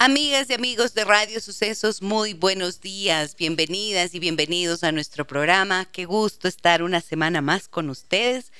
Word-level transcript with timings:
Amigas 0.00 0.48
y 0.48 0.54
amigos 0.54 0.94
de 0.94 1.04
Radio 1.04 1.40
Sucesos, 1.40 2.02
muy 2.02 2.32
buenos 2.32 2.80
días, 2.80 3.34
bienvenidas 3.34 4.14
y 4.14 4.20
bienvenidos 4.20 4.84
a 4.84 4.92
nuestro 4.92 5.26
programa. 5.26 5.86
Qué 5.86 6.04
gusto 6.04 6.46
estar 6.46 6.84
una 6.84 7.00
semana 7.00 7.40
más 7.42 7.66
con 7.66 7.90
ustedes 7.90 8.52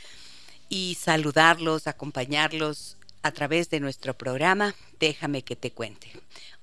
y 0.68 0.96
saludarlos, 1.00 1.86
acompañarlos 1.86 2.96
a 3.22 3.30
través 3.30 3.70
de 3.70 3.78
nuestro 3.78 4.14
programa. 4.14 4.74
Déjame 4.98 5.42
que 5.42 5.54
te 5.54 5.70
cuente. 5.70 6.10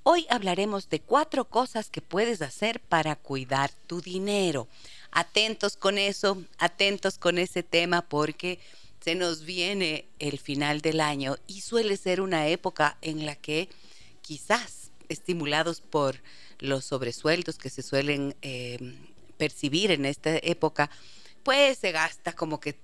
Hoy 0.04 0.28
hablaremos 0.30 0.90
de 0.90 1.00
cuatro 1.00 1.46
cosas 1.46 1.90
que 1.90 2.02
puedes 2.02 2.42
hacer 2.42 2.82
para 2.82 3.16
cuidar 3.16 3.72
tu 3.88 4.02
dinero. 4.02 4.68
Atentos 5.10 5.78
con 5.78 5.98
eso, 5.98 6.44
atentos 6.58 7.18
con 7.18 7.38
ese 7.38 7.64
tema 7.64 8.02
porque 8.02 8.60
se 9.00 9.16
nos 9.16 9.46
viene 9.46 10.04
el 10.20 10.38
final 10.38 10.82
del 10.82 11.00
año 11.00 11.38
y 11.48 11.62
suele 11.62 11.96
ser 11.96 12.20
una 12.20 12.50
época 12.50 12.98
en 13.02 13.26
la 13.26 13.38
que 13.38 13.70
quizás 14.26 14.92
estimulados 15.08 15.82
por 15.82 16.16
los 16.58 16.84
sobresueldos 16.86 17.58
que 17.58 17.70
se 17.70 17.84
suelen 17.84 18.36
eh, 18.42 18.80
percibir 19.38 19.92
en 19.92 20.06
esta 20.06 20.38
época, 20.42 20.90
pues 21.44 21.78
se 21.78 21.92
gasta 21.92 22.34
como 22.34 22.60
que 22.60 22.76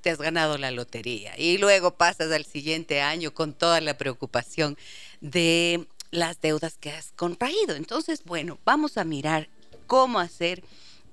te 0.00 0.08
has 0.10 0.18
ganado 0.18 0.56
la 0.56 0.70
lotería 0.70 1.38
y 1.38 1.58
luego 1.58 1.94
pasas 1.94 2.32
al 2.32 2.46
siguiente 2.46 3.02
año 3.02 3.34
con 3.34 3.52
toda 3.52 3.80
la 3.82 3.98
preocupación 3.98 4.78
de 5.20 5.86
las 6.10 6.40
deudas 6.40 6.78
que 6.78 6.90
has 6.90 7.12
contraído. 7.12 7.74
Entonces, 7.76 8.22
bueno, 8.24 8.58
vamos 8.64 8.96
a 8.96 9.04
mirar 9.04 9.50
cómo 9.86 10.20
hacer 10.20 10.62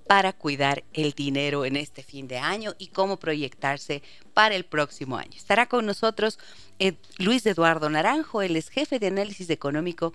para 0.07 0.33
cuidar 0.33 0.83
el 0.93 1.13
dinero 1.13 1.65
en 1.65 1.75
este 1.75 2.03
fin 2.03 2.27
de 2.27 2.37
año 2.37 2.75
y 2.77 2.87
cómo 2.87 3.17
proyectarse 3.17 4.03
para 4.33 4.55
el 4.55 4.65
próximo 4.65 5.17
año. 5.17 5.31
Estará 5.35 5.67
con 5.67 5.85
nosotros 5.85 6.39
eh, 6.79 6.93
Luis 7.17 7.45
Eduardo 7.45 7.89
Naranjo, 7.89 8.41
él 8.41 8.55
es 8.55 8.69
jefe 8.69 8.99
de 8.99 9.07
análisis 9.07 9.49
económico 9.49 10.13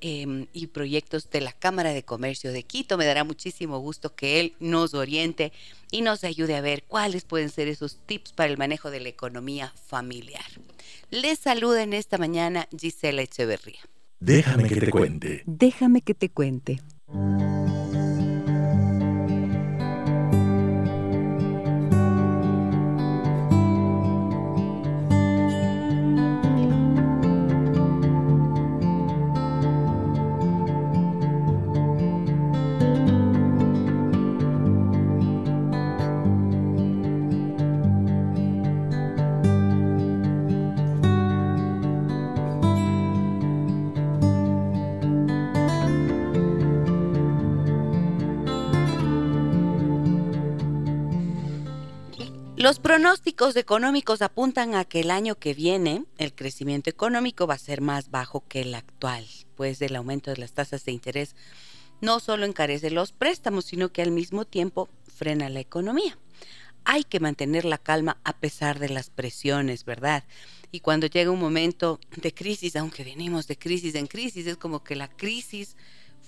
em, 0.00 0.46
y 0.52 0.68
proyectos 0.68 1.30
de 1.30 1.40
la 1.40 1.52
Cámara 1.52 1.92
de 1.92 2.02
Comercio 2.02 2.52
de 2.52 2.62
Quito. 2.62 2.96
Me 2.98 3.04
dará 3.04 3.24
muchísimo 3.24 3.78
gusto 3.78 4.14
que 4.14 4.40
él 4.40 4.54
nos 4.58 4.94
oriente 4.94 5.52
y 5.90 6.02
nos 6.02 6.24
ayude 6.24 6.56
a 6.56 6.60
ver 6.60 6.84
cuáles 6.84 7.24
pueden 7.24 7.50
ser 7.50 7.68
esos 7.68 7.98
tips 8.06 8.32
para 8.32 8.50
el 8.50 8.58
manejo 8.58 8.90
de 8.90 9.00
la 9.00 9.08
economía 9.08 9.72
familiar. 9.86 10.46
Les 11.10 11.38
saluda 11.38 11.82
en 11.82 11.94
esta 11.94 12.18
mañana 12.18 12.68
Gisela 12.76 13.22
Echeverría. 13.22 13.80
Déjame 14.20 14.68
que 14.68 14.80
te 14.80 14.90
cuente. 14.90 15.42
Déjame 15.46 16.02
que 16.02 16.14
te 16.14 16.28
cuente. 16.28 16.80
Los 52.68 52.80
pronósticos 52.80 53.56
económicos 53.56 54.20
apuntan 54.20 54.74
a 54.74 54.84
que 54.84 55.00
el 55.00 55.10
año 55.10 55.36
que 55.36 55.54
viene 55.54 56.04
el 56.18 56.34
crecimiento 56.34 56.90
económico 56.90 57.46
va 57.46 57.54
a 57.54 57.58
ser 57.58 57.80
más 57.80 58.10
bajo 58.10 58.44
que 58.46 58.60
el 58.60 58.74
actual, 58.74 59.24
pues 59.56 59.80
el 59.80 59.96
aumento 59.96 60.30
de 60.30 60.36
las 60.36 60.52
tasas 60.52 60.84
de 60.84 60.92
interés 60.92 61.34
no 62.02 62.20
solo 62.20 62.44
encarece 62.44 62.90
los 62.90 63.12
préstamos, 63.12 63.64
sino 63.64 63.88
que 63.88 64.02
al 64.02 64.10
mismo 64.10 64.44
tiempo 64.44 64.90
frena 65.06 65.48
la 65.48 65.60
economía. 65.60 66.18
Hay 66.84 67.04
que 67.04 67.20
mantener 67.20 67.64
la 67.64 67.78
calma 67.78 68.18
a 68.22 68.36
pesar 68.36 68.78
de 68.78 68.90
las 68.90 69.08
presiones, 69.08 69.86
¿verdad? 69.86 70.24
Y 70.70 70.80
cuando 70.80 71.06
llega 71.06 71.30
un 71.30 71.40
momento 71.40 71.98
de 72.20 72.34
crisis, 72.34 72.76
aunque 72.76 73.02
venimos 73.02 73.46
de 73.46 73.56
crisis 73.56 73.94
en 73.94 74.06
crisis, 74.06 74.46
es 74.46 74.58
como 74.58 74.84
que 74.84 74.94
la 74.94 75.08
crisis 75.08 75.74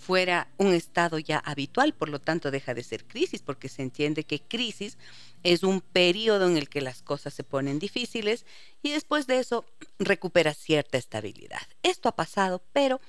fuera 0.01 0.49
un 0.57 0.73
estado 0.73 1.19
ya 1.19 1.39
habitual, 1.39 1.93
por 1.93 2.09
lo 2.09 2.21
tanto 2.21 2.51
deja 2.51 2.75
de 2.75 2.83
ser 2.83 3.05
crisis, 3.05 3.43
porque 3.43 3.69
se 3.69 3.83
entiende 3.83 4.25
que 4.25 4.41
crisis 4.41 4.97
es 5.43 5.63
un 5.63 5.81
periodo 5.81 6.49
en 6.49 6.57
el 6.57 6.69
que 6.69 6.81
las 6.81 7.03
cosas 7.03 7.35
se 7.35 7.45
ponen 7.45 7.79
difíciles 7.79 8.47
y 8.83 8.91
después 8.91 9.27
de 9.27 9.39
eso 9.39 9.65
recupera 9.99 10.55
cierta 10.55 10.99
estabilidad. 10.99 11.61
Esto 11.83 12.09
ha 12.09 12.17
pasado, 12.17 12.63
pero 12.73 13.01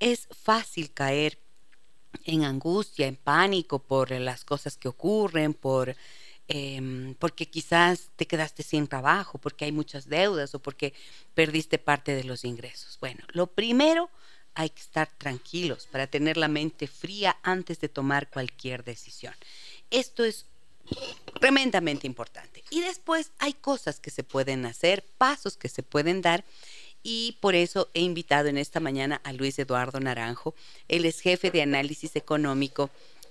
es 0.00 0.26
fácil 0.30 0.92
caer 0.92 1.38
en 2.24 2.44
angustia, 2.44 3.06
en 3.06 3.16
pánico 3.16 3.78
por 3.78 4.10
las 4.10 4.44
cosas 4.44 4.76
que 4.76 4.88
ocurren, 4.88 5.54
por 5.54 5.94
em, 6.48 7.14
porque 7.14 7.48
quizás 7.48 8.10
te 8.16 8.26
quedaste 8.26 8.62
sin 8.62 8.86
trabajo, 8.86 9.38
porque 9.38 9.64
hay 9.64 9.72
muchas 9.72 10.08
deudas 10.08 10.54
o 10.54 10.58
porque 10.58 10.92
perdiste 11.34 11.78
parte 11.78 12.14
de 12.14 12.24
los 12.24 12.44
ingresos. 12.44 12.98
Bueno, 13.00 13.22
lo 13.32 13.46
primero 13.46 14.10
hay 14.54 14.70
que 14.70 14.80
estar 14.80 15.08
tranquilos 15.18 15.88
para 15.90 16.06
tener 16.06 16.36
la 16.36 16.48
mente 16.48 16.86
fría 16.86 17.36
antes 17.42 17.80
de 17.80 17.88
tomar 17.88 18.28
cualquier 18.28 18.84
decisión. 18.84 19.34
Esto 19.90 20.24
es 20.24 20.46
tremendamente 21.40 22.06
importante. 22.06 22.62
Y 22.70 22.80
después 22.80 23.32
hay 23.38 23.54
cosas 23.54 24.00
que 24.00 24.10
se 24.10 24.24
pueden 24.24 24.66
hacer, 24.66 25.04
pasos 25.18 25.56
que 25.56 25.68
se 25.68 25.82
pueden 25.82 26.22
dar. 26.22 26.44
Y 27.02 27.36
por 27.40 27.54
eso 27.54 27.88
he 27.94 28.00
invitado 28.00 28.48
en 28.48 28.58
esta 28.58 28.80
mañana 28.80 29.20
a 29.24 29.32
Luis 29.32 29.58
Eduardo 29.58 29.98
Naranjo. 30.00 30.54
Él 30.88 31.04
es 31.04 31.20
jefe 31.20 31.50
de 31.50 31.62
análisis 31.62 32.14
económico 32.16 32.90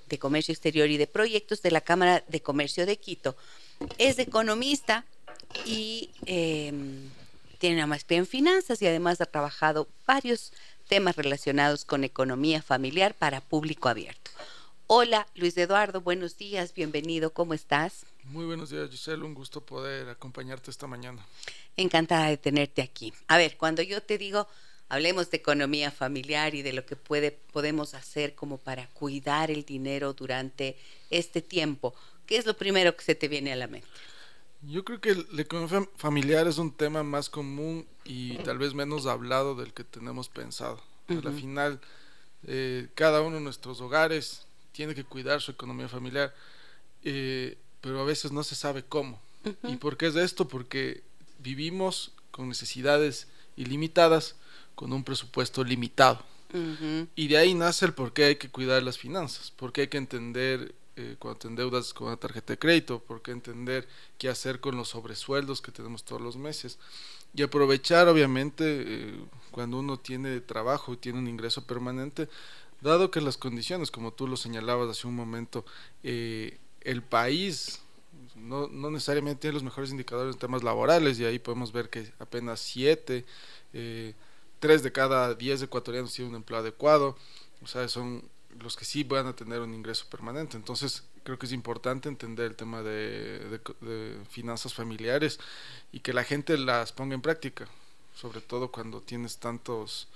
de 0.09 0.19
comercio 0.19 0.51
exterior 0.51 0.89
y 0.89 0.97
de 0.97 1.07
proyectos 1.07 1.61
de 1.61 1.71
la 1.71 1.81
Cámara 1.81 2.23
de 2.27 2.41
Comercio 2.41 2.85
de 2.85 2.97
Quito. 2.97 3.37
Es 3.97 4.19
economista 4.19 5.05
y 5.65 6.09
em, 6.25 7.09
tiene 7.59 7.77
una 7.77 7.87
maestría 7.87 8.19
en 8.19 8.27
finanzas 8.27 8.81
y 8.81 8.87
además 8.87 9.21
ha 9.21 9.25
trabajado 9.25 9.87
varios 10.05 10.51
temas 10.91 11.15
relacionados 11.15 11.85
con 11.85 12.03
economía 12.03 12.61
familiar 12.61 13.15
para 13.15 13.39
público 13.39 13.87
abierto. 13.87 14.29
Hola, 14.87 15.25
Luis 15.35 15.55
Eduardo, 15.55 16.01
buenos 16.01 16.37
días, 16.37 16.73
bienvenido, 16.73 17.29
¿cómo 17.29 17.53
estás? 17.53 18.05
Muy 18.25 18.43
buenos 18.43 18.71
días, 18.71 18.89
Giselle, 18.89 19.23
un 19.23 19.33
gusto 19.33 19.65
poder 19.65 20.09
acompañarte 20.09 20.69
esta 20.69 20.87
mañana. 20.87 21.25
Encantada 21.77 22.27
de 22.27 22.35
tenerte 22.35 22.81
aquí. 22.81 23.13
A 23.29 23.37
ver, 23.37 23.55
cuando 23.55 23.81
yo 23.81 24.03
te 24.03 24.17
digo, 24.17 24.49
hablemos 24.89 25.31
de 25.31 25.37
economía 25.37 25.91
familiar 25.91 26.55
y 26.55 26.61
de 26.61 26.73
lo 26.73 26.85
que 26.85 26.97
puede, 26.97 27.31
podemos 27.31 27.93
hacer 27.93 28.35
como 28.35 28.57
para 28.57 28.87
cuidar 28.87 29.49
el 29.49 29.63
dinero 29.63 30.11
durante 30.11 30.77
este 31.09 31.41
tiempo, 31.41 31.95
¿qué 32.25 32.35
es 32.35 32.45
lo 32.45 32.57
primero 32.57 32.97
que 32.97 33.05
se 33.05 33.15
te 33.15 33.29
viene 33.29 33.53
a 33.53 33.55
la 33.55 33.67
mente? 33.67 33.87
Yo 34.63 34.85
creo 34.85 35.01
que 35.01 35.15
la 35.31 35.41
economía 35.41 35.87
familiar 35.95 36.47
es 36.47 36.57
un 36.57 36.71
tema 36.71 37.03
más 37.03 37.29
común 37.29 37.87
y 38.03 38.35
tal 38.39 38.59
vez 38.59 38.73
menos 38.73 39.07
hablado 39.07 39.55
del 39.55 39.73
que 39.73 39.83
tenemos 39.83 40.29
pensado. 40.29 40.81
Al 41.07 41.33
final, 41.33 41.81
eh, 42.43 42.87
cada 42.95 43.21
uno 43.21 43.37
de 43.37 43.41
nuestros 43.41 43.81
hogares 43.81 44.45
tiene 44.71 44.95
que 44.95 45.03
cuidar 45.03 45.41
su 45.41 45.51
economía 45.51 45.89
familiar, 45.89 46.33
eh, 47.03 47.57
pero 47.81 47.99
a 48.01 48.05
veces 48.05 48.31
no 48.31 48.43
se 48.43 48.55
sabe 48.55 48.83
cómo. 48.83 49.19
¿Y 49.63 49.77
por 49.77 49.97
qué 49.97 50.07
es 50.07 50.15
esto? 50.15 50.47
Porque 50.47 51.03
vivimos 51.39 52.13
con 52.29 52.47
necesidades 52.47 53.27
ilimitadas, 53.57 54.35
con 54.75 54.93
un 54.93 55.03
presupuesto 55.03 55.63
limitado. 55.63 56.23
Y 57.15 57.27
de 57.29 57.37
ahí 57.37 57.53
nace 57.53 57.85
el 57.85 57.93
por 57.93 58.13
qué 58.13 58.25
hay 58.25 58.35
que 58.35 58.49
cuidar 58.49 58.83
las 58.83 58.97
finanzas, 58.97 59.51
por 59.51 59.71
qué 59.71 59.81
hay 59.81 59.87
que 59.87 59.97
entender 59.97 60.75
eh, 61.01 61.15
cuando 61.19 61.39
te 61.39 61.47
endeudas 61.47 61.93
con 61.93 62.07
una 62.07 62.17
tarjeta 62.17 62.53
de 62.53 62.59
crédito, 62.59 62.99
por 62.99 63.21
qué 63.21 63.31
entender 63.31 63.87
qué 64.17 64.29
hacer 64.29 64.59
con 64.59 64.77
los 64.77 64.89
sobresueldos 64.89 65.61
que 65.61 65.71
tenemos 65.71 66.03
todos 66.03 66.21
los 66.21 66.37
meses. 66.37 66.77
Y 67.33 67.43
aprovechar 67.43 68.07
obviamente 68.07 68.63
eh, 68.65 69.25
cuando 69.51 69.79
uno 69.79 69.97
tiene 69.97 70.41
trabajo 70.41 70.93
y 70.93 70.97
tiene 70.97 71.19
un 71.19 71.27
ingreso 71.27 71.65
permanente, 71.65 72.27
dado 72.81 73.11
que 73.11 73.21
las 73.21 73.37
condiciones, 73.37 73.91
como 73.91 74.11
tú 74.11 74.27
lo 74.27 74.37
señalabas 74.37 74.89
hace 74.89 75.07
un 75.07 75.15
momento, 75.15 75.65
eh, 76.03 76.57
el 76.81 77.03
país 77.03 77.81
no, 78.35 78.67
no, 78.67 78.89
necesariamente 78.91 79.41
tiene 79.41 79.53
los 79.53 79.63
mejores 79.63 79.91
indicadores 79.91 80.35
en 80.35 80.39
temas 80.39 80.63
laborales 80.63 81.19
y 81.19 81.25
ahí 81.25 81.39
podemos 81.39 81.71
ver 81.71 81.89
que 81.89 82.11
apenas 82.19 82.59
siete, 82.59 83.25
eh, 83.73 84.13
tres 84.59 84.83
de 84.83 84.91
cada 84.91 85.33
diez 85.35 85.61
ecuatorianos 85.61 86.13
tienen 86.13 86.31
un 86.31 86.37
empleo 86.37 86.59
adecuado, 86.59 87.15
o 87.61 87.67
sea, 87.67 87.87
son 87.87 88.23
los 88.59 88.75
que 88.75 88.85
sí 88.85 89.03
van 89.03 89.27
a 89.27 89.35
tener 89.35 89.61
un 89.61 89.73
ingreso 89.73 90.05
permanente. 90.09 90.57
Entonces, 90.57 91.03
creo 91.23 91.37
que 91.37 91.45
es 91.45 91.51
importante 91.51 92.09
entender 92.09 92.47
el 92.47 92.55
tema 92.55 92.81
de, 92.81 93.59
finanzas 94.29 94.73
familiares 94.73 95.39
y 95.91 95.99
que 95.99 96.13
la 96.13 96.23
gente 96.23 96.57
las 96.57 96.91
ponga 96.91 97.15
en 97.15 97.21
práctica, 97.21 97.67
sobre 98.15 98.41
todo 98.41 98.71
cuando 98.71 99.01
tienes 99.01 99.37
tantos, 99.37 100.07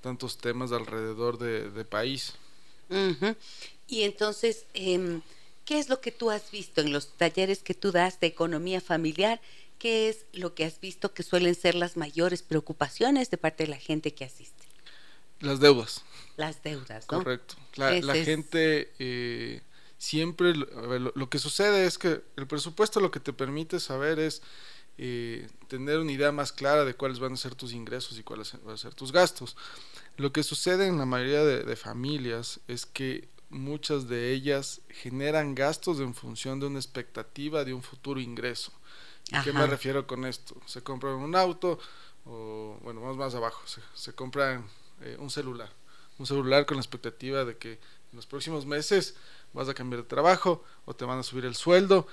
tantos 0.00 0.38
temas 0.38 0.72
alrededor 0.72 1.38
de, 1.38 1.84
país. 1.84 2.34
Y 3.86 4.02
entonces, 4.02 4.66
em, 4.74 5.22
¿qué 5.64 5.78
es 5.78 5.88
lo 5.88 6.00
que 6.00 6.10
tú 6.10 6.30
has 6.30 6.50
visto 6.50 6.80
en 6.80 6.92
los 6.92 7.16
talleres 7.16 7.62
que 7.62 7.74
tú 7.74 7.92
das 7.92 8.18
de 8.20 8.26
economía 8.26 8.80
familiar? 8.80 9.40
¿Qué 9.78 10.08
es 10.08 10.26
lo 10.32 10.54
que 10.54 10.64
has 10.64 10.80
visto 10.80 11.14
que 11.14 11.22
suelen 11.22 11.54
ser 11.54 11.74
las 11.74 11.96
mayores 11.96 12.42
preocupaciones 12.42 13.30
de 13.30 13.38
parte 13.38 13.64
de 13.64 13.70
la 13.70 13.78
gente 13.78 14.12
que 14.12 14.24
asiste? 14.24 14.66
Las 15.40 15.60
deudas. 15.60 16.04
Las 16.36 16.62
deudas, 16.62 17.06
¿no? 17.10 17.18
Correcto. 17.18 17.54
La, 17.76 18.14
gente 18.14 18.92
eh, 18.98 19.62
siempre, 19.98 20.54
lo, 20.54 21.30
que 21.30 21.38
sucede 21.38 21.86
es 21.86 21.98
que 21.98 22.22
el 22.36 22.46
presupuesto 22.46 23.00
lo 23.00 23.10
que 23.10 23.20
te 23.20 23.32
permite 23.32 23.80
saber 23.80 24.18
es 24.18 24.42
eh, 24.98 25.48
tener 25.68 25.98
una 25.98 26.12
idea 26.12 26.32
más 26.32 26.52
clara 26.52 26.84
de 26.84 26.94
cuáles 26.94 27.18
van 27.18 27.34
a 27.34 27.36
ser 27.36 27.54
tus 27.54 27.72
ingresos 27.72 28.18
y 28.18 28.22
cuáles 28.22 28.52
van 28.64 28.74
a 28.74 28.78
ser 28.78 28.94
tus 28.94 29.12
gastos. 29.12 29.56
Lo 30.16 30.32
que 30.32 30.42
sucede 30.42 30.86
en 30.86 30.98
la 30.98 31.06
mayoría 31.06 31.44
de, 31.44 31.76
familias 31.76 32.60
es 32.68 32.84
que 32.84 33.28
muchas 33.48 34.08
de 34.08 34.32
ellas 34.32 34.82
generan 34.88 35.54
gastos 35.54 36.00
en 36.00 36.14
función 36.14 36.60
de 36.60 36.66
una 36.66 36.78
expectativa 36.78 37.64
de 37.64 37.72
un 37.72 37.82
futuro 37.82 38.20
ingreso. 38.20 38.72
¿A 39.32 39.42
qué 39.42 39.52
me 39.52 39.66
refiero 39.66 40.06
con 40.06 40.26
esto? 40.26 40.56
Se 40.66 40.82
compran 40.82 41.14
un 41.14 41.36
auto, 41.36 41.78
o 42.26 42.78
bueno, 42.82 43.00
vamos 43.00 43.16
más 43.16 43.34
abajo, 43.34 43.62
se, 43.66 43.80
se 43.94 44.12
compran 44.12 44.66
eh, 45.02 45.16
un 45.18 45.30
celular. 45.30 45.70
Un 46.18 46.26
celular 46.26 46.66
con 46.66 46.76
la 46.76 46.82
expectativa 46.82 47.44
de 47.44 47.56
que 47.56 47.72
en 47.72 48.16
los 48.16 48.26
próximos 48.26 48.66
meses 48.66 49.14
vas 49.52 49.68
a 49.68 49.74
cambiar 49.74 50.02
de 50.02 50.08
trabajo 50.08 50.64
o 50.84 50.94
te 50.94 51.04
van 51.04 51.18
a 51.18 51.22
subir 51.22 51.44
el 51.44 51.54
sueldo 51.54 52.06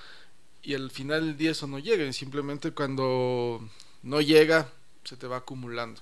y 0.62 0.74
al 0.74 0.90
final 0.90 1.26
del 1.26 1.36
día 1.36 1.50
eso 1.52 1.66
no 1.66 1.78
llega. 1.78 2.04
Y 2.04 2.12
simplemente 2.12 2.72
cuando 2.72 3.66
no 4.02 4.20
llega, 4.20 4.70
se 5.04 5.16
te 5.16 5.26
va 5.26 5.38
acumulando. 5.38 6.00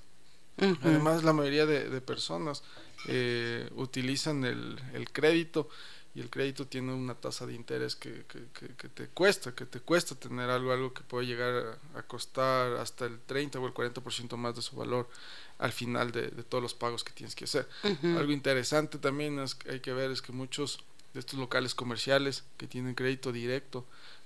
Además, 0.59 1.23
la 1.23 1.35
mayoría 1.35 1.67
de, 1.67 2.01
personas 2.01 2.63
eh, 3.09 3.69
utilizan 3.77 4.45
el, 4.45 4.81
el, 4.95 5.11
crédito 5.13 5.69
y 6.17 6.21
el 6.21 6.31
crédito 6.31 6.67
tiene 6.67 6.95
una 6.95 7.15
tasa 7.15 7.45
de 7.45 7.53
interés 7.53 7.95
que, 7.95 8.25
que, 8.25 8.89
te 8.89 9.09
cuesta, 9.09 9.55
que 9.55 9.67
te 9.67 9.81
cuesta 9.81 10.15
tener 10.15 10.49
algo, 10.49 10.73
algo 10.73 10.95
que 10.95 11.03
puede 11.03 11.27
llegar 11.27 11.79
a, 11.95 12.03
costar 12.05 12.73
hasta 12.79 13.05
el 13.05 13.21
30 13.21 13.61
o 13.61 13.67
el 13.67 13.75
40% 13.75 14.35
más 14.39 14.57
de 14.57 14.63
su 14.63 14.77
valor 14.77 15.11
al 15.59 15.73
final 15.73 16.13
de, 16.13 16.31
todos 16.49 16.63
los 16.63 16.73
pagos 16.73 17.05
que 17.05 17.13
tienes 17.13 17.35
que 17.35 17.45
hacer. 17.45 17.69
Algo 18.03 18.33
interesante 18.33 18.97
también 18.97 19.39
es, 19.41 19.59
hay 19.69 19.81
que 19.81 19.93
ver 19.93 20.11
es 20.11 20.23
que 20.23 20.33
muchos 20.33 20.83
de 21.13 21.21
estos 21.21 21.39
locales 21.39 21.75
comerciales 21.75 22.45
que 22.57 22.67
tienen 22.67 22.95
crédito 22.95 23.31
directo, 23.31 23.85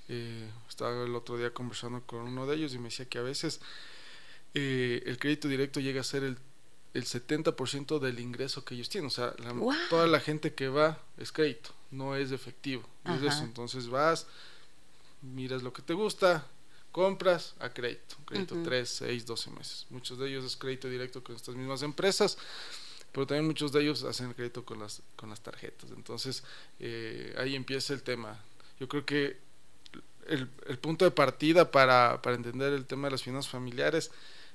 eh, 0.09 0.49
estaba 0.69 1.03
el 1.03 1.15
otro 1.17 1.39
día 1.39 1.53
conversando 1.53 2.03
con 2.07 2.21
uno 2.21 2.47
de 2.47 2.55
ellos 2.55 2.73
y 2.73 2.79
me 2.79 2.85
decía 2.85 3.07
que 3.07 3.19
a 3.19 3.23
veces 3.23 3.61
eh, 4.55 5.03
el 5.07 5.19
crédito 5.19 5.49
directo 5.49 5.81
llega 5.81 6.03
a 6.03 6.05
ser 6.05 6.23
el 6.23 6.39
el 6.95 7.05
70% 7.05 7.99
del 7.99 8.19
ingreso 8.21 8.65
que 8.65 8.75
ellos 8.75 8.89
tienen. 8.89 9.09
O 9.09 9.11
sea, 9.11 9.35
toda 9.89 10.07
la 10.07 10.21
gente 10.21 10.55
que 10.55 10.69
va 10.69 11.01
es 11.19 11.33
crédito, 11.33 11.71
no 11.91 12.17
es 12.17 12.33
efectivo. 12.33 12.83
Entonces 13.05 13.89
vas, 13.89 14.27
miras 15.23 15.63
lo 15.63 15.73
que 15.73 15.83
te 15.83 15.95
gusta, 15.95 16.47
compras 16.93 17.55
a 17.59 17.71
crédito. 17.71 18.17
Crédito 18.25 18.57
3, 18.63 18.89
6, 18.89 19.27
12 19.27 19.51
meses. 19.51 19.87
Muchos 19.91 20.19
de 20.19 20.29
ellos 20.29 20.45
es 20.45 20.57
crédito 20.57 20.89
directo 20.89 21.23
con 21.23 21.37
estas 21.37 21.55
mismas 21.55 21.83
empresas, 21.83 22.39
pero 23.13 23.27
también 23.27 23.47
muchos 23.47 23.73
de 23.73 23.83
ellos 23.83 24.05
hacen 24.05 24.33
crédito 24.35 24.65
con 24.65 24.79
las, 24.79 25.03
con 25.17 25.31
las 25.31 25.41
tarjetas. 25.41 25.91
Entonces 25.91 26.45
eh, 26.79 27.35
ahí 27.39 27.57
empieza 27.57 27.93
el 27.93 28.03
tema. 28.03 28.39
Yo 28.79 28.89
creo 28.89 29.05
que 29.05 29.39
el, 30.27 30.49
el 30.69 30.79
punto 30.79 31.05
de 31.05 31.11
partida 31.11 31.71
para, 31.71 32.23
para 32.23 32.37
entender 32.37 32.73
el 32.73 32.87
tema 32.87 33.09
de 33.09 33.13
las 33.13 33.23
finanzas 33.23 33.51
familiares 33.51 34.11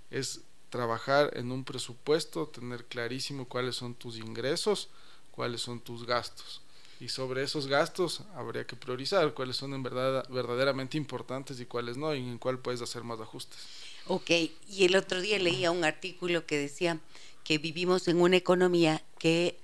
es 0.09 0.41
trabajar 0.69 1.31
en 1.35 1.51
un 1.51 1.63
presupuesto, 1.63 2.47
tener 2.47 2.85
clarísimo 2.85 3.47
cuáles 3.47 3.75
son 3.75 3.93
tus 3.95 4.17
ingresos, 4.17 4.89
cuáles 5.31 5.61
son 5.61 5.79
tus 5.79 6.05
gastos. 6.05 6.61
Y 6.99 7.09
sobre 7.09 7.43
esos 7.43 7.67
gastos 7.67 8.21
habría 8.35 8.65
que 8.65 8.75
priorizar 8.75 9.33
cuáles 9.33 9.57
son 9.57 9.73
en 9.73 9.83
verdad 9.83 10.25
verdaderamente 10.29 10.97
importantes 10.97 11.59
y 11.59 11.65
cuáles 11.65 11.97
no, 11.97 12.15
y 12.15 12.19
en 12.19 12.37
cuál 12.37 12.59
puedes 12.59 12.81
hacer 12.81 13.03
más 13.03 13.19
ajustes. 13.19 13.59
Ok, 14.07 14.29
y 14.69 14.85
el 14.85 14.95
otro 14.95 15.19
día 15.19 15.37
leía 15.39 15.71
un 15.71 15.83
artículo 15.83 16.45
que 16.45 16.57
decía 16.57 16.99
que 17.43 17.57
vivimos 17.57 18.07
en 18.07 18.21
una 18.21 18.37
economía 18.37 19.03
que 19.19 19.57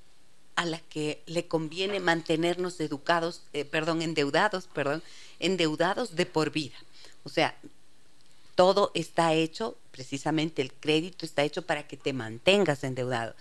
a 0.56 0.66
la 0.66 0.80
que 0.80 1.22
le 1.26 1.48
conviene 1.48 2.00
mantenernos 2.00 2.80
educados, 2.80 3.44
eh, 3.54 3.66
perdón, 3.66 4.02
endeudados, 4.02 4.68
perdón, 4.68 5.02
endeudados 5.40 6.16
de 6.16 6.26
por 6.26 6.52
vida. 6.52 6.76
O 7.24 7.30
sea, 7.30 7.58
todo 8.56 8.92
está 8.94 9.34
hecho, 9.34 9.78
precisamente 9.92 10.62
el 10.62 10.74
crédito 10.74 11.26
está 11.26 11.44
hecho 11.44 11.64
para 11.64 11.88
que 11.88 11.98
te 11.98 12.14
mantengas 12.14 12.84
endeudado. 12.84 13.34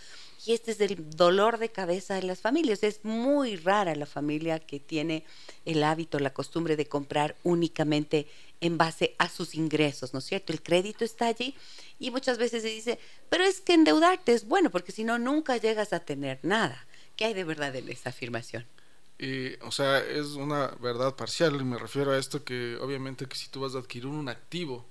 Y 0.47 0.53
este 0.53 0.71
es 0.73 0.81
el 0.81 1.11
dolor 1.11 1.59
de 1.59 1.71
cabeza 1.71 2.15
de 2.15 2.23
las 2.23 2.41
familias. 2.41 2.83
Es 2.83 3.05
muy 3.05 3.57
rara 3.57 3.95
la 3.95 4.07
familia 4.07 4.59
que 4.59 4.81
tiene 4.81 5.25
el 5.65 5.83
hábito, 5.83 6.19
la 6.19 6.33
costumbre 6.33 6.77
de 6.77 6.87
comprar 6.87 7.37
únicamente 7.43 8.27
en 8.61 8.79
base 8.79 9.15
a 9.19 9.29
sus 9.29 9.55
ingresos, 9.55 10.13
¿no 10.13 10.19
es 10.19 10.27
cierto? 10.27 10.53
El 10.53 10.63
crédito 10.63 11.05
está 11.05 11.27
allí 11.27 11.55
y 11.99 12.11
muchas 12.11 12.37
veces 12.37 12.63
se 12.63 12.69
dice, 12.69 12.99
pero 13.29 13.45
es 13.45 13.61
que 13.61 13.73
endeudarte 13.73 14.33
es 14.33 14.47
bueno 14.47 14.71
porque 14.71 14.93
si 14.93 15.03
no, 15.03 15.19
nunca 15.19 15.57
llegas 15.57 15.93
a 15.93 16.01
tener 16.01 16.39
nada. 16.43 16.87
¿Qué 17.17 17.25
hay 17.25 17.35
de 17.35 17.45
verdad 17.45 17.75
en 17.77 17.89
esa 17.89 18.11
afirmación? 18.11 18.67
o 19.63 19.71
sea, 19.71 19.99
es 19.99 20.29
una 20.29 20.69
verdad 20.81 21.15
parcial 21.15 21.55
y 21.61 21.65
me 21.65 21.77
refiero 21.77 22.13
a 22.13 22.19
esto 22.19 22.43
que 22.43 22.79
obviamente 22.81 23.27
que 23.27 23.37
si 23.37 23.51
tú 23.51 23.61
vas 23.61 23.75
a 23.75 23.79
adquirir 23.81 24.07
un 24.07 24.31
activo, 24.31 24.87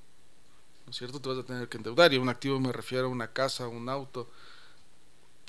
cierto? 0.91 1.19
Te 1.19 1.29
vas 1.29 1.39
a 1.39 1.43
tener 1.43 1.67
que 1.67 1.77
endeudar 1.77 2.13
y 2.13 2.17
un 2.17 2.29
activo 2.29 2.59
me 2.59 2.71
refiero 2.71 3.05
a 3.05 3.09
una 3.09 3.31
casa, 3.31 3.67
un 3.67 3.89
auto, 3.89 4.29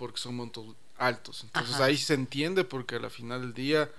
porque 0.00 0.18
son 0.18 0.34
montos 0.34 0.64
altos. 0.96 1.44
Entonces 1.44 1.76
ahí 1.76 1.98
se 1.98 2.14
entiende 2.14 2.64
porque 2.64 2.96
al 2.96 3.10
final 3.10 3.42
del 3.42 3.52
día 3.52 3.90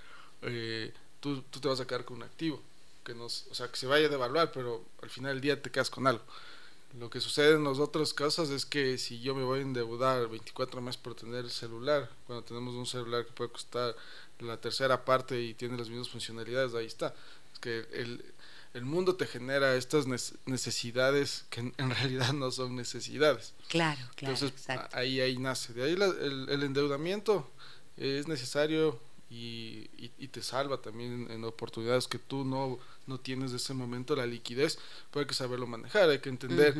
eh, 0.42 0.92
tú, 1.20 1.42
tú, 1.42 1.60
te 1.60 1.68
vas 1.68 1.78
a 1.78 1.86
quedar 1.86 2.04
con 2.04 2.16
un 2.16 2.24
activo, 2.24 2.60
que 3.04 3.14
nos, 3.14 3.46
o 3.52 3.54
sea, 3.54 3.68
que 3.68 3.76
se 3.76 3.86
vaya 3.86 4.06
a 4.06 4.10
devaluar, 4.10 4.50
pero 4.50 4.84
al 5.00 5.10
final 5.10 5.34
del 5.34 5.40
día 5.40 5.62
te 5.62 5.70
quedas 5.70 5.90
con 5.90 6.08
algo. 6.08 6.24
Lo 6.98 7.08
que 7.08 7.20
sucede 7.20 7.54
en 7.54 7.62
los 7.62 7.78
otros 7.78 8.12
casos 8.14 8.50
es 8.50 8.66
que 8.66 8.98
si 8.98 9.20
yo 9.20 9.36
me 9.36 9.44
voy 9.44 9.60
a 9.60 9.62
endeudar 9.62 10.28
24 10.28 10.80
meses 10.80 11.00
por 11.00 11.14
tener 11.14 11.44
el 11.44 11.52
celular, 11.52 12.10
cuando 12.26 12.44
tenemos 12.44 12.74
un 12.74 12.84
celular 12.84 13.24
que 13.24 13.30
puede 13.30 13.50
costar 13.50 13.94
la 14.40 14.60
tercera 14.60 15.04
parte 15.04 15.40
y 15.40 15.54
tiene 15.54 15.78
las 15.78 15.88
mismas 15.88 16.08
funcionalidades, 16.08 16.74
ahí 16.74 16.86
está. 16.86 17.14
Es 17.52 17.60
que 17.60 17.86
el, 17.92 18.24
el 18.74 18.84
mundo 18.84 19.16
te 19.16 19.26
genera 19.26 19.74
estas 19.76 20.06
necesidades 20.46 21.44
que 21.50 21.60
en, 21.60 21.90
realidad 21.90 22.32
no 22.32 22.50
son 22.50 22.74
necesidades. 22.74 23.54
Claro, 23.68 24.00
claro. 24.14 24.34
Entonces 24.34 24.68
ahí, 24.92 25.20
ahí 25.20 25.38
nace. 25.38 25.74
De 25.74 25.84
ahí 25.84 25.92
el, 25.92 26.62
endeudamiento 26.62 27.50
es 27.96 28.28
necesario 28.28 28.98
y, 29.28 29.88
te 30.28 30.42
salva 30.42 30.80
también 30.80 31.30
en 31.30 31.44
oportunidades 31.44 32.08
que 32.08 32.18
tú 32.18 32.44
no, 32.44 32.78
no 33.06 33.20
tienes 33.20 33.50
de 33.50 33.58
ese 33.58 33.74
momento 33.74 34.16
la 34.16 34.24
liquidez, 34.24 34.78
pero 35.10 35.20
hay 35.20 35.26
que 35.26 35.34
saberlo 35.34 35.66
manejar, 35.66 36.08
hay 36.08 36.20
que 36.20 36.30
entender 36.30 36.74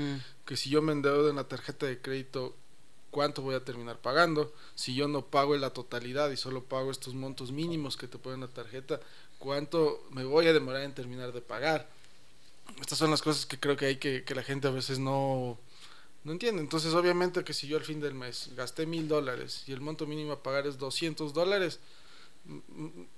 que 0.46 0.56
si 0.56 0.70
yo 0.70 0.80
me 0.80 0.92
endeudo 0.92 1.28
en 1.28 1.36
la 1.36 1.44
tarjeta 1.44 1.84
de 1.84 2.00
crédito, 2.00 2.56
cuánto 3.10 3.42
voy 3.42 3.54
a 3.54 3.64
terminar 3.64 3.98
pagando, 3.98 4.54
si 4.74 4.94
yo 4.94 5.06
no 5.06 5.26
pago 5.26 5.54
en 5.54 5.60
la 5.60 5.70
totalidad 5.70 6.30
y 6.30 6.38
solo 6.38 6.64
pago 6.64 6.90
estos 6.90 7.14
montos 7.14 7.52
mínimos 7.52 7.98
que 7.98 8.08
te 8.08 8.18
ponen 8.18 8.40
la 8.40 8.48
tarjeta, 8.48 9.00
cuánto 9.42 10.06
me 10.10 10.22
voy 10.22 10.46
a 10.46 10.52
demorar 10.52 10.82
en 10.82 10.94
terminar 10.94 11.32
de 11.32 11.40
pagar. 11.40 11.88
Estas 12.80 12.96
son 12.96 13.10
las 13.10 13.22
cosas 13.22 13.44
que 13.44 13.58
creo 13.58 13.76
que 13.76 13.86
hay 13.86 13.96
que, 13.96 14.22
que 14.22 14.36
la 14.36 14.44
gente 14.44 14.68
a 14.68 14.70
veces 14.70 15.00
no, 15.00 15.58
no 16.22 16.30
entiende. 16.30 16.62
Entonces, 16.62 16.94
obviamente 16.94 17.42
que 17.42 17.52
si 17.52 17.66
yo 17.66 17.76
al 17.76 17.82
fin 17.82 18.00
del 18.00 18.14
mes 18.14 18.50
gasté 18.56 18.86
mil 18.86 19.08
dólares 19.08 19.64
y 19.66 19.72
el 19.72 19.80
monto 19.80 20.06
mínimo 20.06 20.30
a 20.30 20.44
pagar 20.44 20.68
es 20.68 20.78
200 20.78 21.34
dólares, 21.34 21.80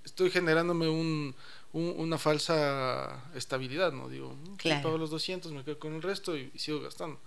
estoy 0.03 0.31
generándome 0.31 0.89
un, 0.89 1.35
una 1.75 2.17
falsa 2.17 3.23
estabilidad, 3.35 3.93
¿no? 3.93 4.09
Digo, 4.09 4.35
mm, 4.35 4.55
claro. 4.57 4.83
pago 4.83 4.99
los 4.99 5.11
200, 5.11 5.53
me 5.53 5.63
quedo 5.63 5.79
con 5.79 5.93
el 5.93 6.03
resto 6.03 6.39
y, 6.39 6.51
sigo 6.57 6.81
gastando. 6.81 7.21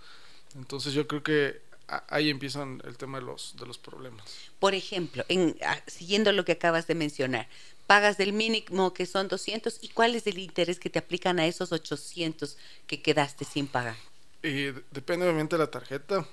Entonces 0.56 0.92
yo 0.92 1.06
creo 1.06 1.22
que 1.22 1.60
ahí 2.08 2.30
empiezan 2.30 2.82
el 2.84 2.98
tema 2.98 3.20
de 3.20 3.26
los, 3.26 3.54
de 3.56 3.64
los 3.64 3.78
problemas. 3.78 4.24
Por 4.58 4.74
ejemplo, 4.74 5.24
en, 5.28 5.56
siguiendo 5.86 6.32
lo 6.32 6.44
que 6.44 6.52
acabas 6.52 6.88
de 6.88 6.96
mencionar, 6.96 7.46
pagas 7.88 8.18
del 8.18 8.34
mínimo 8.34 8.92
que 8.92 9.06
son 9.06 9.28
200 9.28 9.78
y 9.80 9.88
cuál 9.88 10.14
es 10.14 10.26
el 10.26 10.38
interés 10.38 10.78
que 10.78 10.90
te 10.90 10.98
aplican 10.98 11.38
a 11.40 11.46
esos 11.46 11.72
800 11.72 12.58
que 12.86 13.00
quedaste 13.00 13.46
sin 13.46 13.66
pagar. 13.66 13.96
Eh, 14.42 14.74
depende 14.90 15.24
obviamente 15.24 15.56
de 15.56 15.64
la 15.64 15.70
tarjeta, 15.70 16.28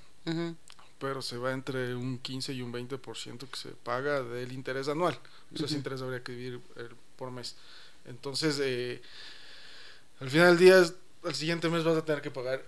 pero 0.99 1.21
se 1.21 1.37
va 1.37 1.53
entre 1.53 1.95
un 1.95 2.19
15 2.19 2.51
y 2.51 2.61
un 2.61 2.73
20% 2.73 3.47
que 3.49 3.57
se 3.57 3.69
paga 3.69 4.21
del 4.21 4.51
interés 4.51 4.89
anual. 4.89 5.17
ese 5.53 5.75
interés 5.75 6.01
habría 6.01 6.21
que 6.21 6.33
dividir 6.33 6.59
eh, 6.75 6.89
por 7.15 7.31
mes. 7.31 7.55
Entonces, 8.03 8.59
eh, 8.61 9.01
al 10.19 10.29
final 10.29 10.57
del 10.57 10.57
día, 10.57 10.83
al 11.23 11.35
siguiente 11.35 11.69
mes 11.69 11.85
vas 11.85 11.95
a 11.95 12.03
tener 12.03 12.21
que 12.21 12.31
pagar 12.31 12.65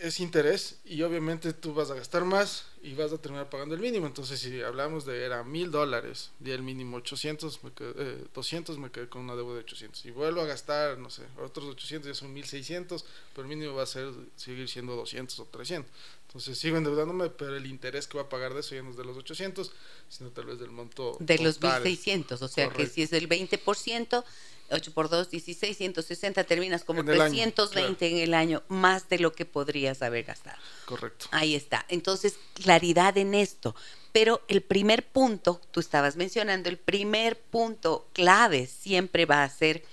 es 0.00 0.20
interés 0.20 0.78
y 0.84 1.02
obviamente 1.02 1.52
tú 1.52 1.74
vas 1.74 1.90
a 1.90 1.94
gastar 1.94 2.24
más 2.24 2.66
y 2.82 2.94
vas 2.94 3.12
a 3.12 3.18
terminar 3.18 3.50
pagando 3.50 3.74
el 3.74 3.80
mínimo. 3.80 4.06
Entonces, 4.06 4.40
si 4.40 4.62
hablamos 4.62 5.04
de 5.04 5.24
era 5.24 5.42
mil 5.44 5.70
dólares 5.70 6.30
y 6.44 6.50
el 6.50 6.62
mínimo 6.62 6.98
800, 6.98 7.64
me 7.64 7.72
quedé, 7.72 8.24
200, 8.34 8.76
eh, 8.76 8.80
me 8.80 8.90
quedé 8.90 9.08
con 9.08 9.22
una 9.22 9.34
deuda 9.34 9.54
de 9.54 9.60
800. 9.60 10.04
Y 10.06 10.10
vuelvo 10.10 10.40
a 10.40 10.46
gastar, 10.46 10.98
no 10.98 11.10
sé, 11.10 11.22
otros 11.42 11.66
800 11.66 12.08
ya 12.08 12.14
son 12.14 12.32
1600, 12.32 13.04
pero 13.34 13.42
el 13.42 13.48
mínimo 13.48 13.74
va 13.74 13.82
a 13.82 13.86
ser 13.86 14.12
seguir 14.36 14.68
siendo 14.68 14.94
200 14.96 15.38
o 15.40 15.44
300. 15.46 15.90
Entonces 16.28 16.58
sigo 16.58 16.76
endeudándome, 16.76 17.30
pero 17.30 17.56
el 17.56 17.66
interés 17.66 18.06
que 18.06 18.18
va 18.18 18.24
a 18.24 18.28
pagar 18.28 18.52
de 18.54 18.60
eso 18.60 18.74
ya 18.74 18.82
no 18.82 18.90
es 18.90 18.96
de 18.96 19.04
los 19.04 19.16
800, 19.16 19.72
sino 20.08 20.30
tal 20.30 20.44
vez 20.44 20.58
del 20.58 20.70
monto. 20.70 21.16
De 21.20 21.38
los 21.38 21.60
1600, 21.60 22.42
o 22.42 22.48
sea 22.48 22.68
que 22.68 22.86
si 22.86 23.02
es 23.02 23.12
el 23.12 23.28
20%, 23.28 24.24
8 24.70 24.92
por 24.92 25.08
2, 25.08 25.30
16, 25.30 25.76
160, 25.76 26.44
terminas 26.44 26.84
como 26.84 27.04
320 27.04 28.06
en 28.06 28.18
el 28.18 28.34
año, 28.34 28.62
más 28.68 29.08
de 29.08 29.18
lo 29.18 29.32
que 29.32 29.44
podrías 29.44 30.02
haber 30.02 30.24
gastado. 30.24 30.58
Correcto. 30.84 31.26
Ahí 31.30 31.54
está. 31.54 31.86
Entonces, 31.88 32.38
claridad 32.54 33.16
en 33.16 33.34
esto. 33.34 33.74
Pero 34.12 34.42
el 34.48 34.62
primer 34.62 35.06
punto, 35.06 35.60
tú 35.70 35.80
estabas 35.80 36.16
mencionando, 36.16 36.68
el 36.68 36.78
primer 36.78 37.38
punto 37.38 38.08
clave 38.12 38.66
siempre 38.66 39.26
va 39.26 39.44
a 39.44 39.48
ser 39.48 39.84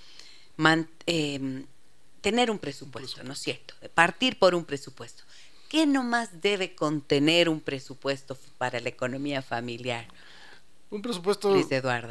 em, 1.06 1.66
tener 2.22 2.52
un 2.52 2.60
presupuesto, 2.60 3.24
¿no 3.24 3.34
es 3.34 3.40
cierto? 3.40 3.76
Partir 3.94 4.40
por 4.40 4.56
un 4.56 4.66
presupuesto. 4.66 5.24
¿Qué 5.70 5.86
nomás 5.86 6.42
debe 6.42 6.76
contener 6.76 7.50
un 7.50 7.60
presupuesto 7.60 8.38
para 8.58 8.80
la 8.80 8.90
economía 8.90 9.42
familiar? 9.42 10.08
Un 10.92 11.02
presupuesto, 11.02 11.56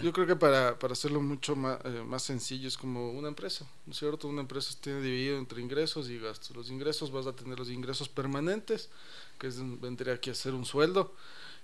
yo 0.03 0.13
creo 0.13 0.27
que 0.27 0.35
para, 0.35 0.77
para 0.79 0.95
hacerlo 0.95 1.21
mucho 1.21 1.55
más, 1.55 1.79
eh, 1.85 2.03
más 2.05 2.25
sencillo 2.25 2.67
es 2.67 2.77
como 2.77 3.13
una 3.13 3.29
empresa, 3.29 3.65
¿no 3.87 3.93
es 3.93 3.99
cierto? 3.99 4.27
Una 4.27 4.41
empresa 4.41 4.75
tiene 4.81 5.01
dividido 5.01 5.39
entre 5.39 5.63
ingresos 5.63 6.09
y 6.09 6.19
gastos. 6.19 6.57
Los 6.57 6.71
ingresos 6.71 7.13
vas 7.13 7.27
a 7.29 7.33
tener 7.33 7.57
los 7.57 7.71
ingresos 7.71 8.09
permanentes, 8.09 8.91
que 9.39 9.47
es, 9.47 9.59
vendría 9.81 10.15
aquí 10.15 10.29
a 10.31 10.35
ser 10.35 10.55
un 10.55 10.65
sueldo, 10.65 11.15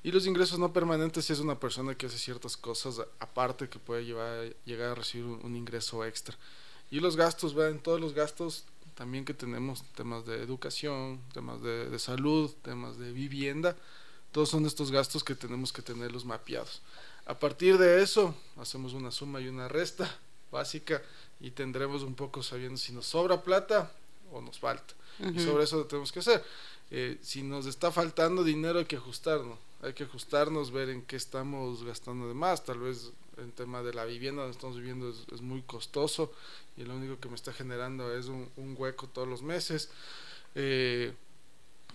y 0.05 0.13
los 0.13 0.27
ingresos 0.27 0.61
no 0.61 0.73
permanentes 0.73 1.25
si 1.25 1.33
es 1.33 1.41
una 1.41 1.59
persona 1.59 1.97
que 1.97 2.07
hace 2.07 2.17
ciertas 2.17 2.57
cosas 2.57 3.01
aparte 3.19 3.69
que 3.69 3.81
puede 3.81 4.05
llevar, 4.05 4.55
llegar 4.65 4.91
a 4.91 4.95
recibir 4.95 5.27
un, 5.27 5.57
ingreso 5.57 6.05
extra. 6.05 6.37
Y 6.93 7.01
los 7.01 7.17
gastos, 7.17 7.55
vean, 7.55 7.81
todos 7.81 8.01
los 8.01 8.15
gastos 8.15 8.65
también 8.95 9.25
que 9.25 9.35
tenemos, 9.35 9.83
temas 9.95 10.25
de 10.27 10.43
educación, 10.43 11.21
temas 11.35 11.61
de, 11.61 11.91
de 11.91 11.99
salud, 11.99 12.53
temas 12.63 12.99
de 12.99 13.13
vivienda, 13.13 13.77
todos 14.33 14.49
son 14.49 14.67
estos 14.67 14.91
gastos 14.91 15.25
que 15.25 15.35
tenemos 15.35 15.73
que 15.73 15.83
tenerlos 15.83 16.25
mapeados. 16.25 16.83
A 17.27 17.39
partir 17.39 17.79
de 17.79 18.03
eso, 18.03 18.35
hacemos 18.57 18.93
una 18.93 19.11
suma 19.11 19.41
y 19.41 19.49
una 19.49 19.69
resta 19.69 20.19
básica 20.51 21.03
y 21.41 21.51
tendremos 21.51 22.03
un 22.03 22.15
poco 22.15 22.43
sabiendo 22.43 22.77
si 22.77 22.93
nos 22.93 23.07
sobra 23.07 23.43
plata 23.43 23.93
o 24.33 24.41
nos 24.41 24.59
falta. 24.59 24.95
Y 25.19 25.41
sobre 25.41 25.65
eso 25.65 25.77
lo 25.77 25.87
tenemos 25.87 26.13
que 26.13 26.21
hacer. 26.21 26.43
Eh, 26.91 27.19
si 27.23 27.43
nos 27.43 27.67
está 27.67 27.93
faltando 27.93 28.43
dinero 28.43 28.79
hay 28.79 28.85
que 28.87 28.97
ajustarnos. 28.97 29.59
Hay 29.83 29.93
que 29.95 30.05
ajustarnos, 30.05 30.71
ver 30.71 30.91
en 30.91 31.03
qué 31.03 31.17
estamos 31.17 31.85
gastando 31.85 32.29
de 32.29 32.35
más. 32.35 32.65
Tal 32.65 32.79
vez 32.79 33.13
el 33.39 33.53
tema 33.53 33.83
de 33.83 33.95
la 33.95 34.05
vivienda 34.05 34.43
donde 34.43 34.57
estamos 34.57 34.77
viviendo 34.77 35.11
es, 35.11 35.41
muy 35.41 35.63
costoso 35.63 36.33
y 36.77 36.85
lo 36.85 36.95
único 36.97 37.19
que 37.19 37.29
me 37.29 37.35
está 37.35 37.53
generando 37.53 38.15
es 38.15 38.27
un, 38.27 38.51
un 38.57 38.75
hueco 38.77 39.09
todos 39.09 39.29
los 39.29 39.43
meses. 39.43 39.91
Eh, 40.55 41.15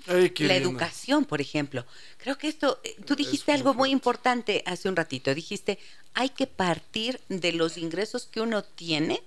la 0.05 0.55
educación, 0.55 1.25
por 1.25 1.41
ejemplo. 1.41 1.85
Creo 2.17 2.37
que 2.37 2.47
esto, 2.47 2.79
eh, 2.83 2.95
tú 3.05 3.15
dijiste 3.15 3.51
algo 3.51 3.73
muy 3.73 3.91
importante 3.91 4.63
hace 4.65 4.89
un 4.89 4.95
ratito. 4.95 5.33
Dijiste, 5.33 5.79
hay 6.13 6.29
que 6.29 6.47
partir 6.47 7.19
de 7.29 7.51
los 7.51 7.77
ingresos 7.77 8.25
que 8.25 8.41
uno 8.41 8.63
tiene 8.63 9.21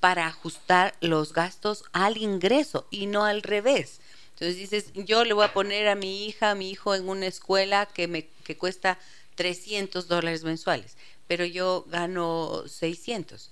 para 0.00 0.26
ajustar 0.26 0.94
los 1.00 1.32
gastos 1.32 1.84
al 1.92 2.16
ingreso 2.16 2.86
y 2.90 3.06
no 3.06 3.24
al 3.24 3.42
revés. 3.42 4.00
Entonces 4.34 4.56
dices, 4.56 4.92
yo 4.94 5.24
le 5.24 5.32
voy 5.32 5.44
a 5.44 5.52
poner 5.52 5.88
a 5.88 5.94
mi 5.94 6.26
hija, 6.26 6.50
a 6.50 6.54
mi 6.54 6.70
hijo 6.70 6.94
en 6.94 7.08
una 7.08 7.26
escuela 7.26 7.86
que 7.86 8.06
me 8.06 8.28
que 8.44 8.56
cuesta 8.56 8.98
300 9.34 10.08
dólares 10.08 10.44
mensuales, 10.44 10.96
pero 11.26 11.44
yo 11.44 11.86
gano 11.88 12.64
600. 12.66 13.50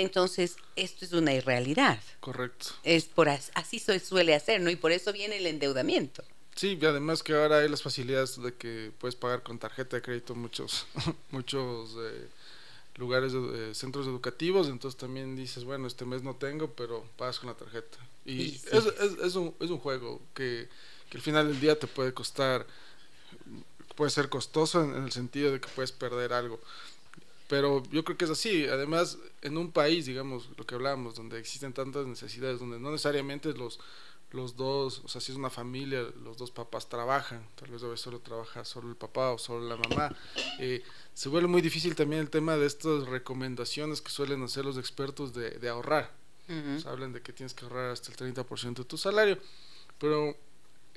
Entonces, 0.00 0.56
esto 0.76 1.04
es 1.04 1.12
una 1.12 1.32
irrealidad. 1.34 2.00
Correcto. 2.20 2.66
Es 2.82 3.04
por 3.04 3.28
así 3.28 3.78
se 3.78 4.00
suele 4.00 4.34
hacer, 4.34 4.60
¿no? 4.60 4.70
Y 4.70 4.76
por 4.76 4.92
eso 4.92 5.12
viene 5.12 5.38
el 5.38 5.46
endeudamiento. 5.46 6.24
Sí, 6.54 6.76
y 6.80 6.84
además 6.86 7.22
que 7.22 7.34
ahora 7.34 7.58
hay 7.58 7.68
las 7.68 7.82
facilidades 7.82 8.42
de 8.42 8.52
que 8.54 8.90
puedes 8.98 9.14
pagar 9.14 9.44
con 9.44 9.60
tarjeta 9.60 9.94
de 9.94 10.02
crédito 10.02 10.34
muchos 10.34 10.86
muchos 11.30 11.94
eh, 12.00 12.28
lugares, 12.96 13.32
de, 13.32 13.74
centros 13.74 14.06
educativos, 14.06 14.68
entonces 14.68 14.98
también 14.98 15.36
dices, 15.36 15.62
bueno, 15.64 15.86
este 15.86 16.04
mes 16.04 16.22
no 16.22 16.34
tengo, 16.34 16.72
pero 16.72 17.04
pagas 17.16 17.38
con 17.38 17.48
la 17.48 17.56
tarjeta. 17.56 17.98
Y 18.24 18.56
es, 18.56 18.86
es, 19.22 19.36
un, 19.36 19.54
es 19.60 19.70
un 19.70 19.78
juego 19.78 20.20
que, 20.34 20.68
que 21.08 21.18
al 21.18 21.22
final 21.22 21.46
del 21.46 21.60
día 21.60 21.78
te 21.78 21.86
puede 21.86 22.12
costar, 22.12 22.66
puede 23.94 24.10
ser 24.10 24.28
costoso 24.28 24.82
en 24.82 25.04
el 25.04 25.12
sentido 25.12 25.52
de 25.52 25.60
que 25.60 25.68
puedes 25.68 25.92
perder 25.92 26.32
algo. 26.32 26.60
Pero 27.48 27.82
yo 27.90 28.04
creo 28.04 28.16
que 28.16 28.26
es 28.26 28.30
así. 28.30 28.66
Además, 28.66 29.18
en 29.42 29.56
un 29.56 29.72
país, 29.72 30.06
digamos, 30.06 30.50
lo 30.56 30.66
que 30.66 30.74
hablábamos, 30.74 31.14
donde 31.16 31.38
existen 31.38 31.72
tantas 31.72 32.06
necesidades, 32.06 32.60
donde 32.60 32.78
no 32.78 32.90
necesariamente 32.90 33.52
los, 33.54 33.80
los 34.30 34.56
dos, 34.56 35.00
o 35.04 35.08
sea, 35.08 35.20
si 35.20 35.32
es 35.32 35.38
una 35.38 35.48
familia, 35.48 36.02
los 36.22 36.36
dos 36.36 36.50
papás 36.50 36.88
trabajan, 36.88 37.46
tal 37.56 37.70
vez 37.70 37.82
a 37.82 37.86
veces 37.86 38.02
solo 38.02 38.20
trabaja 38.20 38.64
solo 38.64 38.90
el 38.90 38.96
papá 38.96 39.30
o 39.30 39.38
solo 39.38 39.66
la 39.66 39.76
mamá, 39.76 40.14
eh, 40.58 40.82
se 41.14 41.30
vuelve 41.30 41.48
muy 41.48 41.62
difícil 41.62 41.96
también 41.96 42.20
el 42.20 42.30
tema 42.30 42.56
de 42.56 42.66
estas 42.66 43.06
recomendaciones 43.06 44.02
que 44.02 44.10
suelen 44.10 44.42
hacer 44.42 44.64
los 44.64 44.76
expertos 44.76 45.32
de, 45.32 45.50
de 45.50 45.68
ahorrar. 45.68 46.12
hablan 46.86 47.12
de 47.12 47.20
que 47.20 47.32
tienes 47.32 47.54
que 47.54 47.64
ahorrar 47.64 47.90
hasta 47.90 48.10
el 48.10 48.16
30% 48.34 48.74
de 48.74 48.84
tu 48.84 48.96
salario, 48.96 49.38
pero 49.98 50.36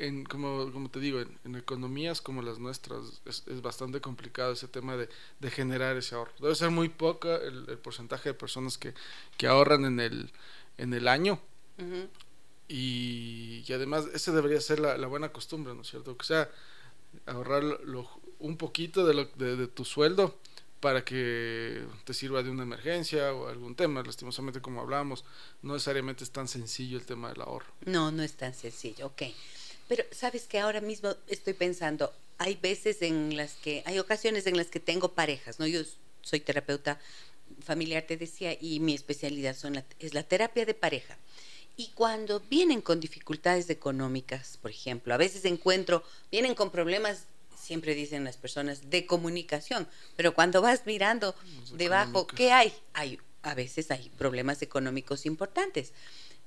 en, 0.01 0.25
como, 0.25 0.72
como 0.72 0.89
te 0.89 1.00
digo, 1.00 1.20
en, 1.20 1.55
economías 1.55 2.22
como 2.22 2.41
las 2.41 2.58
nuestras 2.58 3.22
es, 3.25 3.43
es 3.48 3.62
bastante 3.62 4.01
complicado 4.01 4.53
ese 4.53 4.67
tema 4.67 4.98
de, 4.98 5.08
de, 5.39 5.51
generar 5.51 5.96
ese 5.96 6.15
ahorro. 6.15 6.31
Debe 6.39 6.55
ser 6.55 6.72
muy 6.72 6.89
poca 6.89 7.36
el, 7.36 7.65
el, 7.70 7.77
porcentaje 7.77 8.29
de 8.29 8.34
personas 8.34 8.77
que, 8.79 8.93
que 9.38 9.48
ahorran 9.48 9.86
en 9.86 10.00
el, 10.00 10.31
en 10.77 10.93
el 10.93 11.08
año. 11.08 11.39
y, 12.67 13.63
y, 13.67 13.74
además, 13.74 14.08
ese 14.13 14.31
debería 14.31 14.60
ser 14.60 14.79
la, 14.79 14.98
la, 14.98 15.08
buena 15.08 15.31
costumbre, 15.31 15.75
¿no 15.75 15.81
es 15.81 15.89
cierto? 15.89 16.17
Que 16.17 16.25
sea, 16.25 16.50
ahorrar 17.27 17.63
lo, 17.63 18.10
un 18.39 18.58
poquito 18.58 19.05
de, 19.05 19.13
lo, 19.13 19.25
de, 19.25 19.55
de 19.55 19.67
tu 19.67 19.86
sueldo 19.86 20.39
para 20.79 21.05
que 21.05 21.86
te 22.05 22.13
sirva 22.15 22.41
de 22.41 22.50
una 22.50 22.63
emergencia 22.63 23.34
o 23.36 23.48
algún 23.50 23.75
tema. 23.75 24.01
Lastimosamente, 24.01 24.62
como 24.62 24.81
hablábamos, 24.81 25.24
no 25.62 25.74
necesariamente 25.74 26.24
es 26.24 26.31
tan 26.31 26.48
sencillo 26.48 26.98
el 26.98 27.05
tema 27.05 27.29
del 27.29 27.41
ahorro. 27.41 27.72
No, 27.86 28.12
no 28.12 28.24
es 28.24 28.34
tan 28.34 28.55
sencillo, 28.55 29.05
ok. 29.05 29.22
Pero 29.91 30.05
sabes 30.12 30.43
que 30.43 30.57
ahora 30.57 30.79
mismo 30.79 31.17
estoy 31.27 31.51
pensando, 31.51 32.13
hay 32.38 32.55
veces 32.55 33.01
en 33.01 33.36
las 33.36 33.55
que, 33.55 33.83
hay 33.86 34.00
ocasiones 34.00 34.48
en 34.48 34.55
las 34.55 34.67
que 34.67 34.79
tengo 34.79 35.12
parejas, 35.12 35.60
¿no? 35.60 35.67
Yo 35.67 35.81
soy 36.21 36.39
terapeuta 36.39 36.98
familiar, 37.62 38.03
te 38.03 38.15
decía, 38.15 38.57
y 38.57 38.79
mi 38.79 38.93
especialidad 38.93 39.53
son 39.53 39.83
es 40.00 40.13
la 40.13 40.24
terapia 40.24 40.65
de 40.65 40.75
pareja. 40.75 41.17
Y 41.75 41.89
cuando 41.89 42.39
vienen 42.39 42.79
con 42.79 43.01
dificultades 43.01 43.69
económicas, 43.69 44.57
por 44.62 44.71
ejemplo, 44.71 45.13
a 45.13 45.17
veces 45.17 45.43
encuentro, 45.43 46.05
vienen 46.31 46.55
con 46.55 46.71
problemas, 46.71 47.25
siempre 47.62 47.93
dicen 47.93 48.24
las 48.24 48.38
personas, 48.38 48.89
de 48.89 49.05
comunicación, 49.05 49.89
pero 50.15 50.33
cuando 50.33 50.62
vas 50.62 50.86
mirando 50.86 51.36
debajo, 51.74 52.27
¿qué 52.27 52.53
hay? 52.53 52.71
Hay 52.93 53.19
a 53.41 53.55
veces 53.55 53.91
hay 53.91 54.10
problemas 54.17 54.62
económicos 54.62 55.25
importantes. 55.25 55.91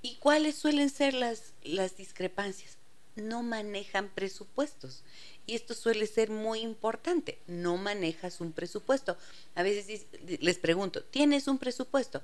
¿Y 0.00 0.14
cuáles 0.14 0.54
suelen 0.54 0.88
ser 0.88 1.12
las, 1.12 1.52
las 1.62 1.98
discrepancias? 1.98 2.78
No 3.16 3.42
manejan 3.42 4.09
presupuestos. 4.09 5.02
Y 5.47 5.54
esto 5.54 5.75
suele 5.75 6.06
ser 6.06 6.30
muy 6.30 6.61
importante. 6.61 7.38
No 7.47 7.76
manejas 7.76 8.40
un 8.40 8.52
presupuesto. 8.52 9.16
A 9.54 9.62
veces 9.62 10.06
les 10.40 10.59
pregunto, 10.59 11.02
¿tienes 11.04 11.49
un 11.49 11.59
presupuesto? 11.59 12.23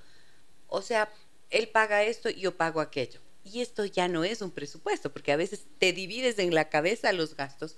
O 0.68 0.82
sea, 0.82 1.12
él 1.50 1.68
paga 1.68 2.02
esto 2.04 2.30
y 2.30 2.40
yo 2.40 2.56
pago 2.56 2.80
aquello. 2.80 3.20
Y 3.44 3.60
esto 3.60 3.84
ya 3.84 4.08
no 4.08 4.24
es 4.24 4.42
un 4.42 4.50
presupuesto, 4.50 5.12
porque 5.12 5.32
a 5.32 5.36
veces 5.36 5.64
te 5.78 5.92
divides 5.92 6.38
en 6.38 6.54
la 6.54 6.68
cabeza 6.68 7.12
los 7.12 7.36
gastos 7.36 7.76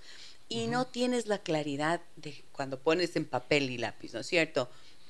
y 0.48 0.66
no 0.66 0.86
tienes 0.86 1.26
la 1.26 1.38
claridad 1.38 2.00
de 2.16 2.44
cuando 2.52 2.78
pones 2.80 3.16
en 3.16 3.24
papel 3.24 3.70
y 3.70 3.78
lápiz, 3.78 4.12
¿no 4.12 4.20
es 4.20 4.26
cierto? 4.26 4.68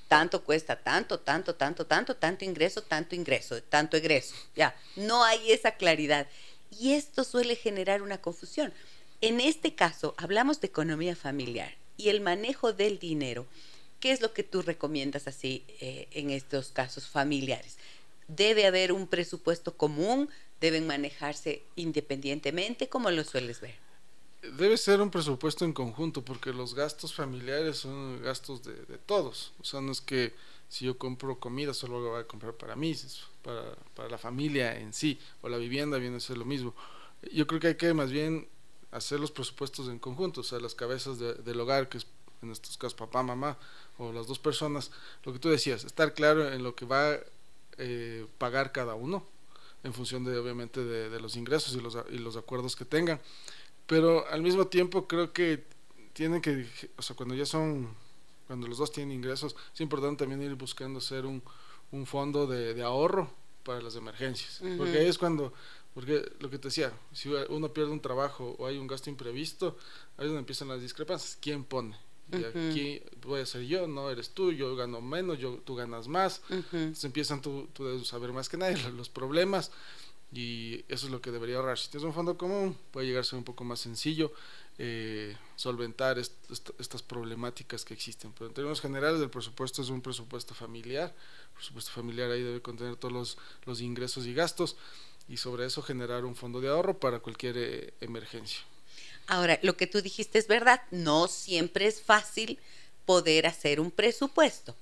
Tanto 0.08 0.44
cuesta, 0.44 0.76
tanto, 0.82 1.20
tanto, 1.20 1.54
tanto, 1.54 1.86
tanto, 1.86 2.16
tanto 2.16 2.44
ingreso, 2.44 2.82
tanto 2.82 3.14
ingreso, 3.14 3.62
tanto 3.62 3.96
egreso. 3.96 4.34
Ya, 4.54 4.76
no 4.94 5.24
hay 5.24 5.50
esa 5.50 5.72
claridad 5.72 6.28
y 6.78 6.92
esto 6.92 7.24
suele 7.24 7.56
generar 7.56 8.02
una 8.02 8.20
confusión. 8.20 8.72
En 9.20 9.40
este 9.40 9.74
caso, 9.74 10.14
hablamos 10.16 10.60
de 10.60 10.68
economía 10.68 11.14
familiar 11.14 11.76
y 11.96 12.08
el 12.08 12.20
manejo 12.20 12.72
del 12.72 12.98
dinero. 12.98 13.46
¿Qué 14.00 14.10
es 14.10 14.20
lo 14.20 14.32
que 14.32 14.42
tú 14.42 14.62
recomiendas 14.62 15.28
así 15.28 15.64
eh, 15.80 16.08
en 16.10 16.30
estos 16.30 16.70
casos 16.70 17.06
familiares? 17.06 17.78
¿Debe 18.26 18.66
haber 18.66 18.92
un 18.92 19.06
presupuesto 19.06 19.76
común? 19.76 20.28
¿Deben 20.60 20.86
manejarse 20.86 21.62
independientemente? 21.76 22.88
¿Cómo 22.88 23.10
lo 23.10 23.22
sueles 23.22 23.60
ver? 23.60 23.74
Debe 24.56 24.76
ser 24.76 25.00
un 25.00 25.10
presupuesto 25.10 25.64
en 25.64 25.72
conjunto 25.72 26.24
porque 26.24 26.52
los 26.52 26.74
gastos 26.74 27.14
familiares 27.14 27.76
son 27.76 28.20
gastos 28.22 28.64
de, 28.64 28.74
de 28.74 28.98
todos. 28.98 29.52
O 29.60 29.64
sea, 29.64 29.80
no 29.80 29.92
es 29.92 30.00
que 30.00 30.34
si 30.72 30.86
yo 30.86 30.96
compro 30.96 31.38
comida 31.38 31.74
solo 31.74 32.00
lo 32.00 32.10
voy 32.12 32.20
a 32.22 32.26
comprar 32.26 32.54
para 32.54 32.74
mí, 32.76 32.96
para, 33.42 33.76
para 33.94 34.08
la 34.08 34.16
familia 34.16 34.80
en 34.80 34.94
sí, 34.94 35.20
o 35.42 35.50
la 35.50 35.58
vivienda 35.58 35.98
viene 35.98 36.16
a 36.16 36.20
ser 36.20 36.38
lo 36.38 36.46
mismo. 36.46 36.74
yo 37.30 37.46
creo 37.46 37.60
que 37.60 37.66
hay 37.66 37.74
que 37.74 37.92
más 37.92 38.10
bien 38.10 38.48
hacer 38.90 39.20
los 39.20 39.30
presupuestos 39.30 39.88
en 39.88 39.98
conjunto, 39.98 40.40
o 40.40 40.44
sea, 40.44 40.60
las 40.60 40.74
cabezas 40.74 41.18
del 41.18 41.60
hogar, 41.60 41.90
que 41.90 41.98
es 41.98 42.06
en 42.40 42.52
estos 42.52 42.78
casos 42.78 42.94
papá, 42.94 43.22
mamá 43.22 43.58
o 43.98 44.12
las 44.12 44.26
dos 44.26 44.38
personas, 44.38 44.90
lo 45.24 45.34
que 45.34 45.38
tú 45.38 45.50
decías, 45.50 45.84
estar 45.84 46.14
claro 46.14 46.50
en 46.50 46.62
lo 46.62 46.74
que 46.74 46.86
va 46.86 47.12
a 47.12 47.20
eh, 47.76 48.26
pagar 48.38 48.72
cada 48.72 48.94
uno, 48.94 49.26
en 49.84 49.92
función 49.92 50.24
de 50.24 50.38
obviamente 50.38 50.82
de, 50.82 51.20
los 51.20 51.36
ingresos 51.36 51.74
y 51.74 51.82
los, 51.82 51.98
y 52.10 52.16
los 52.16 52.38
acuerdos 52.38 52.76
que 52.76 52.86
tengan. 52.86 53.20
Pero 53.86 54.26
al 54.28 54.40
mismo 54.40 54.68
tiempo 54.68 55.06
creo 55.06 55.34
que 55.34 55.64
tienen 56.14 56.40
que, 56.40 56.66
o 56.96 57.02
sea, 57.02 57.14
cuando 57.14 57.34
ya 57.34 57.44
son, 57.44 57.94
cuando 58.52 58.68
los 58.68 58.76
dos 58.76 58.92
tienen 58.92 59.16
ingresos, 59.16 59.56
es 59.72 59.80
importante 59.80 60.24
también 60.26 60.42
ir 60.42 60.54
buscando 60.56 60.98
hacer 60.98 61.24
un, 61.24 61.42
un 61.90 62.04
fondo 62.04 62.46
de, 62.46 62.74
de 62.74 62.82
ahorro 62.82 63.32
para 63.62 63.80
las 63.80 63.96
emergencias. 63.96 64.60
Porque 64.76 64.98
ahí 64.98 65.06
es 65.06 65.16
cuando, 65.16 65.54
porque 65.94 66.30
lo 66.38 66.50
que 66.50 66.58
te 66.58 66.68
decía, 66.68 66.92
si 67.14 67.30
uno 67.48 67.72
pierde 67.72 67.92
un 67.92 68.02
trabajo 68.02 68.54
o 68.58 68.66
hay 68.66 68.76
un 68.76 68.86
gasto 68.86 69.08
imprevisto, 69.08 69.78
ahí 70.18 70.24
es 70.24 70.26
donde 70.26 70.40
empiezan 70.40 70.68
las 70.68 70.82
discrepancias. 70.82 71.38
¿Quién 71.40 71.64
pone? 71.64 71.96
Y 72.30 72.44
aquí 72.44 73.02
voy 73.22 73.40
a 73.40 73.46
ser 73.46 73.62
yo, 73.62 73.88
no 73.88 74.10
eres 74.10 74.34
tú, 74.34 74.52
yo 74.52 74.76
gano 74.76 75.00
menos, 75.00 75.38
yo, 75.38 75.58
tú 75.64 75.74
ganas 75.74 76.06
más. 76.06 76.42
Entonces 76.50 77.04
empiezan 77.04 77.40
tú, 77.40 77.70
tú 77.72 77.86
debes 77.86 78.06
saber 78.06 78.34
más 78.34 78.50
que 78.50 78.58
nadie 78.58 78.76
los 78.92 79.08
problemas 79.08 79.70
y 80.30 80.84
eso 80.88 81.06
es 81.06 81.10
lo 81.10 81.22
que 81.22 81.30
debería 81.30 81.56
ahorrar. 81.56 81.78
Si 81.78 81.88
tienes 81.88 82.04
un 82.04 82.12
fondo 82.12 82.36
común, 82.36 82.76
puede 82.90 83.06
llegar 83.06 83.22
a 83.22 83.24
ser 83.24 83.38
un 83.38 83.44
poco 83.44 83.64
más 83.64 83.80
sencillo 83.80 84.30
eh, 84.78 85.36
solventar 85.56 86.18
estas 86.18 87.02
problemáticas 87.02 87.84
que 87.84 87.94
existen. 87.94 88.32
Pero 88.32 88.48
en 88.48 88.54
términos 88.54 88.80
generales, 88.80 89.20
el 89.20 89.30
presupuesto 89.30 89.82
es 89.82 89.88
un 89.88 90.00
presupuesto 90.00 90.54
familiar. 90.54 91.14
El 91.48 91.54
presupuesto 91.54 91.90
familiar 91.90 92.30
ahí 92.30 92.42
debe 92.42 92.62
contener 92.62 92.96
todos 92.96 93.12
los, 93.12 93.38
los 93.64 93.80
ingresos 93.80 94.26
y 94.26 94.34
gastos 94.34 94.76
y 95.28 95.36
sobre 95.36 95.66
eso 95.66 95.82
generar 95.82 96.24
un 96.24 96.34
fondo 96.34 96.60
de 96.60 96.68
ahorro 96.68 96.98
para 96.98 97.20
cualquier 97.20 97.56
eh, 97.56 97.94
emergencia. 98.00 98.60
Ahora, 99.26 99.58
lo 99.62 99.76
que 99.76 99.86
tú 99.86 100.02
dijiste 100.02 100.38
es 100.38 100.48
verdad, 100.48 100.82
no 100.90 101.28
siempre 101.28 101.86
es 101.86 102.02
fácil 102.02 102.58
poder 103.06 103.46
hacer 103.46 103.80
un 103.80 103.90
presupuesto. 103.90 104.74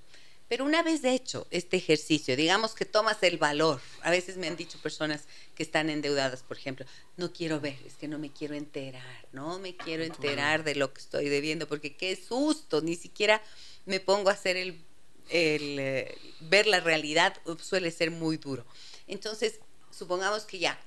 Pero 0.51 0.65
una 0.65 0.83
vez 0.83 1.05
hecho 1.05 1.47
este 1.53 1.77
ejercicio, 1.77 2.35
digamos 2.35 2.75
que 2.75 2.85
tomas 2.85 3.23
el 3.23 3.39
valor, 3.39 3.81
a 4.03 4.11
veces 4.11 4.37
me 4.37 4.49
han 4.49 4.57
dicho 4.57 4.83
personas 4.83 5.23
que 5.55 5.63
están 5.63 5.89
endeudadas, 5.89 6.43
por 6.43 6.57
ejemplo, 6.57 6.85
no 7.17 7.33
quiero 7.33 7.61
ver, 7.61 7.79
es 7.87 7.95
que 7.95 8.09
no 8.09 8.19
me 8.19 8.33
quiero 8.33 8.55
enterar, 8.57 9.29
no 9.31 9.61
me 9.61 9.77
quiero 9.77 10.03
enterar 10.03 10.65
de 10.65 10.75
lo 10.75 10.93
que 10.93 11.03
estoy 11.03 11.29
debiendo, 11.29 11.69
porque 11.69 11.95
qué 11.95 12.17
susto, 12.17 12.81
ni 12.81 12.97
siquiera 12.97 13.41
me 13.87 14.01
pongo 14.01 14.29
a 14.29 14.33
hacer 14.33 14.57
el, 14.57 14.85
el 15.29 15.79
eh, 15.79 16.19
ver 16.41 16.67
la 16.67 16.81
realidad, 16.81 17.37
suele 17.63 17.93
ser 17.93 18.11
muy 18.11 18.37
duro. 18.37 18.67
Entonces, 19.07 19.61
supongamos 19.93 20.47
que 20.47 20.59
ya 20.59 20.81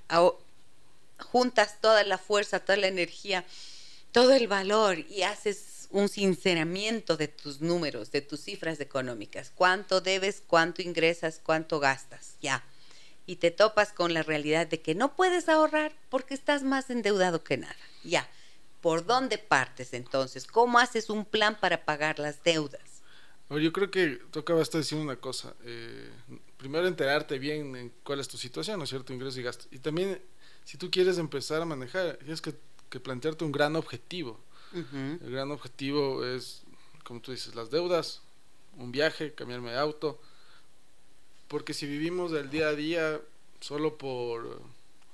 juntas 1.20 1.80
toda 1.80 2.04
la 2.04 2.18
fuerza, 2.18 2.60
toda 2.60 2.76
la 2.76 2.88
energía, 2.88 3.46
todo 4.12 4.34
el 4.34 4.50
valor 4.50 5.00
y 5.10 5.22
haces 5.22 5.73
un 5.94 6.10
sinceramiento 6.10 7.16
de 7.16 7.30
tus 7.30 7.62
números, 7.62 8.12
de 8.12 8.22
tus 8.22 8.42
cifras 8.42 8.82
económicas. 8.82 9.52
¿Cuánto 9.56 10.02
debes, 10.02 10.44
cuánto 10.46 10.82
ingresas, 10.82 11.40
cuánto 11.42 11.80
gastas? 11.80 12.36
Ya. 12.42 12.64
Y 13.26 13.38
te 13.38 13.52
topas 13.52 13.94
con 13.94 14.14
la 14.14 14.24
realidad 14.24 14.68
de 14.68 14.82
que 14.82 14.96
no 14.96 15.16
puedes 15.16 15.48
ahorrar 15.48 15.94
porque 16.10 16.34
estás 16.34 16.64
más 16.64 16.90
endeudado 16.90 17.44
que 17.44 17.58
nada. 17.58 17.76
Ya. 18.04 18.30
¿Por 18.82 19.06
dónde 19.06 19.38
partes 19.38 19.94
entonces? 19.94 20.46
¿Cómo 20.46 20.80
haces 20.80 21.10
un 21.10 21.24
plan 21.24 21.58
para 21.58 21.86
pagar 21.86 22.20
las 22.20 22.44
deudas? 22.44 22.82
Yo 23.50 23.72
creo 23.72 23.92
que 23.92 24.20
acabas 24.38 24.70
de 24.72 24.80
decir 24.80 24.98
una 24.98 25.16
cosa. 25.16 25.54
Eh, 25.64 26.10
primero 26.58 26.88
enterarte 26.88 27.40
bien 27.40 27.76
en 27.76 27.94
cuál 28.04 28.20
es 28.20 28.28
tu 28.28 28.38
situación, 28.38 28.80
¿no 28.80 28.84
es 28.84 28.90
cierto? 28.90 29.14
Ingresos 29.14 29.38
y 29.38 29.44
gastos. 29.44 29.68
Y 29.72 29.80
también 29.80 30.20
si 30.64 30.78
tú 30.78 30.90
quieres 30.90 31.18
empezar 31.18 31.62
a 31.62 31.66
manejar, 31.66 32.18
tienes 32.18 32.42
que, 32.42 32.54
plantearte 33.00 33.44
un 33.44 33.52
gran 33.52 33.76
objetivo. 33.76 34.40
El 34.74 35.32
gran 35.32 35.52
objetivo 35.52 36.26
es, 36.26 36.64
como 37.04 37.22
tú 37.22 37.32
dices, 37.32 37.56
las 37.56 37.70
deudas, 37.70 38.22
un 38.78 38.92
viaje, 38.92 39.34
cambiarme 39.34 39.72
de 39.72 39.78
auto. 39.78 40.20
Porque 41.48 41.74
si 41.74 41.86
vivimos 41.86 42.32
del 42.32 42.50
día 42.50 42.70
a 42.70 42.74
día 42.74 43.22
solo 43.60 43.98
por 43.98 44.62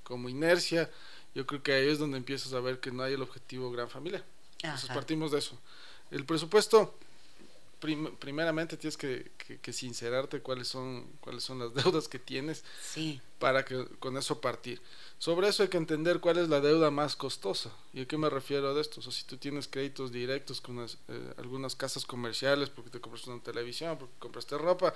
como 0.03 0.29
inercia, 0.29 0.89
yo 1.35 1.45
creo 1.45 1.61
que 1.61 1.73
ahí 1.73 1.87
es 1.87 1.99
donde 1.99 2.17
empiezas 2.17 2.53
a 2.53 2.59
ver 2.59 2.79
que 2.79 2.91
no 2.91 3.03
hay 3.03 3.13
el 3.13 3.21
objetivo 3.21 3.71
gran 3.71 3.89
familia. 3.89 4.23
Entonces 4.61 4.89
partimos 4.89 5.31
de 5.31 5.39
eso. 5.39 5.57
El 6.11 6.25
presupuesto, 6.25 6.95
primeramente 7.79 8.75
tienes 8.77 8.97
que, 8.97 9.31
que, 9.61 9.73
sincerarte 9.73 10.41
cuáles 10.41 10.67
son, 10.67 11.07
cuáles 11.21 11.43
son 11.43 11.59
las 11.59 11.73
deudas 11.83 12.07
que 12.07 12.19
tienes 12.19 12.63
para 13.39 13.63
que 13.63 13.85
con 13.99 14.17
eso 14.17 14.41
partir. 14.41 14.81
Sobre 15.17 15.47
eso 15.47 15.63
hay 15.63 15.69
que 15.69 15.77
entender 15.77 16.19
cuál 16.19 16.37
es 16.37 16.49
la 16.49 16.59
deuda 16.59 16.91
más 16.91 17.15
costosa. 17.15 17.71
¿Y 17.93 18.01
a 18.01 18.07
qué 18.07 18.17
me 18.17 18.29
refiero 18.29 18.75
a 18.75 18.79
esto? 18.79 18.99
O 18.99 19.03
sea, 19.03 19.11
si 19.11 19.23
tú 19.23 19.37
tienes 19.37 19.67
créditos 19.67 20.11
directos 20.11 20.61
con 20.61 20.85
eh, 20.85 21.33
algunas 21.37 21.75
casas 21.75 22.05
comerciales 22.05 22.69
porque 22.69 22.89
te 22.89 22.99
compraste 22.99 23.29
una 23.29 23.41
televisión, 23.41 23.97
porque 23.97 24.13
compraste 24.19 24.57
ropa, 24.57 24.93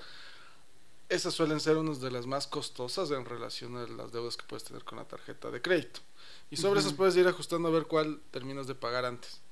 esas 1.10 1.34
suelen 1.34 1.60
ser 1.60 1.78
unas 1.78 2.02
de 2.02 2.12
las 2.12 2.26
más 2.26 2.48
costosas 2.48 3.12
en 3.12 3.26
relación 3.26 3.78
a 3.78 3.88
las 3.88 4.12
deudas 4.12 4.36
que 4.36 4.46
puedes 4.46 4.63
tener 4.63 4.84
con 4.84 4.98
la 4.98 5.06
tarjeta 5.06 5.52
de 5.52 5.62
crédito. 5.62 6.02
Y 6.50 6.58
sobre 6.58 6.80
esas 6.80 6.93
puedes 6.93 7.15
ir 7.15 7.28
ajustando 7.28 7.69
a 7.69 7.72
ver 7.72 7.86
cuál 7.86 8.22
terminas 8.32 8.67
de 8.67 8.76
pagar 8.76 9.06
antes. 9.06 9.43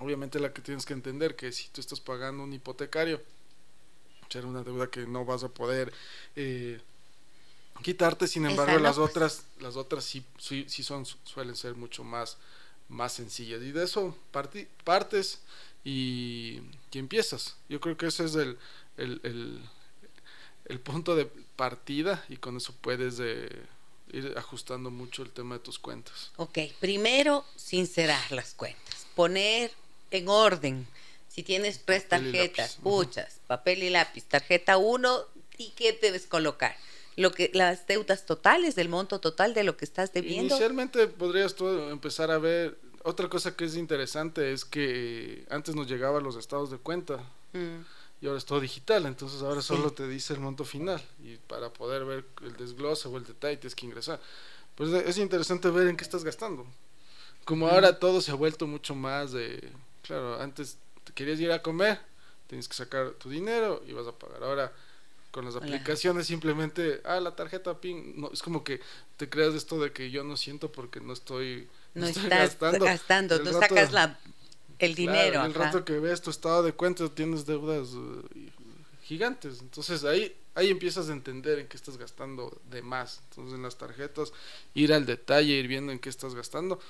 Obviamente 0.00 0.40
la 0.40 0.52
que 0.52 0.62
tienes 0.62 0.84
que 0.84 0.92
entender 0.92 1.36
que 1.36 1.52
si 1.52 1.68
tú 1.68 1.80
estás 1.80 2.00
pagando 2.00 2.42
un 2.42 2.52
hipotecario, 2.52 3.22
será 4.28 4.46
una 4.46 4.62
deuda 4.62 4.88
que 4.90 5.06
no 5.06 5.24
vas 5.24 5.44
a 5.44 5.48
poder... 5.48 5.92
Eh, 6.36 6.80
quitarte, 7.82 8.26
sin 8.28 8.46
embargo, 8.46 8.78
las 8.78 8.98
otras, 8.98 9.46
las 9.60 9.76
otras 9.76 10.04
sí, 10.04 10.24
sí, 10.38 10.64
sí, 10.68 10.82
son, 10.82 11.04
suelen 11.06 11.56
ser 11.56 11.74
mucho 11.74 12.04
más, 12.04 12.38
más 12.88 13.12
sencillas. 13.12 13.62
Y 13.62 13.72
de 13.72 13.84
eso 13.84 14.16
partes 14.32 15.40
y, 15.84 16.60
y, 16.92 16.98
empiezas. 16.98 17.56
Yo 17.68 17.80
creo 17.80 17.96
que 17.96 18.06
ese 18.06 18.24
es 18.24 18.34
el, 18.36 18.58
el, 18.96 19.20
el, 19.24 19.60
el 20.66 20.80
punto 20.80 21.16
de 21.16 21.26
partida 21.56 22.24
y 22.28 22.36
con 22.36 22.56
eso 22.56 22.74
puedes 22.80 23.16
de, 23.16 23.50
ir 24.12 24.34
ajustando 24.36 24.90
mucho 24.90 25.22
el 25.22 25.30
tema 25.30 25.56
de 25.56 25.60
tus 25.60 25.78
cuentas. 25.78 26.30
Ok, 26.36 26.58
primero 26.80 27.44
sincerar 27.56 28.32
las 28.32 28.54
cuentas, 28.54 29.06
poner 29.14 29.72
en 30.14 30.28
orden. 30.28 30.86
Si 31.28 31.42
tienes 31.42 31.80
tres 31.84 32.08
tarjetas, 32.08 32.78
puchas, 32.82 33.40
papel 33.46 33.82
y 33.82 33.90
lápiz, 33.90 34.24
tarjeta 34.24 34.76
1, 34.76 35.20
¿y 35.58 35.70
qué 35.70 35.98
debes 36.00 36.26
colocar? 36.26 36.76
lo 37.16 37.32
que 37.32 37.50
las 37.54 37.86
deudas 37.86 38.26
totales, 38.26 38.74
del 38.74 38.88
monto 38.88 39.20
total 39.20 39.54
de 39.54 39.64
lo 39.64 39.76
que 39.76 39.84
estás 39.84 40.12
debiendo. 40.12 40.54
Inicialmente 40.54 41.06
podrías 41.06 41.54
tú 41.54 41.68
empezar 41.90 42.30
a 42.30 42.38
ver, 42.38 42.78
otra 43.02 43.28
cosa 43.28 43.56
que 43.56 43.64
es 43.64 43.76
interesante 43.76 44.52
es 44.52 44.64
que 44.64 45.44
antes 45.50 45.74
nos 45.74 45.88
llegaban 45.88 46.24
los 46.24 46.36
estados 46.36 46.70
de 46.70 46.78
cuenta 46.78 47.18
mm. 47.52 47.80
y 48.20 48.26
ahora 48.26 48.38
es 48.38 48.44
todo 48.44 48.60
digital, 48.60 49.06
entonces 49.06 49.42
ahora 49.42 49.62
solo 49.62 49.92
te 49.92 50.08
dice 50.08 50.34
el 50.34 50.40
monto 50.40 50.64
final 50.64 51.00
y 51.22 51.36
para 51.36 51.72
poder 51.72 52.04
ver 52.04 52.24
el 52.42 52.56
desglose 52.56 53.08
o 53.08 53.16
el 53.16 53.24
detalle 53.24 53.58
tienes 53.58 53.76
que 53.76 53.86
ingresar. 53.86 54.20
Pues 54.74 54.90
es 54.90 55.18
interesante 55.18 55.70
ver 55.70 55.86
en 55.86 55.96
qué 55.96 56.02
estás 56.02 56.24
gastando. 56.24 56.66
Como 57.44 57.68
ahora 57.68 57.98
todo 58.00 58.20
se 58.20 58.32
ha 58.32 58.34
vuelto 58.34 58.66
mucho 58.66 58.96
más 58.96 59.30
de, 59.30 59.70
claro, 60.04 60.40
antes 60.40 60.78
te 61.02 61.12
querías 61.12 61.40
ir 61.40 61.50
a 61.50 61.62
comer, 61.62 61.98
tienes 62.46 62.68
que 62.68 62.74
sacar 62.74 63.10
tu 63.12 63.30
dinero 63.30 63.82
y 63.86 63.92
vas 63.92 64.06
a 64.06 64.12
pagar. 64.12 64.42
Ahora 64.44 64.72
con 65.30 65.44
las 65.44 65.56
aplicaciones 65.56 66.28
simplemente, 66.28 67.00
ah, 67.04 67.18
la 67.18 67.34
tarjeta 67.34 67.80
PIN, 67.80 68.20
no, 68.20 68.30
es 68.32 68.40
como 68.40 68.62
que 68.62 68.80
te 69.16 69.28
creas 69.28 69.54
esto 69.54 69.80
de 69.80 69.90
que 69.92 70.12
yo 70.12 70.22
no 70.22 70.36
siento 70.36 70.70
porque 70.70 71.00
no 71.00 71.12
estoy, 71.12 71.68
no, 71.94 72.06
estás 72.06 72.56
gastando, 72.78 73.40
no 73.40 73.52
sacas 73.60 73.92
la, 73.92 74.16
el 74.78 74.94
dinero. 74.94 75.44
el 75.44 75.54
rato 75.54 75.84
que 75.84 75.98
ves 75.98 76.22
tu 76.22 76.30
estado 76.30 76.62
de 76.62 76.72
cuenta 76.72 77.08
tienes 77.08 77.46
deudas 77.46 77.94
uh, 77.94 78.22
gigantes, 79.02 79.60
entonces 79.60 80.04
ahí 80.04 80.32
ahí 80.54 80.70
empiezas 80.70 81.08
a 81.08 81.12
entender 81.12 81.58
en 81.58 81.66
qué 81.66 81.76
estás 81.76 81.96
gastando 81.96 82.60
de 82.70 82.82
más. 82.82 83.20
Entonces 83.30 83.54
en 83.54 83.62
las 83.62 83.76
tarjetas 83.76 84.32
ir 84.74 84.92
al 84.92 85.06
detalle, 85.06 85.52
ir 85.52 85.68
viendo 85.68 85.92
en 85.92 85.98
qué 85.98 86.08
estás 86.08 86.34
gastando. 86.34 86.80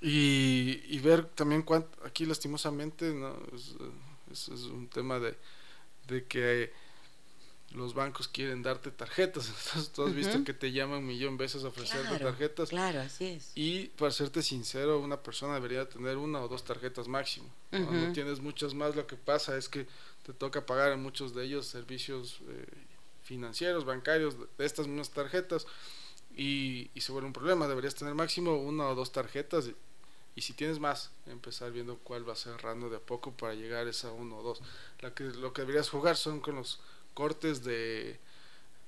Y, 0.00 0.80
y 0.86 0.98
ver 1.00 1.24
también 1.24 1.62
cuánto, 1.62 1.88
aquí 2.04 2.24
lastimosamente, 2.24 3.12
¿no? 3.12 3.36
es, 4.30 4.48
es 4.48 4.62
un 4.64 4.88
tema 4.88 5.18
de, 5.18 5.36
de 6.06 6.24
que 6.26 6.72
los 7.72 7.92
bancos 7.94 8.28
quieren 8.28 8.62
darte 8.62 8.90
tarjetas. 8.90 9.48
Entonces, 9.66 9.92
tú 9.92 10.04
has 10.04 10.14
visto 10.14 10.42
que 10.44 10.54
te 10.54 10.72
llaman 10.72 11.00
un 11.00 11.06
millón 11.06 11.36
de 11.36 11.44
veces 11.44 11.64
a 11.64 11.68
ofrecerte 11.68 12.18
tarjetas. 12.18 12.70
Claro, 12.70 13.00
así 13.00 13.26
es. 13.26 13.52
Y 13.54 13.86
para 13.88 14.10
serte 14.10 14.42
sincero, 14.42 15.00
una 15.00 15.22
persona 15.22 15.54
debería 15.54 15.88
tener 15.88 16.16
una 16.16 16.40
o 16.40 16.48
dos 16.48 16.64
tarjetas 16.64 17.08
máximo. 17.08 17.48
Cuando 17.70 18.12
tienes 18.12 18.40
muchas 18.40 18.74
más, 18.74 18.96
lo 18.96 19.06
que 19.06 19.16
pasa 19.16 19.56
es 19.56 19.68
que 19.68 19.86
te 20.24 20.32
toca 20.32 20.64
pagar 20.64 20.92
en 20.92 21.02
muchos 21.02 21.34
de 21.34 21.44
ellos 21.44 21.66
servicios 21.66 22.40
eh, 22.48 22.66
financieros, 23.22 23.84
bancarios, 23.84 24.36
de 24.56 24.64
estas 24.64 24.86
mismas 24.86 25.10
tarjetas. 25.10 25.66
Y, 26.34 26.90
y 26.94 27.00
se 27.00 27.12
vuelve 27.12 27.26
un 27.26 27.32
problema. 27.32 27.68
Deberías 27.68 27.94
tener 27.94 28.14
máximo 28.14 28.56
una 28.56 28.88
o 28.88 28.94
dos 28.94 29.12
tarjetas. 29.12 29.70
Y, 30.38 30.40
si 30.40 30.52
tienes 30.52 30.78
más, 30.78 31.10
empezar 31.26 31.72
viendo 31.72 31.98
cuál 31.98 32.28
va 32.28 32.36
cerrando 32.36 32.88
de 32.88 32.98
a 32.98 33.00
poco 33.00 33.32
para 33.32 33.54
llegar 33.54 33.88
a 33.88 33.90
esa 33.90 34.12
uno 34.12 34.38
o 34.38 34.42
dos. 34.44 34.60
La 35.00 35.12
que, 35.12 35.24
lo 35.24 35.52
que 35.52 35.62
deberías 35.62 35.90
jugar 35.90 36.16
son 36.16 36.38
con 36.38 36.54
los 36.54 36.78
cortes 37.12 37.64
de, 37.64 38.20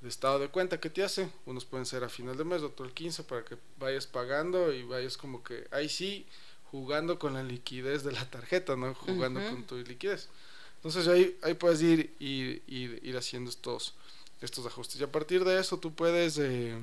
estado 0.06 0.38
de 0.38 0.46
cuenta 0.46 0.78
que 0.78 0.90
te 0.90 1.02
hace. 1.02 1.28
Unos 1.46 1.64
pueden 1.64 1.86
ser 1.86 2.04
a 2.04 2.08
final 2.08 2.36
de 2.36 2.44
mes, 2.44 2.62
otro 2.62 2.86
el 2.86 2.92
15 2.92 3.24
para 3.24 3.44
que 3.44 3.58
vayas 3.80 4.06
pagando 4.06 4.72
y 4.72 4.84
vayas 4.84 5.16
como 5.16 5.42
que 5.42 5.66
ahí 5.72 5.88
sí 5.88 6.24
jugando 6.70 7.18
con 7.18 7.34
la 7.34 7.42
liquidez 7.42 8.04
de 8.04 8.12
la 8.12 8.30
tarjeta, 8.30 8.76
¿no? 8.76 8.94
Jugando 8.94 9.40
con 9.40 9.64
tu 9.64 9.76
liquidez. 9.78 10.28
Entonces 10.76 11.08
ahí, 11.08 11.36
ahí 11.42 11.54
puedes 11.54 11.82
ir, 11.82 12.14
ir, 12.20 12.62
ir, 13.02 13.16
haciendo 13.16 13.50
estos, 13.50 13.94
estos 14.40 14.64
ajustes. 14.66 15.00
Y 15.00 15.02
a 15.02 15.10
partir 15.10 15.44
de 15.44 15.58
eso 15.58 15.80
tú 15.80 15.92
puedes 15.96 16.38
eh, 16.38 16.78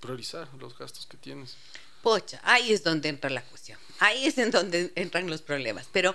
priorizar 0.00 0.48
los 0.60 0.78
gastos 0.78 1.04
que 1.04 1.16
tienes. 1.16 1.56
Pocha, 2.02 2.40
ahí 2.42 2.72
es 2.72 2.82
donde 2.82 3.08
entra 3.08 3.30
la 3.30 3.42
cuestión. 3.42 3.78
Ahí 4.00 4.26
es 4.26 4.36
en 4.38 4.50
donde 4.50 4.92
entran 4.96 5.30
los 5.30 5.42
problemas. 5.42 5.88
Pero 5.92 6.14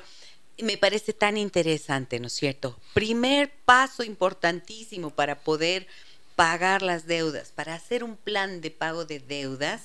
me 0.60 0.78
parece 0.78 1.14
tan 1.14 1.38
interesante, 1.38 2.20
¿no 2.20 2.28
es 2.28 2.34
cierto? 2.34 2.80
Primer 2.94 3.52
paso 3.66 4.04
importantísimo 4.04 5.12
para 5.12 5.40
poder 5.40 5.88
pagar 6.36 6.82
las 6.82 7.08
deudas, 7.08 7.52
para 7.52 7.74
hacer 7.74 8.04
un 8.04 8.18
plan 8.18 8.62
de 8.62 8.72
pago 8.72 9.06
de 9.06 9.20
deudas, 9.20 9.84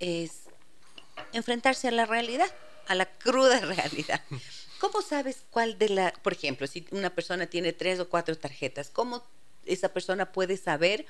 es 0.00 0.44
enfrentarse 1.32 1.88
a 1.88 1.92
la 1.92 2.06
realidad, 2.06 2.50
a 2.86 2.94
la 2.94 3.06
cruda 3.06 3.60
realidad. 3.60 4.22
¿Cómo 4.80 5.02
sabes 5.02 5.44
cuál 5.50 5.78
de 5.78 5.88
la, 5.90 6.12
por 6.22 6.32
ejemplo, 6.32 6.66
si 6.66 6.86
una 6.90 7.10
persona 7.10 7.46
tiene 7.46 7.72
tres 7.72 8.00
o 8.00 8.08
cuatro 8.08 8.36
tarjetas, 8.36 8.90
cómo 8.90 9.24
esa 9.66 9.90
persona 9.90 10.32
puede 10.32 10.56
saber 10.56 11.06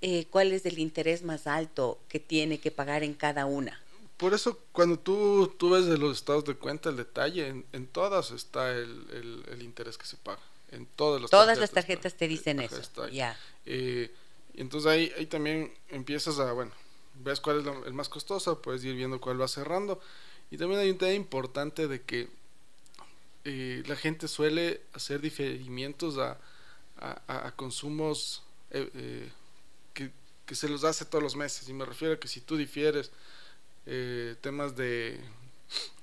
eh, 0.00 0.26
cuál 0.30 0.52
es 0.52 0.66
el 0.66 0.78
interés 0.78 1.22
más 1.22 1.46
alto 1.46 1.98
que 2.08 2.20
tiene 2.20 2.58
que 2.58 2.70
pagar 2.70 3.02
en 3.02 3.14
cada 3.14 3.46
una? 3.46 3.80
Por 4.16 4.32
eso 4.34 4.58
cuando 4.72 4.98
tú, 4.98 5.52
tú 5.58 5.70
ves 5.70 5.86
de 5.86 5.98
los 5.98 6.16
estados 6.16 6.44
de 6.44 6.54
cuenta 6.54 6.88
el 6.88 6.96
detalle, 6.96 7.64
en, 7.72 7.86
todas 7.88 8.30
está 8.30 8.70
el, 8.70 9.44
el, 9.50 9.62
interés 9.62 9.98
que 9.98 10.06
se 10.06 10.16
paga. 10.16 10.40
En 10.70 10.86
todas 10.86 11.20
las 11.20 11.30
todas 11.30 11.58
las 11.58 11.70
tarjetas 11.70 12.14
te 12.14 12.28
dicen 12.28 12.60
eso. 12.60 13.08
Ya. 13.10 13.38
Eh, 13.66 14.10
entonces 14.54 14.90
ahí, 14.90 15.12
ahí 15.18 15.26
también 15.26 15.72
empiezas 15.88 16.38
a, 16.38 16.52
bueno, 16.52 16.72
ves 17.22 17.40
cuál 17.40 17.60
es 17.60 17.86
el 17.86 17.92
más 17.92 18.08
costoso, 18.08 18.60
puedes 18.60 18.84
ir 18.84 18.94
viendo 18.94 19.20
cuál 19.20 19.40
va 19.40 19.48
cerrando. 19.48 20.00
Y 20.50 20.58
también 20.58 20.80
hay 20.80 20.90
un 20.90 20.98
tema 20.98 21.12
importante 21.12 21.88
de 21.88 22.02
que 22.02 22.28
eh, 23.44 23.82
la 23.86 23.96
gente 23.96 24.28
suele 24.28 24.82
hacer 24.94 25.20
diferimientos 25.20 26.18
a, 26.18 26.38
a, 26.96 27.52
consumos 27.56 28.42
eh, 28.70 28.90
eh, 28.94 29.30
que, 29.94 30.12
que, 30.44 30.54
se 30.54 30.68
los 30.68 30.84
hace 30.84 31.04
todos 31.04 31.22
los 31.22 31.36
meses. 31.36 31.68
Y 31.68 31.72
me 31.72 31.86
refiero 31.86 32.14
a 32.14 32.20
que 32.20 32.28
si 32.28 32.40
tú 32.40 32.56
difieres 32.56 33.10
temas 34.40 34.76
de, 34.76 35.20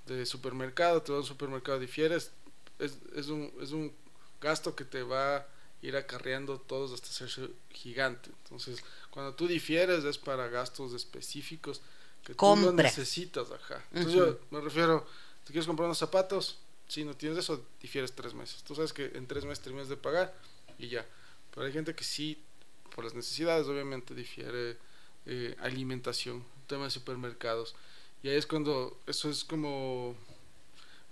de 0.05 0.25
supermercado, 0.25 1.01
te 1.01 1.11
vas 1.11 1.17
a 1.17 1.21
un 1.21 1.27
supermercado, 1.27 1.79
difieres, 1.79 2.31
es, 2.79 2.97
es, 3.15 3.27
un, 3.27 3.51
es 3.61 3.71
un 3.71 3.93
gasto 4.39 4.75
que 4.75 4.85
te 4.85 5.03
va 5.03 5.37
a 5.37 5.47
ir 5.81 5.95
acarreando 5.95 6.59
todos 6.59 6.91
hasta 6.91 7.07
ser 7.07 7.51
gigante. 7.71 8.29
Entonces, 8.43 8.83
cuando 9.09 9.33
tú 9.33 9.47
difieres 9.47 10.03
es 10.03 10.17
para 10.17 10.47
gastos 10.47 10.93
específicos 10.93 11.81
que 12.23 12.35
tú 12.35 12.55
no 12.55 12.71
necesitas, 12.71 13.51
ajá. 13.51 13.83
Entonces 13.91 14.13
yo 14.13 14.39
me 14.51 14.61
refiero, 14.61 15.07
¿te 15.43 15.51
quieres 15.51 15.65
comprar 15.65 15.85
unos 15.85 15.97
zapatos? 15.97 16.59
Si 16.87 17.03
no 17.03 17.15
tienes 17.15 17.39
eso, 17.39 17.65
difieres 17.81 18.11
tres 18.13 18.33
meses. 18.33 18.63
Tú 18.63 18.75
sabes 18.75 18.93
que 18.93 19.05
en 19.15 19.25
tres 19.25 19.45
meses 19.45 19.63
terminas 19.63 19.89
de 19.89 19.97
pagar 19.97 20.35
y 20.77 20.89
ya. 20.89 21.05
Pero 21.51 21.65
hay 21.65 21.73
gente 21.73 21.95
que 21.95 22.03
sí, 22.03 22.43
por 22.93 23.03
las 23.03 23.13
necesidades, 23.13 23.67
obviamente 23.67 24.13
difiere 24.13 24.77
eh, 25.25 25.55
alimentación, 25.59 26.43
tema 26.67 26.85
de 26.85 26.91
supermercados. 26.91 27.75
Y 28.23 28.29
ahí 28.29 28.35
es 28.35 28.45
cuando 28.45 28.97
eso 29.07 29.29
es 29.29 29.43
como 29.43 30.15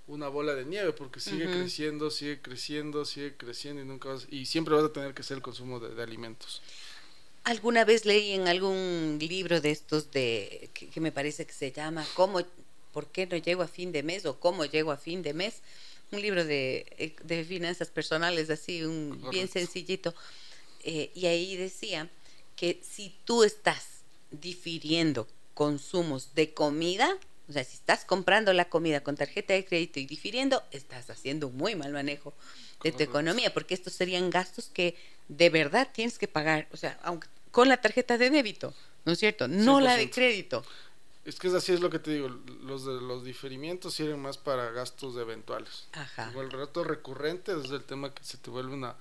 una 0.07 0.27
bola 0.27 0.55
de 0.55 0.65
nieve 0.65 0.91
porque 0.91 1.19
sigue 1.19 1.45
creciendo, 1.45 2.09
sigue 2.09 2.41
creciendo, 2.41 3.05
sigue 3.05 3.35
creciendo 3.35 3.81
y 3.81 3.85
nunca 3.85 4.09
vas, 4.09 4.27
y 4.29 4.45
siempre 4.45 4.75
vas 4.75 4.85
a 4.85 4.93
tener 4.93 5.13
que 5.13 5.21
hacer 5.21 5.37
el 5.37 5.43
consumo 5.43 5.79
de 5.79 6.01
alimentos. 6.01 6.61
Alguna 7.43 7.85
vez 7.85 8.05
leí 8.05 8.33
en 8.33 8.47
algún 8.47 9.17
libro 9.19 9.61
de 9.61 9.71
estos 9.71 10.11
de 10.11 10.69
que, 10.73 10.99
me 10.99 11.11
parece 11.11 11.45
que 11.45 11.53
se 11.53 11.71
llama 11.71 12.05
¿Cómo, 12.13 12.41
por 12.91 13.07
qué 13.07 13.27
no 13.27 13.37
llego 13.37 13.61
a 13.63 13.67
fin 13.67 13.91
de 13.91 14.03
mes 14.03 14.25
o 14.25 14.39
cómo 14.39 14.65
llego 14.65 14.91
a 14.91 14.97
fin 14.97 15.21
de 15.23 15.33
mes? 15.33 15.61
Un 16.11 16.21
libro 16.21 16.43
de, 16.43 16.85
eh, 16.97 17.15
de 17.23 17.43
finanzas 17.45 17.89
personales 17.89 18.49
así, 18.49 18.83
un 18.83 19.29
bien 19.31 19.47
sencillito. 19.47 20.13
Eh, 20.83 21.11
y 21.13 21.25
ahí 21.25 21.55
decía 21.55 22.09
que 22.55 22.81
si 22.83 23.15
tú 23.25 23.43
estás 23.43 24.01
difiriendo 24.31 25.27
consumos 25.53 26.35
de 26.35 26.53
comida, 26.53 27.17
o 27.49 27.53
sea, 27.53 27.63
si 27.63 27.75
estás 27.75 28.05
comprando 28.05 28.53
la 28.53 28.69
comida 28.69 29.01
con 29.01 29.15
tarjeta 29.15 29.53
de 29.53 29.65
crédito 29.65 29.99
y 29.99 30.05
difiriendo, 30.05 30.63
estás 30.71 31.09
haciendo 31.09 31.47
un 31.47 31.57
muy 31.57 31.75
mal 31.75 31.91
manejo 31.91 32.33
de 32.83 32.91
tu 32.91 33.03
economía, 33.03 33.53
porque 33.53 33.73
estos 33.73 33.93
serían 33.93 34.29
gastos 34.29 34.69
que 34.73 34.95
de 35.27 35.49
verdad 35.49 35.89
tienes 35.91 36.17
que 36.17 36.27
pagar, 36.27 36.67
o 36.71 36.77
sea, 36.77 36.99
aunque 37.03 37.27
con 37.51 37.67
la 37.67 37.81
tarjeta 37.81 38.17
de 38.17 38.29
débito, 38.29 38.73
¿no 39.05 39.13
es 39.13 39.19
cierto? 39.19 39.47
No 39.47 39.79
la 39.79 39.97
de 39.97 40.09
crédito. 40.09 40.63
Es 41.25 41.39
que 41.39 41.47
es 41.47 41.53
así 41.53 41.73
es 41.73 41.81
lo 41.81 41.89
que 41.89 41.99
te 41.99 42.11
digo, 42.11 42.29
los 42.63 42.85
de 42.85 43.01
los 43.01 43.23
diferimientos 43.23 43.93
sirven 43.93 44.19
más 44.19 44.37
para 44.37 44.71
gastos 44.71 45.17
eventuales. 45.17 45.87
Ajá. 45.91 46.31
el 46.35 46.51
rato 46.51 46.83
recurrente 46.83 47.51
es 47.51 47.69
el 47.71 47.83
tema 47.83 48.13
que 48.13 48.23
se 48.23 48.37
te 48.37 48.49
vuelve 48.49 48.73
una, 48.73 48.95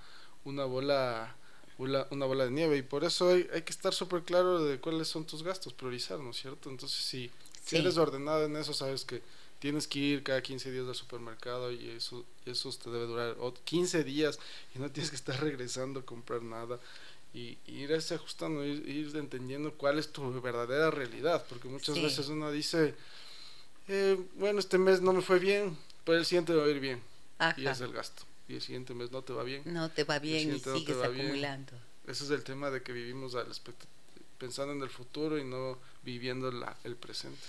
una 0.44 0.64
bola 0.64 1.36
una, 1.78 2.04
bola 2.26 2.44
de 2.44 2.50
nieve. 2.50 2.76
Y 2.76 2.82
por 2.82 3.04
eso 3.04 3.30
hay, 3.30 3.48
hay 3.52 3.62
que 3.62 3.72
estar 3.72 3.94
súper 3.94 4.22
claro 4.22 4.62
de 4.62 4.78
cuáles 4.78 5.08
son 5.08 5.24
tus 5.24 5.42
gastos, 5.42 5.72
priorizar, 5.72 6.18
¿no 6.18 6.30
es 6.30 6.36
cierto? 6.40 6.70
Entonces 6.70 6.98
si, 6.98 7.30
si 7.64 7.76
eres 7.76 7.96
ordenado 7.96 8.44
en 8.44 8.56
eso, 8.56 8.74
sabes 8.74 9.04
que 9.04 9.22
tienes 9.58 9.86
que 9.86 9.98
ir 9.98 10.22
cada 10.22 10.42
15 10.42 10.70
días 10.70 10.86
al 10.86 10.94
supermercado 10.94 11.72
y 11.72 11.90
eso, 11.90 12.24
eso 12.46 12.70
te 12.72 12.90
debe 12.90 13.06
durar 13.06 13.36
15 13.64 14.04
días 14.04 14.38
y 14.74 14.78
no 14.78 14.90
tienes 14.90 15.10
que 15.10 15.16
estar 15.16 15.40
regresando 15.40 16.00
a 16.00 16.06
comprar 16.06 16.42
nada. 16.42 16.78
Y, 17.34 17.58
irse 17.66 18.14
ajustando, 18.14 18.64
ir, 18.64 19.14
entendiendo 19.14 19.72
cuál 19.74 19.98
es 19.98 20.10
tu 20.10 20.40
verdadera 20.40 20.90
realidad, 20.90 21.44
porque 21.48 21.68
muchas 21.68 22.00
veces 22.00 22.28
uno 22.28 22.50
dice, 22.50 22.94
eh, 23.86 24.18
bueno, 24.34 24.58
este 24.58 24.78
mes 24.78 25.00
no 25.02 25.12
me 25.12 25.20
fue 25.20 25.38
bien, 25.38 25.76
pero 26.04 26.18
el 26.18 26.24
siguiente 26.24 26.54
va 26.54 26.64
a 26.64 26.68
ir 26.68 26.80
bien. 26.80 27.02
Y 27.56 27.66
es 27.66 27.80
el 27.80 27.92
gasto. 27.92 28.27
Y 28.48 28.54
el 28.54 28.62
siguiente 28.62 28.94
mes 28.94 29.10
no 29.10 29.22
te 29.22 29.32
va 29.32 29.42
bien. 29.42 29.62
No 29.66 29.90
te 29.90 30.04
va 30.04 30.18
bien 30.18 30.54
y 30.54 30.58
sigues 30.58 30.96
acumulando. 31.02 31.72
Ese 32.06 32.24
es 32.24 32.30
el 32.30 32.42
tema 32.42 32.70
de 32.70 32.82
que 32.82 32.92
vivimos 32.92 33.34
al 33.34 33.52
pensando 34.38 34.72
en 34.72 34.80
el 34.82 34.88
futuro 34.88 35.38
y 35.38 35.44
no 35.44 35.78
viviendo 36.02 36.50
la, 36.50 36.76
el 36.84 36.96
presente. 36.96 37.40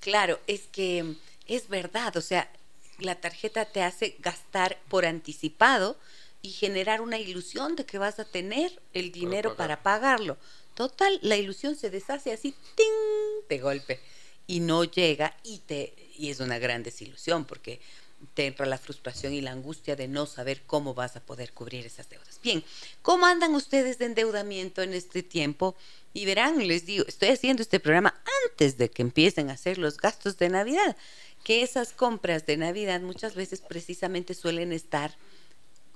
claro, 0.00 0.40
es 0.46 0.62
que 0.72 1.14
es 1.46 1.68
verdad, 1.68 2.16
o 2.16 2.20
sea, 2.20 2.50
la 2.98 3.20
tarjeta 3.20 3.66
te 3.66 3.82
hace 3.82 4.16
gastar 4.20 4.80
por 4.88 5.04
anticipado 5.04 5.96
y 6.42 6.50
generar 6.50 7.00
una 7.00 7.18
ilusión 7.18 7.76
de 7.76 7.86
que 7.86 7.98
vas 7.98 8.18
a 8.18 8.24
tener 8.24 8.80
el 8.92 9.12
dinero 9.12 9.56
para, 9.56 9.82
pagarlo. 9.82 10.36
Total, 10.74 11.18
la 11.22 11.36
ilusión 11.36 11.76
se 11.76 11.90
deshace 11.90 12.32
así, 12.32 12.54
¡ting! 12.74 13.48
de 13.48 13.58
golpe 13.58 14.00
y 14.46 14.60
no 14.60 14.84
llega 14.84 15.36
y 15.42 15.58
te 15.58 15.94
y 16.16 16.30
es 16.30 16.40
una 16.40 16.58
gran 16.58 16.82
desilusión 16.82 17.44
porque 17.44 17.80
te 18.34 18.46
entra 18.46 18.66
la 18.66 18.78
frustración 18.78 19.32
y 19.32 19.40
la 19.40 19.52
angustia 19.52 19.96
de 19.96 20.08
no 20.08 20.26
saber 20.26 20.62
cómo 20.66 20.94
vas 20.94 21.16
a 21.16 21.20
poder 21.20 21.52
cubrir 21.52 21.84
esas 21.86 22.08
deudas. 22.08 22.40
Bien, 22.42 22.64
¿cómo 23.02 23.26
andan 23.26 23.54
ustedes 23.54 23.98
de 23.98 24.06
endeudamiento 24.06 24.82
en 24.82 24.94
este 24.94 25.22
tiempo? 25.22 25.76
Y 26.12 26.24
verán, 26.24 26.66
les 26.66 26.86
digo, 26.86 27.04
estoy 27.06 27.28
haciendo 27.30 27.62
este 27.62 27.80
programa 27.80 28.14
antes 28.44 28.78
de 28.78 28.90
que 28.90 29.02
empiecen 29.02 29.50
a 29.50 29.54
hacer 29.54 29.78
los 29.78 29.96
gastos 29.96 30.38
de 30.38 30.48
Navidad, 30.48 30.96
que 31.42 31.62
esas 31.62 31.92
compras 31.92 32.46
de 32.46 32.56
Navidad 32.56 33.00
muchas 33.00 33.34
veces 33.34 33.60
precisamente 33.60 34.34
suelen 34.34 34.72
estar, 34.72 35.16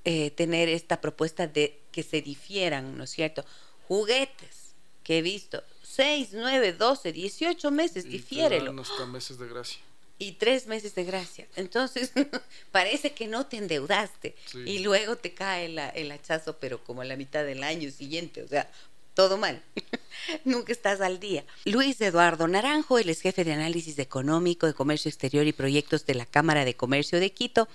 eh, 0.05 0.31
tener 0.33 0.69
esta 0.69 1.01
propuesta 1.01 1.47
de 1.47 1.81
que 1.93 2.03
se 2.03 2.21
difieran, 2.21 2.99
¿no 2.99 3.05
es 3.05 3.11
cierto? 3.11 3.45
Juguetes 3.87 4.75
que 5.05 5.19
he 5.19 5.23
visto, 5.23 5.63
6, 5.83 6.31
9, 6.33 6.75
12, 6.75 7.13
18 7.13 7.71
meses, 7.71 8.05
y 8.05 8.09
difiérelo. 8.09 8.73
meses 9.07 9.39
de 9.39 9.49
gracia 9.49 9.88
y 10.19 10.33
tres 10.33 10.67
meses 10.67 10.95
de 10.95 11.05
gracia. 11.05 11.47
Entonces, 11.57 12.13
parece 12.73 13.13
que 13.13 13.27
no 13.27 13.47
te 13.47 13.57
endeudaste 13.57 14.35
y 14.67 14.81
luego 14.81 15.17
te 15.17 15.33
cae 15.33 15.67
el 15.95 16.11
hachazo, 16.11 16.59
pero 16.59 16.83
como 16.83 17.03
a 17.03 17.05
la 17.05 17.17
mitad 17.17 17.45
del 17.45 17.63
año 17.63 17.91
siguiente, 17.91 18.43
o 18.43 18.49
sea, 18.49 18.71
todo 19.19 19.37
mal. 19.37 19.61
Nunca 20.45 20.73
estás 20.73 21.01
al 21.01 21.19
día. 21.19 21.45
Luis 21.65 22.01
Eduardo 22.01 22.47
Naranjo, 22.47 22.99
él 22.99 23.09
es 23.09 23.21
jefe 23.21 23.43
de 23.45 23.53
análisis 23.53 23.99
económico 23.99 24.67
de 24.69 24.75
comercio 24.75 25.09
exterior 25.09 25.45
y 25.47 25.53
proyectos 25.53 26.07
de 26.07 26.15
la 26.15 26.25
Cámara 26.25 26.65
de 26.65 26.75
Comercio 26.75 27.19
de 27.19 27.33
Quito 27.33 27.67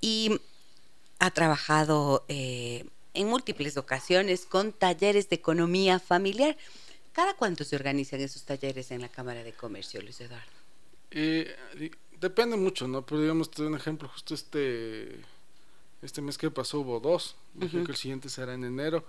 y 0.00 0.40
ha 1.18 1.30
trabajado 1.30 2.24
eh, 2.28 2.86
en 3.12 3.26
múltiples 3.26 3.76
ocasiones 3.76 4.46
con 4.46 4.72
talleres 4.72 5.28
de 5.28 5.36
economía 5.36 5.98
familiar. 5.98 6.56
¿Cada 7.12 7.34
cuánto 7.34 7.64
se 7.64 7.76
organizan 7.76 8.20
esos 8.20 8.44
talleres 8.44 8.90
en 8.90 9.02
la 9.02 9.10
Cámara 9.10 9.42
de 9.42 9.52
Comercio, 9.52 10.00
Luis 10.00 10.18
Eduardo? 10.22 10.57
Eh, 11.10 11.54
depende 12.20 12.56
mucho, 12.56 12.88
¿no? 12.88 13.04
Pero 13.04 13.20
digamos, 13.20 13.50
te 13.50 13.62
doy 13.62 13.72
un 13.72 13.78
ejemplo, 13.78 14.08
justo 14.08 14.34
este, 14.34 15.20
este 16.02 16.22
mes 16.22 16.38
que 16.38 16.50
pasó 16.50 16.80
hubo 16.80 17.00
dos, 17.00 17.36
que 17.58 17.78
el 17.78 17.96
siguiente 17.96 18.28
será 18.28 18.54
en 18.54 18.64
enero. 18.64 19.04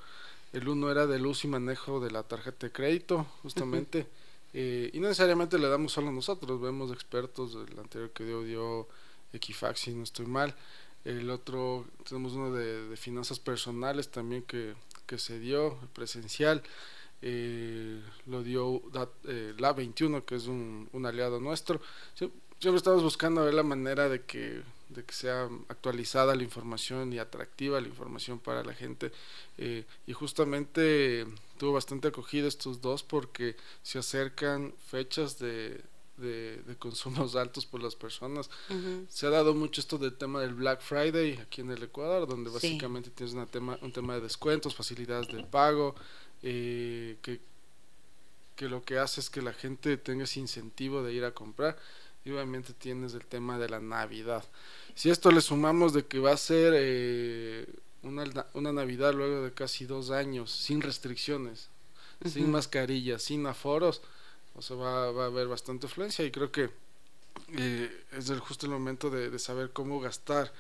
El 0.53 0.67
uno 0.67 0.89
era 0.89 1.05
del 1.05 1.25
uso 1.25 1.47
y 1.47 1.49
manejo 1.49 1.99
de 1.99 2.11
la 2.11 2.23
tarjeta 2.23 2.67
de 2.67 2.71
crédito, 2.71 3.27
justamente. 3.43 4.07
Eh, 4.53 4.89
y 4.93 4.99
no 4.99 5.07
necesariamente 5.07 5.59
le 5.59 5.67
damos 5.69 5.91
solo 5.91 6.09
a 6.09 6.11
nosotros, 6.11 6.59
vemos 6.59 6.91
expertos, 6.91 7.55
el 7.55 7.77
anterior 7.77 8.09
que 8.11 8.23
dio, 8.25 8.43
dio 8.43 8.87
Equifax, 9.33 9.81
si 9.81 9.91
no 9.91 10.03
estoy 10.03 10.25
mal. 10.25 10.55
El 11.05 11.29
otro, 11.29 11.85
tenemos 12.07 12.33
uno 12.33 12.51
de, 12.51 12.97
finanzas 12.97 13.39
personales 13.39 14.09
también 14.09 14.43
que 14.43 14.73
que 15.09 15.17
se 15.17 15.39
dio, 15.39 15.75
presencial, 15.93 16.61
eh, 17.21 18.01
lo 18.27 18.43
dio 18.43 18.81
eh, 19.25 19.53
la 19.57 19.73
21, 19.73 20.25
que 20.25 20.35
es 20.35 20.47
un, 20.47 20.89
aliado 21.05 21.39
nuestro. 21.39 21.81
Siempre 22.15 22.77
estamos 22.77 23.03
buscando 23.03 23.45
ver 23.45 23.53
la 23.53 23.63
manera 23.63 24.09
de 24.09 24.21
que, 24.23 24.61
de 24.89 25.03
que 25.05 25.13
sea 25.13 25.49
actualizada 25.67 26.35
la 26.35 26.43
información 26.43 27.13
y 27.13 27.19
atractiva 27.19 27.79
la 27.79 27.87
información 27.87 28.39
para 28.39 28.63
la 28.63 28.73
gente. 28.73 29.11
Eh, 29.57 29.85
y 30.07 30.13
justamente 30.13 31.25
tuvo 31.57 31.73
bastante 31.73 32.09
acogida 32.09 32.47
estos 32.47 32.81
dos 32.81 33.03
porque 33.03 33.55
se 33.81 33.99
acercan 33.99 34.73
fechas 34.87 35.39
de, 35.39 35.81
de, 36.19 36.75
consumos 36.77 37.35
altos 37.35 37.65
por 37.65 37.81
las 37.81 37.95
personas. 37.95 38.49
Se 39.09 39.25
ha 39.25 39.29
dado 39.29 39.53
mucho 39.53 39.81
esto 39.81 39.97
del 39.97 40.17
tema 40.17 40.41
del 40.41 40.53
Black 40.53 40.81
Friday 40.81 41.37
aquí 41.37 41.61
en 41.61 41.71
el 41.71 41.83
Ecuador, 41.83 42.27
donde 42.27 42.49
básicamente 42.49 43.09
tienes 43.09 43.33
una 43.33 43.45
tema, 43.45 43.77
un 43.81 43.91
tema 43.91 44.15
de 44.15 44.21
descuentos, 44.21 44.75
facilidades 44.75 45.27
de 45.27 45.43
pago, 45.43 45.95
eh, 46.43 47.17
que, 47.21 47.39
que 48.55 48.69
lo 48.69 48.83
que 48.83 48.97
hace 48.97 49.19
es 49.21 49.29
que 49.29 49.41
la 49.41 49.53
gente 49.53 49.97
tenga 49.97 50.23
ese 50.23 50.39
incentivo 50.39 51.03
de 51.03 51.13
ir 51.13 51.25
a 51.25 51.31
comprar. 51.31 51.77
Y 52.25 52.31
obviamente 52.31 52.73
tienes 52.73 53.13
el 53.13 53.25
tema 53.25 53.57
de 53.57 53.69
la 53.69 53.79
Navidad. 53.79 54.43
Si 54.93 55.09
esto 55.09 55.31
le 55.31 55.39
sumamos 55.41 55.93
de 55.93 56.05
que 56.05 56.19
va 56.19 56.33
a 56.33 56.37
ser 56.37 56.73
eh, 56.75 57.65
una, 58.03 58.25
una 58.53 58.73
Navidad 58.73 59.13
luego 59.13 59.43
de 59.43 59.53
casi 59.53 59.85
dos 59.85 60.11
años, 60.11 60.51
sin 60.51 60.81
restricciones, 60.81 61.69
sin 62.25 62.51
mascarillas, 62.51 63.23
sin 63.23 63.45
aforos, 63.47 64.01
o 64.55 64.61
sea, 64.61 64.75
va, 64.75 65.11
va 65.11 65.23
a 65.23 65.27
haber 65.27 65.47
bastante 65.47 65.85
influencia 65.85 66.25
y 66.25 66.31
creo 66.31 66.51
que 66.51 66.69
eh, 67.57 68.05
es 68.11 68.29
el 68.29 68.39
justo 68.39 68.65
el 68.65 68.73
momento 68.73 69.09
de, 69.09 69.29
de 69.29 69.39
saber 69.39 69.71
cómo 69.71 70.01
gastar 70.01 70.51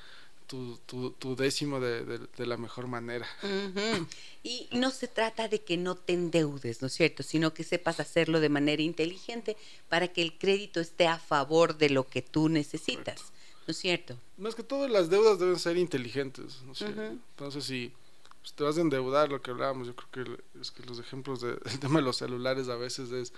tu, 0.49 1.13
tu, 1.19 1.35
décimo 1.35 1.79
de, 1.79 2.03
de, 2.03 2.45
la 2.45 2.57
mejor 2.57 2.87
manera. 2.87 3.27
Y 4.41 4.69
no 4.71 4.89
se 4.89 5.09
trata 5.09 5.49
de 5.49 5.61
que 5.61 5.75
no 5.75 5.95
te 5.95 6.13
endeudes, 6.13 6.81
¿no 6.81 6.87
es 6.87 6.93
cierto? 6.93 7.23
Sino 7.23 7.53
que 7.53 7.65
sepas 7.65 7.99
hacerlo 7.99 8.39
de 8.39 8.47
manera 8.47 8.81
inteligente 8.81 9.57
para 9.89 10.07
que 10.07 10.21
el 10.21 10.37
crédito 10.37 10.79
esté 10.79 11.07
a 11.07 11.19
favor 11.19 11.77
de 11.77 11.89
lo 11.89 12.07
que 12.07 12.21
tú 12.21 12.47
necesitas, 12.47 13.33
¿no 13.67 13.71
es 13.71 13.77
cierto? 13.77 14.17
Más 14.37 14.55
que 14.55 14.63
todo 14.63 14.87
las 14.87 15.09
deudas 15.09 15.39
deben 15.39 15.59
ser 15.59 15.75
inteligentes, 15.75 16.61
¿no 16.65 16.71
es 16.71 16.81
Entonces, 16.81 17.65
si 17.65 17.91
pues, 18.39 18.53
te 18.53 18.63
vas 18.63 18.77
a 18.77 18.81
endeudar, 18.81 19.29
lo 19.29 19.41
que 19.41 19.51
hablábamos, 19.51 19.87
yo 19.87 19.95
creo 19.95 20.25
que 20.25 20.59
es 20.61 20.71
que 20.71 20.83
los 20.83 20.99
ejemplos 20.99 21.41
del 21.41 21.59
tema 21.81 21.99
de 21.99 22.05
los 22.05 22.15
celulares 22.15 22.69
a 22.69 22.75
veces 22.75 23.11
es 23.11 23.33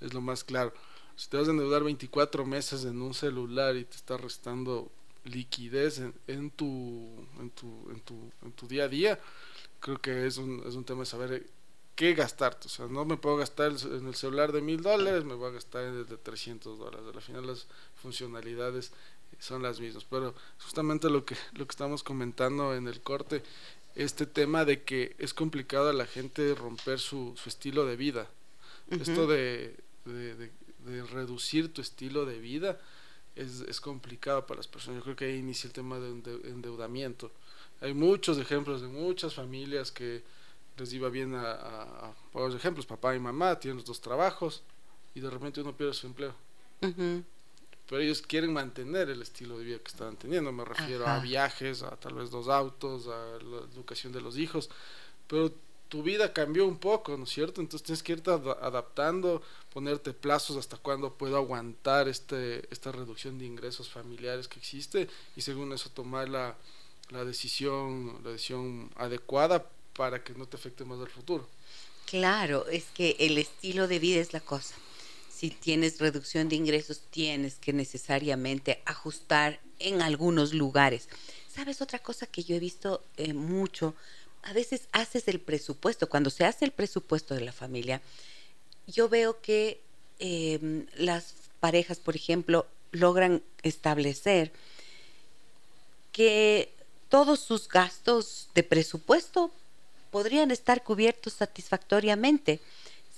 es 0.00 0.14
lo 0.14 0.20
más 0.20 0.44
claro. 0.44 0.72
Si 1.16 1.28
te 1.28 1.36
vas 1.36 1.48
a 1.48 1.50
endeudar 1.50 1.82
24 1.82 2.44
meses 2.44 2.84
en 2.84 3.00
un 3.00 3.14
celular 3.14 3.76
y 3.76 3.84
te 3.84 3.96
está 3.96 4.16
restando 4.16 4.90
liquidez 5.26 5.98
en, 5.98 6.14
en, 6.26 6.50
tu, 6.50 7.26
en, 7.40 7.50
tu, 7.50 7.90
en, 7.90 8.00
tu, 8.00 8.30
en 8.42 8.52
tu 8.52 8.66
día 8.66 8.84
a 8.84 8.88
día, 8.88 9.20
creo 9.80 10.00
que 10.00 10.26
es 10.26 10.38
un, 10.38 10.62
es 10.66 10.74
un 10.74 10.84
tema 10.84 11.00
de 11.00 11.06
saber 11.06 11.46
qué 11.94 12.14
gastarte. 12.14 12.66
O 12.66 12.70
sea, 12.70 12.86
no 12.86 13.04
me 13.04 13.16
puedo 13.16 13.36
gastar 13.36 13.72
en 13.84 14.06
el 14.06 14.14
celular 14.14 14.52
de 14.52 14.60
mil 14.60 14.82
dólares, 14.82 15.24
me 15.24 15.34
voy 15.34 15.48
a 15.48 15.54
gastar 15.54 15.84
en 15.84 15.94
el 15.94 16.06
de 16.06 16.16
300 16.16 16.78
dólares. 16.78 17.06
Al 17.12 17.22
final 17.22 17.46
las 17.46 17.66
funcionalidades 18.00 18.92
son 19.40 19.62
las 19.62 19.80
mismas. 19.80 20.04
Pero 20.04 20.34
justamente 20.62 21.10
lo 21.10 21.24
que, 21.24 21.36
lo 21.54 21.66
que 21.66 21.72
estamos 21.72 22.02
comentando 22.02 22.74
en 22.74 22.86
el 22.86 23.00
corte, 23.00 23.42
este 23.94 24.26
tema 24.26 24.64
de 24.64 24.82
que 24.82 25.16
es 25.18 25.34
complicado 25.34 25.88
a 25.88 25.94
la 25.94 26.06
gente 26.06 26.54
romper 26.54 27.00
su, 27.00 27.34
su 27.36 27.48
estilo 27.48 27.86
de 27.86 27.96
vida. 27.96 28.28
Esto 28.90 29.26
de, 29.26 29.74
de, 30.04 30.50
reducir 31.10 31.72
tu 31.72 31.80
estilo 31.80 32.24
de 32.24 32.38
vida 32.38 32.80
es, 33.36 33.60
es, 33.60 33.80
complicado 33.80 34.46
para 34.46 34.58
las 34.58 34.66
personas. 34.66 34.98
Yo 34.98 35.04
creo 35.04 35.16
que 35.16 35.26
ahí 35.26 35.36
inicia 35.36 35.68
el 35.68 35.72
tema 35.72 35.98
de 35.98 36.08
endeudamiento. 36.44 37.30
Hay 37.80 37.94
muchos 37.94 38.38
ejemplos 38.38 38.80
de 38.80 38.88
muchas 38.88 39.34
familias 39.34 39.92
que 39.92 40.22
les 40.76 40.92
iba 40.92 41.08
bien 41.08 41.34
a, 41.34 41.52
a, 41.52 42.14
los 42.34 42.54
ejemplos, 42.54 42.86
papá 42.86 43.14
y 43.14 43.18
mamá 43.18 43.58
tienen 43.58 43.76
los 43.76 43.86
dos 43.86 44.00
trabajos 44.00 44.62
y 45.14 45.20
de 45.20 45.30
repente 45.30 45.60
uno 45.60 45.76
pierde 45.76 45.94
su 45.94 46.06
empleo. 46.06 46.34
Pero 47.88 48.02
ellos 48.02 48.20
quieren 48.20 48.52
mantener 48.52 49.08
el 49.10 49.22
estilo 49.22 49.58
de 49.58 49.64
vida 49.64 49.78
que 49.78 49.90
estaban 49.90 50.16
teniendo. 50.16 50.50
Me 50.52 50.64
refiero 50.64 51.06
a 51.06 51.20
viajes, 51.20 51.82
a 51.82 51.90
tal 51.96 52.14
vez 52.14 52.30
dos 52.30 52.48
autos, 52.48 53.06
a 53.06 53.38
la 53.44 53.58
educación 53.72 54.12
de 54.12 54.20
los 54.20 54.36
hijos. 54.38 54.68
Pero 55.28 55.52
tu 55.88 56.02
vida 56.02 56.32
cambió 56.32 56.66
un 56.66 56.78
poco, 56.78 57.16
¿no 57.16 57.24
es 57.24 57.30
cierto? 57.30 57.60
Entonces 57.60 57.84
tienes 57.84 58.02
que 58.02 58.12
irte 58.12 58.30
adaptando, 58.30 59.42
ponerte 59.72 60.12
plazos 60.12 60.56
hasta 60.56 60.76
cuándo 60.76 61.14
puedo 61.14 61.36
aguantar 61.36 62.08
este, 62.08 62.66
esta 62.72 62.92
reducción 62.92 63.38
de 63.38 63.46
ingresos 63.46 63.88
familiares 63.88 64.48
que 64.48 64.58
existe 64.58 65.08
y 65.36 65.42
según 65.42 65.72
eso 65.72 65.90
tomar 65.90 66.28
la, 66.28 66.56
la 67.10 67.24
decisión, 67.24 68.20
la 68.24 68.30
decisión 68.30 68.90
adecuada 68.96 69.66
para 69.94 70.22
que 70.22 70.34
no 70.34 70.46
te 70.46 70.56
afecte 70.56 70.84
más 70.84 71.00
al 71.00 71.08
futuro. 71.08 71.48
Claro, 72.06 72.66
es 72.68 72.84
que 72.94 73.16
el 73.18 73.38
estilo 73.38 73.88
de 73.88 73.98
vida 73.98 74.20
es 74.20 74.32
la 74.32 74.40
cosa. 74.40 74.74
Si 75.28 75.50
tienes 75.50 75.98
reducción 75.98 76.48
de 76.48 76.56
ingresos, 76.56 77.00
tienes 77.10 77.56
que 77.56 77.72
necesariamente 77.72 78.82
ajustar 78.86 79.60
en 79.78 80.00
algunos 80.00 80.54
lugares. 80.54 81.08
¿Sabes 81.52 81.80
otra 81.80 81.98
cosa 81.98 82.26
que 82.26 82.44
yo 82.44 82.56
he 82.56 82.60
visto 82.60 83.02
eh, 83.16 83.34
mucho? 83.34 83.94
A 84.46 84.52
veces 84.52 84.88
haces 84.92 85.26
el 85.26 85.40
presupuesto, 85.40 86.08
cuando 86.08 86.30
se 86.30 86.44
hace 86.44 86.64
el 86.64 86.70
presupuesto 86.70 87.34
de 87.34 87.40
la 87.40 87.52
familia, 87.52 88.00
yo 88.86 89.08
veo 89.08 89.40
que 89.40 89.80
em, 90.20 90.86
las 90.94 91.34
parejas, 91.58 91.98
por 91.98 92.14
ejemplo, 92.14 92.66
logran 92.92 93.42
establecer 93.62 94.52
que 96.12 96.72
todos 97.08 97.40
sus 97.40 97.68
gastos 97.68 98.48
de 98.54 98.62
presupuesto 98.62 99.50
podrían 100.12 100.52
estar 100.52 100.84
cubiertos 100.84 101.32
satisfactoriamente. 101.32 102.60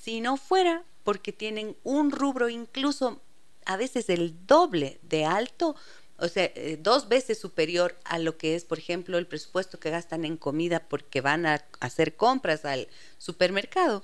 Si 0.03 0.23
no 0.23 0.39
fuera 0.39 0.83
porque 1.05 1.33
tienen 1.33 1.77
un 1.85 2.11
rubro 2.11 2.49
incluso 2.49 3.21
a 3.67 3.77
veces 3.77 4.09
el 4.09 4.35
doble 4.47 4.99
de 5.03 5.27
alto 5.27 5.77
o 6.19 6.29
sea, 6.29 6.45
eh, 6.55 6.79
dos 6.81 7.09
veces 7.09 7.39
superior 7.39 7.97
a 8.05 8.19
lo 8.19 8.37
que 8.37 8.57
es, 8.57 8.65
por 8.65 8.79
ejemplo, 8.79 9.19
el 9.19 9.27
presupuesto 9.27 9.79
que 9.79 9.91
gastan 9.91 10.25
en 10.25 10.37
comida 10.37 10.81
porque 10.81 11.21
van 11.21 11.47
a 11.47 11.65
hacer 11.81 12.17
compras 12.17 12.65
al 12.65 12.89
supermercado, 13.19 14.03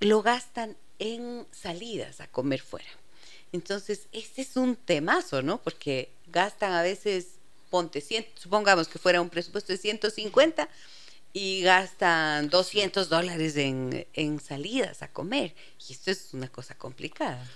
lo 0.00 0.22
gastan 0.22 0.76
en 0.98 1.46
salidas 1.52 2.20
a 2.20 2.26
comer 2.26 2.60
fuera. 2.60 2.88
Entonces, 3.52 4.08
este 4.12 4.42
es 4.42 4.56
un 4.56 4.74
temazo, 4.74 5.42
¿no? 5.42 5.62
Porque 5.62 6.10
gastan 6.26 6.72
a 6.72 6.82
veces, 6.82 7.36
ponte, 7.70 8.02
supongamos 8.34 8.88
que 8.88 8.98
fuera 8.98 9.20
un 9.20 9.30
presupuesto 9.30 9.72
de 9.72 9.78
150 9.78 10.68
y 11.32 11.62
gastan 11.62 12.48
200 12.50 13.08
dólares 13.08 13.56
en, 13.56 14.06
en 14.14 14.40
salidas 14.40 15.02
a 15.02 15.08
comer. 15.12 15.54
Y 15.88 15.92
esto 15.92 16.10
es 16.10 16.34
una 16.34 16.48
cosa 16.48 16.74
complicada. 16.76 17.48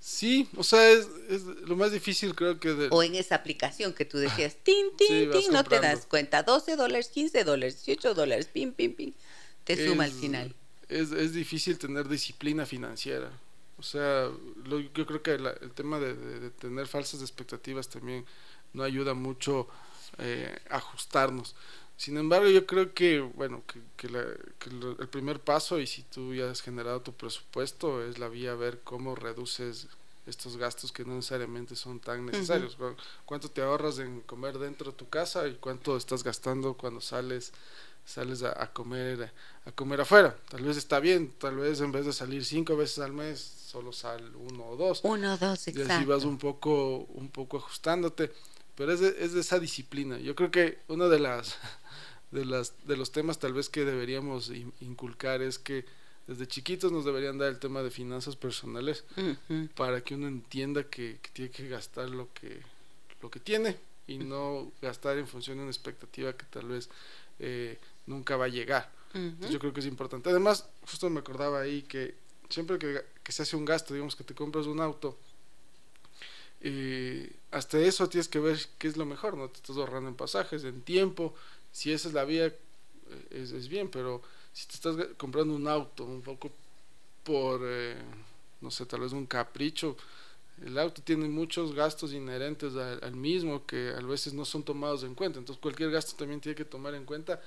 Sí, 0.00 0.48
o 0.56 0.64
sea, 0.64 0.90
es, 0.90 1.08
es, 1.28 1.44
lo 1.44 1.76
más 1.76 1.92
difícil 1.92 2.34
creo 2.34 2.58
que... 2.58 2.72
De... 2.72 2.88
O 2.90 3.02
en 3.02 3.14
esa 3.14 3.34
aplicación 3.34 3.92
que 3.92 4.06
tú 4.06 4.16
decías, 4.16 4.56
tin, 4.62 4.86
tin, 4.96 5.30
tin, 5.30 5.52
no 5.52 5.62
te 5.62 5.78
das 5.78 6.06
cuenta, 6.06 6.42
12 6.42 6.76
dólares, 6.76 7.08
15 7.08 7.44
dólares, 7.44 7.84
18 7.84 8.14
dólares, 8.14 8.48
pim, 8.50 8.72
pim, 8.72 8.94
pim, 8.94 9.12
te 9.64 9.86
suma 9.86 10.04
al 10.04 10.12
final. 10.12 10.54
Es, 10.88 11.12
es 11.12 11.34
difícil 11.34 11.78
tener 11.78 12.08
disciplina 12.08 12.64
financiera. 12.64 13.30
O 13.78 13.82
sea, 13.82 14.30
yo 14.94 15.06
creo 15.06 15.22
que 15.22 15.32
el 15.32 15.72
tema 15.74 15.98
de, 15.98 16.14
de, 16.14 16.50
tener 16.50 16.86
falsas 16.86 17.20
expectativas 17.20 17.88
también 17.88 18.24
no 18.72 18.82
ayuda 18.82 19.14
mucho 19.14 19.68
eh, 20.18 20.54
a 20.68 20.76
ajustarnos. 20.76 21.54
Sin 22.00 22.16
embargo, 22.16 22.48
yo 22.48 22.64
creo 22.64 22.94
que, 22.94 23.20
bueno, 23.20 23.62
que, 23.66 23.78
que, 23.98 24.06
el 24.06 25.08
primer 25.08 25.38
paso, 25.38 25.78
y 25.78 25.86
si 25.86 26.02
tú 26.02 26.32
ya 26.32 26.50
has 26.50 26.62
generado 26.62 27.02
tu 27.02 27.12
presupuesto, 27.12 28.02
es 28.02 28.18
la 28.18 28.28
vía 28.28 28.52
a 28.52 28.54
ver 28.54 28.80
cómo 28.82 29.14
reduces 29.14 29.86
estos 30.24 30.56
gastos 30.56 30.92
que 30.92 31.04
no 31.04 31.16
necesariamente 31.16 31.76
son 31.76 32.00
tan 32.00 32.24
necesarios. 32.24 32.78
¿Cuánto 33.26 33.50
te 33.50 33.60
ahorras 33.60 33.98
en 33.98 34.22
comer 34.22 34.58
dentro 34.58 34.92
de 34.92 34.96
tu 34.96 35.10
casa 35.10 35.46
y 35.46 35.56
cuánto 35.56 35.94
estás 35.98 36.24
gastando 36.24 36.72
cuando 36.72 37.02
sales 37.02 37.52
sales 38.06 38.42
a, 38.44 38.72
comer 38.72 39.30
a 39.66 39.72
comer 39.72 40.00
afuera? 40.00 40.34
Tal 40.48 40.62
vez 40.62 40.78
está 40.78 41.00
bien, 41.00 41.34
tal 41.36 41.56
vez 41.56 41.82
en 41.82 41.92
vez 41.92 42.06
de 42.06 42.14
salir 42.14 42.46
cinco 42.46 42.78
veces 42.78 43.00
al 43.00 43.12
mes, 43.12 43.40
solo 43.40 43.92
sal 43.92 44.34
uno 44.36 44.68
o 44.68 44.76
dos. 44.76 45.00
Uno 45.02 45.34
o 45.34 45.36
dos, 45.36 45.68
exacto. 45.68 45.92
Y 45.92 45.96
así 45.96 46.06
vas 46.06 46.24
un 46.24 46.38
poco, 46.38 47.00
un 47.10 47.28
poco 47.28 47.58
ajustándote. 47.58 48.32
Pero 48.80 48.94
es 48.94 49.00
de, 49.00 49.14
es 49.18 49.34
de 49.34 49.40
esa 49.40 49.58
disciplina. 49.58 50.18
Yo 50.20 50.34
creo 50.34 50.50
que 50.50 50.78
una 50.88 51.06
de 51.08 51.18
las 51.18 51.58
de, 52.30 52.46
las, 52.46 52.72
de 52.86 52.96
los 52.96 53.12
temas 53.12 53.38
tal 53.38 53.52
vez 53.52 53.68
que 53.68 53.84
deberíamos 53.84 54.50
inculcar 54.80 55.42
es 55.42 55.58
que 55.58 55.84
desde 56.26 56.48
chiquitos 56.48 56.90
nos 56.90 57.04
deberían 57.04 57.36
dar 57.36 57.50
el 57.50 57.58
tema 57.58 57.82
de 57.82 57.90
finanzas 57.90 58.36
personales 58.36 59.04
para 59.76 60.00
que 60.00 60.14
uno 60.14 60.28
entienda 60.28 60.84
que, 60.84 61.18
tiene 61.34 61.50
que 61.50 61.68
gastar 61.68 62.08
lo 62.08 62.32
que, 62.32 62.62
lo 63.20 63.30
que 63.30 63.38
tiene 63.38 63.76
y 64.06 64.16
no 64.16 64.72
gastar 64.80 65.18
en 65.18 65.28
función 65.28 65.58
de 65.58 65.64
una 65.64 65.72
expectativa 65.72 66.32
que 66.32 66.46
tal 66.46 66.68
vez 66.68 66.88
eh, 67.38 67.78
nunca 68.06 68.38
va 68.38 68.46
a 68.46 68.48
llegar. 68.48 68.90
yo 69.50 69.58
creo 69.58 69.74
que 69.74 69.80
es 69.80 69.86
importante. 69.86 70.30
Además, 70.30 70.66
justo 70.86 71.10
me 71.10 71.20
acordaba 71.20 71.60
ahí 71.60 71.82
que 71.82 72.14
siempre 72.48 72.78
que, 72.78 73.04
que 73.22 73.32
se 73.32 73.42
hace 73.42 73.56
un 73.56 73.66
gasto, 73.66 73.92
digamos 73.92 74.16
que 74.16 74.24
te 74.24 74.34
compras 74.34 74.64
un 74.64 74.80
auto, 74.80 75.18
eh, 76.60 77.32
hasta 77.50 77.78
eso 77.78 78.08
tienes 78.08 78.28
que 78.28 78.38
ver 78.38 78.58
qué 78.78 78.88
es 78.88 78.96
lo 78.96 79.06
mejor, 79.06 79.36
¿no? 79.36 79.48
Te 79.48 79.56
estás 79.56 79.76
ahorrando 79.76 80.08
en 80.08 80.16
pasajes, 80.16 80.64
en 80.64 80.82
tiempo, 80.82 81.34
si 81.72 81.92
esa 81.92 82.08
es 82.08 82.14
la 82.14 82.24
vía, 82.24 82.46
eh, 82.46 82.56
es, 83.30 83.68
bien, 83.68 83.88
pero 83.88 84.22
si 84.52 84.66
te 84.66 84.74
estás 84.74 84.96
comprando 85.16 85.54
un 85.54 85.66
auto 85.68 86.04
un 86.04 86.22
poco 86.22 86.50
por, 87.24 87.60
eh, 87.64 87.96
no 88.60 88.70
sé, 88.70 88.86
tal 88.86 89.00
vez 89.00 89.12
un 89.12 89.26
capricho, 89.26 89.96
el 90.64 90.78
auto 90.78 91.00
tiene 91.02 91.28
muchos 91.28 91.74
gastos 91.74 92.12
inherentes 92.12 92.74
al, 92.76 93.16
mismo 93.16 93.64
que 93.64 93.94
a 93.96 94.00
veces 94.02 94.34
no 94.34 94.44
son 94.44 94.62
tomados 94.62 95.02
en 95.04 95.14
cuenta. 95.14 95.38
Entonces 95.38 95.60
cualquier 95.60 95.90
gasto 95.90 96.16
también 96.16 96.40
tiene 96.40 96.54
que 96.54 96.66
tomar 96.66 96.94
en 96.94 97.06
cuenta 97.06 97.40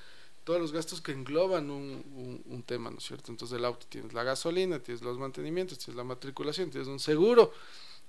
todos 0.44 0.60
los 0.60 0.72
gastos 0.72 1.00
que 1.00 1.12
engloban 1.12 1.70
un, 1.70 2.44
un, 2.50 2.64
tema, 2.64 2.90
¿no 2.90 2.98
es 2.98 3.04
cierto? 3.04 3.32
Entonces 3.32 3.58
el 3.58 3.66
auto 3.66 3.86
tienes 3.88 4.14
la 4.14 4.24
gasolina, 4.24 4.80
tienes 4.80 5.04
los 5.04 5.18
mantenimientos, 5.20 5.78
tienes 5.78 5.96
la 5.96 6.04
matriculación, 6.04 6.72
tienes 6.72 6.88
un 6.88 7.00
seguro, 7.00 7.54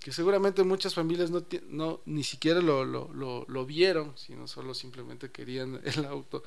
que 0.05 0.13
seguramente 0.13 0.63
muchas 0.65 0.93
familias 0.93 1.31
no, 1.31 1.47
no 1.71 2.03
ni 2.05 2.25
siquiera 2.25 2.61
lo, 2.61 2.85
lo, 2.85 3.47
lo, 3.49 3.65
vieron, 3.65 4.13
sino 4.19 4.47
solo 4.47 4.75
simplemente 4.75 5.31
querían 5.31 5.81
el 5.85 6.05
auto. 6.05 6.45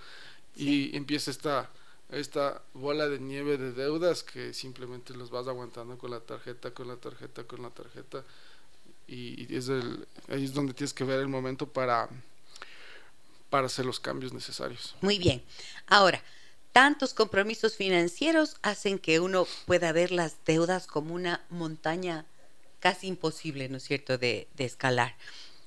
Y 0.56 0.96
empieza 0.96 1.32
esta, 1.32 1.72
esta 2.12 2.62
bola 2.76 3.10
de 3.10 3.18
nieve 3.20 3.58
de 3.58 3.72
deudas 3.72 4.22
que 4.22 4.54
simplemente 4.54 5.16
los 5.16 5.32
vas 5.32 5.48
aguantando 5.48 5.98
con 5.98 6.12
la 6.12 6.20
tarjeta, 6.20 6.70
con 6.70 6.88
la 6.88 6.98
tarjeta, 6.98 7.46
con 7.46 7.64
la 7.64 7.72
tarjeta. 7.72 8.24
Y, 9.08 9.52
es 9.52 9.70
el, 9.70 10.08
ahí 10.28 10.46
es 10.46 10.54
donde 10.54 10.76
tienes 10.76 10.94
que 10.94 11.04
ver 11.04 11.20
el 11.20 11.28
momento 11.28 11.68
para 11.68 12.10
para 13.50 13.66
hacer 13.66 13.88
los 13.88 14.00
cambios 14.00 14.34
necesarios. 14.34 14.96
Muy 15.02 15.18
bien. 15.18 15.42
Ahora, 15.88 16.22
tantos 16.74 17.16
compromisos 17.16 17.76
financieros 17.76 18.58
hacen 18.62 19.00
que 19.00 19.20
uno 19.20 19.48
pueda 19.66 19.92
ver 19.94 20.12
las 20.12 20.36
deudas 20.46 20.86
como 20.86 21.16
una 21.16 21.44
montaña 21.50 22.28
casi 22.88 23.08
imposible, 23.08 23.68
¿no 23.68 23.78
es 23.78 23.84
cierto?, 23.84 24.18
de, 24.18 24.48
escalar. 24.58 25.14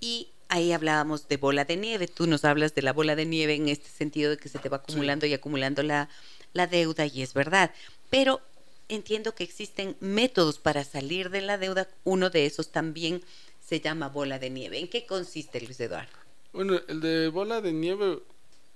Y 0.01 0.29
ahí 0.49 0.73
hablábamos 0.73 1.29
de 1.29 1.37
bola 1.37 1.67
de 1.67 1.77
nieve. 1.77 2.09
Tú 2.09 2.27
nos 2.27 2.47
hablas 2.47 2.75
de 2.75 2.81
la 2.81 2.95
bola 2.95 3.15
de 3.15 3.27
nieve 3.27 3.55
en 3.55 3.69
este 3.69 3.91
sentido 3.91 4.31
de 4.31 4.39
que 4.39 4.49
se 4.49 4.59
te 4.59 4.71
va 4.71 4.79
acumulando 4.79 5.27
y 5.27 5.35
acumulando 5.35 5.83
la, 5.83 6.09
la 6.55 6.67
deuda, 6.67 7.05
y 7.05 7.21
es 7.21 7.35
verdad. 7.35 7.75
Pero 8.09 8.41
entiendo 8.89 9.35
que 9.35 9.45
existen 9.45 9.97
métodos 10.01 10.59
para 10.59 10.83
salir 10.83 11.29
de 11.29 11.43
la 11.43 11.59
deuda. 11.59 11.89
Uno 12.05 12.31
de 12.31 12.47
esos 12.47 12.73
también 12.73 13.23
se 13.63 13.81
llama 13.81 14.09
bola 14.09 14.39
de 14.39 14.49
nieve. 14.49 14.79
¿En 14.79 14.89
qué 14.89 15.05
consiste, 15.05 15.61
Luis 15.61 15.79
Eduardo? 15.79 16.17
Bueno, 16.55 16.81
el 16.89 17.03
de 17.03 17.29
bola 17.29 17.61
de 17.61 17.75
nieve 17.75 18.23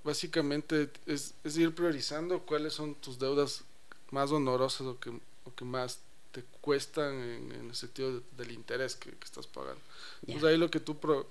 básicamente 0.04 0.90
es, 1.06 1.34
ir 1.44 1.74
priorizando 1.74 2.40
cuáles 2.40 2.74
son 2.74 2.94
tus 2.96 3.18
deudas 3.18 3.64
más 4.10 4.30
honorosas 4.32 4.82
o 4.82 5.00
que, 5.00 5.08
o 5.08 5.54
que 5.56 5.64
más 5.64 6.00
te 6.34 6.42
cuestan 6.60 7.14
en, 7.14 7.68
el 7.70 7.74
sentido 7.76 8.20
del 8.36 8.50
interés 8.50 8.96
que, 8.96 9.10
estás 9.22 9.46
pagando. 9.46 9.80
Pues 10.26 10.42
ahí 10.42 10.56
lo 10.56 10.68
que 10.68 10.80
tú 10.80 10.98
pro, 10.98 11.24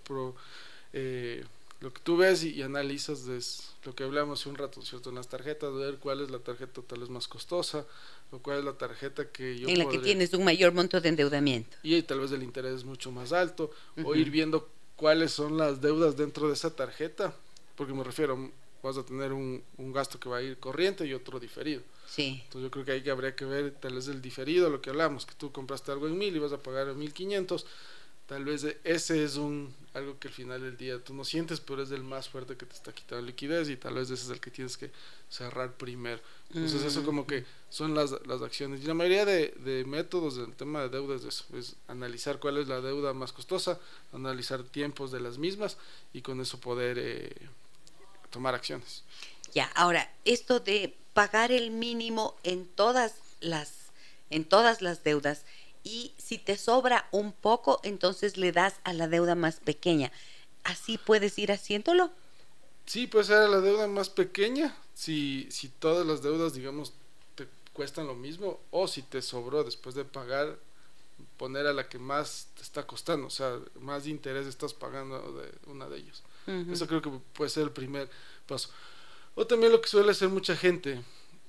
eh, 0.93 1.43
lo 1.81 1.93
que 1.93 1.99
tú 2.01 2.15
ves 2.15 2.45
y, 2.45 2.61
analizas 2.61 3.27
es 3.27 3.73
lo 3.83 3.93
que 3.93 4.05
hablamos 4.05 4.39
hace 4.39 4.49
un 4.49 4.55
rato, 4.55 4.81
¿cierto? 4.81 5.09
En 5.09 5.15
las 5.15 5.27
tarjetas, 5.27 5.73
ver 5.73 5.97
cuál 5.97 6.21
es 6.21 6.31
la 6.31 6.39
tarjeta 6.39 6.81
tal 6.87 7.01
vez 7.01 7.09
más 7.09 7.27
costosa 7.27 7.85
o 8.31 8.39
cuál 8.39 8.59
es 8.59 8.63
la 8.63 8.77
tarjeta 8.77 9.29
que 9.29 9.59
yo 9.59 9.67
En 9.67 9.77
la 9.77 9.89
que 9.89 9.99
tienes 9.99 10.33
un 10.33 10.45
mayor 10.45 10.71
monto 10.71 11.01
de 11.01 11.09
endeudamiento. 11.09 11.75
Y 11.83 12.01
tal 12.03 12.21
vez 12.21 12.31
el 12.31 12.41
interés 12.41 12.75
es 12.75 12.83
mucho 12.85 13.11
más 13.11 13.33
alto 13.33 13.71
o 14.05 14.15
ir 14.15 14.31
viendo 14.31 14.69
cuáles 14.95 15.33
son 15.33 15.57
las 15.57 15.81
deudas 15.81 16.15
dentro 16.15 16.47
de 16.47 16.53
esa 16.53 16.73
tarjeta, 16.73 17.35
porque 17.75 17.93
me 17.93 18.05
refiero, 18.05 18.51
vas 18.81 18.97
a 18.97 19.03
tener 19.03 19.33
un, 19.33 19.61
un 19.75 19.91
gasto 19.91 20.17
que 20.17 20.29
va 20.29 20.37
a 20.37 20.41
ir 20.41 20.57
corriente 20.59 21.05
y 21.05 21.13
otro 21.13 21.41
diferido. 21.41 21.81
Sí. 22.13 22.41
Entonces 22.43 22.61
yo 22.61 22.69
creo 22.69 22.85
que 22.85 22.91
ahí 22.91 23.01
que 23.01 23.09
habría 23.09 23.35
que 23.35 23.43
ver 23.43 23.71
tal 23.71 23.95
vez 23.95 24.07
el 24.07 24.21
diferido, 24.21 24.69
lo 24.69 24.81
que 24.83 24.91
hablamos, 24.91 25.25
que 25.25 25.33
tú 25.33 25.51
compraste 25.51 25.91
algo 25.91 26.07
en 26.07 26.15
mil 26.15 26.35
y 26.35 26.37
vas 26.37 26.53
a 26.53 26.61
pagar 26.61 26.93
mil 26.93 27.11
quinientos, 27.11 27.65
tal 28.27 28.45
vez 28.45 28.63
ese 28.83 29.23
es 29.23 29.35
un 29.35 29.73
algo 29.95 30.19
que 30.19 30.27
al 30.27 30.33
final 30.35 30.61
del 30.61 30.77
día 30.77 31.03
tú 31.03 31.15
no 31.15 31.25
sientes, 31.25 31.59
pero 31.59 31.81
es 31.81 31.89
el 31.89 32.03
más 32.03 32.29
fuerte 32.29 32.55
que 32.55 32.67
te 32.67 32.73
está 32.75 32.93
quitando 32.93 33.25
liquidez 33.25 33.67
y 33.67 33.77
tal 33.77 33.95
vez 33.95 34.11
ese 34.11 34.25
es 34.25 34.29
el 34.29 34.39
que 34.39 34.51
tienes 34.51 34.77
que 34.77 34.91
cerrar 35.27 35.73
primero. 35.73 36.21
Entonces 36.49 36.83
eso 36.83 37.03
como 37.03 37.25
que 37.25 37.45
son 37.71 37.95
las, 37.95 38.11
las 38.27 38.43
acciones. 38.43 38.83
Y 38.83 38.85
la 38.85 38.93
mayoría 38.93 39.25
de, 39.25 39.55
de 39.65 39.83
métodos 39.83 40.35
del 40.35 40.55
tema 40.55 40.83
de 40.83 40.89
deudas 40.89 41.21
es 41.21 41.27
eso, 41.27 41.57
es 41.57 41.75
analizar 41.87 42.37
cuál 42.39 42.59
es 42.59 42.67
la 42.67 42.79
deuda 42.79 43.13
más 43.13 43.33
costosa, 43.33 43.79
analizar 44.11 44.61
tiempos 44.61 45.11
de 45.11 45.19
las 45.19 45.39
mismas 45.39 45.77
y 46.13 46.21
con 46.21 46.39
eso 46.41 46.59
poder 46.59 46.99
eh, 46.99 47.33
tomar 48.29 48.53
acciones. 48.53 49.03
Ya, 49.55 49.65
ahora, 49.75 50.11
esto 50.25 50.59
de 50.59 50.95
pagar 51.13 51.51
el 51.51 51.71
mínimo 51.71 52.35
en 52.43 52.65
todas 52.65 53.15
las, 53.39 53.71
en 54.29 54.45
todas 54.45 54.81
las 54.81 55.03
deudas, 55.03 55.45
y 55.83 56.13
si 56.17 56.37
te 56.37 56.57
sobra 56.57 57.07
un 57.11 57.33
poco, 57.33 57.79
entonces 57.83 58.37
le 58.37 58.51
das 58.51 58.75
a 58.83 58.93
la 58.93 59.07
deuda 59.07 59.35
más 59.35 59.59
pequeña. 59.59 60.11
¿Así 60.63 60.97
puedes 60.97 61.37
ir 61.37 61.51
haciéndolo? 61.51 62.11
Sí, 62.85 63.07
puede 63.07 63.25
ser 63.25 63.37
a 63.37 63.47
la 63.47 63.59
deuda 63.59 63.87
más 63.87 64.09
pequeña, 64.09 64.75
si, 64.93 65.47
si 65.51 65.69
todas 65.69 66.05
las 66.05 66.21
deudas, 66.21 66.53
digamos, 66.53 66.93
te 67.35 67.47
cuestan 67.73 68.07
lo 68.07 68.15
mismo, 68.15 68.59
o 68.71 68.87
si 68.87 69.01
te 69.01 69.21
sobró 69.21 69.63
después 69.63 69.95
de 69.95 70.05
pagar, 70.05 70.57
poner 71.37 71.67
a 71.67 71.73
la 71.73 71.87
que 71.89 71.99
más 71.99 72.47
te 72.55 72.61
está 72.61 72.85
costando, 72.87 73.27
o 73.27 73.29
sea, 73.29 73.59
más 73.79 74.07
interés 74.07 74.47
estás 74.47 74.73
pagando 74.73 75.33
de 75.33 75.51
una 75.67 75.87
de 75.87 75.97
ellos. 75.97 76.23
Eso 76.45 76.87
creo 76.87 77.01
que 77.01 77.09
puede 77.33 77.49
ser 77.49 77.63
el 77.63 77.71
primer 77.71 78.09
paso. 78.47 78.69
O 79.35 79.47
también 79.47 79.71
lo 79.71 79.81
que 79.81 79.87
suele 79.87 80.11
hacer 80.11 80.29
mucha 80.29 80.55
gente, 80.55 81.01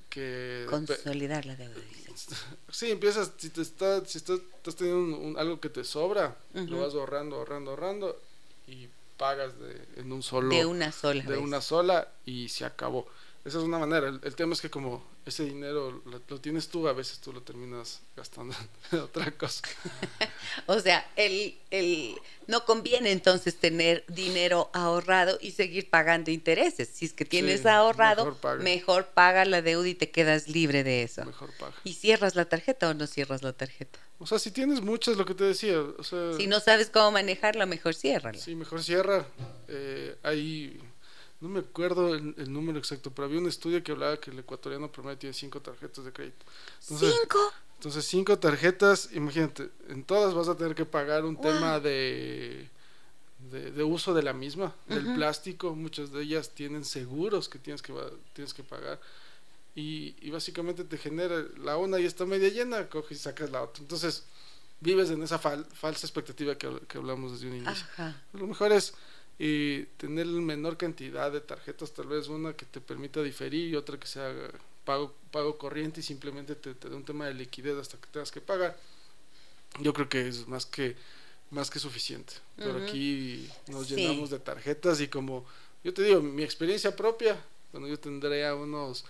que... 0.09 0.67
Consolidar 0.69 1.47
la 1.47 1.57
deuda. 1.57 1.75
Sí, 2.71 2.91
empiezas, 2.91 3.33
si 3.37 3.51
te 3.51 3.61
está, 3.61 4.05
si 4.05 4.19
estás, 4.19 4.41
teniendo 4.77 5.39
algo 5.39 5.61
que 5.61 5.69
te 5.69 5.85
sobra, 5.85 6.37
lo 6.53 6.81
vas 6.81 6.95
ahorrando, 6.95 7.37
ahorrando, 7.37 7.71
ahorrando 7.71 8.21
y 8.67 8.89
pagas 9.17 9.59
de, 9.59 9.81
en 9.97 10.13
un 10.13 10.23
solo... 10.23 10.49
De 10.49 10.65
una 10.65 10.91
sola. 10.91 11.23
De 11.25 11.39
una 11.39 11.61
sola 11.61 12.09
y 12.25 12.49
se 12.49 12.65
acabó. 12.65 13.07
Esa 13.45 13.59
es 13.59 13.65
una 13.65 13.79
manera. 13.79 14.09
El, 14.09 14.35
tema 14.35 14.55
es 14.55 14.63
que 14.63 14.71
como 14.71 15.05
ese 15.27 15.45
dinero 15.45 16.03
lo, 16.07 16.41
tienes 16.41 16.69
tú, 16.69 16.89
a 16.89 16.95
veces 16.95 17.19
tú 17.19 17.31
lo 17.31 17.43
terminas 17.43 18.01
gastando 18.17 18.55
en 18.93 19.01
otra 19.01 19.31
cosa. 19.33 19.61
o 20.67 20.81
sea, 20.81 21.07
el, 21.15 21.59
el, 21.71 22.15
no 22.47 22.65
conviene 22.65 23.13
entonces 23.13 23.57
tener 23.57 24.03
dinero 24.09 24.71
ahorrado 24.73 25.37
y 25.43 25.51
seguir 25.51 25.91
pagando 25.91 26.31
intereses. 26.31 26.89
Si 26.89 27.05
es 27.05 27.13
que 27.13 27.27
tienes 27.27 27.67
ahorrado, 27.67 28.35
mejor 28.61 29.09
paga. 29.09 29.45
la 29.45 29.61
deuda 29.61 29.89
y 29.89 29.95
te 29.95 30.11
quedas 30.11 30.49
libre 30.49 30.83
de 30.83 31.03
eso. 31.03 31.23
Mejor 31.27 31.51
paga. 31.59 31.75
¿Y 31.85 31.93
cierras 31.93 32.37
la 32.37 32.47
tarjeta 32.47 32.89
o 32.89 32.95
no 32.95 33.07
cierras 33.07 33.43
la 33.43 33.53
tarjeta? 33.53 33.99
O 34.21 34.27
sea, 34.27 34.39
si 34.39 34.53
tienes 34.53 34.81
muchas, 34.81 35.19
lo 35.19 35.27
que 35.27 35.35
te 35.35 35.45
decía. 35.45 35.83
si 36.39 36.47
no 36.47 36.61
sabes 36.61 36.89
cómo 36.89 37.11
manejarla, 37.11 37.67
mejor 37.67 37.95
ciérrala. 37.95 38.39
Sí, 38.39 38.55
mejor 38.55 38.83
cierra. 38.83 39.27
Eh, 39.69 40.17
ahí 40.23 40.81
no 41.45 41.51
me 41.51 41.61
acuerdo 41.61 42.15
el, 42.15 42.51
número 42.51 42.79
exacto, 42.79 43.11
pero 43.11 43.27
había 43.27 43.39
un 43.39 43.47
estudio 43.47 43.83
que 43.85 43.93
hablaba 43.93 44.17
que 44.17 44.31
el 44.31 44.39
ecuatoriano 44.39 44.91
promedio 44.91 45.19
tiene 45.19 45.35
cinco 45.35 45.61
tarjetas 45.61 46.03
de 46.03 46.11
crédito. 46.11 46.47
¿Cinco? 46.81 47.39
Entonces, 47.77 48.07
cinco 48.07 48.39
tarjetas, 48.39 49.11
imagínate, 49.13 49.69
en 49.91 50.05
todas 50.05 50.33
vas 50.33 50.49
a 50.49 50.57
tener 50.57 50.75
que 50.75 50.87
pagar 50.87 51.27
un 51.27 51.39
tema 51.39 51.81
de, 51.81 52.71
de, 53.51 53.85
uso 53.85 54.15
de 54.15 54.23
la 54.23 54.33
misma, 54.33 54.75
del 54.87 55.05
plástico. 55.17 55.75
Muchas 55.75 56.13
de 56.13 56.23
ellas 56.23 56.49
tienen 56.55 56.83
seguros 56.83 57.51
que 57.51 57.59
tienes 57.59 57.83
que, 57.83 57.93
tienes 58.33 58.55
que 58.55 58.63
pagar. 58.63 58.99
Y, 59.75 60.17
y 60.23 60.31
básicamente 60.31 60.83
te 60.85 60.97
genera, 60.97 61.45
la 61.59 61.77
una 61.77 62.01
y 62.01 62.07
está 62.07 62.25
media 62.25 62.49
llena, 62.49 62.89
coges 62.89 63.19
y 63.19 63.21
sacas 63.21 63.51
la 63.51 63.61
otra. 63.61 63.83
Entonces, 63.83 64.25
vives 64.81 65.11
en 65.11 65.23
esa 65.23 65.39
falsa 65.39 66.07
expectativa 66.07 66.57
que, 66.57 66.75
que, 66.89 66.97
hablamos 66.97 67.33
desde 67.33 67.49
un 67.49 67.57
inicio. 67.57 67.87
Lo 68.33 68.47
mejor 68.47 68.73
es 68.73 68.95
y 69.39 69.85
tener 69.97 70.27
menor 70.27 70.77
cantidad 70.77 71.33
de 71.33 71.41
tarjetas, 71.41 71.93
tal 71.93 72.07
vez 72.07 72.29
una 72.29 72.55
que 72.55 72.67
te 72.67 72.81
permita 72.81 73.23
diferir 73.23 73.69
y 73.71 73.77
otra 73.77 73.99
que 73.99 74.07
sea 74.07 74.33
pago, 74.85 75.15
pago 75.31 75.59
corriente 75.59 76.01
y 76.01 76.03
simplemente 76.03 76.55
te, 76.55 76.75
te 76.75 76.89
dé 76.89 76.95
un 76.95 77.05
tema 77.05 77.27
de 77.27 77.35
liquidez 77.35 77.77
hasta 77.77 77.97
que 77.99 78.07
tengas 78.09 78.31
que 78.31 78.41
pagar. 78.41 78.79
Yo 79.81 79.93
creo 79.93 80.09
que 80.09 80.29
es 80.29 80.47
más 80.47 80.67
que 80.67 80.97
más 81.51 81.71
que 81.71 81.79
suficiente. 81.79 82.35
Pero 82.57 82.85
aquí 82.85 83.49
nos 83.69 83.89
llenamos 83.89 84.31
de 84.31 84.39
tarjetas 84.39 85.01
y 85.01 85.09
como 85.09 85.45
yo 85.83 85.93
te 85.95 86.03
digo, 86.03 86.21
mi 86.21 86.43
experiencia 86.43 86.95
propia, 86.95 87.43
cuando 87.71 87.89
yo 87.89 87.99
tendré 87.99 88.51
unos 88.53 89.05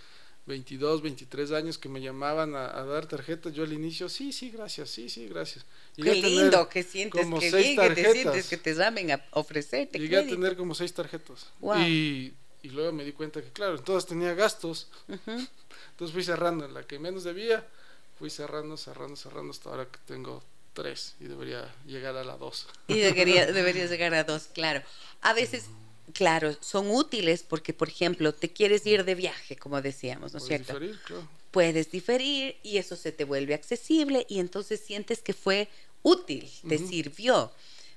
22, 0.46 1.00
23 1.00 1.52
años 1.52 1.78
que 1.78 1.88
me 1.88 2.02
llamaban 2.02 2.54
a, 2.54 2.84
dar 2.84 3.06
tarjetas, 3.06 3.52
yo 3.54 3.64
al 3.64 3.72
inicio, 3.72 4.08
sí, 4.08 4.32
sí, 4.32 4.50
gracias, 4.50 4.90
sí, 4.90 5.08
sí, 5.08 5.26
gracias. 5.26 5.64
Qué 5.96 6.14
lindo 6.14 6.68
que 6.68 6.82
sientes 6.82 7.22
como 7.22 7.38
que 7.38 7.50
seis 7.50 7.76
bien, 7.76 7.88
que 7.88 7.94
te 7.94 8.12
sientes 8.12 8.48
que 8.48 8.56
te 8.58 8.74
llamen 8.74 9.12
a 9.12 9.24
ofrecerte 9.30 9.98
Llegué 9.98 10.18
a 10.18 10.26
tener 10.26 10.56
como 10.56 10.74
seis 10.74 10.92
tarjetas. 10.92 11.46
Y, 11.78 12.32
y, 12.62 12.68
luego 12.70 12.92
me 12.92 13.04
di 13.04 13.12
cuenta 13.12 13.40
que, 13.40 13.50
claro, 13.50 13.76
en 13.76 13.84
todas 13.84 14.04
tenía 14.06 14.34
gastos. 14.34 14.88
Entonces 15.08 16.12
fui 16.12 16.22
cerrando, 16.22 16.66
en 16.66 16.74
la 16.74 16.86
que 16.86 16.98
menos 16.98 17.24
debía, 17.24 17.66
fui 18.18 18.28
cerrando, 18.28 18.76
cerrando, 18.76 19.16
cerrando, 19.16 19.50
hasta 19.50 19.70
ahora 19.70 19.86
que 19.86 19.98
tengo 20.06 20.42
tres 20.74 21.14
y 21.20 21.24
debería 21.24 21.72
llegar 21.86 22.16
a 22.16 22.24
la 22.24 22.36
dos. 22.36 22.66
Y 22.88 22.98
debería, 22.98 23.46
debería 23.52 23.86
llegar 23.86 24.12
a 24.12 24.24
dos, 24.24 24.48
claro. 24.52 24.82
A 25.22 25.32
veces 25.32 25.64
Claro, 26.12 26.54
son 26.60 26.90
útiles 26.90 27.42
porque, 27.42 27.72
por 27.72 27.88
ejemplo, 27.88 28.34
te 28.34 28.52
quieres 28.52 28.86
ir 28.86 29.04
de 29.04 29.14
viaje, 29.14 29.56
como 29.56 29.80
decíamos, 29.80 30.32
¿no 30.32 30.38
es 30.38 30.44
cierto? 30.44 30.74
Diferir, 30.74 31.00
claro. 31.02 31.28
Puedes 31.50 31.90
diferir 31.90 32.56
y 32.62 32.78
eso 32.78 32.96
se 32.96 33.12
te 33.12 33.24
vuelve 33.24 33.54
accesible 33.54 34.26
y 34.28 34.40
entonces 34.40 34.80
sientes 34.80 35.22
que 35.22 35.32
fue 35.32 35.68
útil, 36.02 36.50
te 36.68 36.78
sirvió. 36.78 37.52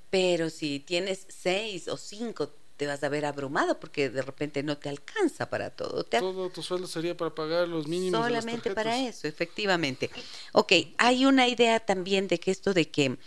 Pero 0.10 0.50
si 0.50 0.80
tienes 0.80 1.26
seis 1.28 1.88
o 1.88 1.98
cinco 1.98 2.54
te 2.78 2.86
vas 2.86 3.04
a 3.04 3.10
ver 3.10 3.26
abrumado 3.26 3.80
porque 3.80 4.10
de 4.10 4.22
repente 4.22 4.62
no 4.64 4.78
te 4.78 4.88
alcanza 4.88 5.50
para 5.50 5.72
todo. 5.72 6.04
todo 6.04 6.50
tu 6.50 6.62
sueldo 6.62 6.88
sería 6.88 7.18
para 7.18 7.34
pagar 7.34 7.68
los 7.68 7.88
mínimos. 7.88 8.22
Solamente 8.22 8.72
para 8.72 9.00
eso, 9.00 9.28
efectivamente. 9.28 10.12
Ok, 10.54 10.74
hay 10.98 11.26
una 11.26 11.48
idea 11.48 11.80
también 11.80 12.28
de 12.28 12.40
que 12.40 12.52
esto 12.52 12.74
de 12.74 12.90
que 12.90 13.18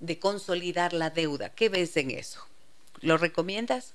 de 0.00 0.18
consolidar 0.18 0.94
la 0.94 1.10
deuda, 1.10 1.50
¿qué 1.50 1.68
ves 1.68 1.96
en 1.98 2.10
eso? 2.10 2.40
¿Lo 3.02 3.18
recomiendas? 3.18 3.92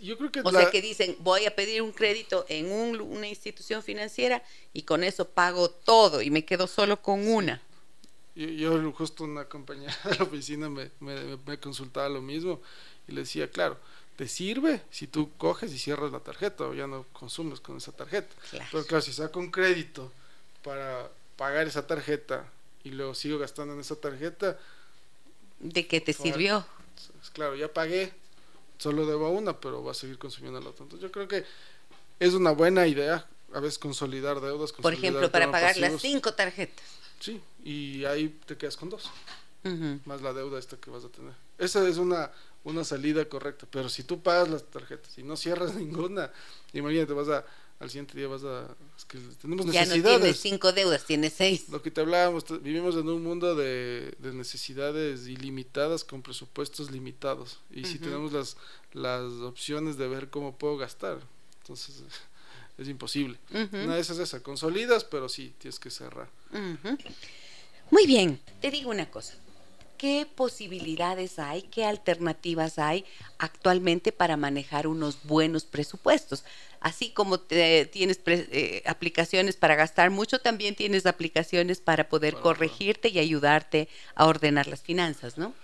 Yo 0.00 0.16
creo 0.16 0.30
que 0.30 0.40
o 0.40 0.50
sea 0.50 0.70
que 0.70 0.82
dicen 0.82 1.16
voy 1.20 1.46
a 1.46 1.54
pedir 1.54 1.82
un 1.82 1.92
crédito 1.92 2.44
en 2.48 2.70
una 2.70 3.26
institución 3.26 3.82
financiera 3.82 4.42
y 4.72 4.82
con 4.82 5.04
eso 5.04 5.28
pago 5.28 5.70
todo 5.70 6.22
y 6.22 6.30
me 6.30 6.44
quedo 6.44 6.66
solo 6.66 7.00
con 7.00 7.26
una. 7.26 7.62
Yo, 8.34 8.92
justo 8.92 9.24
una 9.24 9.44
compañera 9.44 9.94
de 10.04 10.16
la 10.16 10.24
oficina 10.24 10.68
me, 10.68 10.90
me, 11.00 11.58
consultaba 11.58 12.08
lo 12.08 12.22
mismo 12.22 12.60
y 13.06 13.12
le 13.12 13.22
decía, 13.22 13.50
claro, 13.50 13.76
te 14.16 14.26
sirve 14.26 14.82
si 14.90 15.06
tú 15.06 15.30
coges 15.36 15.72
y 15.72 15.78
cierras 15.78 16.12
la 16.12 16.20
tarjeta 16.20 16.64
o 16.64 16.74
ya 16.74 16.86
no 16.86 17.04
consumes 17.12 17.60
con 17.60 17.76
esa 17.76 17.92
tarjeta. 17.92 18.34
Pero 18.70 18.86
claro, 18.86 19.02
si 19.02 19.12
saco 19.12 19.38
un 19.38 19.50
crédito 19.50 20.10
para 20.62 21.10
pagar 21.36 21.66
esa 21.66 21.86
tarjeta 21.86 22.46
y 22.84 22.90
luego 22.90 23.14
sigo 23.14 23.38
gastando 23.38 23.74
en 23.74 23.80
esa 23.80 23.96
tarjeta. 23.96 24.58
¿De 25.58 25.86
qué 25.86 26.00
te 26.00 26.12
sirvió? 26.12 26.64
Claro, 27.32 27.54
ya 27.54 27.72
pagué, 27.72 28.12
solo 28.82 29.06
debo 29.06 29.30
una, 29.30 29.58
pero 29.60 29.84
va 29.84 29.92
a 29.92 29.94
seguir 29.94 30.18
consumiendo 30.18 30.60
la 30.60 30.70
otra. 30.70 30.82
Entonces 30.82 31.08
yo 31.08 31.12
creo 31.12 31.28
que 31.28 31.44
es 32.18 32.34
una 32.34 32.50
buena 32.50 32.86
idea 32.86 33.26
a 33.54 33.60
veces 33.60 33.78
consolidar 33.78 34.40
deudas. 34.40 34.72
Por 34.72 34.92
ejemplo, 34.92 35.30
para 35.30 35.50
pagar 35.50 35.76
las 35.76 36.00
cinco 36.00 36.34
tarjetas. 36.34 36.84
Sí, 37.20 37.40
y 37.62 38.04
ahí 38.04 38.40
te 38.44 38.56
quedas 38.56 38.76
con 38.76 38.90
dos, 38.90 39.08
más 40.04 40.20
la 40.20 40.32
deuda 40.32 40.58
esta 40.58 40.76
que 40.76 40.90
vas 40.90 41.04
a 41.04 41.08
tener. 41.08 41.32
Esa 41.58 41.86
es 41.86 41.98
una, 41.98 42.32
una 42.64 42.82
salida 42.82 43.24
correcta, 43.26 43.66
pero 43.70 43.88
si 43.88 44.02
tú 44.02 44.20
pagas 44.20 44.48
las 44.48 44.64
tarjetas 44.64 45.16
y 45.16 45.22
no 45.22 45.36
cierras 45.36 45.74
ninguna, 45.76 46.32
imagínate, 46.72 47.12
vas 47.12 47.28
a, 47.28 47.44
al 47.82 47.90
siguiente 47.90 48.16
día 48.16 48.28
vas 48.28 48.44
a... 48.44 48.74
Es 48.96 49.04
que 49.04 49.18
tenemos 49.40 49.66
necesidades. 49.66 50.04
Ya 50.04 50.12
no 50.12 50.18
tienes 50.20 50.38
cinco 50.38 50.72
deudas, 50.72 51.04
tienes 51.04 51.32
seis. 51.32 51.68
Lo 51.68 51.82
que 51.82 51.90
te 51.90 52.00
hablábamos, 52.00 52.44
vivimos 52.62 52.94
en 52.94 53.08
un 53.08 53.24
mundo 53.24 53.56
de, 53.56 54.14
necesidades 54.20 55.26
ilimitadas 55.26 56.04
con 56.04 56.22
presupuestos 56.22 56.92
limitados. 56.92 57.58
Y 57.72 57.84
si 57.84 57.98
tenemos 57.98 58.32
las, 58.32 58.56
las 58.92 59.32
opciones 59.42 59.96
de 59.98 60.06
ver 60.06 60.30
cómo 60.30 60.56
puedo 60.56 60.76
gastar, 60.76 61.18
entonces 61.60 62.04
es 62.78 62.88
imposible. 62.88 63.36
Una 63.50 63.96
de 63.96 64.00
esas 64.00 64.18
es 64.18 64.28
esa, 64.28 64.44
consolidas, 64.44 65.02
pero 65.02 65.28
sí, 65.28 65.52
tienes 65.58 65.80
que 65.80 65.90
cerrar. 65.90 66.30
Muy 67.90 68.06
bien, 68.06 68.40
te 68.60 68.70
digo 68.70 68.90
una 68.90 69.10
cosa. 69.10 69.34
¿Qué 70.02 70.26
posibilidades 70.34 71.38
hay, 71.38 71.62
qué 71.62 71.84
alternativas 71.84 72.80
hay 72.80 73.04
actualmente 73.38 74.10
para 74.10 74.36
manejar 74.36 74.88
unos 74.88 75.22
buenos 75.22 75.62
presupuestos? 75.62 76.42
Así 76.80 77.12
como 77.12 77.38
tienes 77.38 78.18
eh, 78.26 78.82
aplicaciones 78.84 79.54
para 79.54 79.76
gastar 79.76 80.10
mucho, 80.10 80.40
también 80.40 80.74
tienes 80.74 81.06
aplicaciones 81.06 81.80
para 81.80 82.08
poder 82.08 82.34
corregirte 82.34 83.10
y 83.10 83.20
ayudarte 83.20 83.88
a 84.16 84.26
ordenar 84.26 84.66
las 84.66 84.82
finanzas, 84.82 85.38
¿no? 85.38 85.54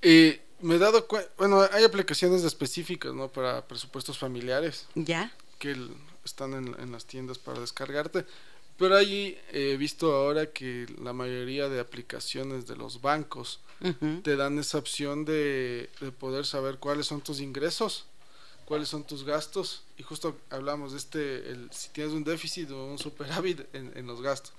Eh, 0.00 0.40
me 0.60 0.76
he 0.76 0.78
dado 0.78 1.08
cuenta, 1.08 1.28
bueno, 1.36 1.66
hay 1.72 1.82
aplicaciones 1.82 2.44
específicas, 2.44 3.14
¿no? 3.14 3.32
Para 3.32 3.66
presupuestos 3.66 4.16
familiares. 4.16 4.86
Ya 4.94 5.32
que 5.58 5.76
están 6.24 6.52
en, 6.52 6.92
las 6.92 7.06
tiendas 7.06 7.38
para 7.38 7.60
descargarte. 7.60 8.26
Pero 8.76 8.96
ahí 8.96 9.38
he 9.52 9.76
visto 9.76 10.12
ahora 10.14 10.50
que 10.50 10.86
la 11.00 11.12
mayoría 11.12 11.68
de 11.68 11.80
aplicaciones 11.80 12.66
de 12.66 12.76
los 12.76 13.00
bancos 13.00 13.60
te 14.22 14.36
dan 14.36 14.58
esa 14.58 14.78
opción 14.78 15.24
de, 15.24 15.90
poder 16.18 16.46
saber 16.46 16.78
cuáles 16.78 17.06
son 17.06 17.20
tus 17.20 17.40
ingresos, 17.40 18.06
cuáles 18.64 18.88
son 18.88 19.04
tus 19.04 19.24
gastos. 19.24 19.84
Y 19.96 20.02
justo 20.02 20.36
hablamos 20.50 20.92
de 20.92 20.98
este, 20.98 21.50
el, 21.50 21.70
si 21.70 21.90
tienes 21.90 22.12
un 22.12 22.24
déficit 22.24 22.70
o 22.70 22.86
un 22.86 22.98
superávit 22.98 23.60
en, 23.74 23.92
en 23.96 24.06
los 24.06 24.20
gastos. 24.20 24.52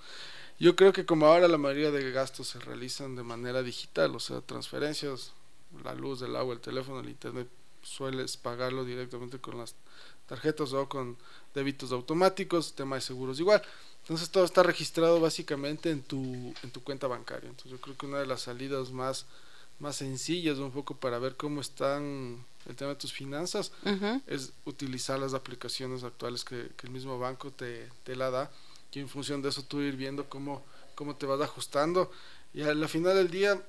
Yo 0.58 0.74
creo 0.74 0.92
que 0.92 1.04
como 1.04 1.26
ahora 1.26 1.48
la 1.48 1.58
mayoría 1.58 1.90
de 1.90 2.10
gastos 2.10 2.48
se 2.48 2.58
realizan 2.58 3.16
de 3.16 3.22
manera 3.22 3.62
digital, 3.62 4.14
o 4.16 4.20
sea, 4.20 4.40
transferencias, 4.40 5.32
la 5.84 5.94
luz, 5.94 6.22
el 6.22 6.34
agua, 6.34 6.54
el 6.54 6.60
teléfono, 6.60 7.00
el 7.00 7.10
internet, 7.10 7.48
sueles 7.82 8.38
pagarlo 8.38 8.84
directamente 8.84 9.38
con 9.38 9.58
las 9.58 9.74
tarjetas 10.26 10.72
o 10.72 10.88
con 10.88 11.16
débitos 11.54 11.92
automáticos, 11.92 12.74
tema 12.74 12.96
de 12.96 13.02
seguros 13.02 13.38
igual. 13.38 13.62
Entonces 14.06 14.30
todo 14.30 14.44
está 14.44 14.62
registrado 14.62 15.20
básicamente 15.20 15.90
en 15.90 16.00
tu, 16.00 16.54
en 16.62 16.70
tu 16.70 16.80
cuenta 16.84 17.08
bancaria. 17.08 17.50
Entonces 17.50 17.72
yo 17.72 17.80
creo 17.80 17.96
que 17.96 18.06
una 18.06 18.20
de 18.20 18.26
las 18.26 18.42
salidas 18.42 18.92
más, 18.92 19.26
más 19.80 19.96
sencillas 19.96 20.58
un 20.58 20.70
poco 20.70 20.94
para 20.94 21.18
ver 21.18 21.34
cómo 21.34 21.60
están 21.60 22.44
el 22.68 22.76
tema 22.76 22.90
de 22.90 22.96
tus 22.96 23.12
finanzas 23.12 23.72
es 24.26 24.52
utilizar 24.64 25.18
las 25.18 25.34
aplicaciones 25.34 26.04
actuales 26.04 26.44
que, 26.44 26.70
el 26.82 26.90
mismo 26.90 27.18
banco 27.18 27.50
te, 27.50 27.88
te, 28.04 28.16
la 28.16 28.30
da 28.30 28.50
y 28.92 29.00
en 29.00 29.08
función 29.08 29.42
de 29.42 29.50
eso 29.50 29.62
tú 29.62 29.80
ir 29.80 29.96
viendo 29.96 30.28
cómo, 30.28 30.64
cómo 30.94 31.16
te 31.16 31.26
vas 31.26 31.40
ajustando 31.40 32.10
y 32.54 32.62
al 32.62 32.88
final 32.88 33.14
del 33.14 33.30
día 33.30 33.62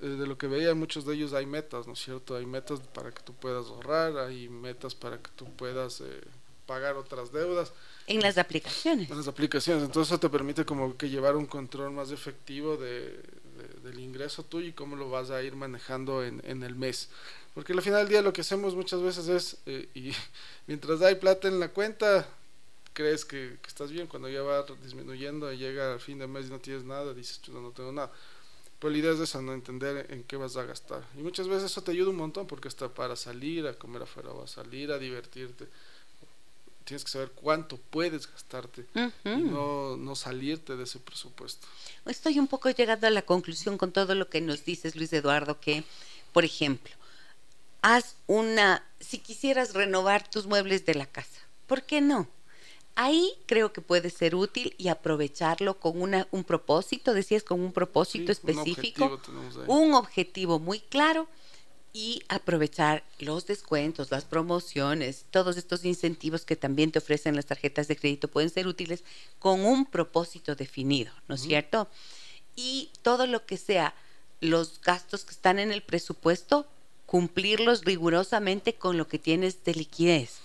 eh, 0.00 0.06
de 0.06 0.26
lo 0.26 0.36
que 0.36 0.46
veía 0.46 0.74
muchos 0.74 1.06
de 1.06 1.14
ellos 1.14 1.32
hay 1.32 1.46
metas, 1.46 1.86
¿no 1.86 1.94
es 1.94 2.00
cierto? 2.00 2.36
Hay 2.36 2.44
metas 2.44 2.80
para 2.80 3.10
que 3.10 3.22
tú 3.22 3.32
puedas 3.32 3.66
ahorrar, 3.66 4.18
hay 4.18 4.48
metas 4.48 4.94
para 4.94 5.18
que 5.18 5.30
tú 5.34 5.46
puedas 5.56 6.02
eh, 6.02 6.20
pagar 6.66 6.96
otras 6.96 7.32
deudas. 7.32 7.72
En 8.06 8.20
las 8.20 8.38
aplicaciones. 8.38 9.10
En 9.10 9.16
las 9.16 9.28
aplicaciones, 9.28 9.84
entonces 9.84 10.12
eso 10.12 10.20
te 10.20 10.28
permite 10.28 10.64
como 10.64 10.96
que 10.96 11.08
llevar 11.08 11.36
un 11.36 11.46
control 11.46 11.92
más 11.92 12.10
efectivo 12.10 12.76
de, 12.76 13.20
del 13.82 13.98
ingreso 13.98 14.44
tuyo 14.44 14.68
y 14.68 14.72
cómo 14.72 14.96
lo 14.96 15.10
vas 15.10 15.30
a 15.30 15.42
ir 15.42 15.56
manejando 15.56 16.24
en, 16.24 16.42
en, 16.44 16.62
el 16.62 16.74
mes. 16.74 17.08
Porque 17.54 17.72
al 17.72 17.82
final 17.82 18.00
del 18.00 18.08
día 18.08 18.22
lo 18.22 18.32
que 18.32 18.42
hacemos 18.42 18.74
muchas 18.74 19.00
veces 19.00 19.28
es, 19.28 19.56
eh, 19.66 19.88
y 19.94 20.12
mientras 20.66 21.00
hay 21.02 21.14
plata 21.14 21.48
en 21.48 21.58
la 21.58 21.68
cuenta, 21.68 22.28
crees 22.92 23.24
que, 23.24 23.58
que, 23.62 23.68
estás 23.68 23.90
bien, 23.90 24.06
cuando 24.06 24.28
ya 24.28 24.42
va 24.42 24.64
disminuyendo 24.82 25.52
y 25.52 25.58
llega 25.58 25.92
al 25.92 26.00
fin 26.00 26.18
de 26.18 26.26
mes 26.26 26.46
y 26.46 26.50
no 26.50 26.58
tienes 26.58 26.84
nada, 26.84 27.14
dices, 27.14 27.40
yo 27.42 27.52
no 27.60 27.70
tengo 27.70 27.92
nada. 27.92 28.10
Pero 28.78 28.90
la 28.90 28.98
idea 28.98 29.12
es 29.12 29.20
esa, 29.20 29.40
no 29.40 29.54
entender 29.54 30.06
en 30.10 30.22
qué 30.24 30.36
vas 30.36 30.56
a 30.56 30.64
gastar. 30.64 31.02
Y 31.16 31.22
muchas 31.22 31.48
veces 31.48 31.70
eso 31.70 31.82
te 31.82 31.92
ayuda 31.92 32.10
un 32.10 32.16
montón 32.16 32.46
porque 32.46 32.68
hasta 32.68 32.88
para 32.88 33.16
salir 33.16 33.66
a 33.66 33.74
comer 33.74 34.02
afuera 34.02 34.30
o 34.30 34.44
a 34.44 34.46
salir 34.46 34.92
a 34.92 34.98
divertirte, 34.98 35.66
tienes 36.86 37.04
que 37.04 37.10
saber 37.10 37.32
cuánto 37.32 37.76
puedes 37.76 38.30
gastarte 38.30 38.86
y 39.24 39.28
no, 39.28 39.96
no 39.96 40.14
salirte 40.14 40.76
de 40.76 40.84
ese 40.84 41.00
presupuesto. 41.00 41.66
Estoy 42.06 42.38
un 42.38 42.46
poco 42.46 42.70
llegando 42.70 43.08
a 43.08 43.10
la 43.10 43.22
conclusión 43.22 43.76
con 43.76 43.92
todo 43.92 44.14
lo 44.14 44.30
que 44.30 44.40
nos 44.40 44.64
dices, 44.64 44.94
Luis 44.94 45.12
Eduardo, 45.12 45.60
que, 45.60 45.84
por 46.32 46.44
ejemplo, 46.44 46.94
haz 47.82 48.14
una, 48.28 48.84
si 49.00 49.18
quisieras 49.18 49.74
renovar 49.74 50.30
tus 50.30 50.46
muebles 50.46 50.86
de 50.86 50.94
la 50.94 51.06
casa, 51.06 51.40
¿por 51.66 51.82
qué 51.82 52.00
no? 52.00 52.28
Ahí 52.94 53.32
creo 53.46 53.72
que 53.72 53.82
puede 53.82 54.08
ser 54.08 54.36
útil 54.36 54.74
y 54.78 54.88
aprovecharlo 54.88 55.78
con 55.80 56.00
una, 56.00 56.28
un 56.30 56.44
propósito, 56.44 57.12
decías, 57.12 57.42
con 57.42 57.60
un 57.60 57.72
propósito 57.72 58.32
específico, 58.32 59.20
un 59.66 59.92
objetivo, 59.92 60.60
muy 60.60 60.80
claro 60.80 61.28
y 61.96 62.22
aprovechar 62.28 63.04
los 63.20 63.46
descuentos, 63.46 64.10
las 64.10 64.26
promociones, 64.26 65.24
todos 65.30 65.56
estos 65.56 65.86
incentivos 65.86 66.44
que 66.44 66.54
también 66.54 66.92
te 66.92 66.98
ofrecen 66.98 67.34
las 67.34 67.46
tarjetas 67.46 67.88
de 67.88 67.96
crédito 67.96 68.28
pueden 68.28 68.50
ser 68.50 68.66
útiles 68.66 69.02
con 69.38 69.64
un 69.64 69.86
propósito 69.86 70.54
definido, 70.54 71.10
¿no 71.26 71.36
es 71.36 71.40
cierto? 71.40 71.88
Y 72.54 72.90
todo 73.00 73.26
lo 73.26 73.46
que 73.46 73.56
sea 73.56 73.94
los 74.42 74.78
gastos 74.82 75.24
que 75.24 75.30
están 75.30 75.58
en 75.58 75.72
el 75.72 75.82
presupuesto, 75.82 76.66
cumplirlos 77.06 77.86
rigurosamente 77.86 78.74
con 78.74 78.98
lo 78.98 79.08
que 79.08 79.18
tienes 79.18 79.64
de 79.64 79.72
liquidez 79.72 80.40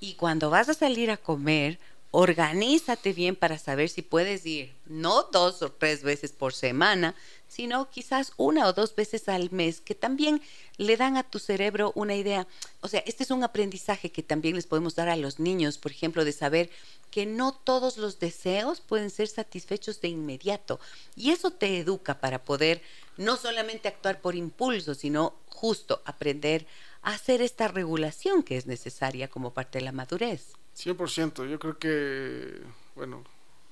y 0.00 0.14
cuando 0.14 0.48
vas 0.48 0.70
a 0.70 0.74
salir 0.74 1.10
a 1.10 1.18
comer, 1.18 1.78
organízate 2.10 3.12
bien 3.12 3.36
para 3.36 3.58
saber 3.58 3.90
si 3.90 4.00
puedes 4.00 4.46
ir, 4.46 4.72
no 4.86 5.24
dos 5.24 5.60
o 5.60 5.70
tres 5.70 6.02
veces 6.02 6.32
por 6.32 6.54
semana, 6.54 7.14
sino 7.48 7.90
quizás 7.90 8.32
una 8.36 8.66
o 8.66 8.72
dos 8.72 8.94
veces 8.94 9.28
al 9.28 9.50
mes, 9.50 9.80
que 9.80 9.94
también 9.94 10.42
le 10.76 10.96
dan 10.96 11.16
a 11.16 11.22
tu 11.22 11.38
cerebro 11.38 11.92
una 11.94 12.14
idea. 12.14 12.46
O 12.80 12.88
sea, 12.88 13.00
este 13.06 13.22
es 13.22 13.30
un 13.30 13.44
aprendizaje 13.44 14.10
que 14.10 14.22
también 14.22 14.56
les 14.56 14.66
podemos 14.66 14.94
dar 14.94 15.08
a 15.08 15.16
los 15.16 15.38
niños, 15.38 15.78
por 15.78 15.92
ejemplo, 15.92 16.24
de 16.24 16.32
saber 16.32 16.70
que 17.10 17.26
no 17.26 17.52
todos 17.52 17.96
los 17.96 18.18
deseos 18.18 18.80
pueden 18.80 19.10
ser 19.10 19.28
satisfechos 19.28 20.00
de 20.00 20.08
inmediato. 20.08 20.80
Y 21.14 21.30
eso 21.30 21.50
te 21.50 21.78
educa 21.78 22.20
para 22.20 22.44
poder 22.44 22.82
no 23.16 23.36
solamente 23.36 23.88
actuar 23.88 24.20
por 24.20 24.34
impulso, 24.34 24.94
sino 24.94 25.34
justo 25.48 26.02
aprender 26.04 26.66
hacer 27.06 27.40
esta 27.40 27.68
regulación 27.68 28.42
que 28.42 28.56
es 28.56 28.66
necesaria 28.66 29.28
como 29.28 29.54
parte 29.54 29.78
de 29.78 29.84
la 29.84 29.92
madurez. 29.92 30.54
100%, 30.76 31.48
yo 31.48 31.58
creo 31.60 31.78
que, 31.78 32.60
bueno, 32.96 33.22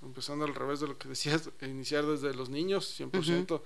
empezando 0.04 0.44
al 0.44 0.54
revés 0.54 0.80
de 0.80 0.88
lo 0.88 0.98
que 0.98 1.08
decías, 1.08 1.50
iniciar 1.62 2.06
desde 2.06 2.34
los 2.34 2.48
niños, 2.48 2.98
100%, 2.98 3.60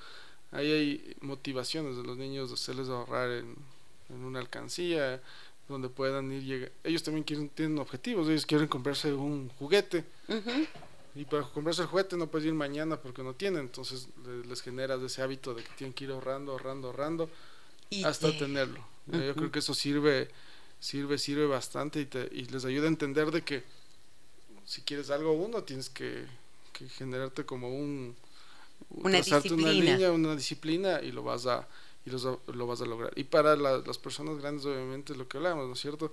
ahí 0.53 0.70
hay 0.70 1.16
motivaciones 1.20 1.97
de 1.97 2.03
los 2.03 2.16
niños 2.16 2.49
de 2.49 2.55
hacerles 2.55 2.89
ahorrar 2.89 3.30
en, 3.30 3.57
una 4.24 4.39
alcancía, 4.39 5.22
donde 5.68 5.91
puedan 5.91 6.32
ir, 6.32 6.43
llegar. 6.43 6.72
ellos 6.82 7.03
también 7.03 7.24
quieren, 7.24 7.51
tienen 7.51 7.78
objetivos, 7.78 8.26
ellos 8.28 8.47
quieren 8.47 8.68
comprarse 8.68 9.12
un 9.12 9.51
juguete. 9.51 10.05
Y 11.14 11.24
para 11.24 11.43
comprarse 11.43 11.82
el 11.82 11.89
juguete 11.89 12.16
no 12.16 12.28
puedes 12.28 12.47
ir 12.47 12.55
mañana 12.55 12.97
porque 12.97 13.22
no 13.22 13.34
tienen, 13.34 13.62
entonces 13.62 14.09
les, 14.24 14.47
les 14.47 14.62
generas 14.62 15.03
ese 15.03 15.20
hábito 15.20 15.53
de 15.53 15.62
que 15.62 15.70
tienen 15.76 15.93
que 15.93 16.05
ir 16.05 16.11
ahorrando, 16.11 16.53
ahorrando, 16.53 16.89
ahorrando 16.89 17.30
hasta 18.05 18.36
tenerlo. 18.36 18.84
Yo 19.07 19.34
creo 19.34 19.51
que 19.51 19.59
eso 19.61 19.74
sirve, 19.74 20.28
sirve, 20.80 21.18
sirve 21.18 21.47
bastante 21.47 22.01
y, 22.01 22.07
te, 22.07 22.28
y 22.32 22.45
les 22.47 22.64
ayuda 22.64 22.84
a 22.84 22.89
entender 22.89 23.30
de 23.30 23.43
que 23.43 23.64
si 24.68 24.82
quieres 24.82 25.08
algo 25.08 25.32
uno 25.32 25.64
tienes 25.64 25.88
que, 25.88 26.26
generarte 26.98 27.44
como 27.46 27.70
un 27.74 28.14
una 28.90 29.16
disciplina. 29.16 29.62
una 29.62 29.72
línea, 29.72 30.12
una 30.12 30.36
disciplina 30.36 31.00
y 31.00 31.10
lo 31.10 31.22
vas 31.22 31.46
a 31.46 31.66
y 32.06 32.10
lo 32.10 32.66
vas 32.66 32.80
a 32.80 32.84
lograr. 32.84 33.12
Y 33.16 33.24
para 33.24 33.56
las 33.56 33.98
personas 33.98 34.38
grandes 34.38 34.64
obviamente 34.66 35.12
es 35.12 35.18
lo 35.18 35.26
que 35.26 35.38
hablamos, 35.38 35.66
¿no 35.66 35.72
es 35.72 35.80
cierto? 35.80 36.12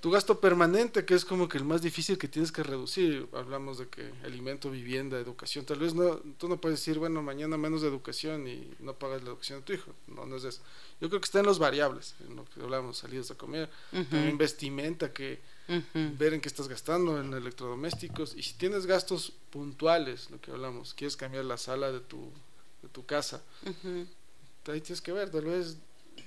Tu 0.00 0.10
gasto 0.10 0.40
permanente, 0.40 1.04
que 1.04 1.14
es 1.14 1.24
como 1.24 1.48
que 1.48 1.58
el 1.58 1.64
más 1.64 1.82
difícil 1.82 2.18
que 2.18 2.28
tienes 2.28 2.52
que 2.52 2.62
reducir. 2.62 3.28
Hablamos 3.32 3.78
de 3.78 3.88
que 3.88 4.12
alimento, 4.24 4.70
vivienda, 4.70 5.18
educación. 5.18 5.64
Tal 5.64 5.78
vez 5.78 5.94
no, 5.94 6.16
tú 6.38 6.48
no 6.48 6.60
puedes 6.60 6.78
decir, 6.78 6.98
bueno, 6.98 7.22
mañana 7.22 7.56
menos 7.56 7.82
de 7.82 7.88
educación 7.88 8.46
y 8.46 8.70
no 8.80 8.94
pagas 8.94 9.22
la 9.22 9.30
educación 9.30 9.60
de 9.60 9.64
tu 9.64 9.72
hijo. 9.72 9.92
No, 10.06 10.26
no 10.26 10.36
es 10.36 10.44
eso. 10.44 10.60
Yo 11.00 11.08
creo 11.08 11.20
que 11.20 11.24
está 11.24 11.40
en 11.40 11.46
los 11.46 11.58
variables, 11.58 12.14
en 12.20 12.36
lo 12.36 12.44
que 12.44 12.60
hablamos, 12.60 12.98
salidas 12.98 13.30
a 13.30 13.36
comer, 13.36 13.70
también 13.90 14.38
vestimenta, 14.38 15.12
que 15.12 15.40
ver 16.18 16.34
en 16.34 16.40
qué 16.40 16.48
estás 16.48 16.68
gastando, 16.68 17.18
en 17.20 17.32
electrodomésticos. 17.32 18.34
Y 18.36 18.42
si 18.42 18.54
tienes 18.54 18.86
gastos 18.86 19.32
puntuales, 19.50 20.30
lo 20.30 20.40
que 20.40 20.50
hablamos, 20.50 20.94
quieres 20.94 21.16
cambiar 21.16 21.46
la 21.46 21.56
sala 21.56 21.90
de 21.90 22.00
tu, 22.00 22.30
de 22.82 22.88
tu 22.88 23.04
casa, 23.06 23.42
ahí 24.66 24.80
tienes 24.80 25.00
que 25.00 25.12
ver, 25.12 25.30
tal 25.30 25.44
vez 25.46 25.78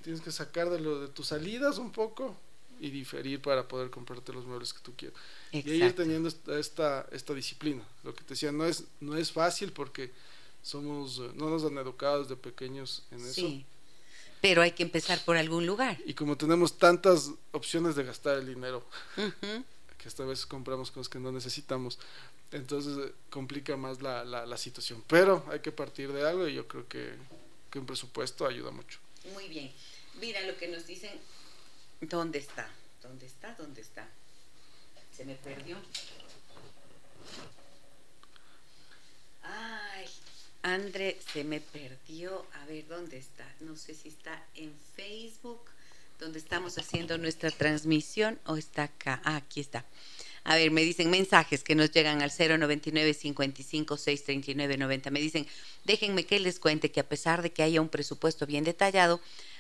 tienes 0.04 0.22
que 0.22 0.32
sacar 0.32 0.70
de 0.70 0.80
lo 0.80 1.02
de 1.02 1.08
tus 1.08 1.28
salidas 1.28 1.78
un 1.78 1.92
poco 1.92 2.36
y 2.80 2.90
diferir 2.90 3.42
para 3.42 3.68
poder 3.68 3.90
comprarte 3.90 4.34
los 4.34 4.46
muebles 4.46 4.74
que 4.74 4.80
tú 4.80 4.94
quieras. 4.96 5.18
Y 5.52 5.60
ir 5.70 5.96
teniendo 5.96 6.30
esta, 6.30 7.08
esta 7.12 7.34
disciplina. 7.34 7.84
Lo 8.04 8.14
que 8.14 8.24
te 8.24 8.30
decía, 8.30 8.52
no 8.52 8.66
es, 8.66 8.86
no 9.00 9.18
es 9.18 9.32
fácil 9.32 9.72
porque 9.72 10.12
somos, 10.62 11.20
eh, 11.20 11.32
no 11.36 11.50
nos 11.50 11.64
han 11.64 11.78
educado 11.78 12.24
desde 12.24 12.36
pequeños 12.36 13.04
en 13.12 13.20
sí, 13.22 13.66
Pero 14.42 14.62
hay 14.62 14.72
que 14.72 14.84
empezar 14.84 15.24
por 15.26 15.38
algún 15.38 15.66
lugar. 15.66 15.98
Y 16.06 16.14
como 16.14 16.38
tenemos 16.38 16.78
tantas 16.78 17.32
opciones 17.52 17.96
de 17.96 18.04
gastar 18.04 18.38
el 18.38 18.48
dinero, 18.48 18.86
que 19.98 20.08
esta 20.08 20.24
vez 20.26 20.46
compramos 20.46 20.92
cosas 20.92 21.10
que 21.10 21.20
no 21.20 21.32
necesitamos, 21.32 22.00
entonces 22.52 22.98
eh, 22.98 23.14
complica 23.30 23.78
más 23.78 24.02
la, 24.02 24.24
la, 24.24 24.46
la, 24.46 24.58
situación. 24.58 25.04
Pero 25.08 25.46
hay 25.52 25.60
que 25.60 25.72
partir 25.72 26.12
de 26.12 26.28
algo 26.28 26.48
y 26.48 26.56
yo 26.56 26.68
creo 26.68 26.88
que, 26.88 27.14
que 27.70 27.80
un 27.80 27.86
presupuesto 27.86 28.46
ayuda 28.48 28.72
mucho. 28.72 29.00
Muy 29.34 29.48
bien. 29.48 29.72
Mira 30.20 30.42
lo 30.48 30.58
que 30.58 30.68
nos 30.68 30.88
dicen 30.88 31.12
¿Dónde 32.02 32.40
está? 32.40 32.68
¿Dónde 33.02 33.26
está? 33.26 33.54
¿Dónde 33.56 33.82
está? 33.82 34.08
Se 35.16 35.26
me 35.26 35.36
perdió. 35.36 35.78
Ay, 39.44 40.06
André, 40.62 41.20
se 41.34 41.44
me 41.44 41.60
perdió. 41.60 42.46
A 42.54 42.66
ver, 42.66 42.88
¿dónde 42.88 43.18
está? 43.18 43.46
No 43.60 43.76
sé 43.76 43.94
si 43.96 44.10
está 44.10 44.42
en 44.56 44.74
Facebook, 44.96 45.62
donde 46.20 46.40
estamos 46.40 46.78
haciendo 46.78 47.18
nuestra 47.18 47.52
transmisión, 47.52 48.40
o 48.46 48.56
está 48.56 48.84
acá. 48.84 49.22
Ah, 49.26 49.36
aquí 49.36 49.60
está. 49.60 49.86
A 50.46 50.56
ver, 50.56 50.72
me 50.72 50.84
dicen 50.84 51.10
mensajes 51.10 51.64
que 51.64 51.76
nos 51.76 51.92
llegan 51.92 52.22
al 52.22 52.32
099 52.32 53.14
55 53.14 53.98
639 53.98 54.78
90. 54.78 55.12
Me 55.12 55.20
dicen, 55.20 55.46
déjenme 55.84 56.26
que 56.26 56.40
les 56.40 56.60
cuente 56.60 56.92
que 56.92 57.02
a 57.02 57.10
pesar 57.10 57.42
de 57.42 57.52
que 57.52 57.62
haya 57.62 57.82
un 57.82 57.90
presupuesto 57.90 58.46
bien 58.46 58.64
detallado, 58.64 59.20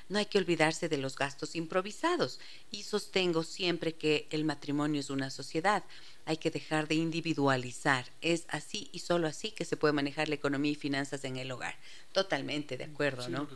no 0.10 0.18
hay 0.18 0.26
que 0.26 0.39
olvidarse 0.39 0.89
de 0.89 0.97
los 0.97 1.16
gastos 1.16 1.55
improvisados 1.55 2.39
y 2.72 2.84
sostengo 2.84 3.43
siempre 3.43 3.93
que 3.93 4.28
el 4.32 4.43
matrimonio 4.43 4.99
es 4.99 5.10
una 5.10 5.30
sociedad. 5.30 5.84
Hay 6.26 6.38
que 6.38 6.51
dejar 6.51 6.88
de 6.88 6.95
individualizar. 6.95 8.05
Es 8.22 8.45
así 8.49 8.89
y 8.91 8.99
solo 8.99 9.28
así 9.28 9.51
que 9.51 9.66
se 9.66 9.78
puede 9.78 9.93
manejar 9.93 10.28
la 10.28 10.36
economía 10.36 10.72
y 10.72 10.76
finanzas 10.76 11.24
en 11.24 11.38
el 11.38 11.51
hogar. 11.51 11.76
Totalmente 12.12 12.76
de 12.76 12.86
acuerdo, 12.86 13.30
¿no? 13.30 13.47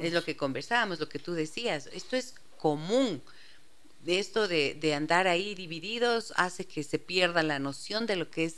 es 0.00 0.12
lo 0.12 0.24
que 0.24 0.36
conversábamos, 0.36 1.00
lo 1.00 1.08
que 1.08 1.18
tú 1.18 1.32
decías. 1.32 1.88
Esto 1.92 2.16
es 2.16 2.34
común. 2.58 3.22
Esto 4.06 4.46
de, 4.46 4.74
de 4.74 4.94
andar 4.94 5.26
ahí 5.26 5.54
divididos 5.54 6.34
hace 6.36 6.66
que 6.66 6.82
se 6.82 6.98
pierda 6.98 7.42
la 7.42 7.58
noción 7.58 8.06
de 8.06 8.16
lo 8.16 8.30
que 8.30 8.44
es 8.44 8.56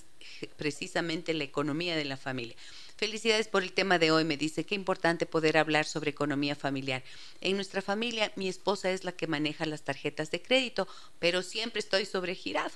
precisamente 0.57 1.33
la 1.35 1.45
economía 1.45 1.97
de 1.97 2.05
la 2.05 2.17
familia. 2.17 2.57
Felicidades 2.97 3.47
por 3.47 3.63
el 3.63 3.73
tema 3.73 3.99
de 3.99 4.11
hoy, 4.11 4.25
me 4.25 4.39
dice. 4.39 4.65
Qué 4.65 4.75
importante 4.75 5.27
poder 5.27 5.59
hablar 5.59 5.85
sobre 5.85 6.11
economía 6.11 6.57
familiar. 6.57 7.03
En 7.43 7.57
nuestra 7.57 7.83
familia, 7.83 8.33
mi 8.37 8.49
esposa 8.49 8.91
es 8.91 9.05
la 9.05 9.13
que 9.13 9.27
maneja 9.27 9.67
las 9.67 9.83
tarjetas 9.83 10.31
de 10.31 10.41
crédito, 10.41 10.89
pero 11.19 11.43
siempre 11.43 11.81
estoy 11.81 12.07
sobregirado. 12.07 12.73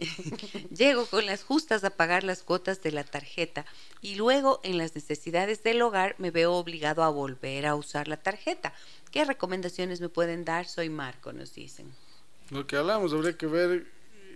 Llego 0.76 1.06
con 1.06 1.26
las 1.26 1.44
justas 1.44 1.84
a 1.84 1.90
pagar 1.90 2.24
las 2.24 2.42
cuotas 2.42 2.82
de 2.82 2.90
la 2.90 3.04
tarjeta 3.04 3.64
y 4.00 4.16
luego 4.16 4.60
en 4.64 4.78
las 4.78 4.96
necesidades 4.96 5.62
del 5.62 5.80
hogar 5.82 6.16
me 6.18 6.32
veo 6.32 6.54
obligado 6.54 7.04
a 7.04 7.08
volver 7.10 7.66
a 7.66 7.76
usar 7.76 8.08
la 8.08 8.16
tarjeta. 8.16 8.74
¿Qué 9.12 9.24
recomendaciones 9.24 10.00
me 10.00 10.08
pueden 10.08 10.44
dar? 10.44 10.66
Soy 10.66 10.88
Marco, 10.88 11.32
nos 11.32 11.54
dicen. 11.54 11.86
Lo 12.50 12.66
que 12.66 12.76
hablamos, 12.76 13.12
habría 13.12 13.38
que 13.38 13.46
ver 13.46 13.86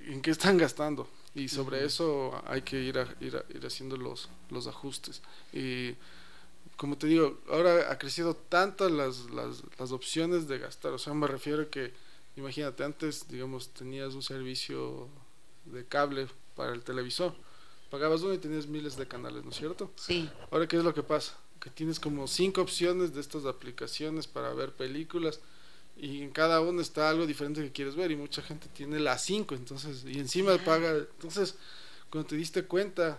en 0.06 0.22
qué 0.22 0.30
están 0.30 0.56
gastando 0.56 1.08
y 1.36 1.48
sobre 1.48 1.84
eso 1.84 2.42
hay 2.46 2.62
que 2.62 2.80
ir, 2.80 2.96
ir, 3.20 3.44
ir, 3.54 3.66
haciendo 3.66 3.98
los, 3.98 4.30
los 4.48 4.66
ajustes. 4.66 5.20
Y 5.52 5.94
como 6.76 6.96
te 6.96 7.06
digo, 7.06 7.38
ahora 7.50 7.92
ha 7.92 7.98
crecido 7.98 8.34
tanto 8.34 8.88
las, 8.88 9.30
las, 9.30 9.62
las 9.78 9.92
opciones 9.92 10.48
de 10.48 10.58
gastar, 10.58 10.92
o 10.92 10.98
sea, 10.98 11.12
me 11.12 11.26
refiero 11.26 11.62
a 11.62 11.66
que, 11.66 11.92
imagínate, 12.36 12.84
antes, 12.84 13.28
digamos, 13.28 13.68
tenías 13.68 14.14
un 14.14 14.22
servicio 14.22 15.08
de 15.66 15.84
cable 15.84 16.26
para 16.54 16.72
el 16.72 16.82
televisor, 16.82 17.34
pagabas 17.90 18.22
uno 18.22 18.32
y 18.32 18.38
tenías 18.38 18.66
miles 18.66 18.96
de 18.96 19.06
canales, 19.06 19.44
¿no 19.44 19.50
es 19.50 19.56
cierto? 19.56 19.92
Sí. 19.96 20.30
Ahora, 20.50 20.66
¿qué 20.66 20.78
es 20.78 20.84
lo 20.84 20.94
que 20.94 21.02
pasa? 21.02 21.36
Que 21.60 21.68
tienes 21.68 22.00
como 22.00 22.26
cinco 22.28 22.62
opciones 22.62 23.14
de 23.14 23.20
estas 23.20 23.44
aplicaciones 23.44 24.26
para 24.26 24.54
ver 24.54 24.72
películas 24.72 25.40
y 25.96 26.22
en 26.22 26.30
cada 26.30 26.60
uno 26.60 26.80
está 26.80 27.08
algo 27.08 27.26
diferente 27.26 27.62
que 27.62 27.72
quieres 27.72 27.94
ver 27.94 28.10
y 28.10 28.16
mucha 28.16 28.42
gente 28.42 28.68
tiene 28.68 29.00
las 29.00 29.24
cinco 29.24 29.54
entonces 29.54 30.04
y 30.06 30.18
encima 30.18 30.56
paga 30.58 30.90
entonces 30.90 31.54
cuando 32.10 32.28
te 32.28 32.36
diste 32.36 32.64
cuenta 32.64 33.18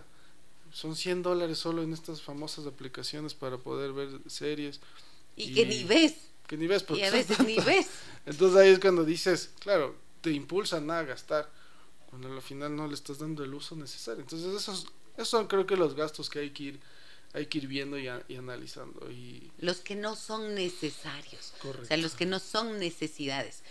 son 0.72 0.96
100 0.96 1.22
dólares 1.22 1.58
solo 1.58 1.82
en 1.82 1.92
estas 1.92 2.22
famosas 2.22 2.66
aplicaciones 2.66 3.34
para 3.34 3.58
poder 3.58 3.92
ver 3.92 4.08
series. 4.26 4.80
Y, 5.36 5.54
que 5.54 5.66
ni 5.66 5.84
ves. 5.84 6.14
Que 6.46 6.56
ni 6.56 6.66
ves 6.66 6.84
y 6.90 7.02
a 7.02 7.10
veces 7.10 7.38
ni 7.40 7.56
ves. 7.56 7.88
Entonces 8.26 8.58
ahí 8.58 8.70
es 8.70 8.78
cuando 8.78 9.04
dices 9.04 9.50
claro 9.60 9.94
te 10.20 10.30
impulsan 10.30 10.90
a 10.90 11.02
gastar 11.02 11.50
cuando 12.10 12.32
al 12.32 12.42
final 12.42 12.74
no 12.74 12.86
le 12.88 12.94
estás 12.94 13.18
dando 13.18 13.44
el 13.44 13.54
uso 13.54 13.76
necesario. 13.76 14.22
Entonces 14.22 14.54
esos 14.54 14.86
esos 15.14 15.28
son 15.28 15.46
creo 15.46 15.66
que 15.66 15.76
los 15.76 15.94
gastos 15.94 16.28
que 16.30 16.40
hay 16.40 16.50
que 16.50 16.62
ir 16.64 16.80
hay 17.32 17.46
que 17.46 17.58
ir 17.58 17.66
viendo 17.66 17.98
y, 17.98 18.08
analizando. 18.08 19.10
Y... 19.10 19.50
Los 19.58 19.78
que 19.80 19.94
no 19.94 20.16
son 20.16 20.54
necesarios. 20.54 21.52
O 21.64 21.84
sea, 21.84 21.96
los 21.96 22.14
que 22.14 22.26
no 22.26 22.38
son 22.38 22.78
necesidades. 22.78 23.62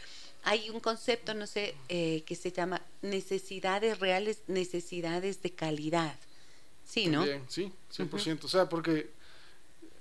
Hay 0.43 0.69
un 0.69 0.79
concepto, 0.79 1.33
no 1.33 1.47
sé, 1.47 1.75
eh, 1.89 2.23
que 2.25 2.35
se 2.35 2.51
llama 2.51 2.81
necesidades 3.01 3.99
reales, 3.99 4.43
necesidades 4.47 5.41
de 5.41 5.51
calidad. 5.51 6.15
Sí, 6.85 7.07
¿no? 7.07 7.25
sí, 7.49 7.71
100%. 7.93 8.45
O 8.45 8.47
sea, 8.47 8.69
porque 8.69 9.09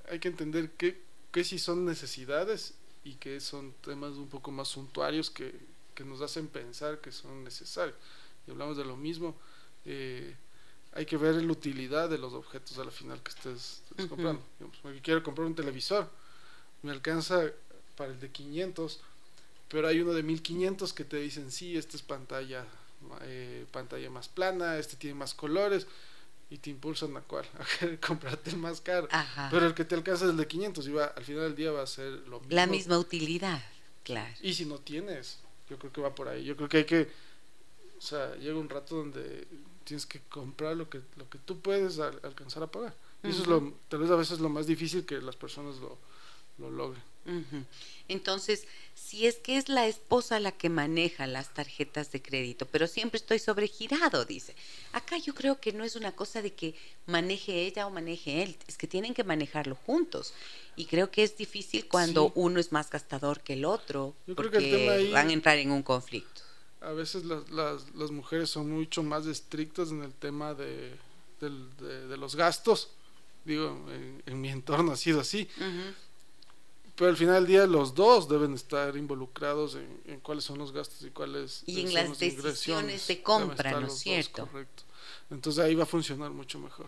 hay 0.08 0.20
que 0.20 0.28
entender 0.28 0.70
que, 0.72 1.00
que 1.32 1.42
sí 1.42 1.58
son 1.58 1.84
necesidades 1.84 2.74
y 3.02 3.14
que 3.14 3.40
son 3.40 3.72
temas 3.82 4.12
un 4.12 4.28
poco 4.28 4.52
más 4.52 4.68
suntuarios 4.68 5.30
que, 5.30 5.52
que 5.94 6.04
nos 6.04 6.20
hacen 6.20 6.46
pensar 6.46 7.00
que 7.00 7.10
son 7.10 7.42
necesarios. 7.42 7.96
Y 8.46 8.52
hablamos 8.52 8.76
de 8.76 8.84
lo 8.84 8.96
mismo. 8.96 9.34
Eh, 9.84 10.36
hay 10.96 11.04
que 11.04 11.16
ver 11.18 11.34
la 11.34 11.52
utilidad 11.52 12.08
de 12.08 12.18
los 12.18 12.32
objetos 12.32 12.78
a 12.78 12.84
la 12.84 12.90
final 12.90 13.22
que 13.22 13.30
estés, 13.30 13.82
comprando. 14.08 14.42
Digamos, 14.58 15.02
quiero 15.02 15.22
comprar 15.22 15.46
un 15.46 15.54
televisor, 15.54 16.08
me 16.82 16.90
alcanza 16.90 17.50
para 17.96 18.12
el 18.12 18.18
de 18.18 18.30
500, 18.30 19.00
pero 19.68 19.88
hay 19.88 20.00
uno 20.00 20.14
de 20.14 20.22
1500 20.22 20.92
que 20.94 21.04
te 21.04 21.18
dicen, 21.18 21.50
sí, 21.50 21.76
esta 21.76 21.96
es 21.96 22.02
pantalla, 22.02 22.64
eh, 23.22 23.66
pantalla 23.72 24.08
más 24.08 24.28
plana, 24.28 24.78
este 24.78 24.96
tiene 24.96 25.14
más 25.14 25.34
colores, 25.34 25.86
y 26.48 26.58
te 26.58 26.70
impulsan 26.70 27.14
a 27.16 27.20
cuál, 27.20 27.44
a 27.82 28.06
comprarte 28.06 28.50
el 28.50 28.56
más 28.56 28.80
caro. 28.80 29.08
Pero 29.50 29.66
el 29.66 29.74
que 29.74 29.84
te 29.84 29.94
alcanza 29.94 30.24
es 30.24 30.30
el 30.30 30.36
de 30.38 30.46
500 30.46 30.88
y 30.88 30.92
va, 30.92 31.06
al 31.06 31.24
final 31.24 31.42
del 31.42 31.56
día 31.56 31.72
va 31.72 31.82
a 31.82 31.86
ser 31.86 32.10
lo 32.28 32.40
mismo. 32.40 32.54
La 32.54 32.66
misma 32.66 32.98
utilidad, 32.98 33.62
claro. 34.02 34.32
Y 34.40 34.54
si 34.54 34.64
no 34.64 34.78
tienes, 34.78 35.40
yo 35.68 35.78
creo 35.78 35.92
que 35.92 36.00
va 36.00 36.14
por 36.14 36.28
ahí. 36.28 36.44
Yo 36.44 36.56
creo 36.56 36.68
que 36.70 36.78
hay 36.78 36.84
que, 36.84 37.10
o 37.98 38.00
sea, 38.00 38.34
llega 38.36 38.56
un 38.56 38.70
rato 38.70 38.96
donde 38.96 39.46
tienes 39.86 40.04
que 40.04 40.20
comprar 40.28 40.76
lo 40.76 40.90
que, 40.90 41.00
lo 41.16 41.30
que 41.30 41.38
tú 41.38 41.60
puedes 41.60 41.98
alcanzar 41.98 42.62
a 42.64 42.66
pagar. 42.66 42.94
Y 43.22 43.30
eso 43.30 43.42
es 43.42 43.48
lo, 43.48 43.72
tal 43.88 44.00
vez 44.00 44.10
a 44.10 44.16
veces 44.16 44.40
lo 44.40 44.48
más 44.48 44.66
difícil 44.66 45.06
que 45.06 45.20
las 45.20 45.36
personas 45.36 45.76
lo, 45.76 45.96
lo 46.58 46.70
logren. 46.70 47.02
Entonces, 48.06 48.68
si 48.94 49.26
es 49.26 49.36
que 49.36 49.56
es 49.56 49.68
la 49.68 49.88
esposa 49.88 50.38
la 50.38 50.52
que 50.52 50.68
maneja 50.68 51.26
las 51.26 51.52
tarjetas 51.52 52.12
de 52.12 52.22
crédito, 52.22 52.66
pero 52.66 52.86
siempre 52.86 53.18
estoy 53.18 53.40
sobregirado, 53.40 54.24
dice. 54.24 54.54
Acá 54.92 55.18
yo 55.18 55.34
creo 55.34 55.60
que 55.60 55.72
no 55.72 55.82
es 55.82 55.96
una 55.96 56.12
cosa 56.12 56.40
de 56.40 56.52
que 56.52 56.76
maneje 57.06 57.66
ella 57.66 57.86
o 57.88 57.90
maneje 57.90 58.44
él, 58.44 58.56
es 58.68 58.76
que 58.76 58.86
tienen 58.86 59.12
que 59.12 59.24
manejarlo 59.24 59.74
juntos. 59.74 60.34
Y 60.76 60.84
creo 60.84 61.10
que 61.10 61.24
es 61.24 61.36
difícil 61.36 61.88
cuando 61.88 62.30
uno 62.36 62.60
es 62.60 62.70
más 62.70 62.90
gastador 62.90 63.40
que 63.40 63.54
el 63.54 63.64
otro, 63.64 64.14
porque 64.36 65.10
van 65.12 65.28
a 65.30 65.32
entrar 65.32 65.58
en 65.58 65.72
un 65.72 65.82
conflicto 65.82 66.45
a 66.86 66.92
veces 66.92 67.24
las, 67.24 67.50
las, 67.50 67.94
las, 67.94 68.10
mujeres 68.12 68.48
son 68.48 68.70
mucho 68.70 69.02
más 69.02 69.26
estrictas 69.26 69.90
en 69.90 70.02
el 70.02 70.12
tema 70.12 70.54
de, 70.54 70.96
de, 71.40 72.16
los 72.16 72.36
gastos. 72.36 72.90
Digo, 73.44 73.84
en, 74.24 74.40
mi 74.40 74.48
entorno 74.50 74.92
ha 74.92 74.96
sido 74.96 75.20
así. 75.20 75.48
pero 76.94 77.10
al 77.10 77.16
final 77.16 77.34
del 77.36 77.46
día 77.46 77.66
los 77.66 77.94
dos 77.94 78.28
deben 78.28 78.54
estar 78.54 78.96
involucrados 78.96 79.76
en, 80.06 80.20
cuáles 80.20 80.44
son 80.44 80.58
los 80.58 80.70
gastos 80.70 81.02
y 81.02 81.10
cuáles 81.10 81.64
y 81.66 81.80
en 81.80 81.92
las 81.92 82.18
decisiones 82.18 83.06
de 83.08 83.20
compra, 83.20 83.80
¿no 83.80 83.88
es 83.88 83.98
cierto? 83.98 84.46
correcto. 84.46 84.84
Entonces 85.28 85.64
ahí 85.64 85.74
va 85.74 85.82
a 85.82 85.86
funcionar 85.86 86.30
mucho 86.30 86.60
mejor. 86.60 86.86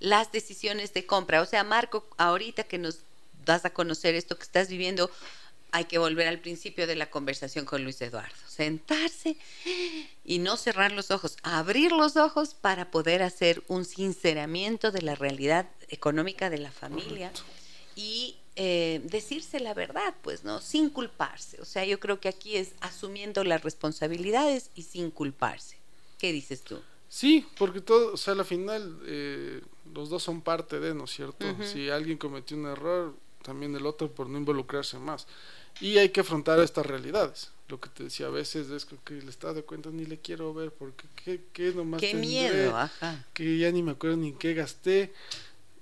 Las 0.00 0.32
decisiones 0.32 0.94
de 0.94 1.04
compra, 1.04 1.42
o 1.42 1.46
sea, 1.46 1.62
Marco, 1.62 2.06
ahorita 2.16 2.64
que 2.64 2.78
nos 2.78 3.00
das 3.44 3.66
a 3.66 3.70
conocer 3.70 4.14
esto 4.14 4.36
que 4.36 4.44
estás 4.44 4.68
viviendo, 4.68 5.10
hay 5.74 5.86
que 5.86 5.98
volver 5.98 6.28
al 6.28 6.38
principio 6.38 6.86
de 6.86 6.94
la 6.94 7.10
conversación 7.10 7.64
con 7.64 7.82
Luis 7.82 8.00
Eduardo. 8.00 8.36
Sentarse 8.46 9.36
y 10.24 10.38
no 10.38 10.56
cerrar 10.56 10.92
los 10.92 11.10
ojos, 11.10 11.36
abrir 11.42 11.90
los 11.90 12.16
ojos 12.16 12.54
para 12.54 12.92
poder 12.92 13.24
hacer 13.24 13.60
un 13.66 13.84
sinceramiento 13.84 14.92
de 14.92 15.02
la 15.02 15.16
realidad 15.16 15.68
económica 15.88 16.48
de 16.48 16.58
la 16.58 16.70
familia 16.70 17.32
y 17.96 18.36
eh, 18.54 19.00
decirse 19.02 19.58
la 19.58 19.74
verdad, 19.74 20.14
pues, 20.22 20.44
¿no? 20.44 20.60
Sin 20.60 20.90
culparse. 20.90 21.60
O 21.60 21.64
sea, 21.64 21.84
yo 21.84 21.98
creo 21.98 22.20
que 22.20 22.28
aquí 22.28 22.56
es 22.56 22.74
asumiendo 22.80 23.42
las 23.42 23.64
responsabilidades 23.64 24.70
y 24.76 24.82
sin 24.82 25.10
culparse. 25.10 25.76
¿Qué 26.18 26.30
dices 26.30 26.62
tú? 26.62 26.80
Sí, 27.08 27.48
porque 27.58 27.80
todo, 27.80 28.12
o 28.12 28.16
sea, 28.16 28.34
al 28.34 28.44
final 28.44 29.00
eh, 29.06 29.60
los 29.92 30.08
dos 30.08 30.22
son 30.22 30.40
parte 30.40 30.78
de, 30.78 30.94
¿no 30.94 31.06
es 31.06 31.10
cierto? 31.10 31.44
Si 31.64 31.90
alguien 31.90 32.16
cometió 32.16 32.56
un 32.56 32.66
error, 32.66 33.16
también 33.44 33.76
el 33.76 33.86
otro 33.86 34.10
por 34.10 34.28
no 34.28 34.38
involucrarse 34.38 34.98
más. 34.98 35.26
Y 35.80 35.98
hay 35.98 36.10
que 36.10 36.20
afrontar 36.20 36.60
estas 36.60 36.86
realidades. 36.86 37.50
Lo 37.68 37.80
que 37.80 37.88
te 37.88 38.04
decía 38.04 38.26
a 38.26 38.30
veces 38.30 38.70
es 38.70 38.84
que 38.84 39.14
le 39.14 39.30
estás 39.30 39.54
de 39.54 39.62
cuenta 39.62 39.90
ni 39.90 40.04
le 40.04 40.18
quiero 40.18 40.52
ver 40.52 40.70
porque 40.70 41.06
qué, 41.24 41.40
qué 41.52 41.72
nomás 41.72 42.00
Qué 42.00 42.14
miedo, 42.14 42.76
ajá. 42.76 43.24
Que 43.32 43.58
ya 43.58 43.70
ni 43.70 43.82
me 43.82 43.92
acuerdo 43.92 44.16
ni 44.16 44.32
qué 44.32 44.54
gasté. 44.54 45.12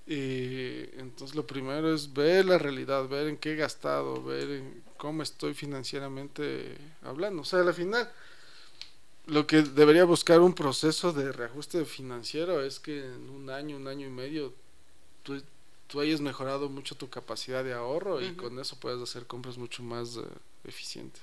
Eh, 0.06 0.94
entonces 0.98 1.36
lo 1.36 1.46
primero 1.46 1.94
es 1.94 2.12
ver 2.12 2.44
la 2.44 2.58
realidad, 2.58 3.08
ver 3.08 3.28
en 3.28 3.36
qué 3.36 3.52
he 3.52 3.56
gastado, 3.56 4.22
ver 4.22 4.50
en 4.50 4.82
cómo 4.96 5.22
estoy 5.22 5.54
financieramente 5.54 6.76
hablando. 7.02 7.42
O 7.42 7.44
sea, 7.44 7.60
al 7.60 7.74
final 7.74 8.08
lo 9.26 9.46
que 9.46 9.62
debería 9.62 10.04
buscar 10.04 10.40
un 10.40 10.54
proceso 10.54 11.12
de 11.12 11.32
reajuste 11.32 11.84
financiero 11.84 12.62
es 12.62 12.80
que 12.80 13.04
en 13.04 13.30
un 13.30 13.50
año, 13.50 13.76
un 13.76 13.88
año 13.88 14.06
y 14.06 14.10
medio, 14.10 14.52
tú 15.22 15.40
tú 15.92 16.00
hayas 16.00 16.22
mejorado 16.22 16.70
mucho 16.70 16.96
tu 16.96 17.10
capacidad 17.10 17.62
de 17.62 17.74
ahorro 17.74 18.22
y 18.22 18.32
con 18.32 18.58
eso 18.58 18.80
puedes 18.80 18.98
hacer 19.02 19.26
compras 19.26 19.58
mucho 19.58 19.82
más 19.82 20.16
eh, 20.16 20.22
eficientes. 20.64 21.20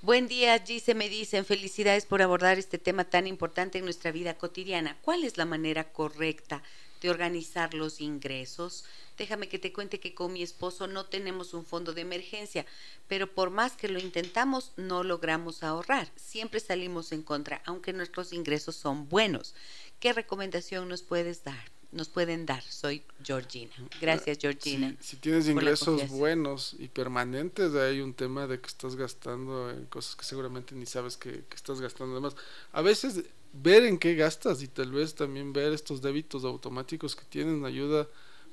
Buen 0.00 0.28
día, 0.28 0.56
Gise, 0.64 0.94
me 0.94 1.08
dicen 1.08 1.44
felicidades 1.44 2.06
por 2.06 2.22
abordar 2.22 2.56
este 2.56 2.78
tema 2.78 3.02
tan 3.02 3.26
importante 3.26 3.78
en 3.78 3.84
nuestra 3.84 4.12
vida 4.12 4.38
cotidiana. 4.38 4.96
¿Cuál 5.02 5.24
es 5.24 5.38
la 5.38 5.44
manera 5.44 5.92
correcta 5.92 6.62
de 7.00 7.10
organizar 7.10 7.74
los 7.74 8.00
ingresos? 8.00 8.84
Déjame 9.18 9.48
que 9.48 9.58
te 9.58 9.72
cuente 9.72 9.98
que 9.98 10.14
con 10.14 10.32
mi 10.32 10.44
esposo 10.44 10.86
no 10.86 11.06
tenemos 11.06 11.52
un 11.52 11.66
fondo 11.66 11.92
de 11.92 12.02
emergencia, 12.02 12.64
pero 13.08 13.26
por 13.26 13.50
más 13.50 13.72
que 13.72 13.88
lo 13.88 13.98
intentamos, 13.98 14.70
no 14.76 15.02
logramos 15.02 15.64
ahorrar. 15.64 16.08
Siempre 16.14 16.60
salimos 16.60 17.10
en 17.10 17.24
contra, 17.24 17.60
aunque 17.64 17.92
nuestros 17.92 18.32
ingresos 18.32 18.76
son 18.76 19.08
buenos. 19.08 19.56
¿Qué 19.98 20.12
recomendación 20.12 20.88
nos 20.88 21.02
puedes 21.02 21.42
dar? 21.42 21.81
Nos 21.92 22.08
pueden 22.08 22.46
dar. 22.46 22.62
Soy 22.62 23.02
Georgina. 23.22 23.72
Gracias, 24.00 24.38
Georgina. 24.38 24.96
Si, 24.98 25.16
tienes 25.16 25.46
ingresos 25.46 26.08
buenos 26.08 26.74
y 26.78 26.88
permanentes, 26.88 27.74
hay 27.74 28.00
un 28.00 28.14
tema 28.14 28.46
de 28.46 28.58
que 28.60 28.66
estás 28.66 28.96
gastando 28.96 29.70
en 29.70 29.84
cosas 29.86 30.16
que 30.16 30.24
seguramente 30.24 30.74
ni 30.74 30.86
sabes 30.86 31.16
que, 31.16 31.44
estás 31.54 31.80
gastando. 31.80 32.14
Además, 32.14 32.34
a 32.72 32.80
veces 32.80 33.24
ver 33.52 33.84
en 33.84 33.98
qué 33.98 34.14
gastas 34.14 34.62
y 34.62 34.68
tal 34.68 34.90
vez 34.90 35.14
también 35.14 35.52
ver 35.52 35.72
estos 35.72 36.00
débitos 36.00 36.44
automáticos 36.44 37.14
que 37.14 37.24
tienen 37.26 37.66
ayuda 37.66 38.08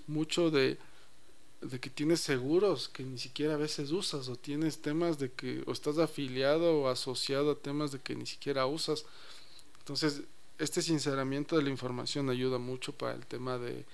mucho 0.07 0.51
de, 0.51 0.77
de 1.61 1.79
que 1.79 1.89
tienes 1.89 2.19
seguros 2.19 2.89
que 2.89 3.03
ni 3.03 3.17
siquiera 3.17 3.53
a 3.53 3.57
veces 3.57 3.91
usas 3.91 4.27
o 4.27 4.35
tienes 4.35 4.81
temas 4.81 5.17
de 5.17 5.31
que 5.31 5.63
o 5.65 5.71
estás 5.71 5.97
afiliado 5.97 6.81
o 6.81 6.89
asociado 6.89 7.51
a 7.51 7.55
temas 7.55 7.93
de 7.93 7.99
que 7.99 8.15
ni 8.15 8.25
siquiera 8.25 8.65
usas. 8.65 9.05
Entonces, 9.79 10.23
este 10.59 10.81
sinceramiento 10.81 11.57
de 11.57 11.63
la 11.63 11.69
información 11.69 12.29
ayuda 12.29 12.57
mucho 12.57 12.93
para 12.93 13.13
el 13.13 13.25
tema 13.25 13.57
de, 13.57 13.85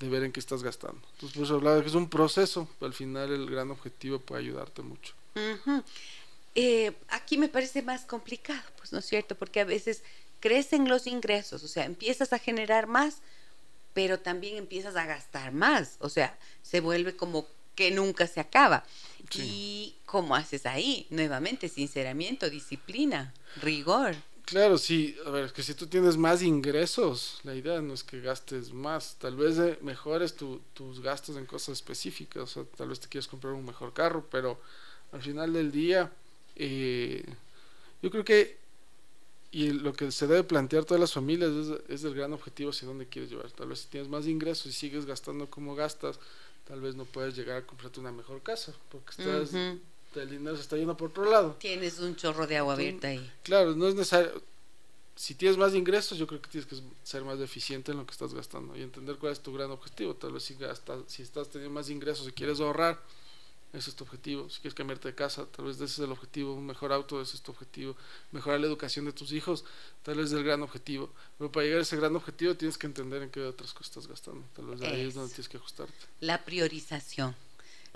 ver 0.00 0.22
en 0.22 0.32
qué 0.32 0.40
estás 0.40 0.62
gastando. 0.62 1.00
Entonces, 1.14 1.36
por 1.36 1.44
eso 1.44 1.54
hablaba 1.56 1.80
que 1.82 1.88
es 1.88 1.94
un 1.94 2.08
proceso, 2.08 2.68
al 2.80 2.94
final 2.94 3.32
el 3.32 3.50
gran 3.50 3.70
objetivo 3.70 4.18
puede 4.18 4.42
ayudarte 4.42 4.82
mucho. 4.82 5.14
Eh, 6.54 6.92
aquí 7.08 7.36
me 7.36 7.48
parece 7.48 7.82
más 7.82 8.04
complicado, 8.04 8.62
pues 8.78 8.92
no 8.92 9.00
es 9.00 9.04
cierto, 9.04 9.34
porque 9.34 9.60
a 9.60 9.64
veces 9.64 10.02
crecen 10.40 10.88
los 10.88 11.06
ingresos, 11.06 11.62
o 11.64 11.68
sea, 11.68 11.84
empiezas 11.84 12.32
a 12.32 12.38
generar 12.38 12.86
más, 12.86 13.18
pero 13.92 14.20
también 14.20 14.56
empiezas 14.56 14.96
a 14.96 15.06
gastar 15.06 15.52
más, 15.52 15.96
o 16.00 16.08
sea, 16.08 16.38
se 16.62 16.80
vuelve 16.80 17.16
como 17.16 17.46
que 17.74 17.90
nunca 17.90 18.26
se 18.26 18.40
acaba. 18.40 18.84
¿Y 19.34 19.96
cómo 20.06 20.34
haces 20.34 20.66
ahí? 20.66 21.06
Nuevamente, 21.10 21.68
sinceramiento, 21.68 22.48
disciplina, 22.48 23.34
rigor. 23.60 24.14
Claro, 24.46 24.78
sí. 24.78 25.16
A 25.26 25.30
ver, 25.30 25.52
que 25.52 25.62
si 25.62 25.74
tú 25.74 25.88
tienes 25.88 26.16
más 26.16 26.40
ingresos, 26.40 27.40
la 27.42 27.54
idea 27.54 27.80
no 27.82 27.92
es 27.92 28.04
que 28.04 28.20
gastes 28.20 28.72
más. 28.72 29.16
Tal 29.18 29.36
vez 29.36 29.58
eh, 29.58 29.76
mejores 29.82 30.36
tus 30.36 31.00
gastos 31.00 31.36
en 31.36 31.46
cosas 31.46 31.74
específicas. 31.74 32.42
O 32.44 32.46
sea, 32.46 32.64
tal 32.76 32.88
vez 32.88 33.00
te 33.00 33.08
quieres 33.08 33.26
comprar 33.26 33.52
un 33.54 33.66
mejor 33.66 33.92
carro, 33.92 34.24
pero 34.30 34.60
al 35.10 35.20
final 35.20 35.52
del 35.52 35.72
día, 35.72 36.12
eh, 36.54 37.24
yo 38.00 38.10
creo 38.10 38.24
que 38.24 38.56
y 39.50 39.70
lo 39.70 39.94
que 39.94 40.12
se 40.12 40.26
debe 40.26 40.44
plantear 40.44 40.84
todas 40.84 41.00
las 41.00 41.12
familias 41.12 41.50
es, 41.88 42.04
el 42.04 42.14
gran 42.14 42.32
objetivo 42.32 42.70
hacia 42.70 42.86
dónde 42.86 43.06
quieres 43.06 43.30
llevar. 43.30 43.50
Tal 43.52 43.68
vez 43.68 43.80
si 43.80 43.88
tienes 43.88 44.08
más 44.08 44.26
ingresos 44.26 44.66
y 44.66 44.72
sigues 44.72 45.06
gastando 45.06 45.48
como 45.48 45.74
gastas, 45.74 46.20
tal 46.68 46.80
vez 46.80 46.94
no 46.94 47.04
puedes 47.04 47.34
llegar 47.34 47.56
a 47.56 47.66
comprarte 47.66 47.98
una 47.98 48.12
mejor 48.12 48.42
casa, 48.42 48.74
porque 48.90 49.10
estás 49.10 49.52
el 50.22 50.30
dinero 50.30 50.56
se 50.56 50.62
está 50.62 50.76
yendo 50.76 50.96
por 50.96 51.10
otro 51.10 51.30
lado. 51.30 51.56
Tienes 51.58 51.98
un 51.98 52.16
chorro 52.16 52.46
de 52.46 52.56
agua 52.56 52.74
abierta 52.74 53.08
ahí. 53.08 53.32
Claro, 53.42 53.74
no 53.74 53.88
es 53.88 53.94
necesario. 53.94 54.42
Si 55.14 55.34
tienes 55.34 55.56
más 55.56 55.74
ingresos, 55.74 56.18
yo 56.18 56.26
creo 56.26 56.42
que 56.42 56.50
tienes 56.50 56.68
que 56.68 56.76
ser 57.02 57.24
más 57.24 57.40
eficiente 57.40 57.92
en 57.92 57.98
lo 57.98 58.06
que 58.06 58.12
estás 58.12 58.34
gastando 58.34 58.76
y 58.76 58.82
entender 58.82 59.16
cuál 59.16 59.32
es 59.32 59.40
tu 59.40 59.52
gran 59.52 59.70
objetivo. 59.70 60.14
Tal 60.14 60.32
vez 60.32 60.42
si, 60.42 60.54
gastas, 60.54 61.00
si 61.06 61.22
estás 61.22 61.48
teniendo 61.48 61.72
más 61.72 61.88
ingresos 61.88 62.28
y 62.28 62.32
quieres 62.32 62.60
ahorrar, 62.60 63.00
ese 63.72 63.90
es 63.90 63.96
tu 63.96 64.04
objetivo. 64.04 64.50
Si 64.50 64.60
quieres 64.60 64.74
cambiarte 64.74 65.08
de 65.08 65.14
casa, 65.14 65.46
tal 65.46 65.66
vez 65.66 65.76
ese 65.76 65.84
es 65.84 65.98
el 65.98 66.12
objetivo. 66.12 66.54
Un 66.54 66.66
mejor 66.66 66.92
auto, 66.92 67.20
ese 67.22 67.36
es 67.36 67.42
tu 67.42 67.52
objetivo. 67.52 67.96
Mejorar 68.30 68.60
la 68.60 68.66
educación 68.66 69.06
de 69.06 69.12
tus 69.12 69.32
hijos, 69.32 69.64
tal 70.02 70.16
vez 70.16 70.26
es 70.26 70.32
el 70.32 70.44
gran 70.44 70.62
objetivo. 70.62 71.10
Pero 71.38 71.50
para 71.50 71.64
llegar 71.64 71.80
a 71.80 71.82
ese 71.82 71.96
gran 71.96 72.14
objetivo 72.14 72.54
tienes 72.54 72.76
que 72.76 72.86
entender 72.86 73.22
en 73.22 73.30
qué 73.30 73.40
otras 73.42 73.72
cosas 73.72 73.88
estás 73.88 74.06
gastando. 74.06 74.46
Tal 74.54 74.66
vez 74.66 74.82
ahí 74.82 75.00
es 75.00 75.14
donde 75.14 75.34
tienes 75.34 75.48
que 75.48 75.56
ajustarte. 75.56 75.94
La 76.20 76.44
priorización. 76.44 77.34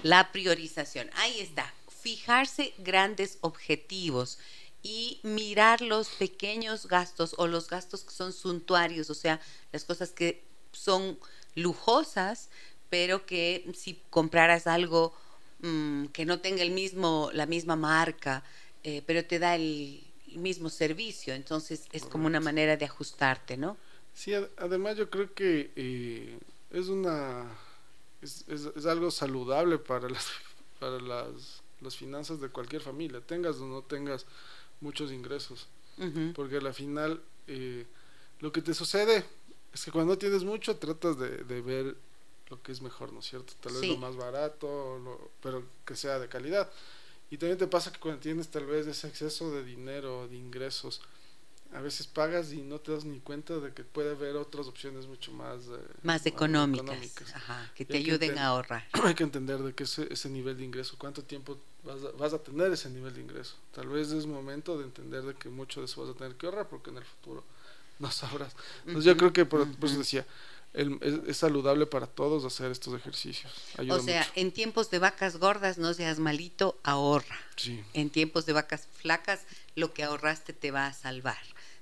La 0.02 0.32
priorización. 0.32 1.10
Ahí 1.16 1.40
está 1.40 1.74
fijarse 2.00 2.74
grandes 2.78 3.38
objetivos 3.40 4.38
y 4.82 5.20
mirar 5.22 5.82
los 5.82 6.08
pequeños 6.08 6.86
gastos 6.86 7.34
o 7.38 7.46
los 7.46 7.68
gastos 7.68 8.04
que 8.04 8.12
son 8.12 8.32
suntuarios, 8.32 9.10
o 9.10 9.14
sea, 9.14 9.40
las 9.72 9.84
cosas 9.84 10.10
que 10.12 10.42
son 10.72 11.18
lujosas, 11.54 12.48
pero 12.88 13.26
que 13.26 13.70
si 13.74 14.02
compraras 14.10 14.66
algo 14.66 15.14
mm, 15.60 16.06
que 16.06 16.24
no 16.24 16.40
tenga 16.40 16.62
el 16.62 16.70
mismo, 16.70 17.30
la 17.32 17.46
misma 17.46 17.76
marca, 17.76 18.42
eh, 18.82 19.02
pero 19.06 19.24
te 19.24 19.38
da 19.38 19.54
el, 19.54 20.04
mismo 20.36 20.70
servicio, 20.70 21.34
entonces 21.34 21.86
es 21.90 22.04
como 22.04 22.26
una 22.26 22.38
manera 22.38 22.76
de 22.76 22.84
ajustarte, 22.84 23.56
¿no? 23.56 23.76
Sí, 24.14 24.32
además 24.58 24.96
yo 24.96 25.10
creo 25.10 25.34
que 25.34 25.72
eh, 25.74 26.38
es 26.70 26.86
una 26.86 27.50
es, 28.22 28.44
es, 28.48 28.86
algo 28.86 29.10
saludable 29.10 29.78
para 29.78 30.08
las 30.08 30.28
para 30.78 31.00
las 31.00 31.59
las 31.80 31.96
finanzas 31.96 32.40
de 32.40 32.48
cualquier 32.48 32.82
familia, 32.82 33.20
tengas 33.20 33.56
o 33.56 33.66
no 33.66 33.82
tengas 33.82 34.26
muchos 34.80 35.12
ingresos. 35.12 35.68
Porque 36.34 36.56
al 36.56 36.72
final 36.72 37.22
eh, 37.46 37.86
lo 38.38 38.52
que 38.52 38.62
te 38.62 38.72
sucede 38.72 39.24
es 39.72 39.84
que 39.84 39.90
cuando 39.90 40.16
tienes 40.16 40.44
mucho 40.44 40.76
tratas 40.76 41.18
de, 41.18 41.60
ver 41.60 41.94
lo 42.48 42.62
que 42.62 42.72
es 42.72 42.80
mejor, 42.80 43.12
¿no 43.12 43.20
es 43.20 43.26
cierto? 43.26 43.52
Tal 43.60 43.74
vez 43.74 43.86
lo 43.86 43.98
más 43.98 44.16
barato, 44.16 45.30
pero 45.42 45.62
que 45.84 45.94
sea 45.94 46.18
de 46.18 46.28
calidad. 46.28 46.70
Y 47.30 47.36
también 47.36 47.58
te 47.58 47.66
pasa 47.66 47.92
que 47.92 48.00
cuando 48.00 48.20
tienes 48.20 48.48
tal 48.48 48.66
vez 48.66 48.86
ese 48.86 49.06
exceso 49.06 49.52
de 49.52 49.62
dinero, 49.62 50.26
de 50.26 50.36
ingresos, 50.36 51.00
a 51.72 51.80
veces 51.80 52.08
pagas 52.08 52.52
y 52.52 52.62
no 52.62 52.80
te 52.80 52.92
das 52.92 53.04
ni 53.04 53.20
cuenta 53.20 53.58
de 53.58 53.72
que 53.72 53.84
puede 53.84 54.10
haber 54.10 54.34
otras 54.34 54.66
opciones 54.66 55.06
mucho 55.06 55.32
más 55.32 55.66
eh, 55.66 55.78
más 56.02 56.26
económicas, 56.26 56.98
que 57.74 57.84
te 57.84 57.98
ayuden 57.98 58.38
a 58.38 58.48
ahorrar. 58.48 58.88
Hay 59.04 59.14
que 59.14 59.22
entender 59.22 59.58
de 59.58 59.72
que 59.72 59.84
ese, 59.84 60.12
ese 60.12 60.28
nivel 60.28 60.56
de 60.56 60.64
ingreso, 60.64 60.96
cuánto 60.98 61.22
tiempo 61.22 61.58
vas 61.84 62.04
a, 62.04 62.10
vas 62.16 62.32
a 62.32 62.38
tener 62.38 62.72
ese 62.72 62.90
nivel 62.90 63.14
de 63.14 63.20
ingreso. 63.20 63.56
Tal 63.72 63.88
vez 63.88 64.10
es 64.12 64.26
momento 64.26 64.78
de 64.78 64.84
entender 64.84 65.22
de 65.22 65.34
que 65.34 65.48
mucho 65.48 65.80
de 65.80 65.86
eso 65.86 66.02
vas 66.02 66.14
a 66.14 66.18
tener 66.18 66.34
que 66.36 66.46
ahorrar 66.46 66.68
porque 66.68 66.90
en 66.90 66.98
el 66.98 67.04
futuro 67.04 67.44
no 67.98 68.10
sabrás. 68.10 68.54
Entonces 68.86 69.04
yo 69.04 69.16
creo 69.16 69.32
que 69.32 69.46
por, 69.46 69.66
eso 69.82 69.98
decía, 69.98 70.26
es, 70.72 71.36
saludable 71.36 71.86
para 71.86 72.06
todos 72.06 72.44
hacer 72.44 72.70
estos 72.70 72.94
ejercicios. 72.94 73.52
o 73.88 74.00
sea, 74.00 74.26
en 74.34 74.52
tiempos 74.52 74.90
de 74.90 74.98
vacas 74.98 75.36
gordas 75.36 75.78
no 75.78 75.94
seas 75.94 76.18
malito, 76.18 76.78
ahorra. 76.82 77.38
En 77.92 78.10
tiempos 78.10 78.46
de 78.46 78.52
vacas 78.52 78.88
flacas, 78.92 79.42
lo 79.74 79.92
que 79.92 80.02
ahorraste 80.02 80.52
te 80.52 80.70
va 80.70 80.86
a 80.86 80.92
salvar 80.92 81.38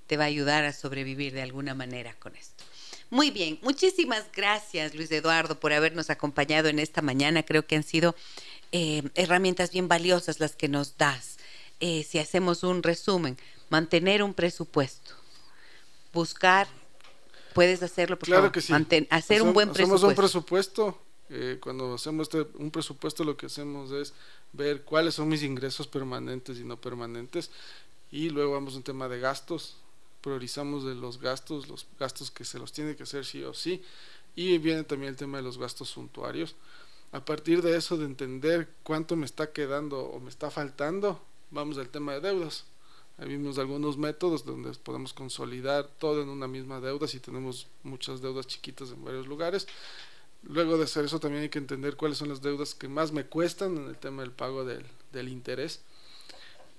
te 0.09 0.17
va 0.17 0.25
a 0.25 0.27
ayudar 0.27 0.65
a 0.65 0.73
sobrevivir 0.73 1.33
de 1.35 1.43
alguna 1.43 1.75
manera 1.75 2.15
con 2.19 2.35
esto. 2.35 2.65
Muy 3.11 3.31
bien, 3.31 3.59
muchísimas 3.63 4.25
gracias 4.35 4.95
Luis 4.95 5.11
Eduardo 5.13 5.61
por 5.61 5.73
habernos 5.73 6.11
acompañado 6.11 6.69
en 6.69 6.79
esta 6.79 7.03
mañana. 7.03 7.43
Creo 7.43 7.67
que 7.67 7.77
han 7.77 7.83
sido 7.83 8.17
eh, 8.73 9.03
herramientas 9.15 9.71
bien 9.71 9.89
valiosas 9.89 10.41
las 10.41 10.57
que 10.57 10.69
nos 10.69 10.97
das. 10.97 11.39
Eh, 11.81 12.03
si 12.03 12.19
hacemos 12.19 12.63
un 12.63 12.83
resumen, 12.83 13.37
mantener 13.71 14.23
un 14.23 14.35
presupuesto, 14.35 15.15
buscar, 16.13 16.67
puedes 17.55 17.83
hacerlo, 17.83 18.19
por 18.19 18.27
claro 18.27 18.53
que 18.53 18.61
sí. 18.61 18.73
hacer 19.11 19.43
un 19.43 19.53
buen 19.53 19.69
presupuesto. 19.73 19.95
Hacemos 19.95 20.03
un 20.03 20.15
presupuesto, 20.15 21.03
eh, 21.31 21.59
cuando 21.61 21.95
hacemos 21.95 22.29
este, 22.29 22.47
un 22.59 22.71
presupuesto 22.71 23.23
lo 23.23 23.37
que 23.37 23.47
hacemos 23.47 23.93
es 23.93 24.13
ver 24.53 24.83
cuáles 24.83 25.15
son 25.15 25.29
mis 25.29 25.43
ingresos 25.43 25.87
permanentes 25.87 26.59
y 26.59 26.65
no 26.65 26.81
permanentes 26.81 27.51
y 28.11 28.31
luego 28.31 28.53
vamos 28.53 28.75
a 28.75 28.79
un 28.79 28.83
tema 28.83 29.09
de 29.09 29.21
gastos, 29.21 29.77
priorizamos 30.23 30.85
de 30.85 30.95
los 30.95 31.21
gastos, 31.21 31.69
los 31.69 31.87
gastos 32.01 32.31
que 32.31 32.45
se 32.45 32.59
los 32.59 32.73
tiene 32.73 32.97
que 32.97 33.03
hacer 33.03 33.25
sí 33.27 33.45
o 33.45 33.53
sí 33.53 33.83
y 34.35 34.57
viene 34.59 34.85
también 34.85 35.11
el 35.11 35.17
tema 35.17 35.39
de 35.39 35.45
los 35.45 35.59
gastos 35.59 35.91
suntuarios. 35.91 36.55
A 37.13 37.25
partir 37.25 37.63
de 37.63 37.77
eso, 37.77 37.97
de 37.97 38.05
entender 38.05 38.69
cuánto 38.83 39.17
me 39.17 39.25
está 39.25 39.53
quedando 39.53 40.01
o 40.01 40.21
me 40.21 40.29
está 40.29 40.51
faltando, 40.51 41.21
vamos 41.51 41.79
al 41.79 41.89
tema 41.89 42.15
de 42.15 42.21
deudas. 42.21 42.67
Ahí 43.17 43.29
vimos 43.29 43.59
algunos 43.59 43.97
métodos 43.97 44.45
donde 44.45 44.73
podemos 44.75 45.13
consolidar 45.13 45.89
todo 45.99 46.23
en 46.23 46.29
una 46.29 46.47
misma 46.47 46.81
deuda 46.81 47.09
si 47.09 47.19
tenemos 47.19 47.67
muchas 47.83 48.21
deudas 48.21 48.47
chiquitas 48.47 48.91
en 48.91 49.05
varios 49.05 49.27
lugares. 49.27 49.67
Luego 50.45 50.79
de 50.79 50.85
hacer 50.85 51.05
eso 51.05 51.19
también 51.19 51.43
hay 51.43 51.49
que 51.49 51.59
entender 51.59 51.97
cuáles 51.97 52.19
son 52.19 52.29
las 52.29 52.43
deudas 52.43 52.75
que 52.75 52.89
más 52.89 53.11
me 53.11 53.27
cuestan 53.27 53.77
en 53.77 53.89
el 53.89 53.97
tema 53.97 54.23
del 54.23 54.31
pago 54.31 54.65
del, 54.65 54.85
del 55.13 55.29
interés. 55.29 55.81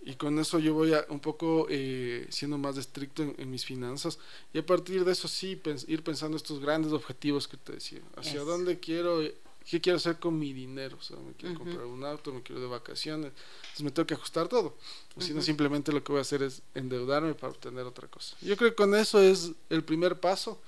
Y 0.01 0.13
con 0.15 0.39
eso 0.39 0.59
yo 0.59 0.73
voy 0.73 0.93
a 0.93 1.05
un 1.09 1.19
poco 1.19 1.67
eh, 1.69 2.25
siendo 2.29 2.57
más 2.57 2.77
estricto 2.77 3.21
en, 3.37 3.51
mis 3.51 3.65
finanzas. 3.65 4.17
Y 4.53 4.59
a 4.59 4.65
partir 4.65 5.03
de 5.03 5.11
eso 5.11 5.27
sí, 5.27 5.61
ir 5.87 6.03
pensando 6.03 6.37
estos 6.37 6.61
grandes 6.61 6.93
objetivos 6.93 7.49
que 7.49 7.57
te 7.57 7.73
decía. 7.73 7.99
Hacia 8.15 8.41
dónde 8.41 8.79
quiero 8.79 9.21
¿Qué 9.69 9.79
quiero 9.79 9.97
hacer 9.97 10.17
con 10.17 10.39
mi 10.39 10.51
dinero? 10.51 10.97
O 10.99 11.03
sea, 11.03 11.17
me 11.17 11.33
quiero 11.33 11.55
comprar 11.55 11.85
un 11.85 12.03
auto, 12.03 12.33
me 12.33 12.41
quiero 12.41 12.59
de 12.59 12.65
vacaciones. 12.65 13.31
Entonces 13.61 13.83
me 13.83 13.91
tengo 13.91 14.07
que 14.07 14.15
ajustar 14.15 14.47
todo. 14.47 14.75
O 15.15 15.21
si 15.21 15.31
no, 15.31 15.43
simplemente 15.43 15.91
lo 15.91 16.03
que 16.03 16.11
voy 16.11 16.19
a 16.19 16.21
hacer 16.23 16.41
es 16.41 16.63
endeudarme 16.73 17.35
para 17.35 17.51
obtener 17.51 17.85
otra 17.85 18.07
cosa. 18.07 18.35
Yo 18.41 18.57
creo 18.57 18.71
que 18.71 18.75
con 18.75 18.95
eso 18.95 19.21
es 19.21 19.51
el 19.69 19.83
primer 19.83 20.19
paso. 20.19 20.59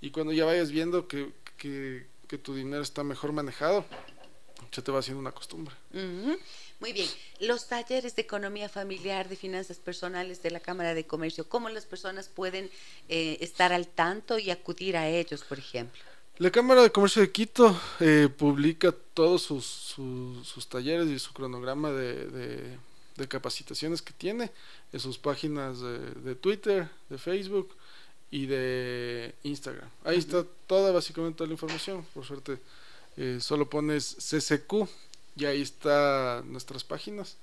Y 0.00 0.10
cuando 0.10 0.32
ya 0.32 0.46
vayas 0.46 0.70
viendo 0.70 1.06
que, 1.06 1.32
que, 1.58 2.06
tu 2.38 2.54
dinero 2.54 2.82
está 2.82 3.04
mejor 3.04 3.32
manejado, 3.32 3.84
se 4.70 4.80
te 4.80 4.90
va 4.90 5.00
haciendo 5.00 5.20
una 5.20 5.32
costumbre. 5.32 5.74
Muy 5.92 6.94
bien. 6.94 7.10
Los 7.40 7.68
talleres 7.68 8.16
de 8.16 8.22
economía 8.22 8.70
familiar, 8.70 9.28
de 9.28 9.36
finanzas 9.36 9.76
personales 9.76 10.42
de 10.42 10.50
la 10.50 10.60
Cámara 10.60 10.94
de 10.94 11.06
Comercio, 11.06 11.46
¿cómo 11.46 11.68
las 11.68 11.84
personas 11.84 12.28
pueden 12.28 12.70
eh, 13.10 13.36
estar 13.42 13.74
al 13.74 13.86
tanto 13.86 14.38
y 14.38 14.50
acudir 14.50 14.96
a 14.96 15.10
ellos, 15.10 15.44
por 15.44 15.58
ejemplo? 15.58 16.00
La 16.40 16.50
Cámara 16.50 16.82
de 16.82 16.90
Comercio 16.90 17.20
de 17.20 17.30
Quito 17.30 17.78
eh, 18.00 18.30
publica 18.34 18.92
todos 19.12 19.42
sus, 19.42 19.66
sus, 20.42 20.66
talleres 20.70 21.06
y 21.08 21.18
su 21.18 21.34
cronograma 21.34 21.90
de, 21.90 22.78
de, 23.14 23.28
capacitaciones 23.28 24.00
que 24.00 24.14
tiene 24.14 24.50
en 24.90 25.00
sus 25.00 25.18
páginas 25.18 25.82
de, 25.82 26.34
Twitter, 26.36 26.88
de 27.10 27.18
Facebook 27.18 27.68
y 28.30 28.46
de 28.46 29.34
Instagram. 29.42 29.90
Ahí 30.02 30.16
está 30.16 30.46
toda, 30.66 30.92
básicamente 30.92 31.36
toda 31.36 31.48
la 31.48 31.52
información. 31.52 32.06
Por 32.14 32.24
suerte, 32.24 32.58
eh, 33.18 33.36
solo 33.42 33.68
pones 33.68 34.16
CCQ 34.18 34.88
y 35.36 35.44
ahí 35.44 35.60
está 35.60 36.42
nuestras 36.46 36.84
páginas 36.84 37.36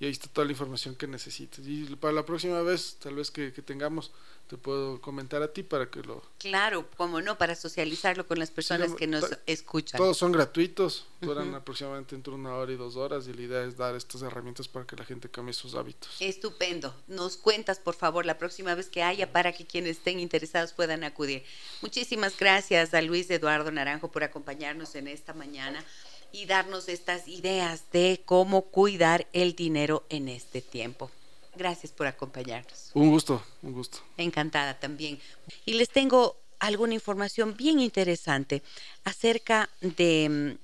y 0.00 0.06
ahí 0.06 0.12
está 0.12 0.28
toda 0.28 0.44
la 0.44 0.52
información 0.52 0.94
que 0.94 1.06
necesites. 1.06 1.66
Y 1.66 1.84
para 1.96 2.12
la 2.12 2.24
próxima 2.24 2.62
vez, 2.62 2.96
tal 3.00 3.16
vez 3.16 3.30
que, 3.30 3.52
que 3.52 3.62
tengamos 3.62 4.12
te 4.48 4.56
puedo 4.56 4.98
comentar 5.00 5.42
a 5.42 5.52
ti 5.52 5.62
para 5.62 5.90
que 5.90 6.02
lo... 6.02 6.22
Claro, 6.38 6.88
como 6.96 7.20
no, 7.20 7.36
para 7.36 7.54
socializarlo 7.54 8.26
con 8.26 8.38
las 8.38 8.50
personas 8.50 8.94
que 8.94 9.06
nos 9.06 9.26
escuchan. 9.46 9.98
Todos 9.98 10.16
son 10.16 10.32
gratuitos, 10.32 11.06
duran 11.20 11.54
aproximadamente 11.54 12.14
entre 12.14 12.32
una 12.32 12.54
hora 12.54 12.72
y 12.72 12.76
dos 12.76 12.96
horas 12.96 13.28
y 13.28 13.34
la 13.34 13.42
idea 13.42 13.64
es 13.64 13.76
dar 13.76 13.94
estas 13.94 14.22
herramientas 14.22 14.66
para 14.66 14.86
que 14.86 14.96
la 14.96 15.04
gente 15.04 15.28
cambie 15.28 15.52
sus 15.52 15.74
hábitos. 15.74 16.16
Estupendo. 16.20 16.94
Nos 17.08 17.36
cuentas, 17.36 17.78
por 17.78 17.94
favor, 17.94 18.24
la 18.24 18.38
próxima 18.38 18.74
vez 18.74 18.88
que 18.88 19.02
haya 19.02 19.30
para 19.32 19.52
que 19.52 19.66
quienes 19.66 19.98
estén 19.98 20.18
interesados 20.18 20.72
puedan 20.72 21.04
acudir. 21.04 21.44
Muchísimas 21.82 22.38
gracias 22.38 22.94
a 22.94 23.02
Luis 23.02 23.30
Eduardo 23.30 23.70
Naranjo 23.70 24.10
por 24.10 24.24
acompañarnos 24.24 24.94
en 24.94 25.08
esta 25.08 25.34
mañana 25.34 25.84
y 26.32 26.46
darnos 26.46 26.88
estas 26.88 27.28
ideas 27.28 27.84
de 27.92 28.22
cómo 28.24 28.62
cuidar 28.62 29.26
el 29.32 29.54
dinero 29.54 30.04
en 30.08 30.28
este 30.28 30.60
tiempo. 30.60 31.10
Gracias 31.56 31.92
por 31.92 32.06
acompañarnos. 32.06 32.90
Un 32.94 33.10
gusto, 33.10 33.42
un 33.62 33.72
gusto. 33.72 33.98
Encantada 34.16 34.78
también. 34.78 35.18
Y 35.66 35.74
les 35.74 35.88
tengo 35.88 36.36
alguna 36.60 36.94
información 36.94 37.56
bien 37.56 37.80
interesante 37.80 38.62
acerca 39.04 39.68
de, 39.80 40.58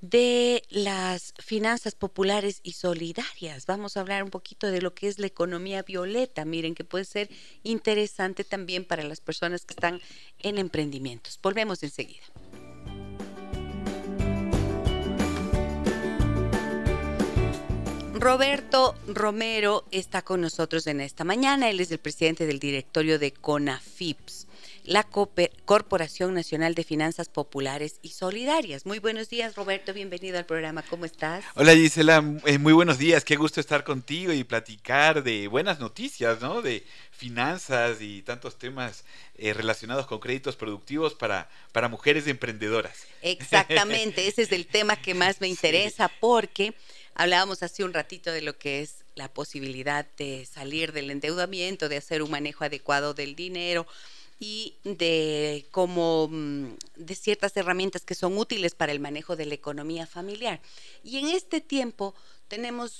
de 0.00 0.62
las 0.70 1.34
finanzas 1.38 1.94
populares 1.94 2.60
y 2.62 2.72
solidarias. 2.72 3.66
Vamos 3.66 3.96
a 3.96 4.00
hablar 4.00 4.22
un 4.22 4.30
poquito 4.30 4.68
de 4.68 4.80
lo 4.80 4.94
que 4.94 5.08
es 5.08 5.18
la 5.18 5.26
economía 5.26 5.82
violeta. 5.82 6.44
Miren 6.44 6.74
que 6.74 6.84
puede 6.84 7.04
ser 7.04 7.28
interesante 7.62 8.44
también 8.44 8.84
para 8.86 9.04
las 9.04 9.20
personas 9.20 9.66
que 9.66 9.74
están 9.74 10.00
en 10.38 10.58
emprendimientos. 10.58 11.38
Volvemos 11.42 11.82
enseguida. 11.82 12.24
Roberto 18.20 18.94
Romero 19.06 19.86
está 19.92 20.20
con 20.20 20.42
nosotros 20.42 20.86
en 20.86 21.00
esta 21.00 21.24
mañana. 21.24 21.70
Él 21.70 21.80
es 21.80 21.90
el 21.90 21.96
presidente 21.96 22.46
del 22.46 22.58
directorio 22.58 23.18
de 23.18 23.32
CONAFIPS, 23.32 24.46
la 24.84 25.04
Corporación 25.64 26.34
Nacional 26.34 26.74
de 26.74 26.84
Finanzas 26.84 27.30
Populares 27.30 27.98
y 28.02 28.10
Solidarias. 28.10 28.84
Muy 28.84 28.98
buenos 28.98 29.30
días, 29.30 29.56
Roberto. 29.56 29.94
Bienvenido 29.94 30.36
al 30.36 30.44
programa. 30.44 30.82
¿Cómo 30.82 31.06
estás? 31.06 31.42
Hola, 31.54 31.72
Gisela. 31.72 32.22
Eh, 32.44 32.58
muy 32.58 32.74
buenos 32.74 32.98
días. 32.98 33.24
Qué 33.24 33.36
gusto 33.36 33.58
estar 33.58 33.84
contigo 33.84 34.34
y 34.34 34.44
platicar 34.44 35.22
de 35.22 35.48
buenas 35.48 35.80
noticias, 35.80 36.42
¿no? 36.42 36.60
De 36.60 36.84
finanzas 37.10 38.02
y 38.02 38.20
tantos 38.20 38.58
temas 38.58 39.04
eh, 39.36 39.54
relacionados 39.54 40.06
con 40.06 40.20
créditos 40.20 40.56
productivos 40.56 41.14
para, 41.14 41.48
para 41.72 41.88
mujeres 41.88 42.26
emprendedoras. 42.26 43.06
Exactamente. 43.22 44.26
Ese 44.28 44.42
es 44.42 44.52
el 44.52 44.66
tema 44.66 44.96
que 44.96 45.14
más 45.14 45.40
me 45.40 45.48
interesa 45.48 46.10
porque 46.20 46.74
Hablábamos 47.20 47.62
hace 47.62 47.84
un 47.84 47.92
ratito 47.92 48.32
de 48.32 48.40
lo 48.40 48.56
que 48.56 48.80
es 48.80 49.04
la 49.14 49.28
posibilidad 49.28 50.06
de 50.16 50.46
salir 50.46 50.92
del 50.92 51.10
endeudamiento, 51.10 51.90
de 51.90 51.98
hacer 51.98 52.22
un 52.22 52.30
manejo 52.30 52.64
adecuado 52.64 53.12
del 53.12 53.36
dinero 53.36 53.86
y 54.38 54.76
de 54.84 55.66
como 55.70 56.28
mm, 56.28 56.76
de 56.96 57.14
ciertas 57.14 57.54
herramientas 57.58 58.06
que 58.06 58.14
son 58.14 58.38
útiles 58.38 58.74
para 58.74 58.92
el 58.92 59.00
manejo 59.00 59.36
de 59.36 59.44
la 59.44 59.52
economía 59.52 60.06
familiar. 60.06 60.62
Y 61.04 61.18
en 61.18 61.26
este 61.28 61.60
tiempo 61.60 62.14
tenemos, 62.48 62.94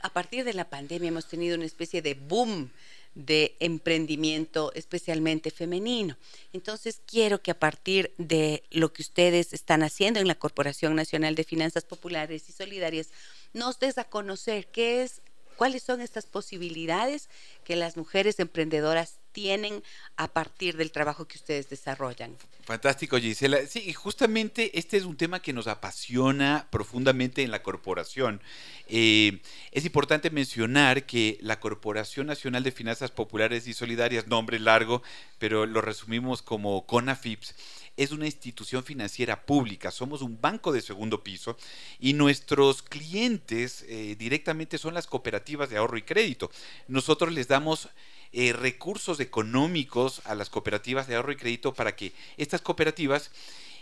a 0.00 0.08
partir 0.08 0.44
de 0.44 0.54
la 0.54 0.70
pandemia, 0.70 1.08
hemos 1.08 1.26
tenido 1.26 1.54
una 1.54 1.66
especie 1.66 2.00
de 2.00 2.14
boom 2.14 2.70
de 3.14 3.56
emprendimiento, 3.60 4.72
especialmente 4.74 5.50
femenino. 5.50 6.16
Entonces, 6.54 7.00
quiero 7.06 7.42
que 7.42 7.50
a 7.50 7.58
partir 7.58 8.12
de 8.16 8.62
lo 8.70 8.92
que 8.92 9.02
ustedes 9.02 9.52
están 9.52 9.82
haciendo 9.82 10.20
en 10.20 10.28
la 10.28 10.34
Corporación 10.34 10.94
Nacional 10.94 11.34
de 11.34 11.44
Finanzas 11.44 11.84
Populares 11.84 12.48
y 12.48 12.52
Solidarias, 12.52 13.08
nos 13.56 13.78
des 13.78 13.98
a 13.98 14.04
conocer 14.04 14.68
qué 14.68 15.02
es, 15.02 15.22
cuáles 15.56 15.82
son 15.82 16.00
estas 16.00 16.26
posibilidades 16.26 17.28
que 17.64 17.74
las 17.74 17.96
mujeres 17.96 18.38
emprendedoras 18.38 19.18
tienen 19.32 19.82
a 20.16 20.28
partir 20.28 20.76
del 20.76 20.92
trabajo 20.92 21.26
que 21.26 21.38
ustedes 21.38 21.68
desarrollan. 21.68 22.36
Fantástico, 22.64 23.18
Gisela. 23.18 23.66
Sí, 23.66 23.92
justamente 23.92 24.78
este 24.78 24.96
es 24.96 25.04
un 25.04 25.16
tema 25.16 25.40
que 25.40 25.52
nos 25.52 25.66
apasiona 25.66 26.66
profundamente 26.70 27.42
en 27.42 27.50
la 27.50 27.62
corporación. 27.62 28.40
Eh, 28.88 29.40
es 29.72 29.84
importante 29.84 30.30
mencionar 30.30 31.06
que 31.06 31.38
la 31.40 31.60
Corporación 31.60 32.26
Nacional 32.26 32.62
de 32.62 32.72
Finanzas 32.72 33.10
Populares 33.10 33.66
y 33.68 33.74
Solidarias, 33.74 34.26
nombre 34.26 34.58
largo, 34.58 35.02
pero 35.38 35.64
lo 35.64 35.80
resumimos 35.80 36.42
como 36.42 36.86
CONAFIPS, 36.86 37.54
es 37.96 38.12
una 38.12 38.26
institución 38.26 38.84
financiera 38.84 39.46
pública, 39.46 39.90
somos 39.90 40.22
un 40.22 40.40
banco 40.40 40.72
de 40.72 40.82
segundo 40.82 41.22
piso 41.22 41.56
y 41.98 42.12
nuestros 42.12 42.82
clientes 42.82 43.84
eh, 43.88 44.16
directamente 44.18 44.78
son 44.78 44.94
las 44.94 45.06
cooperativas 45.06 45.70
de 45.70 45.78
ahorro 45.78 45.96
y 45.96 46.02
crédito. 46.02 46.50
Nosotros 46.88 47.32
les 47.32 47.48
damos 47.48 47.88
eh, 48.32 48.52
recursos 48.52 49.20
económicos 49.20 50.20
a 50.24 50.34
las 50.34 50.50
cooperativas 50.50 51.06
de 51.06 51.16
ahorro 51.16 51.32
y 51.32 51.36
crédito 51.36 51.72
para 51.72 51.96
que 51.96 52.12
estas 52.36 52.60
cooperativas 52.60 53.30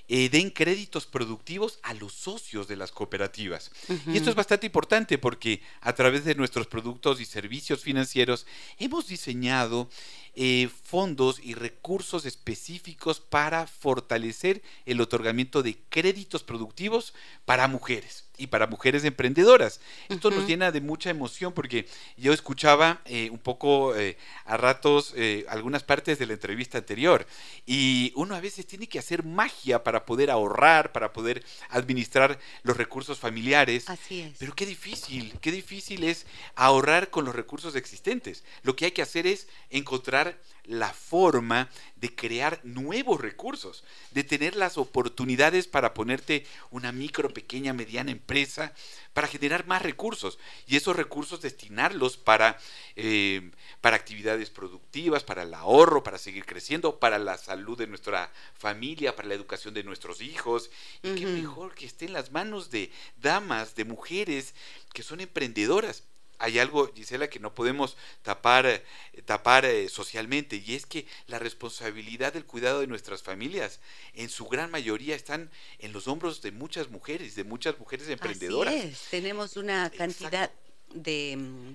eh, 0.07 0.29
den 0.29 0.51
créditos 0.51 1.07
productivos 1.07 1.79
a 1.83 1.95
los 1.95 2.13
socios 2.13 2.69
de 2.69 2.77
las 2.77 2.93
cooperativas. 2.93 3.71
Y 4.07 4.19
esto 4.19 4.29
es 4.29 4.37
bastante 4.37 4.67
importante 4.67 5.17
porque 5.17 5.63
a 5.81 5.95
través 5.95 6.27
de 6.27 6.35
nuestros 6.35 6.67
productos 6.67 7.23
y 7.23 7.25
servicios 7.25 7.83
financieros 7.83 8.47
hemos 8.79 9.09
diseñado 9.09 9.89
eh, 10.37 10.69
fondos 10.83 11.39
y 11.41 11.55
recursos 11.55 12.27
específicos 12.27 13.21
para 13.21 13.69
fortalecer 13.69 14.63
el 14.85 15.01
otorgamiento 15.01 15.63
de 15.63 15.79
créditos 15.89 16.43
productivos 16.43 17.15
para 17.45 17.69
mujeres 17.69 18.25
y 18.37 18.49
para 18.49 18.67
mujeres 18.67 19.05
emprendedoras. 19.05 19.81
Esto 20.09 20.33
nos 20.33 20.49
llena 20.49 20.73
de 20.73 20.81
mucha 20.81 21.09
emoción 21.09 21.53
porque 21.53 21.87
yo 22.17 22.33
escuchaba 22.33 23.01
eh, 23.05 23.31
un 23.31 23.39
poco 23.39 23.95
eh, 23.95 24.19
a 24.45 24.57
ratos 24.57 25.15
algunas 25.49 25.85
partes 25.85 26.19
de 26.19 26.27
la 26.27 26.33
entrevista 26.33 26.79
anterior 26.79 27.29
y 27.65 28.13
uno 28.17 28.35
a 28.35 28.41
veces 28.41 28.67
tiene 28.67 28.89
que 28.89 28.99
hacer 28.99 29.25
magia 29.25 29.85
para 29.85 30.05
poder 30.05 30.33
ahorrar, 30.33 30.91
para 30.91 31.13
poder 31.13 31.45
administrar 31.71 32.41
los 32.65 32.77
recursos 32.77 33.21
familiares. 33.21 33.89
Así 33.89 34.23
es. 34.23 34.33
Pero 34.39 34.53
qué 34.57 34.67
difícil, 34.67 35.33
qué 35.41 35.53
difícil 35.53 36.03
es 36.03 36.27
ahorrar 36.57 37.11
con 37.11 37.25
los 37.25 37.37
recursos 37.37 37.77
existentes. 37.77 38.43
Lo 38.63 38.75
que 38.75 38.87
hay 38.87 38.91
que 38.91 39.03
hacer 39.03 39.29
es 39.29 39.47
encontrar 39.71 40.24
la 40.65 40.93
forma 40.93 41.69
de 41.97 42.15
crear 42.15 42.61
nuevos 42.65 43.21
recursos, 43.21 43.85
de 44.13 44.25
tener 44.25 44.57
las 44.57 44.79
oportunidades 44.79 45.67
para 45.67 45.93
ponerte 45.95 46.47
una 46.71 46.93
micro, 46.93 47.29
pequeña, 47.33 47.73
mediana 47.73 48.11
empresa, 48.11 48.73
para 49.13 49.29
generar 49.29 49.67
más 49.67 49.83
recursos. 49.83 50.39
Y 50.67 50.77
esos 50.77 50.97
recursos 50.97 51.41
destinarlos 51.43 52.17
para, 52.17 52.59
eh, 52.97 53.51
para 53.81 53.97
actividades 53.97 54.51
productivas, 54.51 55.23
para 55.23 55.43
el 55.43 55.55
ahorro, 55.55 56.03
para 56.03 56.19
seguir 56.19 56.47
creciendo, 56.47 56.99
para 56.99 57.19
la 57.19 57.37
salud 57.37 57.77
de 57.77 57.87
nuestra 57.87 58.33
familia, 58.55 59.15
para 59.15 59.29
la 59.29 59.35
educación 59.35 59.75
de 59.75 59.85
nuestros 59.85 60.21
hijos. 60.21 60.71
Y 61.03 61.15
qué 61.15 61.27
mejor 61.27 61.75
que 61.75 61.87
esté 61.87 62.07
en 62.07 62.15
las 62.15 62.33
manos 62.33 62.71
de 62.71 62.91
damas, 63.21 63.75
de 63.75 63.85
mujeres 63.85 64.55
que 64.93 65.03
son 65.03 65.21
emprendedoras 65.21 66.05
hay 66.39 66.59
algo, 66.59 66.93
Gisela, 66.95 67.29
que 67.29 67.39
no 67.39 67.55
podemos 67.55 67.97
tapar, 68.23 68.67
eh, 68.67 68.83
tapar 69.25 69.65
eh, 69.65 69.89
socialmente, 69.89 70.63
y 70.65 70.75
es 70.75 70.87
que 70.87 71.07
la 71.27 71.39
responsabilidad 71.39 72.33
del 72.33 72.45
cuidado 72.45 72.81
de 72.81 72.87
nuestras 72.87 73.23
familias, 73.23 73.81
en 74.15 74.29
su 74.29 74.47
gran 74.47 74.71
mayoría, 74.71 75.15
están 75.15 75.51
en 75.79 75.93
los 75.93 76.09
hombros 76.09 76.43
de 76.43 76.53
muchas 76.53 76.91
mujeres, 76.91 77.35
de 77.35 77.45
muchas 77.45 77.79
mujeres 77.79 78.09
emprendedoras. 78.09 78.75
Así 78.75 78.89
es. 78.89 79.01
Tenemos 79.11 79.57
una 79.57 79.91
cantidad 79.91 80.51
de... 80.95 81.37
Mm, 81.37 81.75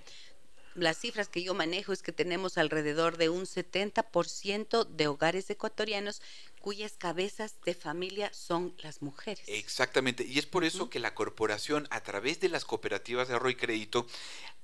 las 0.76 0.98
cifras 0.98 1.28
que 1.28 1.44
yo 1.44 1.54
manejo 1.54 1.92
es 1.92 2.02
que 2.02 2.12
tenemos 2.12 2.58
alrededor 2.58 3.18
de 3.18 3.30
un 3.30 3.46
70% 3.46 4.88
de 4.88 5.08
hogares 5.08 5.50
ecuatorianos 5.50 6.22
cuyas 6.60 6.94
cabezas 6.98 7.56
de 7.66 7.74
familia 7.74 8.32
son 8.34 8.76
las 8.84 9.02
mujeres. 9.02 9.44
Exactamente, 9.48 10.26
y 10.26 10.40
es 10.40 10.46
por 10.46 10.64
eso 10.64 10.90
que 10.90 11.00
la 11.00 11.16
corporación, 11.16 11.88
a 11.90 12.02
través 12.02 12.40
de 12.40 12.50
las 12.50 12.66
cooperativas 12.66 13.28
de 13.28 13.34
ahorro 13.34 13.50
y 13.50 13.56
crédito, 13.56 14.06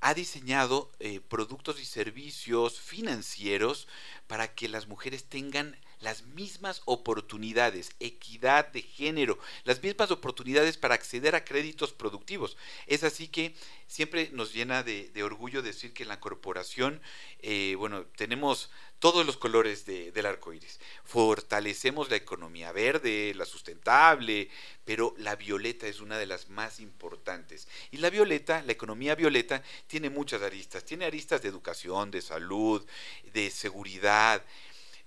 ha 0.01 0.13
diseñado 0.13 0.91
eh, 0.99 1.21
productos 1.21 1.81
y 1.81 1.85
servicios 1.85 2.79
financieros 2.79 3.87
para 4.27 4.53
que 4.53 4.69
las 4.69 4.87
mujeres 4.87 5.23
tengan 5.25 5.77
las 5.99 6.23
mismas 6.23 6.81
oportunidades, 6.85 7.91
equidad 7.99 8.67
de 8.67 8.81
género, 8.81 9.39
las 9.63 9.81
mismas 9.81 10.11
oportunidades 10.11 10.77
para 10.77 10.95
acceder 10.95 11.35
a 11.35 11.45
créditos 11.45 11.93
productivos. 11.93 12.57
Es 12.87 13.03
así 13.03 13.27
que 13.27 13.55
siempre 13.87 14.29
nos 14.33 14.53
llena 14.53 14.83
de, 14.83 15.11
orgullo 15.23 15.61
decir 15.61 15.93
que 15.93 16.03
en 16.03 16.09
la 16.09 16.19
corporación, 16.19 17.01
eh, 17.39 17.75
bueno, 17.77 18.05
tenemos 18.15 18.69
todos 18.99 19.25
los 19.25 19.37
colores 19.37 19.85
del 19.85 20.25
arco 20.25 20.53
iris. 20.53 20.79
Fortalecemos 21.03 22.09
la 22.09 22.15
economía 22.15 22.71
verde, 22.71 23.33
la 23.35 23.45
sustentable, 23.45 24.49
pero 24.83 25.13
la 25.17 25.35
violeta 25.35 25.87
es 25.87 25.99
una 25.99 26.17
de 26.17 26.25
las 26.25 26.49
más 26.49 26.79
importantes. 26.79 27.67
Y 27.91 27.97
la 27.97 28.09
violeta, 28.09 28.63
la 28.63 28.71
economía 28.71 29.15
violeta, 29.15 29.61
tiene 29.87 30.09
muchas 30.09 30.41
aristas. 30.41 30.85
Tiene 30.85 31.05
aristas 31.05 31.41
de 31.41 31.49
educación, 31.49 32.09
de 32.09 32.21
salud, 32.21 32.85
de 33.33 33.51
seguridad 33.51 34.43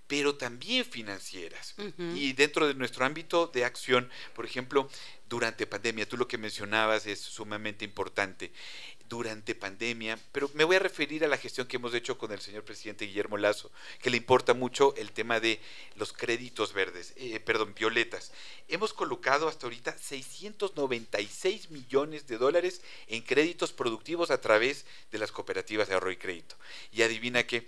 pero 0.09 0.35
también 0.35 0.85
financieras. 0.85 1.75
Y 2.15 2.33
dentro 2.33 2.67
de 2.67 2.75
nuestro 2.75 3.05
ámbito 3.05 3.47
de 3.47 3.65
acción, 3.65 4.11
por 4.35 4.47
ejemplo, 4.47 4.89
durante 5.29 5.67
pandemia, 5.67 6.09
tú 6.09 6.17
lo 6.17 6.27
que 6.27 6.39
mencionabas 6.39 7.07
es 7.07 7.21
sumamente 7.21 7.85
importante 7.85 8.51
durante 9.07 9.55
pandemia, 9.55 10.19
pero 10.33 10.51
me 10.55 10.65
voy 10.65 10.77
a 10.77 10.81
referir 10.81 11.25
a 11.25 11.29
la 11.29 11.39
gestión 11.39 11.67
que 11.67 11.77
hemos 11.77 11.95
hecho 11.95 12.19
con 12.19 12.33
el 12.33 12.41
señor 12.41 12.65
presidente 12.65 13.07
Guillermo 13.07 13.37
Lazo, 13.37 13.71
que 14.01 14.11
le 14.11 14.17
importa 14.17 14.55
mucho 14.55 14.95
el 14.97 15.13
tema 15.13 15.41
de 15.41 15.61
los 15.97 16.13
créditos 16.13 16.73
verdes, 16.73 17.15
eh, 17.17 17.41
perdón, 17.41 17.75
violetas. 17.75 18.33
Hemos 18.67 18.93
colocado 18.93 19.49
hasta 19.49 19.67
ahorita 19.67 19.97
696 19.97 21.71
millones 21.71 22.27
de 22.27 22.39
dólares 22.39 22.83
en 23.07 23.23
créditos 23.23 23.73
productivos 23.73 24.31
a 24.31 24.41
través 24.41 24.85
de 25.11 25.19
las 25.19 25.33
cooperativas 25.33 25.89
de 25.89 25.95
ahorro 25.95 26.11
y 26.11 26.17
crédito. 26.17 26.57
Y 26.93 27.03
adivina 27.03 27.47
que 27.47 27.67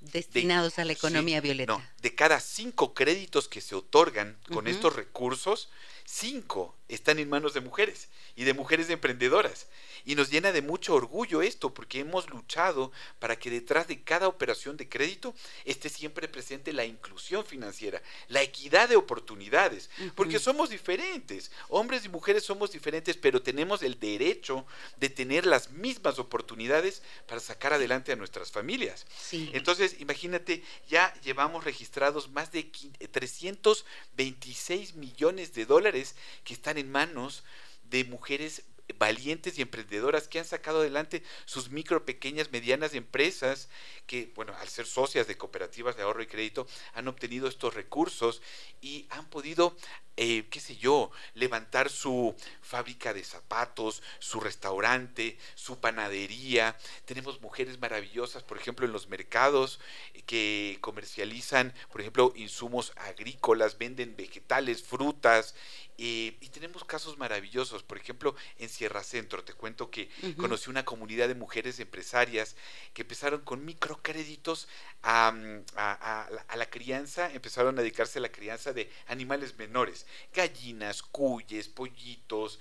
destinados 0.00 0.78
a 0.78 0.84
la 0.84 0.92
economía 0.92 1.40
violeta. 1.40 1.72
No, 1.72 1.84
de 2.00 2.14
cada 2.14 2.40
cinco 2.40 2.94
créditos 2.94 3.48
que 3.48 3.60
se 3.60 3.74
otorgan 3.74 4.38
con 4.52 4.66
estos 4.66 4.96
recursos, 4.96 5.68
cinco 6.04 6.76
están 6.88 7.18
en 7.18 7.28
manos 7.28 7.54
de 7.54 7.60
mujeres 7.60 8.08
y 8.36 8.44
de 8.44 8.54
mujeres 8.54 8.90
emprendedoras. 8.90 9.66
Y 10.04 10.14
nos 10.14 10.30
llena 10.30 10.52
de 10.52 10.62
mucho 10.62 10.94
orgullo 10.94 11.42
esto, 11.42 11.74
porque 11.74 12.00
hemos 12.00 12.28
luchado 12.30 12.92
para 13.18 13.38
que 13.38 13.50
detrás 13.50 13.88
de 13.88 14.02
cada 14.02 14.28
operación 14.28 14.76
de 14.76 14.88
crédito 14.88 15.34
esté 15.64 15.88
siempre 15.88 16.28
presente 16.28 16.72
la 16.72 16.84
inclusión 16.84 17.44
financiera, 17.44 18.02
la 18.28 18.42
equidad 18.42 18.88
de 18.88 18.96
oportunidades, 18.96 19.90
porque 20.14 20.38
somos 20.38 20.70
diferentes, 20.70 21.50
hombres 21.68 22.04
y 22.04 22.08
mujeres 22.08 22.44
somos 22.44 22.72
diferentes, 22.72 23.16
pero 23.16 23.42
tenemos 23.42 23.82
el 23.82 23.98
derecho 23.98 24.66
de 24.96 25.08
tener 25.08 25.46
las 25.46 25.70
mismas 25.70 26.18
oportunidades 26.18 27.02
para 27.26 27.40
sacar 27.40 27.72
adelante 27.72 28.12
a 28.12 28.16
nuestras 28.16 28.50
familias. 28.50 29.06
Entonces, 29.30 29.96
imagínate, 30.00 30.62
ya 30.88 31.12
llevamos 31.22 31.64
registrados 31.64 32.28
más 32.30 32.52
de 32.52 32.70
326 33.10 34.94
millones 34.94 35.54
de 35.54 35.66
dólares 35.66 36.14
que 36.44 36.54
están 36.54 36.78
en 36.78 36.90
manos 36.90 37.44
de 37.84 38.04
mujeres 38.04 38.62
valientes 38.98 39.58
y 39.58 39.62
emprendedoras 39.62 40.28
que 40.28 40.38
han 40.38 40.44
sacado 40.44 40.80
adelante 40.80 41.22
sus 41.44 41.70
micro, 41.70 42.04
pequeñas, 42.04 42.50
medianas 42.52 42.94
empresas 42.94 43.68
que, 44.06 44.32
bueno, 44.34 44.54
al 44.58 44.68
ser 44.68 44.86
socias 44.86 45.26
de 45.26 45.36
cooperativas 45.36 45.96
de 45.96 46.02
ahorro 46.02 46.22
y 46.22 46.26
crédito, 46.26 46.66
han 46.94 47.08
obtenido 47.08 47.48
estos 47.48 47.74
recursos 47.74 48.42
y 48.80 49.06
han 49.10 49.28
podido, 49.30 49.76
eh, 50.16 50.48
qué 50.50 50.60
sé 50.60 50.76
yo, 50.76 51.10
levantar 51.34 51.90
su 51.90 52.34
fábrica 52.60 53.14
de 53.14 53.24
zapatos, 53.24 54.02
su 54.18 54.40
restaurante, 54.40 55.38
su 55.54 55.80
panadería. 55.80 56.76
Tenemos 57.04 57.40
mujeres 57.40 57.78
maravillosas, 57.78 58.42
por 58.42 58.58
ejemplo, 58.58 58.86
en 58.86 58.92
los 58.92 59.08
mercados 59.08 59.80
que 60.26 60.78
comercializan, 60.80 61.72
por 61.90 62.00
ejemplo, 62.00 62.32
insumos 62.36 62.92
agrícolas, 62.96 63.78
venden 63.78 64.16
vegetales, 64.16 64.82
frutas 64.82 65.54
y 65.96 66.32
tenemos 66.48 66.82
casos 66.84 67.18
maravillosos, 67.18 67.82
por 67.82 67.98
ejemplo, 67.98 68.34
en 68.56 68.70
Sierra 68.80 69.04
Centro, 69.04 69.44
te 69.44 69.52
cuento 69.52 69.90
que 69.90 70.08
conocí 70.38 70.70
una 70.70 70.86
comunidad 70.86 71.28
de 71.28 71.34
mujeres 71.34 71.78
empresarias 71.80 72.56
que 72.94 73.02
empezaron 73.02 73.42
con 73.42 73.62
microcréditos 73.62 74.68
a, 75.02 75.34
a, 75.76 76.56
la 76.56 76.70
crianza, 76.70 77.30
empezaron 77.30 77.78
a 77.78 77.82
dedicarse 77.82 78.20
a 78.20 78.22
la 78.22 78.32
crianza 78.32 78.72
de 78.72 78.90
animales 79.08 79.58
menores, 79.58 80.06
gallinas, 80.32 81.02
cuyes, 81.02 81.68
pollitos, 81.68 82.58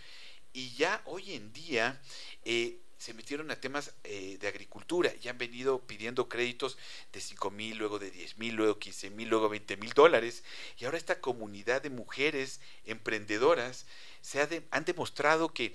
y 0.52 0.76
ya 0.76 1.02
hoy 1.06 1.36
en 1.36 1.54
día 1.54 2.02
eh, 2.44 2.82
se 3.00 3.14
metieron 3.14 3.50
a 3.50 3.56
temas 3.56 3.94
eh, 4.04 4.38
de 4.42 4.48
agricultura 4.50 5.14
y 5.24 5.30
han 5.30 5.38
venido 5.38 5.80
pidiendo 5.88 6.28
créditos 6.28 6.78
de 7.14 7.22
5 7.22 7.50
mil, 7.50 7.78
luego 7.78 7.98
de 7.98 8.12
10 8.12 8.38
mil, 8.40 8.56
luego 8.56 8.78
15 8.78 9.10
mil, 9.12 9.30
luego 9.30 9.48
20 9.48 9.78
mil 9.78 9.94
dólares. 9.94 10.44
Y 10.78 10.84
ahora 10.84 10.98
esta 10.98 11.22
comunidad 11.22 11.82
de 11.82 11.90
mujeres 11.90 12.60
emprendedoras 12.84 13.86
se 14.22 14.42
han 14.70 14.84
demostrado 14.84 15.54
que 15.54 15.74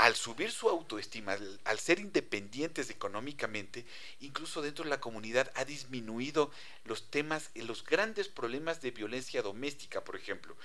al 0.00 0.16
subir 0.16 0.50
su 0.50 0.70
autoestima, 0.70 1.36
al, 1.64 1.78
ser 1.78 1.98
independientes 1.98 2.88
económicamente, 2.88 3.84
incluso 4.20 4.62
dentro 4.62 4.84
de 4.84 4.88
la 4.88 4.98
comunidad 4.98 5.52
ha 5.54 5.66
disminuido 5.66 6.50
los 6.84 7.10
temas, 7.10 7.50
los 7.54 7.84
grandes 7.84 8.28
problemas 8.28 8.80
de 8.80 8.92
violencia 8.92 9.42
doméstica, 9.42 10.02
por 10.02 10.16
ejemplo. 10.16 10.56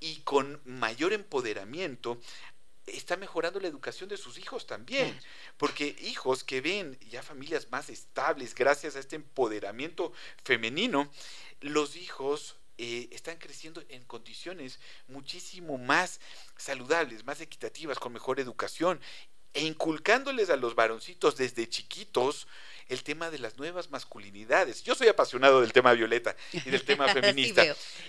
Y 0.00 0.22
con 0.22 0.60
mayor 0.64 1.12
empoderamiento 1.12 2.20
está 2.86 3.16
mejorando 3.16 3.60
la 3.60 3.68
educación 3.68 4.08
de 4.08 4.16
sus 4.16 4.38
hijos 4.38 4.66
también. 4.66 5.16
Porque 5.56 5.94
hijos 6.00 6.42
que 6.42 6.60
ven 6.60 6.98
ya 7.08 7.22
familias 7.22 7.70
más 7.70 7.90
estables 7.90 8.56
gracias 8.56 8.96
a 8.96 8.98
este 8.98 9.14
empoderamiento 9.14 10.12
femenino, 10.42 11.08
los 11.60 11.94
hijos 11.94 12.56
eh, 12.82 13.10
están 13.12 13.36
creciendo 13.36 13.84
en 13.90 14.02
condiciones 14.04 14.80
muchísimo 15.06 15.76
más 15.76 16.18
saludables, 16.56 17.26
más 17.26 17.42
equitativas, 17.42 17.98
con 17.98 18.10
mejor 18.10 18.40
educación 18.40 18.98
e 19.52 19.66
inculcándoles 19.66 20.48
a 20.48 20.56
los 20.56 20.74
varoncitos 20.74 21.36
desde 21.36 21.68
chiquitos 21.68 22.48
el 22.88 23.02
tema 23.02 23.30
de 23.30 23.38
las 23.38 23.58
nuevas 23.58 23.90
masculinidades. 23.90 24.82
Yo 24.82 24.94
soy 24.94 25.08
apasionado 25.08 25.60
del 25.60 25.74
tema 25.74 25.92
violeta 25.92 26.34
y 26.52 26.70
del 26.70 26.82
tema 26.82 27.06
feminista, 27.12 27.62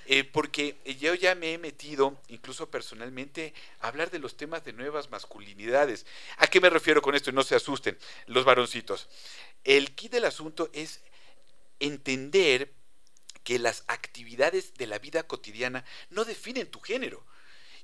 eh, 0.05 0.23
porque 0.23 0.77
yo 1.01 1.15
ya 1.15 1.35
me 1.35 1.51
he 1.51 1.57
metido, 1.57 2.17
incluso 2.29 2.71
personalmente, 2.71 3.53
a 3.81 3.89
hablar 3.89 4.09
de 4.09 4.19
los 4.19 4.37
temas 4.37 4.63
de 4.63 4.71
nuevas 4.71 5.09
masculinidades. 5.09 6.05
¿A 6.37 6.47
qué 6.47 6.61
me 6.61 6.69
refiero 6.69 7.01
con 7.01 7.13
esto? 7.13 7.33
No 7.33 7.43
se 7.43 7.55
asusten 7.55 7.97
los 8.27 8.45
varoncitos. 8.45 9.09
El 9.65 9.93
kit 9.95 10.13
del 10.13 10.23
asunto 10.23 10.69
es 10.71 11.01
entender 11.81 12.71
que 13.43 13.59
las 13.59 13.83
actividades 13.87 14.73
de 14.75 14.87
la 14.87 14.99
vida 14.99 15.23
cotidiana 15.23 15.85
no 16.09 16.25
definen 16.25 16.69
tu 16.69 16.79
género. 16.79 17.25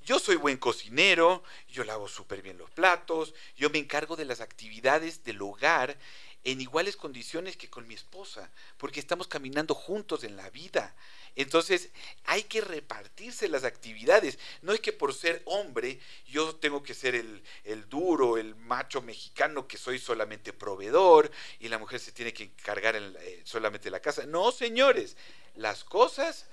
Yo 0.07 0.19
soy 0.19 0.37
buen 0.37 0.55
cocinero, 0.55 1.43
yo 1.67 1.83
lavo 1.83 2.07
súper 2.07 2.41
bien 2.41 2.57
los 2.57 2.71
platos, 2.71 3.33
yo 3.57 3.69
me 3.69 3.77
encargo 3.77 4.15
de 4.15 4.23
las 4.23 4.39
actividades 4.39 5.25
del 5.25 5.41
hogar 5.41 5.97
en 6.45 6.61
iguales 6.61 6.95
condiciones 6.95 7.57
que 7.57 7.69
con 7.69 7.85
mi 7.89 7.95
esposa, 7.95 8.49
porque 8.77 9.01
estamos 9.01 9.27
caminando 9.27 9.75
juntos 9.75 10.23
en 10.23 10.37
la 10.37 10.49
vida. 10.49 10.95
Entonces 11.35 11.89
hay 12.23 12.43
que 12.43 12.61
repartirse 12.61 13.49
las 13.49 13.65
actividades. 13.65 14.39
No 14.61 14.71
es 14.71 14.79
que 14.79 14.93
por 14.93 15.13
ser 15.13 15.41
hombre 15.43 15.99
yo 16.25 16.55
tengo 16.55 16.83
que 16.83 16.93
ser 16.93 17.13
el, 17.13 17.43
duro, 17.89 18.37
el 18.37 18.55
macho 18.55 19.01
mexicano 19.01 19.67
que 19.67 19.75
soy 19.75 19.99
solamente 19.99 20.53
proveedor 20.53 21.29
y 21.59 21.67
la 21.67 21.79
mujer 21.79 21.99
se 21.99 22.13
tiene 22.13 22.31
que 22.31 22.43
encargar 22.43 22.95
eh, 22.95 23.41
solamente 23.43 23.91
la 23.91 23.99
casa. 23.99 24.25
No, 24.25 24.53
señores, 24.53 25.17
las 25.55 25.83
cosas, 25.83 26.47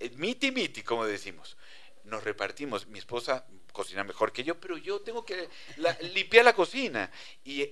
eh, 0.00 0.10
miti 0.16 0.50
miti, 0.50 0.82
como 0.82 1.06
decimos 1.06 1.56
nos 2.06 2.24
repartimos. 2.24 2.86
Mi 2.86 2.98
esposa 2.98 3.44
cocina 3.72 4.04
mejor 4.04 4.32
que 4.32 4.42
yo, 4.42 4.58
pero 4.58 4.78
yo 4.78 5.00
tengo 5.00 5.24
que 5.24 5.48
limpiar 6.14 6.44
la 6.44 6.54
cocina. 6.54 7.10
Y, 7.44 7.66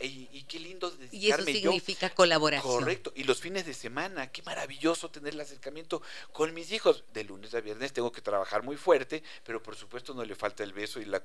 qué 0.44 0.60
lindo 0.60 0.90
dedicarme 0.90 1.50
Y 1.50 1.54
eso 1.54 1.66
significa 1.66 2.10
colaboración. 2.10 2.80
Correcto. 2.80 3.12
Y 3.16 3.24
los 3.24 3.40
fines 3.40 3.64
de 3.64 3.72
semana, 3.72 4.30
qué 4.30 4.42
maravilloso 4.42 5.10
tener 5.10 5.32
el 5.32 5.40
acercamiento 5.40 6.02
con 6.32 6.52
mis 6.52 6.72
hijos. 6.72 7.04
De 7.12 7.24
lunes 7.24 7.54
a 7.54 7.60
viernes 7.60 7.92
tengo 7.92 8.12
que 8.12 8.20
trabajar 8.20 8.62
muy 8.62 8.76
fuerte, 8.76 9.22
pero 9.44 9.62
por 9.62 9.76
supuesto 9.76 10.12
no 10.12 10.24
le 10.24 10.34
falta 10.34 10.62
el 10.62 10.74
beso 10.74 11.00
y, 11.00 11.06
la, 11.06 11.24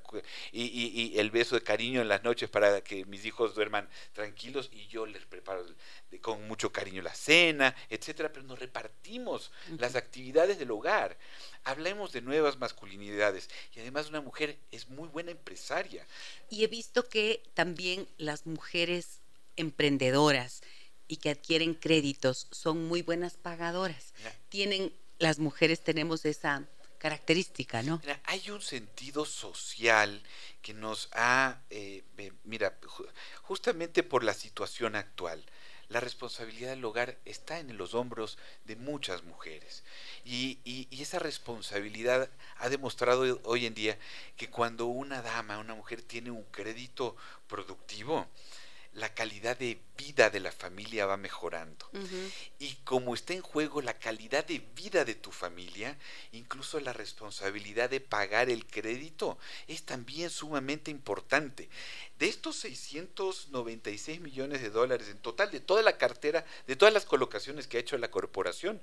y, 0.52 1.18
el 1.18 1.30
beso 1.30 1.56
de 1.56 1.62
cariño 1.62 2.00
en 2.00 2.08
las 2.08 2.24
noches 2.24 2.48
para 2.48 2.80
que 2.82 3.04
mis 3.04 3.24
hijos 3.26 3.54
duerman 3.54 3.88
tranquilos 4.12 4.70
y 4.72 4.86
yo 4.86 5.04
les 5.04 5.26
preparo 5.26 5.66
con 6.22 6.46
mucho 6.48 6.72
cariño 6.72 7.02
la 7.02 7.14
cena, 7.14 7.74
etcétera, 7.88 8.32
pero 8.32 8.46
nos 8.46 8.58
repartimos 8.58 9.52
las 9.78 9.94
actividades 9.94 10.58
del 10.58 10.70
hogar. 10.70 11.18
Hablemos 11.64 12.12
de 12.12 12.22
nuevas 12.22 12.58
masculinidades 12.58 13.48
y 13.74 13.80
además 13.80 14.08
una 14.08 14.20
mujer 14.20 14.58
es 14.70 14.88
muy 14.88 15.08
buena 15.08 15.30
empresaria. 15.30 16.06
Y 16.48 16.64
he 16.64 16.66
visto 16.66 17.08
que 17.08 17.42
también 17.54 18.08
las 18.16 18.46
mujeres 18.46 19.20
emprendedoras 19.56 20.62
y 21.06 21.16
que 21.16 21.30
adquieren 21.30 21.74
créditos 21.74 22.46
son 22.50 22.86
muy 22.86 23.02
buenas 23.02 23.36
pagadoras. 23.36 24.14
Tienen 24.48 24.92
las 25.18 25.38
mujeres 25.38 25.80
tenemos 25.80 26.24
esa 26.24 26.66
característica, 26.98 27.82
¿no? 27.82 28.00
hay 28.24 28.50
un 28.50 28.60
sentido 28.60 29.24
social 29.24 30.22
que 30.60 30.74
nos 30.74 31.08
ha, 31.12 31.62
eh, 31.70 32.02
mira, 32.44 32.78
justamente 33.42 34.02
por 34.02 34.22
la 34.22 34.34
situación 34.34 34.96
actual, 34.96 35.42
la 35.90 36.00
responsabilidad 36.00 36.70
del 36.70 36.84
hogar 36.84 37.18
está 37.24 37.58
en 37.58 37.76
los 37.76 37.94
hombros 37.94 38.38
de 38.64 38.76
muchas 38.76 39.24
mujeres. 39.24 39.82
Y, 40.24 40.58
esa 40.90 41.18
responsabilidad 41.18 42.30
ha 42.58 42.68
demostrado 42.68 43.40
hoy 43.44 43.66
en 43.66 43.74
día 43.74 43.98
que 44.36 44.48
cuando 44.48 44.86
una 44.86 45.20
dama, 45.22 45.58
una 45.58 45.74
mujer 45.74 46.02
tiene 46.02 46.30
un 46.30 46.44
crédito 46.44 47.16
productivo, 47.48 48.28
la 48.92 49.14
calidad 49.14 49.56
de 49.56 49.80
vida 49.96 50.30
de 50.30 50.40
la 50.40 50.50
familia 50.50 51.06
va 51.06 51.16
mejorando. 51.16 51.88
Y 52.58 52.74
como 52.84 53.14
está 53.14 53.34
en 53.34 53.42
juego 53.42 53.82
la 53.82 53.98
calidad 53.98 54.44
de 54.44 54.58
vida 54.74 55.04
de 55.04 55.14
tu 55.14 55.30
familia, 55.30 55.96
incluso 56.32 56.80
la 56.80 56.92
responsabilidad 56.92 57.90
de 57.90 58.00
pagar 58.00 58.50
el 58.50 58.66
crédito 58.66 59.38
es 59.68 59.84
también 59.84 60.30
sumamente 60.30 60.90
importante. 60.90 61.68
De 62.18 62.28
estos 62.28 62.56
696 62.56 64.20
millones 64.20 64.62
de 64.62 64.70
dólares 64.70 65.08
en 65.08 65.18
total, 65.18 65.50
de 65.50 65.60
toda 65.60 65.82
la 65.82 65.96
cartera, 65.96 66.44
de 66.66 66.76
todas 66.76 66.92
las 66.92 67.04
colocaciones 67.04 67.66
que 67.66 67.76
ha 67.76 67.80
hecho 67.80 67.96
la 67.98 68.10
corporación, 68.10 68.80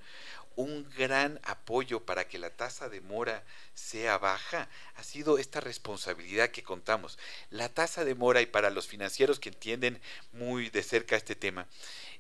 un 0.58 0.86
gran 0.97 1.39
apoyo 1.43 2.03
para 2.03 2.28
que 2.28 2.39
la 2.39 2.49
tasa 2.49 2.89
de 2.89 2.99
mora 2.99 3.45
sea 3.76 4.18
baja 4.18 4.68
ha 4.95 5.03
sido 5.03 5.38
esta 5.38 5.62
responsabilidad 5.62 6.49
que 6.49 6.64
contamos. 6.64 7.18
La 7.51 7.70
tasa 7.70 8.03
de 8.03 8.16
mora, 8.16 8.41
y 8.41 8.47
para 8.47 8.72
los 8.72 8.88
financieros 8.88 9.39
que 9.39 9.49
entienden 9.49 10.01
muy 10.34 10.70
de 10.70 10.82
cerca 10.84 11.16
este 11.16 11.36
tema, 11.36 11.68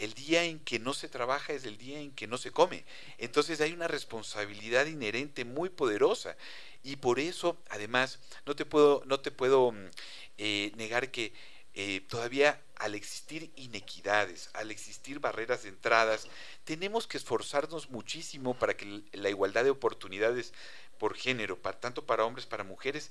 el 0.00 0.14
día 0.14 0.44
en 0.44 0.58
que 0.60 0.78
no 0.78 0.94
se 0.94 1.08
trabaja 1.08 1.52
es 1.52 1.66
el 1.66 1.76
día 1.76 2.00
en 2.00 2.10
que 2.12 2.26
no 2.26 2.38
se 2.38 2.50
come. 2.50 2.84
Entonces 3.18 3.60
hay 3.60 3.72
una 3.72 3.86
responsabilidad 3.86 4.86
inherente 4.86 5.44
muy 5.44 5.68
poderosa. 5.68 6.36
Y 6.82 6.96
por 6.96 7.20
eso, 7.20 7.58
además, 7.68 8.18
no 8.46 8.56
te 8.56 8.64
puedo, 8.64 9.02
no 9.04 9.20
te 9.20 9.30
puedo 9.30 9.72
mm, 9.72 9.90
eh, 10.38 10.72
negar 10.76 11.10
que 11.10 11.34
eh, 11.74 12.00
todavía 12.08 12.60
al 12.76 12.94
existir 12.94 13.52
inequidades, 13.56 14.50
al 14.54 14.70
existir 14.70 15.20
barreras 15.20 15.62
de 15.62 15.68
entradas, 15.68 16.26
tenemos 16.64 17.06
que 17.06 17.18
esforzarnos 17.18 17.90
muchísimo 17.90 18.54
para 18.54 18.76
que 18.76 19.02
la 19.12 19.28
igualdad 19.28 19.64
de 19.64 19.70
oportunidades 19.70 20.52
por 20.98 21.14
género, 21.14 21.56
tanto 21.80 22.04
para 22.04 22.24
hombres, 22.24 22.46
para 22.46 22.64
mujeres, 22.64 23.10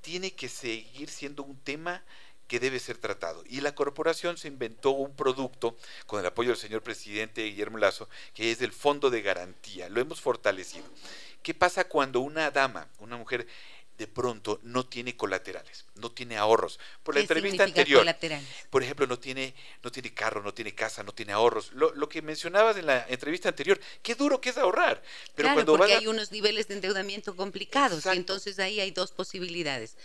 tiene 0.00 0.32
que 0.32 0.48
seguir 0.48 1.08
siendo 1.08 1.42
un 1.42 1.56
tema 1.56 2.04
que 2.46 2.60
debe 2.60 2.78
ser 2.78 2.98
tratado. 2.98 3.42
Y 3.46 3.60
la 3.60 3.74
corporación 3.74 4.36
se 4.36 4.48
inventó 4.48 4.90
un 4.90 5.16
producto 5.16 5.76
con 6.06 6.20
el 6.20 6.26
apoyo 6.26 6.50
del 6.50 6.58
señor 6.58 6.82
presidente 6.82 7.44
Guillermo 7.44 7.78
Lazo, 7.78 8.08
que 8.34 8.50
es 8.50 8.60
el 8.60 8.72
fondo 8.72 9.10
de 9.10 9.22
garantía. 9.22 9.88
Lo 9.88 10.00
hemos 10.00 10.20
fortalecido. 10.20 10.84
¿Qué 11.42 11.54
pasa 11.54 11.84
cuando 11.84 12.20
una 12.20 12.50
dama, 12.50 12.88
una 12.98 13.16
mujer, 13.16 13.46
de 13.98 14.06
pronto 14.08 14.58
no 14.62 14.86
tiene 14.86 15.16
colaterales, 15.16 15.84
no 15.94 16.10
tiene 16.10 16.36
ahorros. 16.36 16.80
Por 17.02 17.14
la 17.14 17.20
entrevista 17.20 17.64
anterior, 17.64 18.04
por 18.70 18.82
ejemplo, 18.82 19.06
no 19.06 19.18
tiene, 19.18 19.54
no 19.82 19.92
tiene 19.92 20.12
carro, 20.12 20.42
no 20.42 20.52
tiene 20.52 20.74
casa, 20.74 21.02
no 21.02 21.12
tiene 21.12 21.32
ahorros. 21.32 21.72
Lo, 21.72 22.08
que 22.08 22.22
mencionabas 22.22 22.76
en 22.76 22.86
la 22.86 23.06
entrevista 23.08 23.48
anterior, 23.48 23.80
qué 24.02 24.14
duro 24.14 24.40
que 24.40 24.50
es 24.50 24.58
ahorrar. 24.58 25.02
Pero 25.34 25.52
cuando 25.52 25.76
porque 25.76 25.94
hay 25.94 26.06
unos 26.06 26.32
niveles 26.32 26.68
de 26.68 26.74
endeudamiento 26.74 27.36
complicados, 27.36 28.04
y 28.06 28.16
entonces 28.16 28.58
ahí 28.58 28.80
hay 28.80 28.90
dos 28.90 29.12
posibilidades 29.12 29.96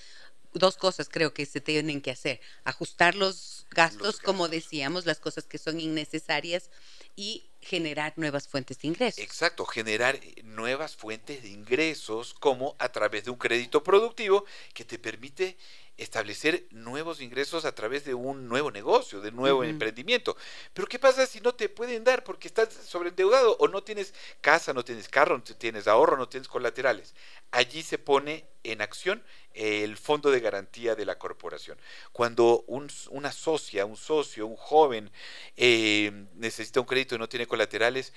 dos 0.53 0.77
cosas 0.77 1.09
creo 1.09 1.33
que 1.33 1.45
se 1.45 1.61
tienen 1.61 2.01
que 2.01 2.11
hacer. 2.11 2.41
Ajustar 2.63 3.15
los 3.15 3.67
gastos, 3.71 4.19
como 4.19 4.47
decíamos, 4.47 5.05
las 5.05 5.19
cosas 5.19 5.45
que 5.45 5.57
son 5.57 5.79
innecesarias 5.79 6.69
y 7.15 7.49
generar 7.61 8.13
nuevas 8.15 8.47
fuentes 8.47 8.79
de 8.79 8.87
ingresos. 8.87 9.19
Exacto, 9.19 9.65
generar 9.65 10.15
eh, 10.15 10.41
nuevas 10.43 10.95
fuentes 10.95 11.43
de 11.43 11.49
ingresos 11.49 12.33
como 12.33 12.75
a 12.79 12.89
través 12.91 13.25
de 13.25 13.31
un 13.31 13.37
crédito 13.37 13.83
productivo 13.83 14.45
que 14.73 14.85
te 14.85 14.97
permite 14.97 15.57
establecer 15.99 16.67
nuevos 16.71 17.21
ingresos 17.21 17.65
a 17.65 17.75
través 17.75 18.05
de 18.05 18.13
un 18.13 18.47
nuevo 18.47 18.71
negocio, 18.71 19.21
de 19.21 19.31
nuevo 19.31 19.63
emprendimiento. 19.63 20.35
Pero 20.73 20.87
¿qué 20.87 20.97
pasa 20.97 21.25
si 21.25 21.41
no 21.41 21.53
te 21.53 21.69
pueden 21.69 22.03
dar 22.03 22.23
porque 22.23 22.47
estás 22.47 22.73
sobreendeudado 22.73 23.57
o 23.59 23.67
no 23.67 23.83
tienes 23.83 24.13
casa, 24.41 24.73
no 24.73 24.83
tienes 24.83 25.09
carro, 25.09 25.37
no 25.37 25.43
tienes 25.43 25.87
ahorro, 25.87 26.17
no 26.17 26.29
tienes 26.29 26.47
colaterales? 26.47 27.13
Allí 27.51 27.81
se 27.83 27.97
pone 27.97 28.45
en 28.63 28.81
acción 28.81 29.23
el 29.53 29.97
fondo 29.97 30.31
de 30.31 30.39
garantía 30.39 30.95
de 30.95 31.05
la 31.05 31.17
corporación. 31.17 31.77
Cuando 32.11 32.63
una 32.67 33.31
socia, 33.31 33.85
un 33.85 33.97
socio, 33.97 34.47
un 34.47 34.55
joven 34.55 35.11
eh, 35.57 36.27
necesita 36.35 36.79
un 36.79 36.85
crédito 36.85 37.15
y 37.15 37.17
no 37.17 37.27
tiene 37.29 37.47
colaterales, 37.47 38.13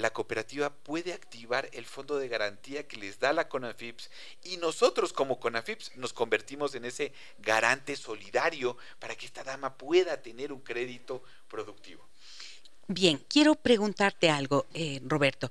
la 0.00 0.12
cooperativa 0.12 0.70
puede 0.70 1.12
activar 1.12 1.68
el 1.72 1.84
fondo 1.84 2.18
de 2.18 2.28
garantía 2.28 2.86
que 2.86 2.96
les 2.96 3.20
da 3.20 3.32
la 3.32 3.48
CONAFIPS 3.48 4.10
y 4.44 4.56
nosotros 4.56 5.12
como 5.12 5.38
CONAFIPS 5.38 5.96
nos 5.96 6.12
convertimos 6.12 6.74
en 6.74 6.84
ese 6.84 7.12
garante 7.38 7.96
solidario 7.96 8.76
para 8.98 9.14
que 9.14 9.26
esta 9.26 9.44
dama 9.44 9.76
pueda 9.76 10.20
tener 10.22 10.52
un 10.52 10.60
crédito 10.60 11.22
productivo. 11.48 12.06
Bien, 12.88 13.24
quiero 13.28 13.54
preguntarte 13.54 14.30
algo, 14.30 14.66
eh, 14.74 15.00
Roberto, 15.04 15.50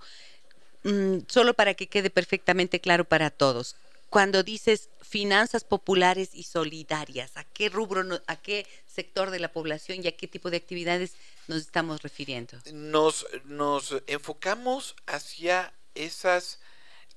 mm, 0.84 1.20
solo 1.28 1.54
para 1.54 1.74
que 1.74 1.88
quede 1.88 2.10
perfectamente 2.10 2.82
claro 2.82 3.06
para 3.06 3.30
todos 3.30 3.76
cuando 4.10 4.44
dices 4.44 4.90
finanzas 5.02 5.64
populares 5.64 6.32
y 6.34 6.44
solidarias, 6.44 7.38
¿a 7.38 7.44
qué 7.44 7.70
rubro, 7.70 8.04
a 8.28 8.36
qué 8.36 8.66
sector 8.88 9.30
de 9.30 9.40
la 9.40 9.52
población 9.52 10.00
y 10.04 10.08
a 10.08 10.18
qué 10.18 10.28
tipo 10.28 10.50
de 10.50 10.58
actividades 10.58 11.14
nos 11.50 11.62
estamos 11.62 12.02
refiriendo? 12.02 12.58
Nos, 12.72 13.28
nos 13.46 14.02
enfocamos 14.08 14.96
hacia 15.06 15.74
esas 15.96 16.60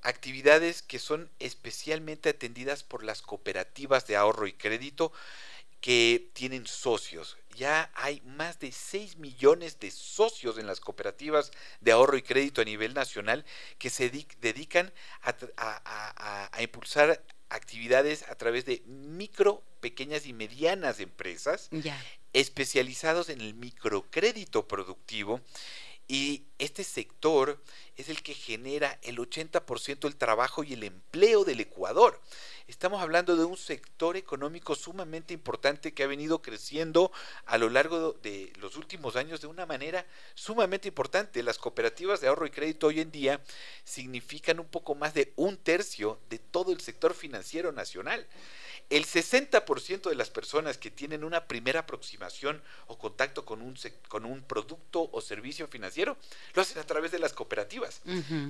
actividades 0.01 0.81
que 0.81 0.99
son 0.99 1.29
especialmente 1.39 2.29
atendidas 2.29 2.83
por 2.83 3.03
las 3.03 3.21
cooperativas 3.21 4.05
de 4.07 4.17
ahorro 4.17 4.47
y 4.47 4.53
crédito 4.53 5.13
que 5.79 6.29
tienen 6.33 6.67
socios 6.67 7.37
ya 7.55 7.91
hay 7.93 8.21
más 8.21 8.59
de 8.59 8.71
6 8.71 9.17
millones 9.17 9.79
de 9.79 9.91
socios 9.91 10.57
en 10.57 10.67
las 10.67 10.79
cooperativas 10.79 11.51
de 11.81 11.91
ahorro 11.91 12.17
y 12.17 12.21
crédito 12.21 12.61
a 12.61 12.65
nivel 12.65 12.93
nacional 12.93 13.45
que 13.77 13.89
se 13.89 14.09
dedican 14.41 14.91
a, 15.21 16.61
impulsar 16.61 17.23
actividades 17.49 18.23
a 18.29 18.35
través 18.35 18.65
de 18.65 18.81
micro, 18.87 19.63
pequeñas 19.79 20.25
y 20.25 20.33
medianas 20.33 20.99
empresas 20.99 21.69
especializados 22.33 23.29
en 23.29 23.41
el 23.41 23.53
microcrédito 23.53 24.67
productivo 24.67 25.41
y 26.07 26.43
este 26.59 26.83
sector 26.83 27.61
es 27.95 28.09
el 28.09 28.21
que 28.23 28.33
genera 28.33 28.99
el 29.03 29.17
80% 29.17 29.99
del 29.99 30.15
trabajo 30.15 30.63
y 30.63 30.73
el 30.73 30.83
empleo 30.83 31.45
del 31.45 31.61
Ecuador. 31.61 32.19
Estamos 32.67 33.01
hablando 33.01 33.35
de 33.35 33.45
un 33.45 33.57
sector 33.57 34.17
económico 34.17 34.75
sumamente 34.75 35.33
importante 35.33 35.93
que 35.93 36.03
ha 36.03 36.07
venido 36.07 36.41
creciendo 36.41 37.11
a 37.45 37.57
lo 37.57 37.69
largo 37.69 38.13
de 38.21 38.51
los 38.59 38.75
últimos 38.75 39.15
años 39.15 39.41
de 39.41 39.47
una 39.47 39.65
manera 39.65 40.05
sumamente 40.33 40.89
importante. 40.89 41.43
Las 41.43 41.57
cooperativas 41.57 42.19
de 42.19 42.27
ahorro 42.27 42.45
y 42.45 42.51
crédito 42.51 42.87
hoy 42.87 42.99
en 42.99 43.11
día 43.11 43.41
significan 43.83 44.59
un 44.59 44.67
poco 44.67 44.95
más 44.95 45.13
de 45.13 45.31
un 45.35 45.57
tercio 45.57 46.19
de 46.29 46.39
todo 46.39 46.71
el 46.73 46.81
sector 46.81 47.13
financiero 47.13 47.71
nacional. 47.71 48.27
El 48.93 49.07
60% 49.07 50.07
de 50.07 50.13
las 50.15 50.29
personas 50.29 50.77
que 50.77 50.91
tienen 50.91 51.23
una 51.23 51.47
primera 51.47 51.79
aproximación 51.79 52.61
o 52.85 52.99
contacto 52.99 53.43
con 53.43 53.63
un, 53.63 53.75
con 54.07 54.23
un 54.23 54.43
producto 54.43 55.09
o 55.11 55.19
servicio 55.19 55.67
financiero 55.67 56.15
lo 56.53 56.61
hacen 56.61 56.77
a 56.77 56.83
través 56.83 57.11
de 57.11 57.17
las 57.17 57.33
cooperativas, 57.33 58.03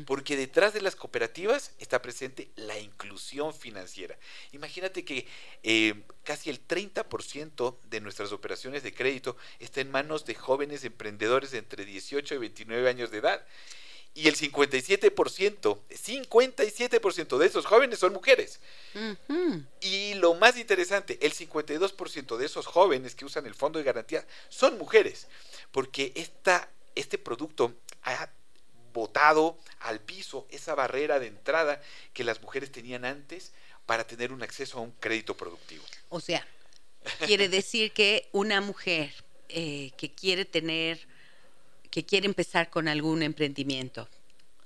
porque 0.06 0.36
detrás 0.36 0.74
de 0.74 0.82
las 0.82 0.98
cooperativas 0.98 1.72
está 1.80 2.02
presente 2.02 2.50
la 2.58 2.78
inclusión 2.78 3.54
financiera. 3.54 4.20
Imagínate 4.52 5.06
que 5.06 5.26
eh, 5.64 6.04
casi 6.26 6.50
el 6.50 6.68
30% 6.68 7.78
de 7.90 8.02
nuestras 8.02 8.34
operaciones 8.34 8.84
de 8.84 8.94
crédito 8.94 9.38
está 9.60 9.80
en 9.80 9.92
manos 9.92 10.26
de 10.26 10.36
jóvenes 10.36 10.84
emprendedores 10.84 11.52
de 11.52 11.60
entre 11.60 11.86
18 11.86 12.36
y 12.36 12.38
29 12.38 12.90
años 12.90 13.12
de 13.12 13.20
edad 13.20 13.46
y 14.16 14.28
el 14.28 14.36
57%, 14.36 15.80
57% 15.90 17.38
de 17.38 17.46
esos 17.48 17.66
jóvenes 17.66 18.00
son 18.00 18.14
mujeres. 18.14 18.60
Y 19.82 20.14
lo 20.16 20.36
más 20.36 20.58
interesante, 20.58 21.18
el 21.22 21.34
52% 21.34 22.38
de 22.38 22.46
esos 22.46 22.68
jóvenes 22.68 23.16
que 23.16 23.26
usan 23.26 23.46
el 23.46 23.56
fondo 23.56 23.80
de 23.80 23.86
garantía 23.86 24.26
son 24.50 24.78
mujeres, 24.78 25.28
porque 25.72 26.12
esta, 26.16 26.70
este 26.96 27.18
producto 27.18 27.74
ha 28.04 28.30
botado 28.94 29.58
al 29.80 30.00
piso 30.00 30.48
esa 30.52 30.76
barrera 30.76 31.20
de 31.20 31.28
entrada 31.28 31.82
que 32.14 32.24
las 32.24 32.42
mujeres 32.42 32.72
tenían 32.72 33.06
antes 33.06 33.52
para 33.88 34.06
tener 34.06 34.32
un 34.32 34.44
acceso 34.44 34.78
a 34.78 34.82
un 34.82 34.92
crédito 34.92 35.36
productivo. 35.36 35.84
O 36.10 36.20
sea, 36.20 36.48
quiere 37.26 37.50
decir 37.50 37.92
que 37.92 38.30
una 38.32 38.62
mujer 38.62 39.12
eh, 39.50 39.92
que 39.98 40.14
quiere 40.14 40.46
tener 40.46 41.08
que 41.94 42.04
quiere 42.04 42.26
empezar 42.26 42.72
con 42.72 42.88
algún 42.88 43.22
emprendimiento, 43.22 44.10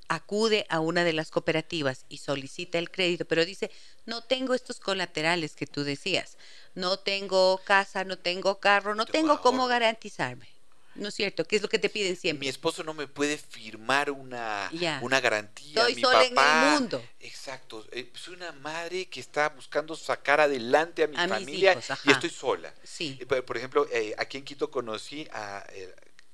acude 0.07 0.65
a 0.69 0.79
una 0.79 1.03
de 1.03 1.11
las 1.11 1.29
cooperativas 1.29 2.05
y 2.07 2.19
solicita 2.19 2.77
el 2.77 2.89
crédito, 2.89 3.25
pero 3.25 3.43
dice, 3.43 3.69
no 4.05 4.23
tengo 4.23 4.53
estos 4.53 4.79
colaterales 4.79 5.53
que 5.53 5.67
tú 5.67 5.83
decías, 5.83 6.37
no 6.73 6.99
tengo 6.99 7.59
casa, 7.65 8.05
no 8.05 8.17
tengo 8.17 8.61
carro, 8.61 8.95
no 8.95 9.05
tengo 9.05 9.41
cómo 9.41 9.67
garantizarme. 9.67 10.47
¿No 10.95 11.09
es 11.09 11.15
cierto? 11.15 11.45
¿Qué 11.45 11.57
es 11.57 11.61
lo 11.61 11.67
que 11.67 11.79
te 11.79 11.89
piden 11.89 12.15
siempre? 12.15 12.45
Mi 12.45 12.47
esposo 12.47 12.81
no 12.81 12.93
me 12.93 13.07
puede 13.07 13.37
firmar 13.37 14.09
una, 14.09 14.71
una 15.01 15.19
garantía. 15.19 15.81
Estoy 15.81 16.01
sola 16.01 16.23
en 16.23 16.37
el 16.37 16.71
mundo. 16.79 17.03
Exacto. 17.19 17.85
Eh, 17.91 18.09
soy 18.15 18.35
una 18.35 18.53
madre 18.53 19.07
que 19.07 19.19
está 19.19 19.49
buscando 19.49 19.97
sacar 19.97 20.39
adelante 20.39 21.03
a 21.03 21.07
mi 21.07 21.17
familia 21.17 21.77
y 22.05 22.11
estoy 22.11 22.29
sola. 22.29 22.73
Sí. 22.83 23.19
Eh, 23.19 23.25
por 23.25 23.57
ejemplo, 23.57 23.85
eh, 23.91 24.15
aquí 24.17 24.37
en 24.37 24.45
Quito 24.45 24.71
conocí 24.71 25.27
a 25.33 25.67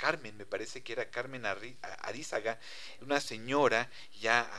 Carmen, 0.04 0.36
me 0.36 0.46
parece 0.46 0.84
que 0.84 0.92
era 0.92 1.10
Carmen 1.10 1.46
Arizaga, 1.46 2.60
una 3.00 3.22
señora 3.22 3.90
ya, 4.20 4.52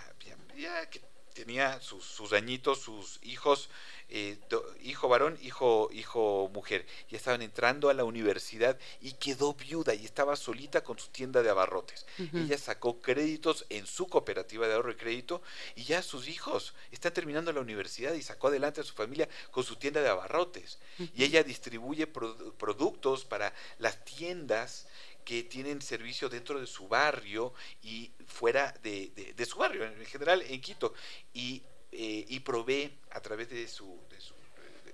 ya, 0.56 0.88
que 0.88 1.02
tenía 1.34 1.82
sus, 1.82 2.02
sus, 2.02 2.32
añitos, 2.32 2.78
sus 2.78 3.18
hijos, 3.22 3.68
eh, 4.08 4.38
hijo 4.82 5.06
varón, 5.06 5.38
hijo, 5.42 5.90
hijo 5.92 6.50
mujer, 6.54 6.86
y 7.10 7.16
estaban 7.16 7.42
entrando 7.42 7.90
a 7.90 7.94
la 7.94 8.04
universidad 8.04 8.78
y 9.02 9.12
quedó 9.12 9.52
viuda 9.52 9.94
y 9.94 10.06
estaba 10.06 10.34
solita 10.36 10.82
con 10.82 10.98
su 10.98 11.08
tienda 11.08 11.42
de 11.42 11.50
abarrotes. 11.50 12.06
Ella 12.32 12.56
sacó 12.56 13.02
créditos 13.02 13.66
en 13.68 13.86
su 13.86 14.06
cooperativa 14.06 14.66
de 14.66 14.74
ahorro 14.74 14.92
y 14.92 14.96
crédito 14.96 15.42
y 15.74 15.84
ya 15.84 16.00
sus 16.00 16.26
hijos 16.26 16.72
están 16.90 17.12
terminando 17.12 17.52
la 17.52 17.60
universidad 17.60 18.14
y 18.14 18.22
sacó 18.22 18.48
adelante 18.48 18.80
a 18.80 18.84
su 18.84 18.94
familia 18.94 19.28
con 19.50 19.62
su 19.62 19.76
tienda 19.76 20.00
de 20.00 20.08
abarrotes. 20.08 20.78
Y 20.98 21.24
ella 21.24 21.42
distribuye 21.42 22.06
productos 22.06 23.26
para 23.26 23.52
las 23.78 24.02
tiendas 24.06 24.86
que 25.24 25.42
tienen 25.42 25.80
servicio 25.80 26.28
dentro 26.28 26.60
de 26.60 26.66
su 26.66 26.86
barrio 26.86 27.54
y 27.82 28.12
fuera 28.26 28.72
de, 28.82 29.10
de, 29.34 29.46
su 29.46 29.58
barrio, 29.58 29.84
en 29.84 30.06
general 30.06 30.42
en 30.42 30.60
Quito, 30.60 30.94
y, 31.32 31.62
eh, 31.92 32.24
y 32.28 32.40
provee 32.40 32.92
a 33.10 33.20
través 33.20 33.48
de 33.48 33.66
su, 33.66 33.98
de 34.10 34.20
su, 34.20 34.34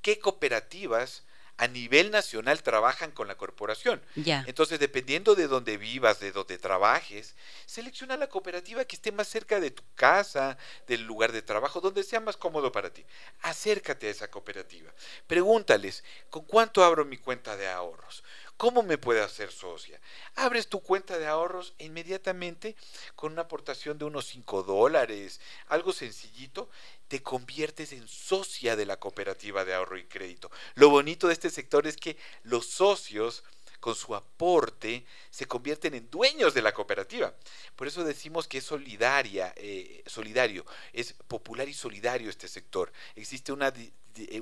qué 0.00 0.18
cooperativas 0.18 1.24
a 1.58 1.68
nivel 1.68 2.10
nacional 2.10 2.62
trabajan 2.62 3.12
con 3.12 3.28
la 3.28 3.36
corporación. 3.36 4.02
Entonces, 4.46 4.80
dependiendo 4.80 5.34
de 5.34 5.46
dónde 5.46 5.76
vivas, 5.76 6.18
de 6.18 6.32
dónde 6.32 6.58
trabajes, 6.58 7.36
selecciona 7.66 8.16
la 8.16 8.28
cooperativa 8.28 8.84
que 8.84 8.96
esté 8.96 9.12
más 9.12 9.28
cerca 9.28 9.60
de 9.60 9.70
tu 9.70 9.82
casa, 9.94 10.58
del 10.86 11.02
lugar 11.02 11.30
de 11.30 11.42
trabajo, 11.42 11.80
donde 11.80 12.02
sea 12.02 12.20
más 12.20 12.36
cómodo 12.36 12.72
para 12.72 12.92
ti. 12.92 13.04
Acércate 13.42 14.08
a 14.08 14.10
esa 14.10 14.30
cooperativa. 14.30 14.92
Pregúntales, 15.26 16.02
¿con 16.30 16.44
cuánto 16.44 16.82
abro 16.84 17.04
mi 17.04 17.18
cuenta 17.18 17.56
de 17.56 17.68
ahorros? 17.68 18.24
¿Cómo 18.62 18.84
me 18.84 18.96
puede 18.96 19.20
hacer 19.20 19.50
socia? 19.50 20.00
Abres 20.36 20.68
tu 20.68 20.80
cuenta 20.80 21.18
de 21.18 21.26
ahorros 21.26 21.74
e 21.78 21.86
inmediatamente 21.86 22.76
con 23.16 23.32
una 23.32 23.42
aportación 23.42 23.98
de 23.98 24.04
unos 24.04 24.26
5 24.26 24.62
dólares, 24.62 25.40
algo 25.66 25.92
sencillito, 25.92 26.70
te 27.08 27.24
conviertes 27.24 27.92
en 27.92 28.06
socia 28.06 28.76
de 28.76 28.86
la 28.86 29.00
cooperativa 29.00 29.64
de 29.64 29.74
ahorro 29.74 29.98
y 29.98 30.04
crédito. 30.04 30.48
Lo 30.76 30.90
bonito 30.90 31.26
de 31.26 31.32
este 31.32 31.50
sector 31.50 31.88
es 31.88 31.96
que 31.96 32.16
los 32.44 32.66
socios 32.66 33.42
con 33.80 33.96
su 33.96 34.14
aporte 34.14 35.04
se 35.28 35.46
convierten 35.46 35.96
en 35.96 36.08
dueños 36.08 36.54
de 36.54 36.62
la 36.62 36.72
cooperativa. 36.72 37.34
Por 37.74 37.88
eso 37.88 38.04
decimos 38.04 38.46
que 38.46 38.58
es 38.58 38.64
solidaria, 38.64 39.52
eh, 39.56 40.04
solidario, 40.06 40.64
es 40.92 41.14
popular 41.26 41.68
y 41.68 41.74
solidario 41.74 42.30
este 42.30 42.46
sector. 42.46 42.92
Existe 43.16 43.50
una 43.50 43.72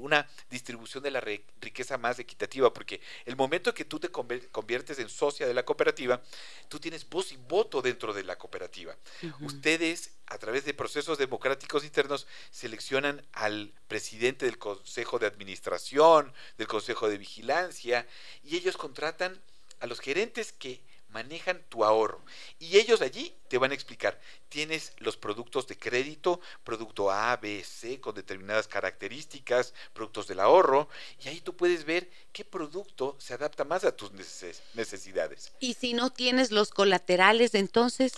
una 0.01 0.29
distribución 0.51 1.03
de 1.03 1.11
la 1.11 1.21
riqueza 1.21 1.99
más 1.99 2.19
equitativa, 2.19 2.73
porque 2.73 3.01
el 3.25 3.37
momento 3.37 3.75
que 3.75 3.85
tú 3.85 3.99
te 4.01 4.11
conviertes 4.11 4.99
en 4.99 5.09
socia 5.09 5.47
de 5.47 5.55
la 5.55 5.65
cooperativa, 5.65 6.21
tú 6.69 6.79
tienes 6.79 7.09
voz 7.09 7.33
y 7.33 7.37
voto 7.37 7.83
dentro 7.83 8.13
de 8.13 8.25
la 8.25 8.37
cooperativa. 8.37 8.97
Ustedes, 9.41 10.13
a 10.27 10.39
través 10.39 10.65
de 10.65 10.75
procesos 10.75 11.19
democráticos 11.19 11.85
internos, 11.85 12.27
seleccionan 12.51 13.25
al 13.33 13.73
presidente 13.89 14.47
del 14.47 14.59
Consejo 14.59 15.19
de 15.19 15.27
Administración, 15.27 16.33
del 16.59 16.67
Consejo 16.67 17.09
de 17.09 17.19
Vigilancia, 17.19 18.07
y 18.45 18.57
ellos 18.57 18.77
contratan 18.77 19.41
a 19.81 19.87
los 19.87 20.01
gerentes 20.01 20.53
que 20.53 20.81
manejan 21.13 21.63
tu 21.69 21.85
ahorro. 21.85 22.25
Y 22.59 22.79
ellos 22.79 23.01
allí 23.01 23.35
te 23.49 23.59
van 23.59 23.73
a 23.73 23.75
explicar, 23.75 24.21
tienes 24.49 24.93
los 24.99 25.17
productos 25.17 25.67
de 25.67 25.77
crédito, 25.77 26.41
producto 26.63 27.11
A, 27.11 27.37
B, 27.37 27.65
C, 27.65 28.01
con 28.01 28.15
determinadas 28.15 28.69
características, 28.69 29.75
productos 29.93 30.29
del 30.29 30.41
ahorro, 30.41 30.89
y 31.25 31.29
ahí 31.29 31.41
tú 31.41 31.57
puedes 31.57 31.85
ver 31.85 32.09
qué 32.33 32.45
producto 32.45 33.17
se 33.19 33.35
adapta 33.35 33.65
más 33.65 33.85
a 33.85 33.97
tus 33.97 34.13
necesidades. 34.13 35.53
Y 35.59 35.75
si 35.75 35.95
no 35.95 36.11
tienes 36.11 36.53
los 36.53 36.71
colaterales, 36.71 37.55
entonces 37.55 38.13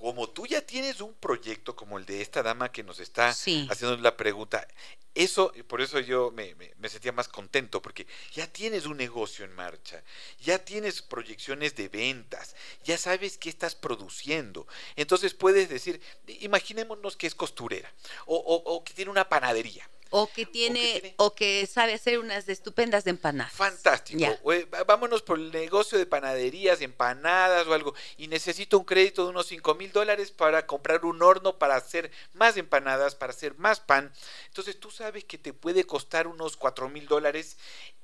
como 0.00 0.28
tú 0.28 0.46
ya 0.46 0.60
tienes 0.60 1.00
un 1.00 1.14
proyecto 1.14 1.74
como 1.74 1.98
el 1.98 2.06
de 2.06 2.20
esta 2.20 2.42
dama 2.42 2.70
que 2.70 2.82
nos 2.82 3.00
está 3.00 3.30
haciendo 3.30 3.96
la 3.96 4.16
pregunta, 4.16 4.66
eso, 5.14 5.52
por 5.66 5.80
eso 5.80 5.98
yo 6.00 6.30
me, 6.30 6.54
sentía 6.88 7.12
más 7.12 7.28
contento, 7.28 7.80
porque 7.80 8.06
ya 8.32 8.46
tienes 8.46 8.84
un 8.84 8.98
negocio 8.98 9.44
en 9.44 9.52
marcha, 9.54 10.02
ya 10.40 10.58
tienes 10.58 11.00
proyecciones 11.00 11.74
de 11.74 11.88
ventas, 11.88 12.54
ya 12.84 12.98
sabes 12.98 13.38
qué 13.38 13.48
estás 13.48 13.74
produciendo. 13.74 14.66
Entonces 14.94 15.32
puedes 15.32 15.68
decir, 15.68 16.00
imaginémonos 16.40 17.16
que 17.16 17.26
es 17.26 17.34
costurera 17.34 17.90
o 18.26 18.82
que 18.84 18.92
tiene 18.92 19.10
una 19.10 19.28
panadería. 19.28 19.88
O 20.10 20.28
que 20.28 20.46
tiene, 20.46 21.14
o 21.16 21.34
que, 21.34 21.66
sabe 21.66 21.94
hacer 21.94 22.18
unas 22.18 22.48
estupendas 22.48 23.06
empanadas. 23.06 23.52
Fantástico. 23.52 24.24
Vámonos 24.86 25.22
por 25.22 25.38
el 25.38 25.50
negocio 25.50 25.98
de 25.98 26.06
panaderías, 26.06 26.80
empanadas 26.80 27.66
o 27.66 27.74
algo. 27.74 27.94
Y 28.16 28.28
necesito 28.28 28.78
un 28.78 28.84
crédito 28.84 29.24
de 29.24 29.30
unos 29.30 29.46
5 29.46 29.74
mil 29.74 29.92
dólares 29.92 30.30
para 30.30 30.66
comprar 30.66 31.04
un 31.04 31.22
horno 31.22 31.58
para 31.58 31.76
hacer 31.76 32.10
más 32.32 32.56
empanadas, 32.56 33.14
para 33.14 33.32
hacer 33.32 33.56
más 33.56 33.80
pan. 33.80 34.12
Entonces 34.46 34.78
tú 34.78 34.90
sabes 34.90 35.24
que 35.24 35.38
te 35.38 35.52
puede 35.52 35.84
costar 35.84 36.26
unos 36.26 36.56
4 36.56 36.88
mil 36.88 37.06
dólares. 37.06 37.56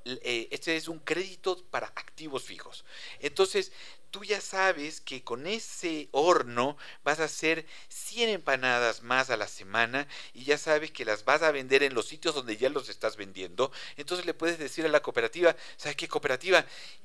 Este 0.05 0.77
es 0.77 0.89
un 0.89 0.99
crédito 0.99 1.65
para 1.71 1.87
activos 1.87 2.43
fijos. 2.43 2.85
Entonces 3.21 3.73
tú 4.13 4.23
ya 4.25 4.41
sabes 4.41 5.01
que 5.01 5.25
con 5.25 5.47
ese 5.47 6.09
horno 6.13 6.77
vas 7.03 7.19
a 7.19 7.25
hacer 7.25 7.67
100 7.89 8.29
empanadas 8.29 9.03
más 9.03 9.31
a 9.31 9.37
la 9.39 9.49
semana 9.49 10.07
y 10.35 10.45
ya 10.45 10.59
sabes 10.59 10.93
que 10.93 11.07
las 11.07 11.25
vas 11.25 11.43
a 11.43 11.51
vender 11.51 11.83
en 11.83 11.95
los 11.95 12.07
sitios 12.07 12.35
donde 12.35 12.59
ya 12.59 12.69
los 12.69 12.91
estás 12.91 13.17
vendiendo. 13.17 13.73
Entonces 13.97 14.27
le 14.27 14.35
puedes 14.35 14.59
decir 14.59 14.85
a 14.85 14.91
la 14.91 15.01
cooperativa, 15.01 15.57
¿sabes 15.79 15.97
qué 15.97 16.09
cooperativa? 16.09 16.65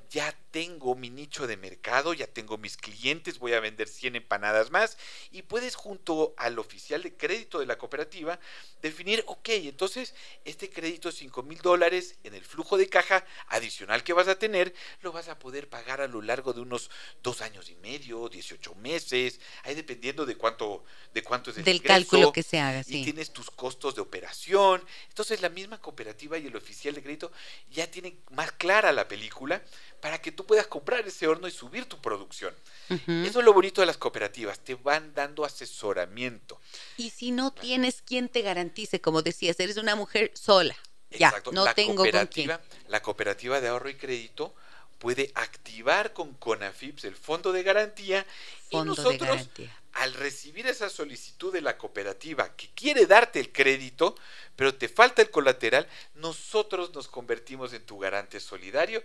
Ya 0.10 0.34
tengo 0.52 0.96
mi 0.96 1.10
nicho 1.10 1.48
de 1.48 1.58
mercado, 1.58 2.14
ya 2.14 2.28
tengo 2.28 2.58
mis 2.58 2.78
clientes, 2.78 3.40
voy 3.40 3.54
a 3.54 3.60
vender 3.60 3.88
100 3.88 4.18
empanadas 4.18 4.70
más 4.70 4.98
y 5.32 5.42
puedes 5.42 5.76
junto 5.76 6.34
al 6.38 6.60
oficial 6.60 7.04
de 7.04 7.16
crédito 7.16 7.60
de 7.60 7.66
la 7.66 7.78
cooperativa 7.78 8.40
definir, 8.82 9.24
ok, 9.28 9.50
entonces 9.50 10.14
este 10.46 10.70
crédito 10.70 11.10
de 11.10 11.16
5 11.16 11.44
mil 11.44 11.60
dólares 11.60 12.16
en 12.24 12.36
el 12.36 12.44
flujo 12.44 12.78
de 12.78 12.88
caja 12.88 13.26
adicional 13.48 14.04
que 14.04 14.14
vas 14.14 14.28
a 14.28 14.40
tener, 14.40 14.74
lo 15.02 15.12
vas 15.12 15.28
a 15.30 15.40
poder 15.40 15.70
pagar 15.70 16.02
a 16.02 16.08
lo 16.08 16.22
largo 16.22 16.54
de 16.54 16.62
unos 16.62 16.90
dos 17.22 17.42
años 17.42 17.70
y 17.70 17.76
medio, 17.76 18.30
18 18.30 18.76
meses, 18.76 19.40
ahí 19.64 19.76
dependiendo 19.76 20.26
de 20.26 20.36
cuánto, 20.36 20.84
de 21.14 21.24
cuánto 21.24 21.52
es 21.52 21.58
el 21.58 21.64
Del 21.64 21.82
cálculo 21.82 22.32
que 22.32 22.44
se 22.44 22.60
haga, 22.60 22.84
sí. 22.84 23.02
Y 23.02 23.04
tienes 23.04 23.32
tus 23.32 23.50
costos 23.52 23.96
de 23.96 24.02
operación. 24.02 24.84
Entonces 25.10 25.42
la 25.42 25.50
misma 25.50 25.80
cooperativa 25.82 26.38
y 26.38 26.48
el 26.48 26.56
oficial 26.56 26.96
de 26.96 27.04
crédito 27.04 27.32
ya 27.70 27.90
tienen 27.90 28.20
más 28.32 28.52
clara 28.52 28.92
la 28.92 29.08
película 29.08 29.62
para 30.00 30.22
que 30.22 30.32
tú 30.32 30.46
puedas 30.46 30.68
comprar 30.68 31.08
ese 31.08 31.28
horno 31.28 31.48
y 31.48 31.52
subir 31.52 31.86
tu 31.86 32.00
producción. 32.00 32.54
Eso 32.90 33.40
es 33.40 33.46
lo 33.46 33.54
bonito 33.54 33.82
de 33.82 33.88
las 33.88 33.98
cooperativas, 33.98 34.60
te 34.60 34.76
van 34.76 35.14
dando 35.14 35.44
asesoramiento. 35.44 36.60
Y 36.98 37.10
si 37.10 37.32
no 37.32 37.52
tienes 37.52 38.02
quien 38.02 38.30
te 38.30 38.42
garantice, 38.42 39.02
como 39.02 39.22
decías, 39.22 39.60
eres 39.60 39.78
una 39.78 39.96
mujer 39.96 40.32
sola. 40.34 40.76
Ya, 41.10 41.34
no 41.52 41.64
la 41.64 41.74
tengo 41.74 41.96
cooperativa, 41.96 42.62
La 42.88 43.02
cooperativa 43.02 43.62
de 43.62 43.70
ahorro 43.70 43.90
y 43.90 43.96
crédito 43.96 44.54
puede 45.00 45.32
activar 45.36 46.14
con 46.14 46.34
CONAFIPS 46.34 47.06
el 47.06 47.16
fondo 47.16 47.52
de 47.52 47.64
garantía 47.64 48.26
y 48.70 48.78
nosotros 48.82 49.50
al 49.94 50.14
recibir 50.14 50.68
esa 50.68 50.90
solicitud 50.90 51.52
de 51.52 51.62
la 51.62 51.78
cooperativa 51.78 52.56
que 52.56 52.70
quiere 52.76 53.08
darte 53.08 53.40
el 53.40 53.52
crédito, 53.52 54.16
pero 54.56 54.76
te 54.76 54.90
falta 54.90 55.24
el 55.24 55.32
colateral, 55.32 55.88
nosotros 56.14 56.94
nos 56.94 57.08
convertimos 57.08 57.74
en 57.74 57.84
tu 57.84 57.98
garante 57.98 58.40
solidario 58.40 59.04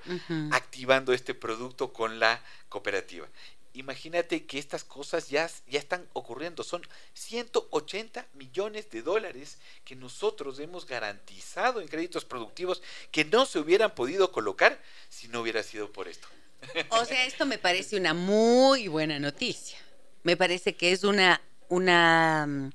activando 0.51 1.15
este 1.15 1.35
producto 1.35 1.93
con 1.93 2.19
la 2.19 2.43
cooperativa 2.69 3.27
imagínate 3.75 4.45
que 4.45 4.59
estas 4.59 4.85
cosas 4.85 5.29
ya, 5.29 5.49
ya 5.69 5.79
están 5.79 6.07
ocurriendo. 6.13 6.63
Son 6.63 6.83
180 7.15 8.27
millones 8.35 8.91
de 8.91 9.03
dólares 9.03 9.59
que 9.85 9.97
nosotros 9.97 10.59
hemos 10.59 10.87
garantizado 10.87 11.81
en 11.81 11.89
créditos 11.89 12.25
productivos 12.25 12.83
que 13.11 13.25
no 13.25 13.47
se 13.47 13.59
hubieran 13.59 13.95
podido 13.95 14.33
colocar 14.33 14.81
si 15.09 15.29
no 15.29 15.41
hubiera 15.41 15.63
sido 15.63 15.91
por 15.93 16.09
esto. 16.09 16.29
O 16.91 17.05
sea, 17.05 17.27
esto 17.27 17.45
me 17.47 17.59
parece 17.59 17.97
una 17.97 18.15
muy 18.15 18.89
buena 18.89 19.19
noticia. 19.19 19.79
Me 20.23 20.37
parece 20.37 20.77
que 20.77 20.93
es 20.93 21.03
una, 21.03 21.41
una, 21.69 22.47
mm, 22.47 22.71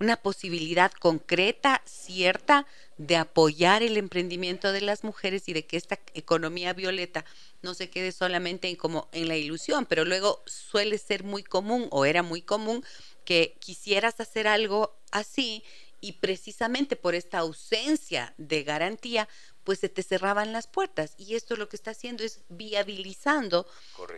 una 0.00 0.16
posibilidad 0.16 0.92
concreta, 0.92 1.82
cierta, 1.86 2.66
de 3.00 3.16
apoyar 3.16 3.82
el 3.82 3.96
emprendimiento 3.96 4.72
de 4.72 4.82
las 4.82 5.04
mujeres 5.04 5.48
y 5.48 5.54
de 5.54 5.64
que 5.64 5.78
esta 5.78 5.98
economía 6.12 6.74
violeta 6.74 7.24
no 7.62 7.72
se 7.72 7.88
quede 7.88 8.12
solamente 8.12 8.68
en 8.68 8.76
como 8.76 9.08
en 9.12 9.26
la 9.26 9.38
ilusión, 9.38 9.86
pero 9.86 10.04
luego 10.04 10.42
suele 10.44 10.98
ser 10.98 11.24
muy 11.24 11.42
común 11.42 11.88
o 11.92 12.04
era 12.04 12.22
muy 12.22 12.42
común 12.42 12.84
que 13.24 13.56
quisieras 13.58 14.20
hacer 14.20 14.46
algo 14.46 14.94
así 15.12 15.64
y 16.02 16.12
precisamente 16.12 16.94
por 16.94 17.14
esta 17.14 17.38
ausencia 17.38 18.34
de 18.36 18.64
garantía, 18.64 19.30
pues 19.64 19.78
se 19.78 19.88
te 19.88 20.02
cerraban 20.02 20.52
las 20.52 20.66
puertas. 20.66 21.14
Y 21.16 21.36
esto 21.36 21.56
lo 21.56 21.70
que 21.70 21.76
está 21.76 21.92
haciendo 21.92 22.22
es 22.22 22.40
viabilizando 22.50 23.66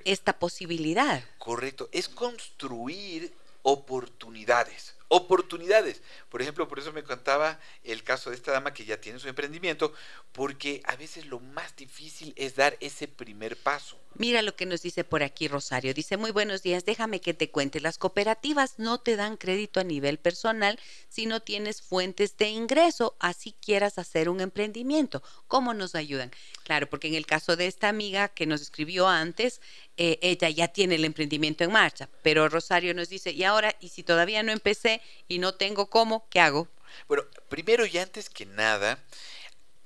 esta 0.05 0.41
posibilidad. 0.41 1.23
Correcto, 1.39 1.89
es 1.93 2.09
construir 2.09 3.33
oportunidades 3.63 4.97
oportunidades. 5.13 6.01
Por 6.31 6.41
ejemplo, 6.41 6.67
por 6.69 6.79
eso 6.79 6.91
me 6.91 7.05
contaba 7.05 7.61
el 7.85 8.03
caso 8.03 8.31
de 8.31 8.37
esta 8.37 8.51
dama 8.51 8.73
que 8.73 8.87
ya 8.87 8.99
tiene 8.99 9.19
su 9.19 9.29
emprendimiento, 9.29 9.93
porque 10.33 10.81
a 10.87 10.97
veces 10.97 11.27
lo 11.27 11.39
más 11.39 11.77
difícil 11.77 12.33
es 12.35 12.57
dar 12.57 12.79
ese 12.81 13.09
primer 13.09 13.59
paso. 13.59 13.99
Mira 14.15 14.43
lo 14.43 14.57
que 14.57 14.67
nos 14.67 14.83
dice 14.83 15.05
por 15.05 15.23
aquí 15.23 15.49
Rosario. 15.49 15.95
Dice, 15.95 16.17
muy 16.17 16.31
buenos 16.31 16.63
días, 16.63 16.85
déjame 16.85 17.21
que 17.21 17.35
te 17.35 17.51
cuente. 17.51 17.81
Las 17.81 17.99
cooperativas 17.99 18.79
no 18.79 19.01
te 19.01 19.17
dan 19.17 19.37
crédito 19.37 19.81
a 19.81 19.85
nivel 19.85 20.19
personal 20.19 20.79
si 21.09 21.27
no 21.27 21.41
tienes 21.41 21.83
fuentes 21.83 22.37
de 22.39 22.49
ingreso, 22.49 23.17
así 23.21 23.55
quieras 23.61 23.99
hacer 23.99 24.31
un 24.31 24.41
emprendimiento. 24.41 25.23
¿Cómo 25.47 25.75
nos 25.75 25.95
ayudan? 25.95 26.31
Claro, 26.65 26.89
porque 26.89 27.09
en 27.09 27.15
el 27.15 27.27
caso 27.27 27.57
de 27.57 27.67
esta 27.67 27.89
amiga 27.89 28.29
que 28.29 28.47
nos 28.47 28.63
escribió 28.63 29.09
antes, 29.09 29.61
eh, 29.97 30.19
ella 30.23 30.49
ya 30.49 30.69
tiene 30.69 30.95
el 30.95 31.05
emprendimiento 31.05 31.65
en 31.65 31.73
marcha, 31.73 32.09
pero 32.23 32.49
Rosario 32.49 32.95
nos 32.95 33.09
dice, 33.09 33.31
y 33.31 33.45
ahora, 33.45 33.75
y 33.81 33.89
si 33.89 34.03
todavía 34.03 34.43
no 34.43 34.53
empecé 34.53 35.03
y 35.29 35.39
no 35.39 35.55
tengo 35.55 35.87
cómo, 35.87 36.27
¿qué 36.31 36.41
hago? 36.41 36.69
Bueno, 37.09 37.25
primero 37.49 37.85
y 37.87 37.99
antes 37.99 38.31
que 38.31 38.47
nada, 38.47 38.99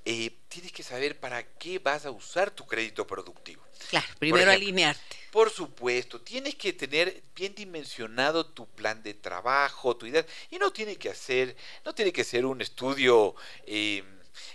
eh, 0.05 0.31
tienes 0.47 0.71
que 0.71 0.83
saber 0.83 1.19
para 1.19 1.43
qué 1.43 1.79
vas 1.79 2.05
a 2.05 2.11
usar 2.11 2.51
tu 2.51 2.65
crédito 2.65 3.05
productivo. 3.05 3.61
Claro, 3.89 4.07
primero 4.19 4.49
alinearte. 4.49 5.17
Por 5.31 5.49
supuesto, 5.49 6.21
tienes 6.21 6.55
que 6.55 6.71
tener 6.71 7.21
bien 7.35 7.53
dimensionado 7.53 8.45
tu 8.45 8.65
plan 8.65 9.03
de 9.03 9.13
trabajo, 9.13 9.97
tu 9.97 10.05
idea, 10.05 10.25
y 10.49 10.57
no 10.57 10.71
tiene 10.71 10.95
que 10.95 11.09
hacer, 11.09 11.55
no 11.83 11.93
tiene 11.93 12.13
que 12.13 12.23
ser 12.23 12.45
un 12.45 12.61
estudio 12.61 13.35
eh, 13.65 14.03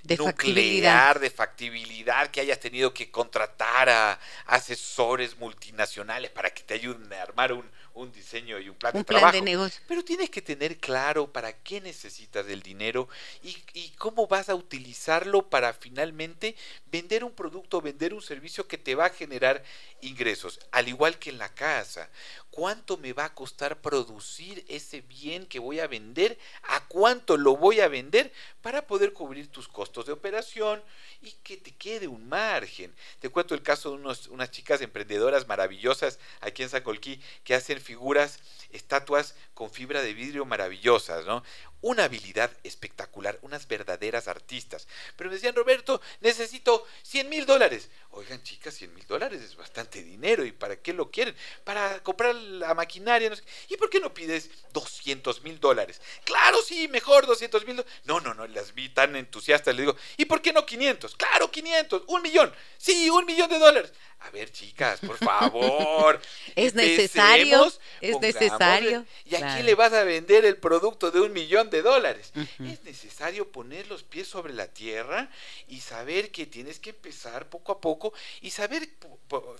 de 0.03 0.17
nuclear, 0.17 0.35
factibilidad. 0.35 1.21
de 1.21 1.31
factibilidad, 1.31 2.31
que 2.31 2.41
hayas 2.41 2.61
tenido 2.61 2.93
que 2.93 3.11
contratar 3.11 3.89
a 3.89 4.19
asesores 4.47 5.37
multinacionales 5.39 6.31
para 6.31 6.51
que 6.51 6.63
te 6.63 6.75
ayuden 6.75 7.13
a 7.13 7.23
armar 7.23 7.53
un, 7.53 7.69
un 7.95 8.13
diseño 8.13 8.59
y 8.59 8.69
un 8.69 8.75
plan 8.75 8.93
de 8.93 9.05
trabajo. 9.05 9.41
negocio. 9.43 9.81
Pero 9.87 10.05
tienes 10.05 10.31
que 10.31 10.43
tener 10.43 10.79
claro 10.79 11.31
para 11.31 11.53
qué 11.53 11.81
necesitas 11.81 12.47
el 12.49 12.63
dinero 12.63 13.09
y, 13.43 13.57
y, 13.75 13.91
cómo 13.91 14.27
vas 14.27 14.49
a 14.49 14.55
utilizarlo 14.55 15.49
para 15.49 15.73
finalmente 15.73 16.57
vender 16.91 17.25
un 17.25 17.33
producto, 17.33 17.81
vender 17.81 18.15
un 18.15 18.23
servicio 18.23 18.67
que 18.67 18.79
te 18.79 18.95
va 18.95 19.07
a 19.07 19.11
generar 19.11 19.63
ingresos. 20.03 20.61
Al 20.71 20.89
igual 20.89 21.19
que 21.19 21.31
en 21.31 21.39
la 21.39 21.55
casa. 21.55 22.11
¿Cuánto 22.51 22.99
me 22.99 23.15
va 23.15 23.25
a 23.25 23.35
costar 23.35 23.81
producir 23.81 24.63
ese 24.69 25.01
bien 25.01 25.47
que 25.47 25.59
voy 25.59 25.81
a 25.81 25.87
vender? 25.87 26.39
¿A 26.65 26.87
cuánto 26.87 27.39
lo 27.39 27.57
voy 27.57 27.81
a 27.81 27.89
vender? 27.89 28.31
Para 28.61 28.87
poder 28.87 29.15
cubrir 29.15 29.51
tus 29.51 29.69
costos 29.69 30.05
de 30.05 30.13
operación 30.13 30.83
y 31.23 31.33
que 31.43 31.57
te 31.57 31.71
quede 31.71 32.09
un 32.09 32.29
margen. 32.29 32.95
Te 33.21 33.31
cuento 33.31 33.55
el 33.55 33.63
caso 33.63 33.97
de 33.97 34.05
unas 34.31 34.51
chicas 34.51 34.83
emprendedoras 34.83 35.49
maravillosas 35.49 36.19
aquí 36.41 36.63
en 36.63 36.69
Sacolquí 36.69 37.23
que 37.45 37.55
hacen 37.55 37.81
figuras, 37.81 38.41
estatuas 38.71 39.35
con 39.55 39.71
fibra 39.71 40.03
de 40.03 40.13
vidrio 40.13 40.45
maravillosas, 40.45 41.25
¿no? 41.25 41.43
Una 41.83 42.05
habilidad 42.05 42.51
espectacular, 42.63 43.39
unas 43.43 43.69
verdaderas 43.69 44.29
artistas. 44.29 44.89
Pero 45.17 45.29
me 45.29 45.37
decían, 45.37 45.55
Roberto, 45.55 46.01
necesito 46.21 46.87
100 47.03 47.29
mil 47.29 47.45
dólares. 47.45 47.91
Oigan, 48.13 48.43
chicas, 48.43 48.75
100 48.75 48.95
mil 48.95 49.07
dólares 49.07 49.43
es 49.43 49.57
bastante 49.57 50.03
dinero. 50.03 50.45
¿Y 50.45 50.53
para 50.53 50.77
qué 50.77 50.93
lo 50.93 51.11
quieren? 51.11 51.37
Para 51.65 52.03
comprar 52.03 52.35
la 52.35 52.75
maquinaria. 52.75 53.31
No 53.31 53.37
sé. 53.37 53.43
¿Y 53.69 53.77
por 53.77 53.91
qué 53.91 54.01
no 54.01 54.15
pides 54.15 54.51
200 54.73 55.43
mil 55.43 55.59
dólares? 55.61 56.01
Claro, 56.25 56.63
sí, 56.63 56.89
mejor 56.89 57.27
200 57.27 57.67
mil. 57.67 57.85
No, 58.05 58.21
no, 58.21 58.33
no, 58.35 58.47
las 58.47 58.75
vi 58.75 58.89
tan 58.89 59.17
entusiastas. 59.17 59.75
Le 59.75 59.83
digo, 59.83 59.97
¿y 60.17 60.25
por 60.25 60.41
qué 60.41 60.53
no 60.53 60.65
500? 60.65 61.17
Claro, 61.17 61.51
500, 61.51 62.05
un 62.07 62.23
millón. 62.23 62.55
Sí, 62.79 63.11
un 63.11 63.27
millón 63.27 63.51
de 63.51 63.59
dólares. 63.59 63.93
A 64.25 64.31
ver, 64.31 64.53
chicas, 64.53 65.01
por 65.01 65.17
favor. 65.19 66.21
es 66.57 66.75
necesario. 66.75 67.73
Es 68.01 68.21
necesario. 68.21 69.05
¿Y 69.25 69.35
a 69.35 69.55
quién 69.55 69.67
le 69.67 69.75
vas 69.75 69.93
a 69.93 70.05
vender 70.05 70.45
el 70.45 70.57
producto 70.57 71.11
de 71.11 71.21
un 71.21 71.33
millón 71.33 71.71
de 71.71 71.83
dólares? 71.83 72.33
Es 72.61 72.85
necesario 72.85 73.51
poner 73.51 73.89
los 73.89 74.03
pies 74.03 74.29
sobre 74.29 74.53
la 74.53 74.69
tierra 74.69 75.29
y 75.69 75.81
saber 75.81 76.31
que 76.31 76.47
tienes 76.47 76.79
que 76.79 76.91
empezar 76.91 77.49
poco 77.49 77.73
a 77.73 77.81
poco 77.81 78.13
y 78.41 78.51
saber 78.51 78.89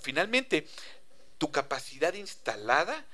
finalmente 0.01 0.67
tu 1.39 1.51
capacidad 1.51 2.15
instalada 2.15 3.05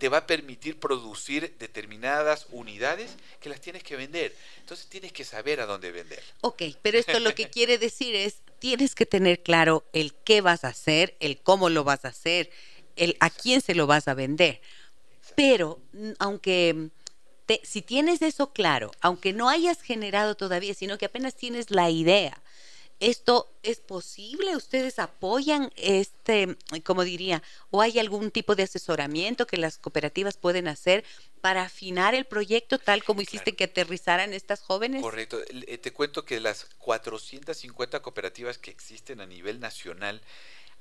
te 0.00 0.08
va 0.08 0.18
a 0.18 0.26
permitir 0.26 0.80
producir 0.80 1.54
determinadas 1.58 2.46
unidades 2.52 3.10
que 3.38 3.50
las 3.50 3.60
tienes 3.60 3.82
que 3.82 3.96
vender. 3.96 4.34
Entonces 4.60 4.86
tienes 4.86 5.12
que 5.12 5.24
saber 5.24 5.60
a 5.60 5.66
dónde 5.66 5.92
vender. 5.92 6.22
Ok, 6.40 6.62
pero 6.80 6.98
esto 6.98 7.20
lo 7.20 7.34
que 7.34 7.50
quiere 7.50 7.76
decir 7.76 8.14
es, 8.14 8.36
tienes 8.60 8.94
que 8.94 9.06
tener 9.06 9.42
claro 9.42 9.84
el 9.92 10.14
qué 10.14 10.40
vas 10.40 10.64
a 10.64 10.68
hacer, 10.68 11.16
el 11.18 11.38
cómo 11.38 11.68
lo 11.68 11.82
vas 11.82 12.04
a 12.04 12.08
hacer, 12.08 12.50
el 12.94 13.16
a 13.18 13.30
quién 13.30 13.60
se 13.60 13.74
lo 13.74 13.88
vas 13.88 14.06
a 14.06 14.14
vender. 14.14 14.60
Pero 15.34 15.80
aunque 16.18 16.90
si 17.64 17.82
tienes 17.82 18.22
eso 18.22 18.52
claro, 18.52 18.92
aunque 19.00 19.32
no 19.32 19.48
hayas 19.48 19.82
generado 19.82 20.36
todavía, 20.36 20.74
sino 20.74 20.98
que 20.98 21.06
apenas 21.06 21.34
tienes 21.34 21.70
la 21.70 21.90
idea, 21.90 22.40
¿Esto 23.00 23.50
es 23.62 23.80
posible? 23.80 24.56
¿Ustedes 24.56 24.98
apoyan 24.98 25.72
este, 25.76 26.56
como 26.84 27.02
diría, 27.02 27.42
o 27.70 27.80
hay 27.80 27.98
algún 27.98 28.30
tipo 28.30 28.54
de 28.54 28.64
asesoramiento 28.64 29.46
que 29.46 29.56
las 29.56 29.78
cooperativas 29.78 30.36
pueden 30.36 30.68
hacer 30.68 31.02
para 31.40 31.62
afinar 31.62 32.14
el 32.14 32.26
proyecto 32.26 32.78
tal 32.78 33.02
como 33.02 33.22
hiciste 33.22 33.56
que 33.56 33.64
aterrizaran 33.64 34.34
estas 34.34 34.60
jóvenes? 34.60 35.00
Correcto. 35.00 35.40
Eh, 35.48 35.78
te 35.78 35.94
cuento 35.94 36.26
que 36.26 36.40
las 36.40 36.66
450 36.78 38.02
cooperativas 38.02 38.58
que 38.58 38.70
existen 38.70 39.22
a 39.22 39.26
nivel 39.26 39.60
nacional, 39.60 40.20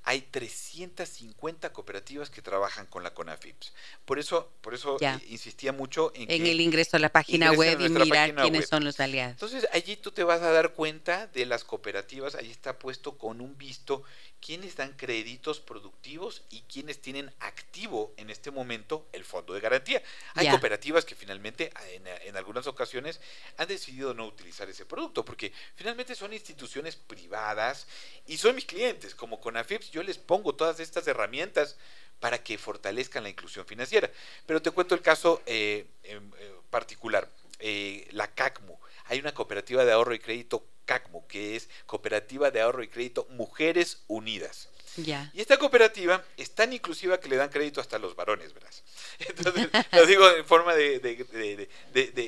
hay 0.03 0.21
350 0.21 1.71
cooperativas 1.73 2.29
que 2.29 2.41
trabajan 2.41 2.85
con 2.87 3.03
la 3.03 3.13
CONAFIPS. 3.13 3.73
Por 4.05 4.19
eso, 4.19 4.51
por 4.61 4.73
eso 4.73 4.97
eh, 4.99 5.19
insistía 5.29 5.71
mucho 5.71 6.11
en, 6.15 6.31
en 6.31 6.45
el 6.47 6.61
ingreso 6.61 6.97
a 6.97 6.99
la 6.99 7.09
página 7.09 7.51
web 7.51 7.79
y 7.81 7.89
mirar 7.89 8.35
quiénes 8.35 8.67
son 8.67 8.83
los 8.83 8.99
aliados. 8.99 9.33
Entonces, 9.33 9.67
allí 9.71 9.97
tú 9.97 10.11
te 10.11 10.23
vas 10.23 10.41
a 10.41 10.51
dar 10.51 10.73
cuenta 10.73 11.27
de 11.27 11.45
las 11.45 11.63
cooperativas, 11.63 12.35
allí 12.35 12.51
está 12.51 12.79
puesto 12.79 13.17
con 13.17 13.41
un 13.41 13.57
visto 13.57 14.03
quiénes 14.41 14.75
dan 14.75 14.93
créditos 14.93 15.59
productivos 15.59 16.43
y 16.49 16.61
quiénes 16.61 17.01
tienen 17.01 17.31
activo 17.39 18.13
en 18.17 18.29
este 18.29 18.51
momento 18.51 19.07
el 19.11 19.25
fondo 19.25 19.53
de 19.53 19.59
garantía. 19.59 20.01
Hay 20.33 20.49
cooperativas 20.49 21.05
que 21.05 21.15
finalmente 21.15 21.71
en, 21.93 22.07
en, 22.07 22.37
algunas 22.37 22.67
ocasiones 22.67 23.19
han 23.57 23.67
decidido 23.67 24.13
no 24.13 24.25
utilizar 24.25 24.69
ese 24.69 24.85
producto 24.85 25.25
porque 25.25 25.51
finalmente 25.75 26.15
son 26.15 26.33
instituciones 26.33 26.95
privadas 26.95 27.87
y 28.25 28.37
son 28.37 28.55
mis 28.55 28.65
clientes, 28.65 29.13
como 29.13 29.41
con 29.41 29.57
Yo 29.91 30.03
les 30.03 30.17
pongo 30.17 30.55
todas 30.55 30.79
estas 30.79 31.07
herramientas 31.07 31.77
para 32.19 32.43
que 32.43 32.57
fortalezcan 32.57 33.23
la 33.23 33.29
inclusión 33.29 33.65
financiera. 33.65 34.09
Pero 34.45 34.61
te 34.61 34.71
cuento 34.71 34.95
el 34.95 35.01
caso 35.01 35.41
eh, 35.45 35.85
en, 36.03 36.31
particular, 36.69 37.29
eh, 37.59 38.07
la 38.11 38.27
CACMU. 38.27 38.77
Hay 39.05 39.19
una 39.19 39.33
cooperativa 39.33 39.85
de 39.85 39.91
ahorro 39.91 40.13
y 40.13 40.19
crédito 40.19 40.65
CACMU, 40.85 41.27
que 41.27 41.55
es 41.55 41.69
Cooperativa 41.85 42.51
de 42.51 42.61
Ahorro 42.61 42.83
y 42.83 42.87
Crédito 42.87 43.27
Mujeres 43.29 44.03
Unidas. 44.07 44.68
Y 44.97 45.41
esta 45.41 45.57
cooperativa 45.57 46.23
es 46.37 46.51
tan 46.51 46.73
inclusiva 46.73 47.19
que 47.19 47.29
le 47.29 47.35
dan 47.35 47.49
crédito 47.49 47.81
hasta 47.81 47.95
a 47.95 47.99
los 47.99 48.15
varones, 48.15 48.53
¿verdad? 48.53 48.69
Entonces, 49.19 49.69
lo 49.91 50.05
digo 50.05 50.29
en 50.29 50.45
forma 50.45 50.73
de... 50.75 50.99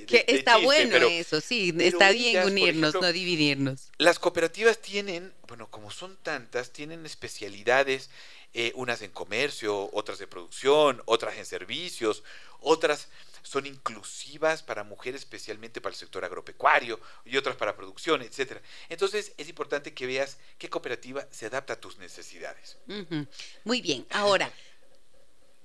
que 0.08 0.26
está 0.28 0.58
bueno 0.58 0.98
eso, 0.98 1.42
sí, 1.42 1.74
está 1.80 2.12
bien 2.12 2.46
unirnos, 2.46 2.94
no 2.96 3.12
dividirnos. 3.12 3.90
Las 3.98 4.20
cooperativas 4.20 4.80
tienen, 4.80 5.34
bueno, 5.48 5.70
como 5.70 5.92
son 5.92 6.18
tantas, 6.24 6.72
tienen 6.72 7.06
especialidades, 7.06 8.10
eh, 8.54 8.74
unas 8.76 9.02
en 9.02 9.12
comercio, 9.12 9.90
otras 9.94 10.20
de 10.20 10.28
producción, 10.28 11.02
otras 11.06 11.38
en 11.38 11.46
servicios, 11.46 12.24
otras 12.60 13.08
son 13.44 13.66
inclusivas 13.66 14.64
para 14.64 14.84
mujeres, 14.84 15.22
especialmente 15.22 15.82
para 15.82 15.94
el 15.94 16.00
sector 16.00 16.24
agropecuario 16.26 17.00
y 17.26 17.38
otras 17.38 17.56
para 17.56 17.76
producción, 17.76 18.22
etcétera. 18.22 18.62
Entonces 18.90 19.34
es 19.38 19.50
importante 19.50 19.94
que 19.94 20.06
veas 20.06 20.38
qué 20.58 20.70
cooperativa 20.70 21.28
se 21.32 21.46
adapta 21.48 21.74
a 21.74 21.80
tus 21.80 21.98
necesidades. 21.98 22.78
Muy 23.64 23.82
bien. 23.82 24.06
Ahora, 24.12 24.52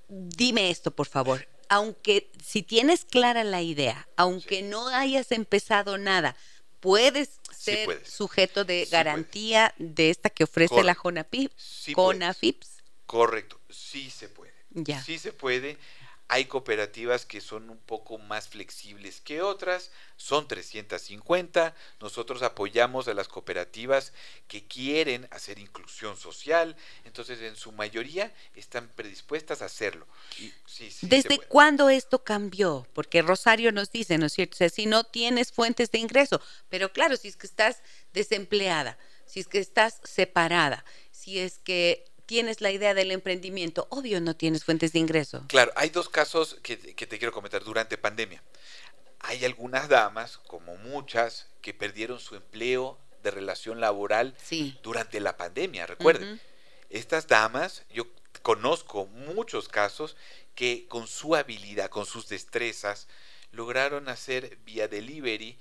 dime 0.08 0.70
esto, 0.70 0.90
por 0.90 1.06
favor. 1.06 1.46
Aunque 1.68 2.30
si 2.44 2.62
tienes 2.62 3.04
clara 3.04 3.42
la 3.42 3.60
idea, 3.62 4.08
aunque 4.16 4.62
no 4.62 4.88
hayas 4.88 5.32
empezado 5.32 5.98
nada, 5.98 6.36
puedes 6.80 7.40
ser 7.50 8.06
sujeto 8.06 8.64
de 8.64 8.84
garantía 8.84 9.74
de 9.78 10.10
esta 10.10 10.30
que 10.30 10.44
ofrece 10.44 10.84
la 10.84 10.94
CONAPIP, 10.94 11.50
CONAFIPS. 11.92 12.68
Correcto, 13.06 13.60
sí 13.68 14.10
se 14.10 14.28
puede. 14.28 14.54
Ya. 14.70 15.02
Sí 15.02 15.18
se 15.18 15.32
puede. 15.32 15.78
Hay 16.28 16.46
cooperativas 16.46 17.24
que 17.24 17.40
son 17.40 17.70
un 17.70 17.78
poco 17.78 18.18
más 18.18 18.48
flexibles 18.48 19.20
que 19.20 19.42
otras, 19.42 19.92
son 20.16 20.48
350. 20.48 21.74
Nosotros 22.00 22.42
apoyamos 22.42 23.06
a 23.06 23.14
las 23.14 23.28
cooperativas 23.28 24.12
que 24.48 24.66
quieren 24.66 25.28
hacer 25.30 25.60
inclusión 25.60 26.16
social, 26.16 26.76
entonces 27.04 27.40
en 27.42 27.54
su 27.54 27.70
mayoría 27.70 28.34
están 28.56 28.88
predispuestas 28.88 29.62
a 29.62 29.66
hacerlo. 29.66 30.06
¿Desde 31.02 31.38
cuándo 31.38 31.90
esto 31.90 32.24
cambió? 32.24 32.88
Porque 32.92 33.22
Rosario 33.22 33.70
nos 33.70 33.92
dice, 33.92 34.18
¿no 34.18 34.26
es 34.26 34.32
cierto? 34.32 34.54
O 34.54 34.58
sea, 34.58 34.68
si 34.68 34.86
no 34.86 35.04
tienes 35.04 35.52
fuentes 35.52 35.92
de 35.92 35.98
ingreso, 35.98 36.40
pero 36.68 36.92
claro, 36.92 37.16
si 37.16 37.28
es 37.28 37.36
que 37.36 37.46
estás 37.46 37.82
desempleada, 38.12 38.98
si 39.26 39.40
es 39.40 39.46
que 39.46 39.58
estás 39.58 40.00
separada, 40.02 40.84
si 41.12 41.38
es 41.38 41.58
que 41.58 42.04
tienes 42.26 42.60
la 42.60 42.70
idea 42.70 42.92
del 42.92 43.12
emprendimiento, 43.12 43.86
obvio 43.90 44.20
no 44.20 44.36
tienes 44.36 44.64
fuentes 44.64 44.92
de 44.92 44.98
ingreso. 44.98 45.44
Claro, 45.48 45.72
hay 45.76 45.90
dos 45.90 46.08
casos 46.08 46.58
que, 46.62 46.76
te 46.76 47.18
quiero 47.18 47.32
comentar 47.32 47.64
durante 47.64 47.96
pandemia. 47.96 48.42
Hay 49.20 49.44
algunas 49.44 49.88
damas, 49.88 50.38
como 50.46 50.76
muchas, 50.76 51.48
que 51.62 51.72
perdieron 51.72 52.20
su 52.20 52.36
empleo 52.36 52.98
de 53.22 53.30
relación 53.30 53.80
laboral 53.80 54.36
durante 54.82 55.20
la 55.20 55.36
pandemia, 55.36 55.86
recuerden. 55.86 56.40
Estas 56.90 57.26
damas, 57.26 57.84
yo 57.90 58.06
conozco 58.42 59.06
muchos 59.06 59.68
casos 59.68 60.16
que 60.54 60.86
con 60.88 61.06
su 61.06 61.34
habilidad, 61.34 61.90
con 61.90 62.06
sus 62.06 62.28
destrezas, 62.28 63.08
lograron 63.52 64.08
hacer 64.08 64.58
vía 64.64 64.86
delivery, 64.88 65.58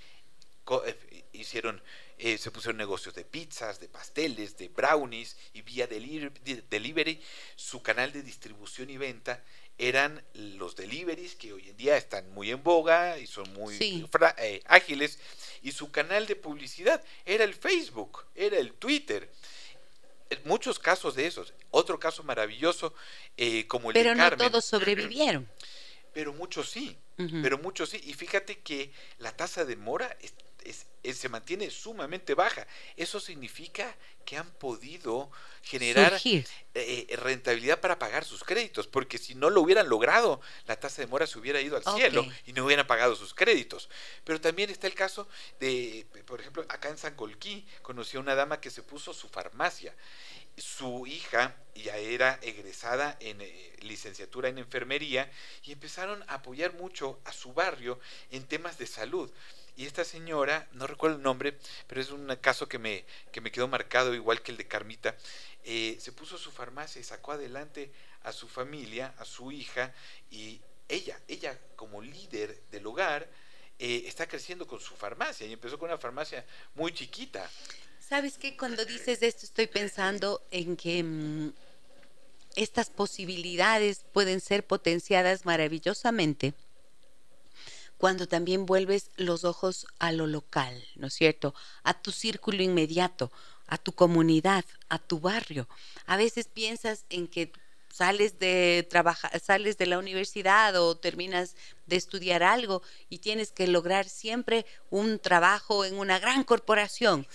eh, 0.86 1.26
hicieron 1.34 1.82
eh, 2.18 2.38
se 2.38 2.52
pusieron 2.52 2.78
negocios 2.78 3.14
de 3.14 3.26
pizzas, 3.26 3.80
de 3.80 3.90
pasteles, 3.90 4.58
de 4.58 4.70
brownies 4.70 5.36
y 5.54 5.62
vía 5.62 5.88
delivery. 5.88 7.22
Su 7.56 7.82
canal 7.82 8.12
de 8.14 8.22
distribución 8.22 8.90
y 8.90 8.98
venta 8.98 9.44
eran 9.78 10.24
los 10.34 10.76
deliveries 10.76 11.36
que 11.36 11.52
hoy 11.52 11.70
en 11.70 11.76
día 11.76 11.98
están 11.98 12.30
muy 12.32 12.52
en 12.52 12.64
boga 12.64 13.18
y 13.20 13.28
son 13.28 13.52
muy 13.54 13.78
eh, 14.38 14.62
ágiles. 14.66 15.20
Y 15.62 15.72
su 15.74 15.92
canal 15.92 16.26
de 16.28 16.36
publicidad 16.36 17.04
era 17.26 17.44
el 17.44 17.54
Facebook, 17.54 18.26
era 18.34 18.58
el 18.58 18.74
Twitter. 18.74 19.30
Muchos 20.46 20.80
casos 20.80 21.16
de 21.16 21.28
esos. 21.28 21.54
Otro 21.70 22.00
caso 22.00 22.24
maravilloso 22.24 22.94
eh, 23.36 23.68
como 23.68 23.90
el 23.90 23.94
Pero 23.94 24.12
de 24.12 24.16
Carmen. 24.16 24.38
Pero 24.38 24.46
no 24.46 24.52
todos 24.52 24.66
sobrevivieron. 24.66 25.50
Pero 26.16 26.32
muchos 26.32 26.70
sí. 26.70 26.98
Pero 27.18 27.58
muchos 27.58 27.90
sí. 27.90 28.00
Y 28.06 28.14
fíjate 28.14 28.60
que 28.60 28.92
la 29.20 29.36
tasa 29.36 29.66
de 29.66 29.76
mora 29.76 30.18
se 31.14 31.30
mantiene 31.30 31.70
sumamente 31.70 32.34
baja. 32.34 32.66
Eso 32.96 33.20
significa 33.20 33.94
que 34.24 34.38
han 34.38 34.50
podido 34.52 35.30
generar 35.62 36.18
eh, 36.24 37.18
rentabilidad 37.18 37.82
para 37.82 38.00
pagar 38.00 38.24
sus 38.24 38.46
créditos, 38.46 38.88
porque 38.88 39.18
si 39.18 39.36
no 39.36 39.50
lo 39.50 39.62
hubieran 39.62 39.90
logrado, 39.90 40.40
la 40.68 40.80
tasa 40.80 41.02
de 41.02 41.08
mora 41.08 41.28
se 41.28 41.38
hubiera 41.38 41.60
ido 41.60 41.76
al 41.76 41.84
cielo 41.84 42.26
y 42.46 42.54
no 42.54 42.66
hubieran 42.66 42.88
pagado 42.88 43.14
sus 43.18 43.34
créditos. 43.34 43.90
Pero 44.24 44.40
también 44.40 44.70
está 44.70 44.88
el 44.88 44.96
caso 44.96 45.28
de, 45.60 46.08
por 46.26 46.40
ejemplo, 46.40 46.66
acá 46.70 46.88
en 46.88 46.98
San 46.98 47.16
Colquí, 47.16 47.68
conocí 47.82 48.16
a 48.16 48.22
una 48.22 48.36
dama 48.36 48.62
que 48.62 48.70
se 48.70 48.82
puso 48.82 49.14
su 49.14 49.28
farmacia. 49.28 49.94
Su 50.58 51.06
hija 51.06 51.56
ya 51.76 51.98
era 51.98 52.40
egresada 52.42 53.18
en 53.20 53.42
eh, 53.42 53.74
licenciatura 53.82 54.50
en 54.50 54.58
enfermería 54.58 55.30
y 55.64 55.74
empezaron 55.74 56.24
a 56.24 56.36
apoyar 56.36 56.74
mucho 56.74 57.20
a 57.26 57.34
su 57.34 57.54
barrio 57.54 58.00
en 58.32 58.48
temas 58.48 58.78
de 58.78 58.88
salud. 58.88 59.32
Y 59.76 59.86
esta 59.86 60.06
señora, 60.06 60.68
no 60.72 60.88
recuerdo 60.88 61.18
el 61.18 61.24
nombre, 61.24 61.58
pero 61.88 62.00
es 62.00 62.10
un 62.10 62.34
caso 62.38 62.70
que 62.70 62.80
me, 62.80 63.06
que 63.34 63.42
me 63.42 63.52
quedó 63.52 63.68
marcado, 63.68 64.16
igual 64.16 64.42
que 64.42 64.52
el 64.52 64.58
de 64.58 64.68
Carmita, 64.68 65.18
eh, 65.66 65.98
se 66.00 66.14
puso 66.14 66.38
su 66.38 66.52
farmacia 66.52 67.02
y 67.02 67.04
sacó 67.04 67.34
adelante 67.34 67.92
a 68.24 68.32
su 68.32 68.48
familia, 68.48 69.14
a 69.18 69.26
su 69.26 69.52
hija, 69.52 69.94
y 70.32 70.62
ella, 70.88 71.20
ella 71.28 71.60
como 71.76 72.02
líder 72.02 72.62
del 72.72 72.88
hogar, 72.88 73.30
eh, 73.78 74.04
está 74.06 74.26
creciendo 74.28 74.66
con 74.66 74.80
su 74.80 74.96
farmacia 74.96 75.46
y 75.46 75.52
empezó 75.52 75.78
con 75.78 75.90
una 75.90 75.98
farmacia 75.98 76.46
muy 76.76 76.94
chiquita. 76.94 77.50
¿Sabes 78.08 78.38
qué? 78.38 78.56
Cuando 78.56 78.86
dices 78.86 79.24
esto 79.24 79.48
estoy 79.48 79.66
pensando 79.66 80.46
en 80.52 80.78
que 80.78 81.04
mm, 81.04 81.54
estas 82.56 82.92
posibilidades 82.92 84.06
pueden 84.14 84.42
ser 84.42 84.64
potenciadas 84.64 85.46
maravillosamente 85.46 86.54
cuando 87.98 88.28
también 88.28 88.68
vuelves 88.68 89.10
los 89.16 89.44
ojos 89.44 89.88
a 89.98 90.12
lo 90.12 90.28
local, 90.28 90.84
¿no 90.96 91.08
es 91.08 91.14
cierto? 91.16 91.56
A 91.84 92.00
tu 92.00 92.12
círculo 92.12 92.62
inmediato, 92.62 93.32
a 93.66 93.80
tu 93.80 93.94
comunidad, 93.94 94.66
a 94.90 95.00
tu 95.00 95.20
barrio. 95.20 95.68
A 96.06 96.16
veces 96.16 96.48
piensas 96.48 97.06
en 97.10 97.28
que 97.28 97.52
sales 97.92 98.38
de 98.40 98.86
trabajar, 98.90 99.40
sales 99.40 99.78
de 99.78 99.86
la 99.86 99.98
universidad 99.98 100.76
o 100.76 100.98
terminas 100.98 101.56
de 101.86 101.96
estudiar 101.96 102.44
algo 102.44 102.84
y 103.10 103.20
tienes 103.20 103.54
que 103.54 103.68
lograr 103.68 104.10
siempre 104.10 104.66
un 104.90 105.18
trabajo 105.18 105.86
en 105.86 105.98
una 105.98 106.20
gran 106.20 106.44
corporación. 106.44 107.26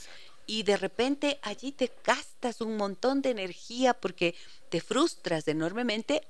Y 0.50 0.64
de 0.64 0.76
repente 0.76 1.38
allí 1.42 1.70
te 1.70 1.92
gastas 2.02 2.60
un 2.60 2.76
montón 2.76 3.22
de 3.22 3.30
energía 3.30 3.94
porque 3.94 4.34
te 4.68 4.80
frustras 4.80 5.46
enormemente 5.46 6.26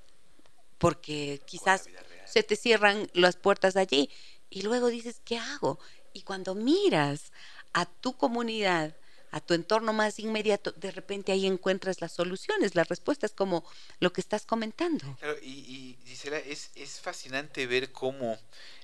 porque 0.77 1.41
quizás 1.47 1.87
se 2.27 2.43
te 2.43 2.55
cierran 2.55 3.11
las 3.15 3.37
puertas 3.37 3.77
allí 3.77 4.11
y 4.51 4.61
luego 4.61 4.89
dices, 4.89 5.23
¿qué 5.25 5.39
hago? 5.39 5.79
Y 6.13 6.21
cuando 6.21 6.55
miras 6.55 7.33
a 7.73 7.87
tu 7.87 8.15
comunidad, 8.19 8.95
a 9.31 9.41
tu 9.41 9.55
entorno 9.55 9.95
más 9.95 10.19
inmediato, 10.19 10.73
de 10.73 10.91
repente 10.91 11.33
ahí 11.33 11.47
encuentras 11.47 12.03
las 12.03 12.13
soluciones, 12.13 12.75
las 12.75 12.89
respuestas, 12.89 13.33
como 13.33 13.65
lo 14.01 14.13
que 14.13 14.21
estás 14.21 14.45
comentando. 14.45 15.17
y, 15.41 15.49
y 15.49 15.99
Gisela, 16.05 16.37
es, 16.41 16.73
es 16.75 17.01
fascinante 17.01 17.67
ver 17.67 17.91
cómo 17.91 18.37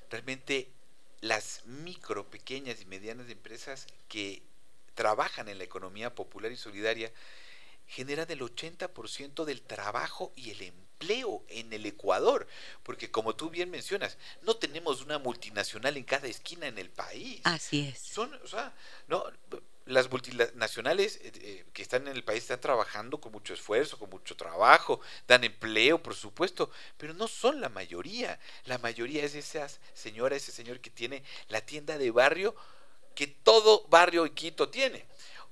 realmente 0.08 0.70
las 1.20 1.60
micro, 1.66 2.30
pequeñas 2.30 2.80
y 2.80 2.86
medianas 2.86 3.28
empresas 3.28 3.86
que 4.08 4.42
trabajan 4.97 5.48
en 5.48 5.59
la 5.59 5.64
economía 5.64 6.12
popular 6.12 6.51
y 6.51 6.56
solidaria 6.56 7.12
generan 7.86 8.28
el 8.31 8.40
80% 8.40 9.44
del 9.44 9.62
trabajo 9.62 10.32
y 10.35 10.51
el 10.51 10.62
empleo 10.62 11.44
en 11.48 11.73
el 11.73 11.86
Ecuador, 11.86 12.48
porque 12.82 13.10
como 13.10 13.36
tú 13.36 13.51
bien 13.51 13.70
mencionas, 13.70 14.18
no 14.43 14.56
tenemos 14.56 15.02
una 15.02 15.18
multinacional 15.18 15.97
en 15.97 16.02
cada 16.02 16.27
esquina 16.27 16.66
en 16.66 16.78
el 16.78 16.90
país. 16.90 17.40
Así 17.44 17.86
es. 17.89 18.01
Son, 18.01 18.35
o 18.43 18.48
sea, 18.48 18.74
no, 19.06 19.24
las 19.85 20.10
multinacionales 20.10 21.20
eh, 21.23 21.32
eh, 21.36 21.64
que 21.73 21.82
están 21.82 22.09
en 22.09 22.16
el 22.16 22.24
país 22.24 22.43
están 22.43 22.60
trabajando 22.60 23.20
con 23.20 23.31
mucho 23.31 23.55
esfuerzo, 23.55 23.98
con 23.98 24.10
mucho 24.10 24.36
trabajo, 24.36 25.01
dan 25.28 25.44
empleo, 25.44 26.02
por 26.02 26.14
supuesto, 26.16 26.70
pero 26.97 27.14
no 27.14 27.28
son 27.28 27.60
la 27.60 27.68
mayoría. 27.68 28.40
La 28.64 28.78
mayoría 28.78 29.24
es 29.24 29.36
esa 29.36 29.68
señora, 29.94 30.35
ese 30.35 30.51
señor 30.51 30.81
que 30.81 30.90
tiene 30.90 31.23
la 31.48 31.60
tienda 31.60 31.98
de 31.98 32.10
barrio 32.10 32.56
que 33.16 33.26
todo 33.26 33.84
barrio 33.88 34.24
en 34.24 34.34
Quito 34.34 34.68
tiene 34.68 35.05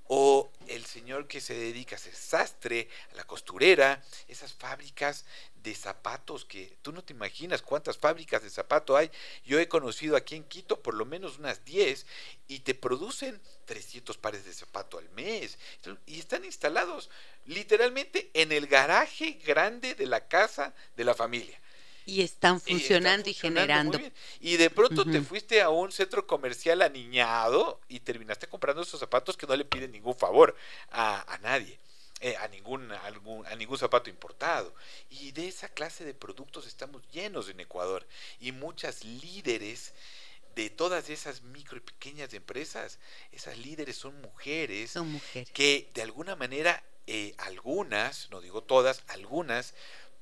o 0.06 0.50
el 0.66 0.84
señor 0.84 1.26
que 1.26 1.40
se 1.40 1.54
dedica 1.54 1.96
a 1.96 1.98
ser 1.98 2.14
sastre, 2.14 2.88
a 3.12 3.16
la 3.16 3.24
costurera, 3.24 4.02
esas 4.28 4.52
fábricas 4.52 5.24
de 5.62 5.74
zapatos 5.74 6.44
que 6.44 6.76
tú 6.82 6.92
no 6.92 7.02
te 7.02 7.14
imaginas 7.14 7.62
cuántas 7.62 7.96
fábricas 7.96 8.42
de 8.42 8.50
zapatos 8.50 8.98
hay. 8.98 9.10
Yo 9.46 9.58
he 9.58 9.66
conocido 9.66 10.14
aquí 10.14 10.36
en 10.36 10.44
Quito 10.44 10.82
por 10.82 10.94
lo 10.94 11.06
menos 11.06 11.38
unas 11.38 11.64
10 11.64 12.04
y 12.48 12.60
te 12.60 12.74
producen 12.74 13.40
300 13.64 14.18
pares 14.18 14.44
de 14.44 14.52
zapatos 14.52 15.00
al 15.00 15.08
mes 15.10 15.58
y 16.06 16.18
están 16.18 16.44
instalados 16.44 17.08
literalmente 17.46 18.30
en 18.34 18.52
el 18.52 18.66
garaje 18.66 19.40
grande 19.44 19.94
de 19.94 20.06
la 20.06 20.28
casa 20.28 20.74
de 20.96 21.04
la 21.04 21.14
familia. 21.14 21.58
Y 22.06 22.22
están 22.22 22.60
funcionando 22.60 23.30
y, 23.30 23.34
generando. 23.34 24.00
Y 24.40 24.56
de 24.56 24.70
pronto 24.70 25.04
te 25.04 25.20
fuiste 25.22 25.62
a 25.62 25.70
un 25.70 25.90
centro 25.90 26.26
comercial 26.26 26.82
aniñado 26.82 27.80
y 27.88 28.00
terminaste 28.00 28.46
comprando 28.46 28.82
esos 28.82 29.00
zapatos 29.00 29.36
que 29.36 29.46
no 29.46 29.56
le 29.56 29.64
piden 29.64 29.92
ningún 29.92 30.14
favor 30.14 30.56
a, 30.90 31.38
nadie. 31.42 31.78
Eh, 32.20 32.36
a, 32.36 32.48
ningún, 32.48 32.90
algún, 32.92 33.46
a 33.46 33.54
ningún 33.56 33.78
zapato 33.78 34.10
importado. 34.10 34.74
Y 35.10 35.32
de 35.32 35.48
esa 35.48 35.68
clase 35.68 36.04
de 36.04 36.14
productos 36.14 36.66
estamos 36.66 37.02
llenos 37.10 37.48
en 37.48 37.60
Ecuador. 37.60 38.06
Y 38.40 38.52
muchas 38.52 39.04
líderes 39.04 39.92
de 40.54 40.70
todas 40.70 41.10
esas 41.10 41.42
micro 41.42 41.76
y 41.76 41.80
pequeñas 41.80 42.32
empresas, 42.34 42.98
esas 43.32 43.58
líderes 43.58 43.96
son 43.96 44.20
mujeres, 44.20 44.92
son 44.92 45.10
mujeres. 45.12 45.50
que 45.52 45.90
de 45.94 46.02
alguna 46.02 46.36
manera, 46.36 46.82
eh, 47.06 47.34
algunas, 47.38 48.30
no 48.30 48.40
digo 48.40 48.62
todas, 48.62 49.02
algunas, 49.08 49.74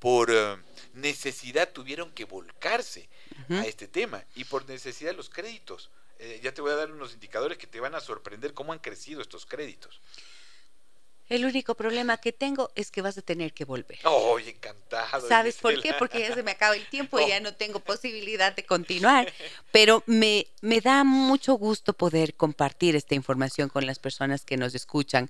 por 0.03 0.31
eh, 0.31 0.57
necesidad 0.95 1.69
tuvieron 1.71 2.11
que 2.11 2.25
volcarse 2.25 3.07
a 3.49 3.65
este 3.65 3.87
tema 3.87 4.21
y 4.35 4.43
por 4.43 4.67
necesidad 4.67 5.15
los 5.15 5.29
créditos. 5.29 5.91
Eh, 6.19 6.41
ya 6.43 6.53
te 6.53 6.59
voy 6.59 6.71
a 6.71 6.75
dar 6.75 6.91
unos 6.91 7.13
indicadores 7.13 7.57
que 7.57 7.67
te 7.67 7.79
van 7.79 7.95
a 7.95 8.01
sorprender 8.01 8.53
cómo 8.53 8.73
han 8.73 8.79
crecido 8.79 9.21
estos 9.21 9.45
créditos. 9.45 10.01
El 11.29 11.45
único 11.45 11.75
problema 11.75 12.17
que 12.17 12.33
tengo 12.33 12.69
es 12.75 12.91
que 12.91 13.01
vas 13.01 13.17
a 13.17 13.21
tener 13.21 13.53
que 13.53 13.63
volver. 13.63 13.97
¡Oh, 14.03 14.37
encantado! 14.39 15.25
¿Sabes 15.29 15.55
por 15.55 15.81
qué? 15.81 15.93
Porque 15.97 16.19
ya 16.19 16.35
se 16.35 16.43
me 16.43 16.51
acaba 16.51 16.75
el 16.75 16.85
tiempo 16.89 17.17
y 17.21 17.29
ya 17.29 17.39
no 17.39 17.55
tengo 17.55 17.79
posibilidad 17.79 18.53
de 18.53 18.65
continuar. 18.65 19.31
Pero 19.71 20.03
me, 20.05 20.47
me 20.59 20.81
da 20.81 21.05
mucho 21.05 21.53
gusto 21.53 21.93
poder 21.93 22.33
compartir 22.33 22.97
esta 22.97 23.15
información 23.15 23.69
con 23.69 23.85
las 23.85 23.99
personas 23.99 24.43
que 24.43 24.57
nos 24.57 24.75
escuchan 24.75 25.29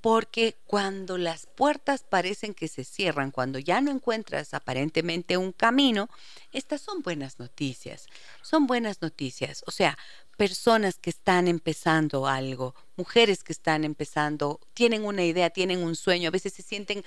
porque 0.00 0.56
cuando 0.66 1.18
las 1.18 1.46
puertas 1.46 2.02
parecen 2.02 2.54
que 2.54 2.68
se 2.68 2.84
cierran, 2.84 3.30
cuando 3.30 3.58
ya 3.58 3.80
no 3.80 3.90
encuentras 3.90 4.54
aparentemente 4.54 5.36
un 5.36 5.52
camino, 5.52 6.08
estas 6.52 6.80
son 6.80 7.02
buenas 7.02 7.38
noticias, 7.38 8.06
son 8.40 8.66
buenas 8.66 9.02
noticias. 9.02 9.62
O 9.66 9.70
sea, 9.70 9.98
personas 10.36 10.96
que 10.98 11.10
están 11.10 11.48
empezando 11.48 12.26
algo, 12.26 12.74
mujeres 12.96 13.44
que 13.44 13.52
están 13.52 13.84
empezando, 13.84 14.58
tienen 14.72 15.04
una 15.04 15.24
idea, 15.24 15.50
tienen 15.50 15.82
un 15.82 15.96
sueño, 15.96 16.28
a 16.28 16.32
veces 16.32 16.54
se 16.54 16.62
sienten 16.62 17.04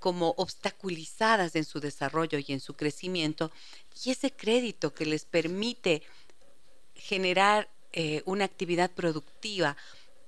como 0.00 0.34
obstaculizadas 0.36 1.54
en 1.54 1.64
su 1.64 1.78
desarrollo 1.78 2.38
y 2.38 2.52
en 2.52 2.60
su 2.60 2.74
crecimiento, 2.74 3.52
y 4.04 4.10
ese 4.10 4.32
crédito 4.32 4.92
que 4.92 5.06
les 5.06 5.24
permite 5.24 6.02
generar 6.96 7.68
eh, 7.92 8.22
una 8.26 8.44
actividad 8.44 8.90
productiva 8.90 9.76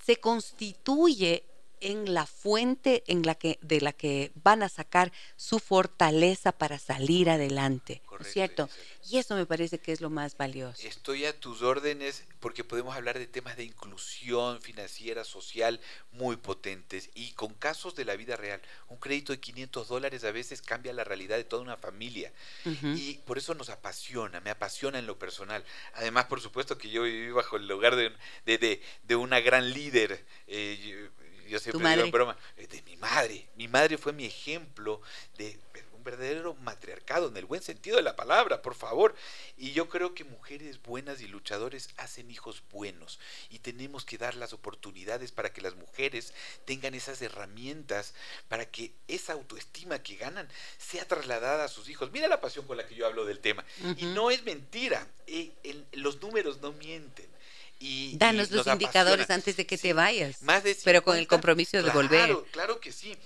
se 0.05 0.17
constituye 0.17 1.43
en 1.87 2.15
la 2.15 2.27
fuente 2.27 3.05
en 3.07 3.23
la 3.23 3.37
que, 3.37 3.61
de 3.63 3.81
la 3.81 3.93
que 3.93 4.33
van 4.43 4.65
a 4.65 4.69
sacar 4.69 5.13
su 5.37 5.61
fortaleza 5.61 6.51
para 6.51 6.81
salir 6.81 7.31
adelante, 7.31 8.03
¿cierto? 8.23 8.69
Y 9.09 9.19
eso 9.19 9.37
me 9.37 9.47
parece 9.47 9.79
que 9.79 9.93
es 9.93 10.01
lo 10.01 10.11
más 10.11 10.37
valioso. 10.37 10.85
Estoy 10.85 11.27
a 11.27 11.39
tus 11.39 11.63
órdenes 11.63 12.25
porque 12.41 12.65
podemos 12.65 12.97
hablar 12.97 13.21
de 13.21 13.29
temas 13.29 13.57
de 13.57 13.63
inclusión 13.63 14.61
financiera, 14.61 15.23
social, 15.23 15.81
muy 16.11 16.37
potentes 16.37 17.09
y 17.15 17.31
con 17.33 17.55
casos 17.55 17.95
de 17.95 18.05
la 18.05 18.17
vida 18.17 18.35
real. 18.35 18.61
Un 18.89 18.97
crédito 18.97 19.33
de 19.33 19.39
500 19.39 19.87
dólares 19.87 20.25
a 20.25 20.33
veces 20.33 20.63
cambia 20.63 20.93
la 20.93 21.05
realidad 21.05 21.37
de 21.37 21.45
toda 21.45 21.63
una 21.63 21.77
familia 21.77 22.33
y 22.65 23.19
por 23.27 23.39
eso 23.39 23.55
nos 23.55 23.69
apasiona, 23.69 24.41
me 24.41 24.51
apasiona 24.51 24.99
en 24.99 25.07
lo 25.07 25.21
personal. 25.21 25.65
Además, 25.95 26.25
por 26.25 26.41
supuesto 26.41 26.79
que 26.79 26.91
yo 26.91 27.05
viví 27.05 27.31
bajo 27.31 27.59
el 27.59 27.71
hogar 27.71 27.95
de, 27.95 28.13
de, 28.45 28.83
de, 29.05 29.17
una 29.17 29.39
gran 29.39 29.73
líder. 29.73 30.25
Eh, 30.49 31.11
yo 31.49 31.59
siempre 31.59 31.89
digo 31.91 32.05
en 32.05 32.11
broma, 32.11 32.37
de 32.57 32.83
mi 32.83 32.97
madre. 32.97 33.49
Mi 33.57 33.69
madre 33.69 33.99
fue 33.99 34.13
mi 34.13 34.25
ejemplo 34.25 35.01
de 35.37 35.59
un 35.93 36.05
verdadero 36.05 36.55
matriarcado, 36.55 37.29
en 37.29 37.37
el 37.37 37.47
buen 37.47 37.63
sentido 37.63 37.97
de 37.97 38.03
la 38.03 38.17
palabra, 38.17 38.63
por 38.63 38.75
favor. 38.75 39.15
Y 39.57 39.73
yo 39.73 39.89
creo 39.89 40.15
que 40.15 40.25
mujeres 40.25 40.83
buenas 40.83 41.21
y 41.21 41.27
luchadores 41.27 41.91
hacen 41.97 42.31
hijos 42.31 42.63
buenos. 42.71 43.19
Y 43.51 43.59
tenemos 43.59 44.05
que 44.05 44.19
dar 44.19 44.35
las 44.35 44.53
oportunidades 44.53 45.33
para 45.33 45.53
que 45.53 45.61
las 45.61 45.75
mujeres 45.75 46.33
tengan 46.65 46.95
esas 46.95 47.21
herramientas, 47.23 48.15
para 48.49 48.67
que 48.67 48.93
esa 49.09 49.33
autoestima 49.33 50.03
que 50.03 50.17
ganan 50.17 50.49
sea 50.79 51.07
trasladada 51.07 51.65
a 51.65 51.69
sus 51.69 51.89
hijos. 51.89 52.11
Mira 52.13 52.29
la 52.29 52.41
pasión 52.41 52.67
con 52.67 52.77
la 52.77 52.87
que 52.87 52.95
yo 52.95 53.07
hablo 53.07 53.25
del 53.25 53.41
tema. 53.41 53.65
Y 53.97 54.07
no 54.07 54.31
es 54.31 54.45
mentira, 54.45 55.07
eh, 55.27 55.53
los 55.93 56.21
números 56.21 56.61
no 56.61 56.73
mienten. 56.73 57.36
Y, 57.79 58.17
Danos 58.17 58.51
los 58.51 58.67
indicadores 58.67 59.29
antes 59.31 59.57
de 59.57 59.67
que 59.67 59.77
te 59.77 59.93
vayas. 59.93 60.39
pero 60.85 61.03
con 61.03 61.17
el 61.17 61.27
compromiso 61.27 61.83
de 61.83 61.91
volver. 61.91 62.37
Claro 62.53 62.81
que 62.81 62.93
sí. 62.93 63.17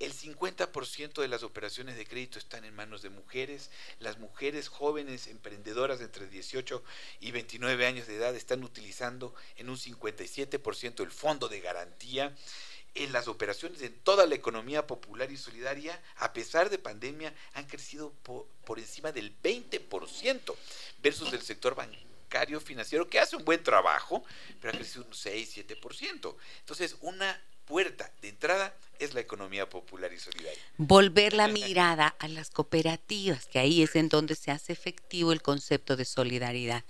El 0.00 0.12
50% 0.12 1.20
de 1.20 1.28
las 1.28 1.44
operaciones 1.44 1.96
de 1.96 2.04
crédito 2.04 2.40
están 2.40 2.64
en 2.64 2.74
manos 2.74 3.02
de 3.02 3.10
mujeres. 3.10 3.70
Las 4.00 4.18
mujeres 4.18 4.66
jóvenes 4.66 5.28
emprendedoras 5.28 6.00
de 6.00 6.06
entre 6.06 6.26
18 6.26 6.82
y 7.20 7.30
29 7.30 7.86
años 7.86 8.08
de 8.08 8.16
edad 8.16 8.34
están 8.34 8.64
utilizando 8.64 9.32
en 9.54 9.70
un 9.70 9.76
57% 9.76 11.04
el 11.04 11.12
fondo 11.12 11.48
de 11.48 11.60
garantía. 11.60 12.34
En 12.96 13.12
las 13.12 13.28
operaciones 13.28 13.80
en 13.82 13.96
toda 14.00 14.26
la 14.26 14.34
economía 14.34 14.88
popular 14.88 15.30
y 15.30 15.36
solidaria, 15.36 16.02
a 16.16 16.32
pesar 16.32 16.68
de 16.68 16.78
pandemia, 16.78 17.32
han 17.52 17.66
crecido 17.66 18.12
por, 18.24 18.48
por 18.64 18.80
encima 18.80 19.12
del 19.12 19.32
20% 19.40 20.56
versus 21.00 21.32
el 21.32 21.42
sector 21.42 21.76
bancario 21.76 22.11
financiero 22.60 23.08
que 23.08 23.18
hace 23.18 23.36
un 23.36 23.44
buen 23.44 23.62
trabajo, 23.62 24.24
pero 24.60 24.72
ha 24.72 24.76
crecido 24.76 25.04
un 25.04 25.14
6, 25.14 25.56
7%. 25.56 26.36
Entonces, 26.60 26.96
una 27.00 27.40
puerta 27.64 28.10
de 28.20 28.28
entrada 28.28 28.74
es 29.04 29.14
la 29.14 29.20
economía 29.20 29.68
popular 29.68 30.12
y 30.12 30.18
solidaria. 30.18 30.58
Volver 30.76 31.32
la 31.34 31.48
mirada 31.48 32.14
a 32.18 32.28
las 32.28 32.50
cooperativas, 32.50 33.46
que 33.46 33.58
ahí 33.58 33.82
es 33.82 33.96
en 33.96 34.08
donde 34.08 34.34
se 34.34 34.50
hace 34.50 34.72
efectivo 34.72 35.32
el 35.32 35.42
concepto 35.42 35.96
de 35.96 36.04
solidaridad. 36.04 36.84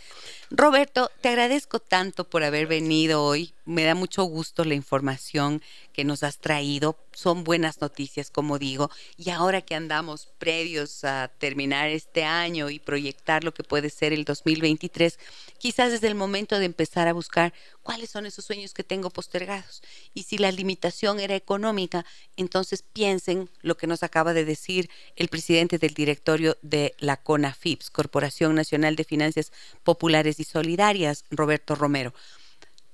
Roberto, 0.51 1.11
te 1.21 1.29
agradezco 1.29 1.79
tanto 1.81 2.25
por 2.29 2.45
haber 2.45 2.67
venido 2.67 3.23
hoy. 3.25 3.55
Me 3.65 3.85
da 3.85 3.95
mucho 3.95 4.25
gusto 4.25 4.65
la 4.65 4.75
información 4.75 5.63
que 5.93 6.05
nos 6.05 6.23
has 6.23 6.39
traído. 6.39 6.99
Son 7.13 7.45
buenas 7.45 7.81
noticias, 7.81 8.31
como 8.31 8.59
digo. 8.59 8.91
Y 9.17 9.31
ahora 9.31 9.61
que 9.61 9.75
andamos 9.75 10.29
previos 10.39 11.05
a 11.05 11.31
terminar 11.39 11.89
este 11.91 12.25
año 12.25 12.71
y 12.71 12.79
proyectar 12.79 13.45
lo 13.45 13.55
que 13.55 13.63
puede 13.63 13.91
ser 13.91 14.13
el 14.13 14.25
2023, 14.25 15.19
quizás 15.59 15.93
es 15.93 16.03
el 16.03 16.15
momento 16.15 16.59
de 16.59 16.67
empezar 16.67 17.09
a 17.09 17.13
buscar 17.13 17.53
cuáles 17.83 18.11
son 18.11 18.27
esos 18.27 18.45
sueños 18.45 18.75
que 18.75 18.85
tengo 18.85 19.11
postergados. 19.11 19.83
Y 20.15 20.25
si 20.25 20.39
la 20.39 20.53
limitación 20.53 21.21
era 21.21 21.35
económica, 21.37 22.02
entonces 22.37 22.83
piensen 22.83 23.51
lo 23.61 23.77
que 23.77 23.87
nos 23.87 24.03
acaba 24.03 24.33
de 24.35 24.45
decir 24.45 24.91
el 25.17 25.29
presidente 25.29 25.79
del 25.79 25.95
directorio 25.95 26.57
de 26.63 26.95
la 26.99 27.17
CONAFIPS, 27.17 27.91
Corporación 27.91 28.55
Nacional 28.55 28.97
de 28.97 29.05
Finanzas 29.05 29.53
Populares 29.83 30.41
y 30.41 30.45
Solidarias, 30.45 31.25
Roberto 31.31 31.75
Romero. 31.75 32.15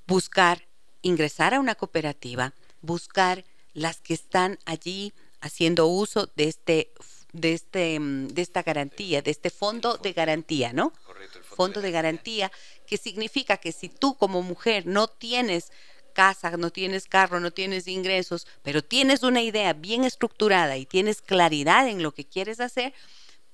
Buscar 0.06 0.66
ingresar 1.02 1.54
a 1.54 1.60
una 1.60 1.74
cooperativa, 1.74 2.54
buscar 2.82 3.44
las 3.74 4.00
que 4.00 4.14
están 4.14 4.58
allí 4.64 5.12
haciendo 5.40 5.86
uso 5.86 6.30
de 6.36 6.44
este 6.44 6.90
de 7.32 7.52
este 7.52 7.98
de 8.00 8.42
esta 8.42 8.62
garantía, 8.62 9.22
de 9.22 9.30
este 9.30 9.50
fondo 9.50 9.96
de 9.98 10.12
garantía, 10.12 10.72
¿no? 10.72 10.92
Correcto, 11.06 11.38
el 11.38 11.44
Fondo 11.44 11.80
de 11.80 11.90
garantía, 11.90 12.50
que 12.86 12.96
significa 12.96 13.58
que 13.58 13.72
si 13.72 13.88
tú 13.88 14.16
como 14.16 14.42
mujer 14.42 14.86
no 14.86 15.08
tienes 15.08 15.70
casa, 16.18 16.56
no 16.56 16.72
tienes 16.72 17.06
carro, 17.06 17.38
no 17.38 17.52
tienes 17.52 17.86
ingresos, 17.86 18.48
pero 18.64 18.82
tienes 18.82 19.22
una 19.22 19.40
idea 19.40 19.72
bien 19.72 20.02
estructurada 20.02 20.76
y 20.76 20.84
tienes 20.84 21.22
claridad 21.22 21.86
en 21.88 22.02
lo 22.02 22.10
que 22.10 22.24
quieres 22.24 22.58
hacer, 22.58 22.92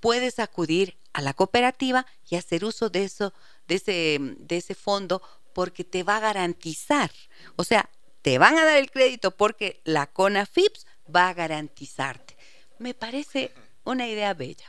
puedes 0.01 0.39
acudir 0.39 0.97
a 1.13 1.21
la 1.21 1.35
cooperativa 1.35 2.07
y 2.27 2.37
hacer 2.37 2.65
uso 2.65 2.89
de 2.89 3.05
eso, 3.05 3.35
de 3.69 3.75
ese, 3.75 4.19
de 4.39 4.57
ese 4.57 4.75
fondo, 4.75 5.21
porque 5.53 5.85
te 5.85 6.05
va 6.05 6.17
a 6.17 6.21
garantizar. 6.21 7.11
O 7.57 7.65
sea, 7.65 7.91
te 8.23 8.39
van 8.39 8.57
a 8.57 8.65
dar 8.65 8.79
el 8.79 8.91
crédito 8.91 9.31
porque 9.31 9.83
la 9.85 10.07
CONAFIPS 10.07 10.87
va 11.15 11.29
a 11.29 11.35
garantizarte. 11.35 12.35
Me 12.79 12.95
parece 12.95 13.53
una 13.85 14.09
idea 14.09 14.33
bella 14.33 14.65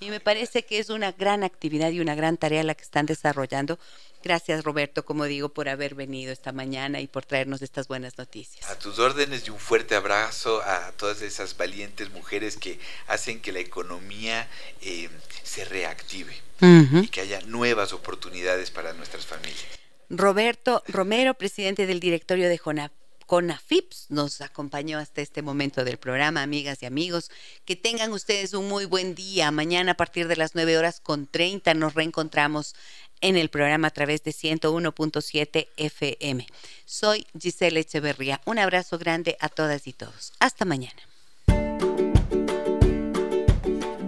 y 0.00 0.10
me 0.10 0.20
parece 0.20 0.64
que 0.64 0.78
es 0.78 0.90
una 0.90 1.12
gran 1.12 1.44
actividad 1.44 1.90
y 1.90 2.00
una 2.00 2.14
gran 2.14 2.36
tarea 2.36 2.62
la 2.62 2.74
que 2.74 2.82
están 2.82 3.06
desarrollando 3.06 3.78
Gracias 4.22 4.64
Roberto, 4.64 5.04
como 5.04 5.24
digo, 5.24 5.48
por 5.48 5.68
haber 5.70 5.94
venido 5.94 6.30
esta 6.30 6.52
mañana 6.52 7.00
y 7.00 7.06
por 7.06 7.24
traernos 7.24 7.62
estas 7.62 7.88
buenas 7.88 8.18
noticias. 8.18 8.68
A 8.70 8.78
tus 8.78 8.98
órdenes 8.98 9.48
y 9.48 9.50
un 9.50 9.58
fuerte 9.58 9.94
abrazo 9.94 10.60
a 10.62 10.92
todas 10.92 11.22
esas 11.22 11.56
valientes 11.56 12.10
mujeres 12.10 12.58
que 12.58 12.78
hacen 13.06 13.40
que 13.40 13.52
la 13.52 13.60
economía 13.60 14.46
eh, 14.82 15.08
se 15.42 15.64
reactive 15.64 16.36
y 16.60 17.08
que 17.08 17.22
haya 17.22 17.40
nuevas 17.46 17.94
oportunidades 17.94 18.70
para 18.70 18.92
nuestras 18.92 19.24
familias. 19.24 19.64
Roberto 20.10 20.82
Romero, 20.88 21.32
presidente 21.32 21.86
del 21.86 22.00
directorio 22.00 22.50
de 22.50 22.58
Jonap 22.58 22.92
CONAFIPS 23.30 24.06
nos 24.08 24.40
acompañó 24.40 24.98
hasta 24.98 25.20
este 25.20 25.40
momento 25.40 25.84
del 25.84 25.98
programa, 25.98 26.42
amigas 26.42 26.82
y 26.82 26.86
amigos. 26.86 27.30
Que 27.64 27.76
tengan 27.76 28.10
ustedes 28.10 28.54
un 28.54 28.66
muy 28.66 28.86
buen 28.86 29.14
día. 29.14 29.52
Mañana 29.52 29.92
a 29.92 29.96
partir 29.96 30.26
de 30.26 30.34
las 30.34 30.56
9 30.56 30.76
horas 30.76 30.98
con 30.98 31.28
30 31.28 31.74
nos 31.74 31.94
reencontramos 31.94 32.74
en 33.20 33.36
el 33.36 33.48
programa 33.48 33.86
a 33.86 33.90
través 33.92 34.24
de 34.24 34.32
101.7 34.32 35.68
FM. 35.76 36.44
Soy 36.86 37.24
Giselle 37.40 37.78
Echeverría. 37.78 38.40
Un 38.46 38.58
abrazo 38.58 38.98
grande 38.98 39.36
a 39.38 39.48
todas 39.48 39.86
y 39.86 39.92
todos. 39.92 40.32
Hasta 40.40 40.64
mañana. 40.64 41.00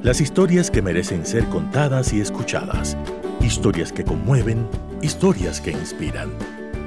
Las 0.02 0.20
historias 0.20 0.68
que 0.68 0.82
merecen 0.82 1.26
ser 1.26 1.44
contadas 1.44 2.12
y 2.12 2.20
escuchadas. 2.20 2.96
Historias 3.40 3.92
que 3.92 4.02
conmueven, 4.02 4.68
historias 5.00 5.60
que 5.60 5.70
inspiran. 5.70 6.51